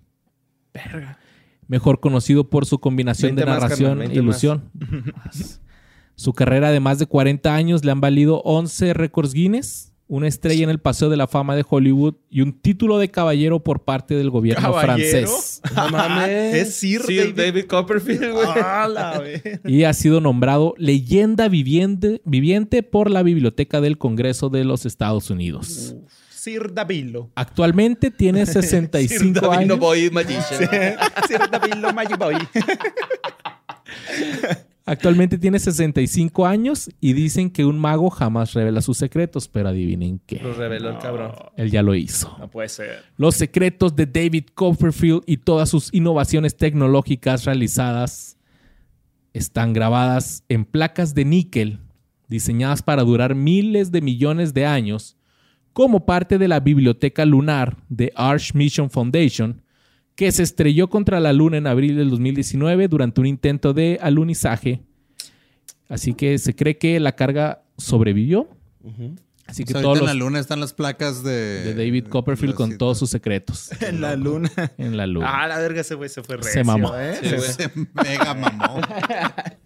Mejor 1.67 2.01
conocido 2.01 2.49
por 2.49 2.67
su 2.67 2.81
combinación 2.81 3.35
20 3.37 3.41
de 3.41 3.47
narración 3.47 3.93
e 3.99 4.09
20 4.09 4.19
ilusión. 4.19 4.71
su 6.17 6.33
carrera 6.33 6.71
de 6.71 6.81
más 6.81 6.99
de 6.99 7.07
40 7.07 7.55
años 7.55 7.85
le 7.85 7.93
han 7.93 8.01
valido 8.01 8.43
11 8.43 8.93
récords 8.95 9.33
Guinness, 9.33 9.90
una 10.11 10.27
estrella 10.27 10.65
en 10.65 10.71
el 10.71 10.81
Paseo 10.81 11.09
de 11.09 11.17
la 11.17 11.29
Fama 11.29 11.55
de 11.55 11.65
Hollywood 11.69 12.15
y 12.29 12.41
un 12.41 12.61
título 12.61 12.99
de 12.99 13.13
caballero 13.13 13.63
por 13.63 13.85
parte 13.85 14.17
del 14.17 14.29
gobierno 14.29 14.73
¿Caballero? 14.73 15.29
francés. 15.29 15.61
No 15.77 15.89
mames. 15.89 16.55
Es 16.57 16.75
Sir 16.75 17.03
David, 17.03 17.35
David- 17.37 17.67
Copperfield, 17.67 18.33
güey. 18.33 18.49
Ah, 18.57 19.23
Y 19.65 19.85
ha 19.85 19.93
sido 19.95 20.21
nombrado 20.21 20.75
leyenda 20.79 21.49
viviente, 21.49 22.21
viviente 22.25 22.83
por 22.83 23.09
la 23.09 23.23
Biblioteca 23.23 23.81
del 23.81 23.99
Congreso 23.99 24.49
de 24.49 24.65
los 24.65 24.85
Estados 24.85 25.31
Unidos. 25.31 25.95
Sir 26.31 26.75
Davilo. 26.75 27.31
Actualmente 27.37 28.11
tiene 28.11 28.47
65 28.47 29.49
años. 29.53 29.79
Boy 29.79 30.11
Magician. 30.11 30.69
Sir 31.29 31.41
Davilo 31.51 31.93
Magic 31.93 32.19
Boy. 32.19 32.35
Actualmente 34.91 35.39
tiene 35.39 35.61
65 35.61 36.45
años 36.45 36.91
y 37.01 37.13
dicen 37.13 37.49
que 37.49 37.65
un 37.65 37.79
mago 37.79 38.11
jamás 38.11 38.55
revela 38.55 38.83
sus 38.83 38.99
secretos, 38.99 39.47
pero 39.47 39.69
adivinen 39.69 40.21
qué. 40.27 40.41
Lo 40.43 40.53
reveló 40.53 40.91
el 40.91 40.99
cabrón. 40.99 41.31
Él 41.57 41.71
ya 41.71 41.81
lo 41.81 41.95
hizo. 41.95 42.35
No 42.41 42.51
puede 42.51 42.69
ser. 42.69 43.05
Los 43.17 43.37
secretos 43.37 43.95
de 43.95 44.07
David 44.07 44.47
Copperfield 44.53 45.23
y 45.27 45.37
todas 45.37 45.69
sus 45.69 45.95
innovaciones 45.95 46.57
tecnológicas 46.57 47.45
realizadas 47.45 48.37
están 49.33 49.75
grabadas 49.75 50.43
en 50.49 50.65
placas 50.65 51.15
de 51.15 51.25
níquel 51.25 51.79
diseñadas 52.27 52.83
para 52.83 53.05
durar 53.05 53.37
miles 53.37 53.93
de 53.93 54.01
millones 54.01 54.55
de 54.55 54.67
años 54.67 55.17
como 55.73 56.05
parte 56.05 56.37
de 56.37 56.49
la 56.49 56.59
biblioteca 56.59 57.25
lunar 57.25 57.77
de 57.89 58.13
Arch 58.17 58.55
Mission 58.55 58.91
Foundation, 58.91 59.63
que 60.21 60.31
se 60.33 60.43
estrelló 60.43 60.91
contra 60.91 61.19
la 61.19 61.33
luna 61.33 61.57
en 61.57 61.67
abril 61.67 61.97
del 61.97 62.11
2019 62.11 62.89
durante 62.89 63.23
un 63.23 63.27
intento 63.27 63.73
de 63.73 63.99
alunizaje. 64.03 64.83
Así 65.89 66.13
que 66.13 66.37
se 66.37 66.55
cree 66.55 66.77
que 66.77 67.01
la 67.01 67.13
carga 67.13 67.63
sobrevivió. 67.79 68.47
Así 69.47 69.65
que 69.65 69.73
Pues 69.73 69.83
todos 69.83 69.99
ahorita 69.99 70.01
en 70.01 70.01
los 70.01 70.07
la 70.09 70.15
luna 70.15 70.39
están 70.39 70.61
las 70.61 70.75
placas 70.75 71.23
de... 71.23 71.63
de 71.65 71.75
David 71.75 72.09
Copperfield 72.09 72.55
con 72.55 72.77
todos 72.77 72.99
sus 72.99 73.09
secretos 73.09 73.71
En 73.81 74.03
la 74.03 74.15
luna. 74.15 74.51
en 74.77 74.99
la 74.99 75.07
luna. 75.07 75.43
Ah, 75.43 75.49
la 75.49 75.59
verga, 75.59 75.81
ese 75.81 75.95
güey 75.95 76.11
se 76.11 76.23
fue 76.23 76.37
recio, 76.37 76.53
Se 76.53 76.65
mamó. 76.65 76.95
¿eh? 76.99 77.17
Sí, 77.23 77.29
güey. 77.37 77.41
Se 77.53 77.71
mega 77.95 78.35
mamó. 78.35 78.79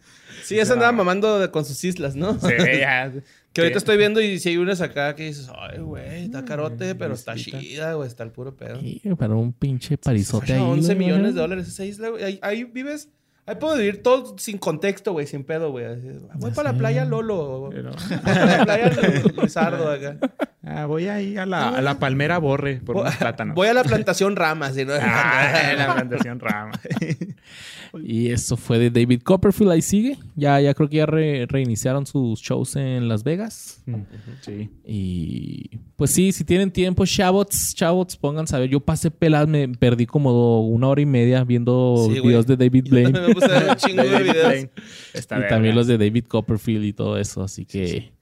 Sí, 0.45 0.59
esa 0.59 0.75
andaba 0.75 0.93
mamando 0.93 1.39
de- 1.41 1.51
con 1.51 1.65
sus 1.65 1.83
islas, 1.85 2.15
¿no? 2.17 2.39
Sí, 2.39 2.49
ya. 2.81 3.13
Que 3.53 3.61
ahorita 3.61 3.79
estoy 3.79 3.97
viendo 3.97 4.21
y 4.21 4.39
si 4.41 4.49
hay 4.51 4.57
unas 4.57 4.81
acá 4.81 5.15
que 5.15 5.25
dices, 5.27 5.49
ay, 5.57 5.79
güey, 5.79 6.25
está 6.25 6.45
carote, 6.45 6.95
pero 6.97 7.15
está 7.15 7.35
chida, 7.37 7.95
güey, 7.95 8.09
está 8.09 8.25
el 8.25 8.31
puro 8.31 8.57
pedo. 8.57 8.81
Sí, 8.81 9.01
para 9.17 9.35
un 9.35 9.53
pinche 9.53 9.97
parizote 9.97 10.55
ahí. 10.55 10.61
11 10.61 10.95
güey, 10.95 11.07
millones 11.07 11.35
de 11.35 11.41
dólares 11.41 11.69
esa 11.69 11.85
isla, 11.85 12.09
güey. 12.09 12.25
Ahí, 12.25 12.39
ahí 12.43 12.65
vives. 12.65 13.09
Ahí 13.47 13.57
puedo 13.57 13.77
vivir 13.77 14.03
todo 14.03 14.37
sin 14.39 14.57
contexto, 14.59 15.13
güey, 15.13 15.27
sin 15.27 15.45
pedo, 15.45 15.71
güey. 15.71 15.85
Así, 15.85 16.09
Voy 16.35 16.51
para 16.51 16.73
la 16.73 16.79
playa 16.79 17.05
Lolo. 17.05 17.69
Pero- 17.71 17.91
Voy 17.93 18.19
para 18.19 18.57
la 18.59 18.65
playa 18.65 18.93
Lizardo 19.41 19.89
acá. 19.91 20.19
Ah, 20.67 20.87
voy 20.87 21.09
ahí 21.09 21.37
a 21.37 21.45
la, 21.45 21.69
a 21.69 21.83
la 21.83 21.99
palmera 21.99 22.39
borre 22.39 22.81
por 22.85 22.97
unos 22.97 23.15
plátanos. 23.17 23.55
Voy 23.55 23.69
a 23.69 23.75
la 23.75 23.85
plantación 23.85 24.35
Ramas. 24.35 24.75
¿sí, 24.75 24.85
no? 24.85 24.95
Ah, 25.01 25.73
la 25.77 25.95
plantación 25.95 26.41
rama. 26.41 26.73
Y 28.03 28.31
eso 28.31 28.57
fue 28.57 28.79
de 28.79 28.91
David 28.91 29.21
Copperfield. 29.23 29.71
Ahí 29.73 29.83
sigue. 29.83 30.17
Ya, 30.35 30.61
ya 30.61 30.75
creo 30.75 30.89
que 30.89 30.97
ya 30.97 31.07
re- 31.07 31.47
reiniciaron 31.47 32.07
sus 32.07 32.41
shows 32.41 32.77
en 32.77 33.09
Las 33.09 33.23
Vegas. 33.25 33.83
Sí. 34.41 34.71
Y 34.87 35.71
pues 35.97 36.11
sí, 36.11 36.33
si 36.33 36.45
tienen 36.45 36.71
tiempo, 36.71 37.05
chavos, 37.07 37.75
chavos, 37.75 38.17
pónganse 38.17 38.57
a 38.57 38.59
ver. 38.59 38.71
Yo 38.71 38.81
pasé 38.81 39.11
peladas, 39.11 39.49
me 39.49 39.69
perdí 39.69 40.07
como 40.07 40.67
una 40.67 40.89
hora 40.89 41.01
y 41.03 41.07
media 41.07 41.45
viendo 41.45 42.09
Sí, 42.13 42.21
videos 42.21 42.47
de 42.47 42.57
David 42.57 42.87
Blaine. 42.89 43.13
también 43.13 43.27
me 43.29 43.35
puse 43.35 43.47
a 43.55 43.61
ver 43.61 43.71
un 43.71 43.77
chingo 43.77 44.03
de 44.03 44.11
David 44.11 44.31
videos. 44.33 44.47
Blaine. 44.49 44.71
Está 45.13 45.39
y 45.39 45.49
también 45.49 45.75
los 45.77 45.87
de 45.87 45.99
David 45.99 46.25
Copperfield 46.27 46.85
y 46.85 46.93
todo 46.93 47.19
eso. 47.19 47.43
Así 47.45 47.65
que 47.65 48.13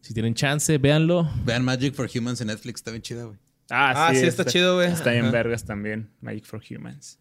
si 0.00 0.14
tienen 0.14 0.34
chance, 0.34 0.76
véanlo. 0.78 1.30
Vean 1.44 1.64
Magic 1.64 1.94
for 1.94 2.08
Humans 2.12 2.40
en 2.40 2.48
Netflix, 2.48 2.80
está 2.80 2.90
bien 2.90 3.02
chida, 3.02 3.24
güey. 3.24 3.38
Ah, 3.70 4.08
Ah, 4.08 4.14
sí, 4.14 4.24
está 4.26 4.44
chido, 4.44 4.76
güey. 4.76 4.90
Está 4.90 5.14
en 5.14 5.30
vergas 5.30 5.64
también. 5.64 6.10
Magic 6.20 6.44
for 6.44 6.60
Humans. 6.68 7.18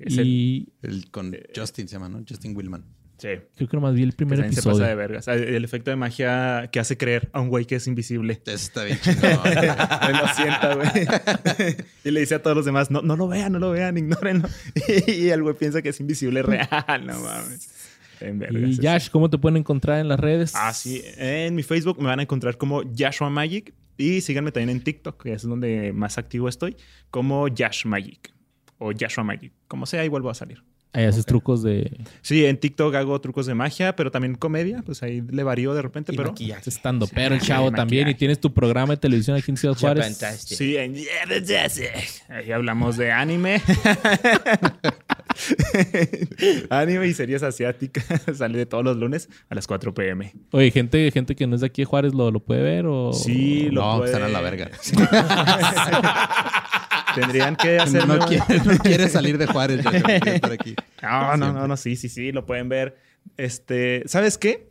Es 0.00 0.14
Y 0.16 0.68
El, 0.82 1.10
con 1.10 1.32
Justin 1.54 1.86
se 1.86 1.92
llama, 1.94 2.08
¿no? 2.08 2.24
Justin 2.28 2.56
Willman. 2.56 2.84
sí. 3.18 3.28
creo 3.54 3.68
que 3.68 3.76
nomás 3.76 3.94
vi 3.94 4.02
el 4.02 4.10
Que 4.10 4.16
primer 4.16 4.38
también 4.40 4.54
se 4.54 4.62
pasa 4.68 4.70
de 4.70 4.92
episodio. 4.92 4.96
vergas. 4.96 5.28
Ah, 5.28 5.34
El 5.34 5.64
efecto 5.64 5.90
de 5.92 5.96
magia 5.96 6.68
que 6.72 6.80
hace 6.80 6.96
creer 6.96 7.28
a 7.32 7.40
un 7.40 7.50
güey 7.50 7.66
que 7.66 7.76
es 7.76 7.86
invisible. 7.86 8.40
Eso 8.46 8.54
está 8.54 8.82
bien 8.82 8.98
chingón. 9.00 9.30
Lo 10.12 10.28
sienta, 10.34 10.74
güey. 10.74 11.76
y 12.04 12.10
le 12.10 12.18
dice 12.20 12.34
a 12.34 12.42
todos 12.42 12.56
los 12.56 12.66
demás, 12.66 12.90
no, 12.90 13.00
no 13.02 13.14
lo 13.16 13.28
vean, 13.28 13.52
no 13.52 13.60
lo 13.60 13.70
vean, 13.70 13.96
ignórenlo. 13.96 14.48
y 15.06 15.28
el 15.28 15.42
güey 15.44 15.54
piensa 15.54 15.82
que 15.82 15.90
es 15.90 16.00
invisible 16.00 16.42
real, 16.42 17.06
no 17.06 17.20
mames. 17.20 17.68
Y. 18.22 18.76
Yash, 18.80 19.08
¿cómo 19.10 19.28
te 19.30 19.38
pueden 19.38 19.56
encontrar 19.58 20.00
en 20.00 20.08
las 20.08 20.18
redes? 20.20 20.52
Ah, 20.54 20.72
sí. 20.72 21.02
En 21.16 21.54
mi 21.54 21.62
Facebook 21.62 21.98
me 22.00 22.06
van 22.06 22.20
a 22.20 22.22
encontrar 22.22 22.56
como 22.56 22.82
Yashua 22.92 23.30
Magic. 23.30 23.74
Y 23.98 24.20
síganme 24.22 24.52
también 24.52 24.70
en 24.70 24.82
TikTok, 24.82 25.22
que 25.22 25.32
es 25.34 25.42
donde 25.42 25.92
más 25.92 26.16
activo 26.18 26.48
estoy, 26.48 26.76
como 27.10 27.46
Yash 27.48 27.84
Magic. 27.86 28.32
O 28.78 28.90
Yashua 28.92 29.22
Magic. 29.22 29.52
Como 29.68 29.86
sea, 29.86 30.00
ahí 30.00 30.08
vuelvo 30.08 30.30
a 30.30 30.34
salir. 30.34 30.62
Ahí 30.94 31.04
haces 31.04 31.24
trucos 31.24 31.62
de 31.62 31.90
Sí, 32.20 32.44
en 32.44 32.58
TikTok 32.58 32.94
hago 32.96 33.18
trucos 33.18 33.46
de 33.46 33.54
magia, 33.54 33.96
pero 33.96 34.10
también 34.10 34.34
comedia. 34.34 34.82
Pues 34.84 35.02
ahí 35.02 35.22
le 35.22 35.42
varío 35.42 35.72
de 35.72 35.80
repente, 35.80 36.12
Y 36.12 36.16
pero... 36.16 36.30
maquillaje. 36.30 36.68
estando 36.68 37.06
pero 37.06 37.34
el 37.34 37.40
Sí, 37.40 37.46
chavo 37.46 37.70
también. 37.72 38.08
Y 38.08 38.14
tienes 38.14 38.40
tu 38.40 38.52
programa 38.52 38.92
de 38.94 38.96
televisión 38.98 39.38
aquí 39.38 39.50
en 39.52 39.56
Ciudad 39.56 39.74
Juárez. 39.74 40.04
Fantastic. 40.18 40.58
Sí, 40.58 40.76
en 40.76 40.94
Yeah, 40.94 41.26
the 41.28 41.42
Jazz. 41.42 41.80
Ahí 42.28 42.52
hablamos 42.52 42.98
de 42.98 43.10
anime. 43.10 43.62
anime 46.70 47.06
y 47.08 47.14
series 47.14 47.42
asiáticas. 47.42 48.04
Sale 48.36 48.58
de 48.58 48.66
todos 48.66 48.84
los 48.84 48.96
lunes 48.96 49.28
a 49.48 49.54
las 49.54 49.66
4 49.66 49.94
pm. 49.94 50.32
Oye, 50.52 50.70
gente, 50.70 51.10
gente 51.10 51.34
que 51.36 51.46
no 51.46 51.54
es 51.54 51.60
de 51.60 51.66
aquí 51.68 51.82
de 51.82 51.86
Juárez, 51.86 52.14
¿lo, 52.14 52.30
lo 52.30 52.40
puede 52.40 52.62
ver? 52.62 52.86
O... 52.86 53.12
Sí, 53.12 53.68
lo 53.70 53.82
no, 53.82 53.98
puede- 53.98 54.12
están 54.12 54.22
a 54.24 54.28
la 54.28 54.40
verga. 54.40 54.70
Tendrían 57.14 57.56
que 57.56 57.78
hacer... 57.78 58.06
No 58.06 58.18
quiere, 58.20 58.44
no 58.64 58.78
quiere 58.78 59.08
salir 59.08 59.38
de 59.38 59.46
Juárez, 59.46 59.82
ya 59.84 59.90
estar 59.90 60.52
aquí. 60.52 60.74
No, 61.02 61.36
no, 61.36 61.52
no, 61.52 61.68
no, 61.68 61.76
sí, 61.76 61.96
sí, 61.96 62.08
sí, 62.08 62.32
lo 62.32 62.46
pueden 62.46 62.68
ver. 62.68 62.96
Este, 63.36 64.02
¿sabes 64.06 64.38
qué? 64.38 64.68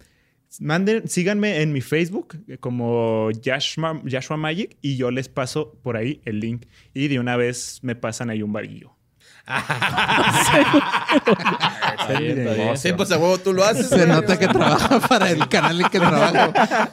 Manden, 0.59 1.07
síganme 1.07 1.61
en 1.61 1.71
mi 1.71 1.79
Facebook 1.81 2.38
eh, 2.47 2.57
como 2.57 3.29
Yashma, 3.31 4.01
Yashua 4.03 4.35
Magic 4.38 4.75
y 4.81 4.97
yo 4.97 5.09
les 5.11 5.29
paso 5.29 5.77
por 5.81 5.95
ahí 5.95 6.21
el 6.25 6.39
link. 6.41 6.65
Y 6.93 7.07
de 7.07 7.19
una 7.19 7.38
vez 7.38 7.79
me 7.83 7.95
pasan 7.95 8.29
ahí 8.29 8.41
un 8.41 8.51
varillo. 8.51 8.93
Sí, 12.77 12.93
pues 12.93 13.11
a 13.11 13.17
huevo 13.17 13.37
tú 13.37 13.53
lo 13.53 13.63
haces. 13.63 13.87
Se 13.87 14.07
nota 14.07 14.39
que 14.39 14.47
trabaja 14.47 14.99
para 14.99 15.31
el 15.31 15.47
canal 15.47 15.81
en 15.81 15.89
que 15.89 15.99
trabajo. 15.99 16.53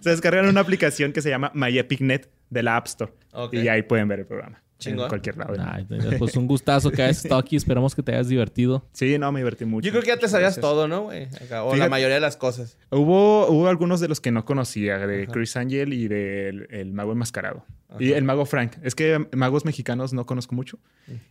Se 0.00 0.10
descargan 0.10 0.48
una 0.48 0.60
aplicación 0.60 1.12
que 1.12 1.22
se 1.22 1.30
llama 1.30 1.50
MyEpicNet 1.54 2.30
de 2.50 2.62
la 2.62 2.76
App 2.76 2.86
Store. 2.86 3.12
Y 3.52 3.68
ahí 3.68 3.82
pueden 3.82 4.08
ver 4.08 4.20
el 4.20 4.26
programa. 4.26 4.62
Chingón. 4.78 5.04
En 5.04 5.08
cualquier 5.08 5.36
lado. 5.36 5.54
mundo. 5.88 6.10
pues 6.18 6.36
un 6.36 6.46
gustazo 6.46 6.90
que 6.90 7.02
hayas 7.02 7.18
estado 7.24 7.40
aquí. 7.40 7.56
Esperamos 7.56 7.94
que 7.94 8.02
te 8.02 8.12
hayas 8.12 8.28
divertido. 8.28 8.86
Sí, 8.92 9.18
no, 9.18 9.32
me 9.32 9.40
divertí 9.40 9.64
mucho. 9.64 9.84
Yo 9.84 9.90
creo 9.90 10.02
que 10.02 10.08
ya 10.08 10.16
te 10.18 10.28
sabías 10.28 10.54
Gracias. 10.54 10.62
todo, 10.62 10.86
¿no, 10.86 11.04
güey? 11.04 11.28
O 11.64 11.74
la 11.74 11.88
mayoría 11.88 12.14
de 12.14 12.20
las 12.20 12.36
cosas. 12.36 12.78
Hubo, 12.90 13.48
hubo 13.48 13.68
algunos 13.68 14.00
de 14.00 14.08
los 14.08 14.20
que 14.20 14.30
no 14.30 14.44
conocía, 14.44 14.98
de 15.06 15.26
Chris 15.26 15.56
Angel 15.56 15.92
y 15.92 16.08
del 16.08 16.68
el 16.70 16.92
mago 16.92 17.12
enmascarado. 17.12 17.64
Y 17.98 18.12
el 18.12 18.24
mago 18.24 18.44
Frank. 18.44 18.74
Es 18.82 18.94
que 18.94 19.26
magos 19.32 19.64
mexicanos 19.64 20.12
no 20.12 20.26
conozco 20.26 20.54
mucho. 20.54 20.78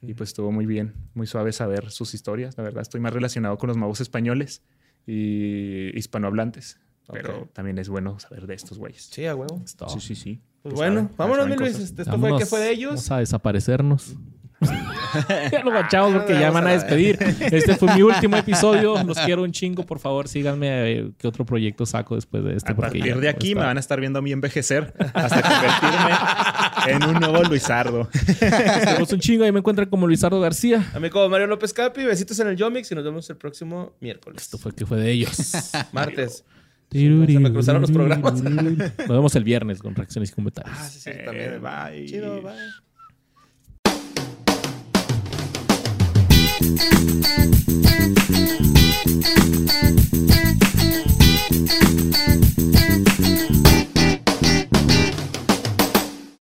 Y 0.01 0.13
pues 0.13 0.31
estuvo 0.31 0.51
muy 0.51 0.65
bien, 0.65 0.93
muy 1.13 1.27
suave 1.27 1.53
saber 1.53 1.91
sus 1.91 2.13
historias. 2.13 2.57
La 2.57 2.63
verdad, 2.63 2.81
estoy 2.81 2.99
más 2.99 3.13
relacionado 3.13 3.57
con 3.57 3.67
los 3.67 3.77
magos 3.77 4.01
españoles 4.01 4.63
y 5.05 5.97
hispanohablantes. 5.97 6.79
Pero 7.11 7.47
también 7.53 7.77
es 7.79 7.89
bueno 7.89 8.19
saber 8.19 8.47
de 8.47 8.53
estos 8.55 8.77
güeyes. 8.77 9.03
Sí, 9.11 9.25
a 9.25 9.35
huevo. 9.35 9.61
Sí, 9.87 9.99
sí, 9.99 10.15
sí. 10.15 10.41
Pues 10.61 10.73
Ya 10.73 10.77
bueno, 10.77 10.95
saben, 10.95 11.09
ya 11.09 11.15
vámonos, 11.17 11.43
saben 11.43 11.49
mi 11.51 11.57
Luis. 11.57 11.71
cosas. 11.73 11.89
Este, 11.89 12.01
Esto 12.01 12.11
fue 12.11 12.21
Vámonos, 12.21 12.39
que 12.39 12.45
fue 12.45 12.59
de 12.59 12.69
ellos. 12.71 12.89
Vamos 12.91 13.11
a 13.11 13.17
desaparecernos. 13.19 14.15
ya 15.51 15.63
lo 15.63 15.69
bachamos 15.71 16.13
porque 16.13 16.33
ya 16.33 16.49
Vamos 16.49 16.53
van 16.55 16.67
a 16.67 16.71
despedir. 16.71 17.17
Este 17.39 17.75
fue 17.75 17.93
mi 17.93 18.01
último 18.01 18.35
episodio. 18.37 19.01
Los 19.03 19.17
quiero 19.19 19.43
un 19.43 19.51
chingo. 19.51 19.85
Por 19.85 19.99
favor, 19.99 20.27
síganme 20.27 20.71
a 20.71 20.81
ver 20.81 21.11
qué 21.17 21.27
otro 21.27 21.45
proyecto 21.45 21.85
saco 21.85 22.15
después 22.15 22.43
de 22.43 22.55
este. 22.55 22.71
A 22.71 22.75
partir 22.75 23.05
ya 23.05 23.15
de 23.15 23.29
aquí 23.29 23.53
me 23.55 23.61
van 23.61 23.77
a 23.77 23.79
estar 23.79 23.99
viendo 23.99 24.17
a 24.19 24.21
mí 24.23 24.31
envejecer 24.31 24.93
hasta 25.13 25.41
convertirme 25.43 26.91
en 26.91 27.03
un 27.03 27.21
nuevo 27.21 27.43
Luisardo. 27.43 28.09
Los 28.11 28.35
queremos 28.35 29.13
un 29.13 29.19
chingo. 29.19 29.43
Ahí 29.43 29.51
me 29.51 29.59
encuentran 29.59 29.89
como 29.89 30.07
Luisardo 30.07 30.39
García. 30.41 30.89
A 30.93 30.99
mí 30.99 31.09
como 31.11 31.29
Mario 31.29 31.45
López 31.47 31.71
Capi, 31.71 32.03
besitos 32.03 32.39
en 32.39 32.47
el 32.47 32.55
Yomix 32.57 32.91
y 32.91 32.95
nos 32.95 33.03
vemos 33.03 33.29
el 33.29 33.37
próximo 33.37 33.93
miércoles. 34.01 34.41
Esto 34.41 34.57
fue 34.57 34.73
que 34.73 34.85
fue 34.87 34.97
de 34.97 35.11
ellos. 35.11 35.37
Martes. 35.91 36.43
Se 36.91 37.39
me 37.39 37.51
cruzaron 37.51 37.81
los 37.81 37.91
programas. 37.91 38.41
Nos 38.43 39.07
vemos 39.07 39.35
el 39.35 39.43
viernes 39.43 39.79
con 39.79 39.93
reacciones 39.95 40.31
y 40.31 40.33
comentarios. 40.33 40.75
Ah, 40.79 40.87
sí, 40.89 40.99
sí, 40.99 41.09
Eh, 41.13 41.23
también. 41.25 41.61
bye. 41.61 42.05
Chido, 42.05 42.41
bye. 42.41 42.53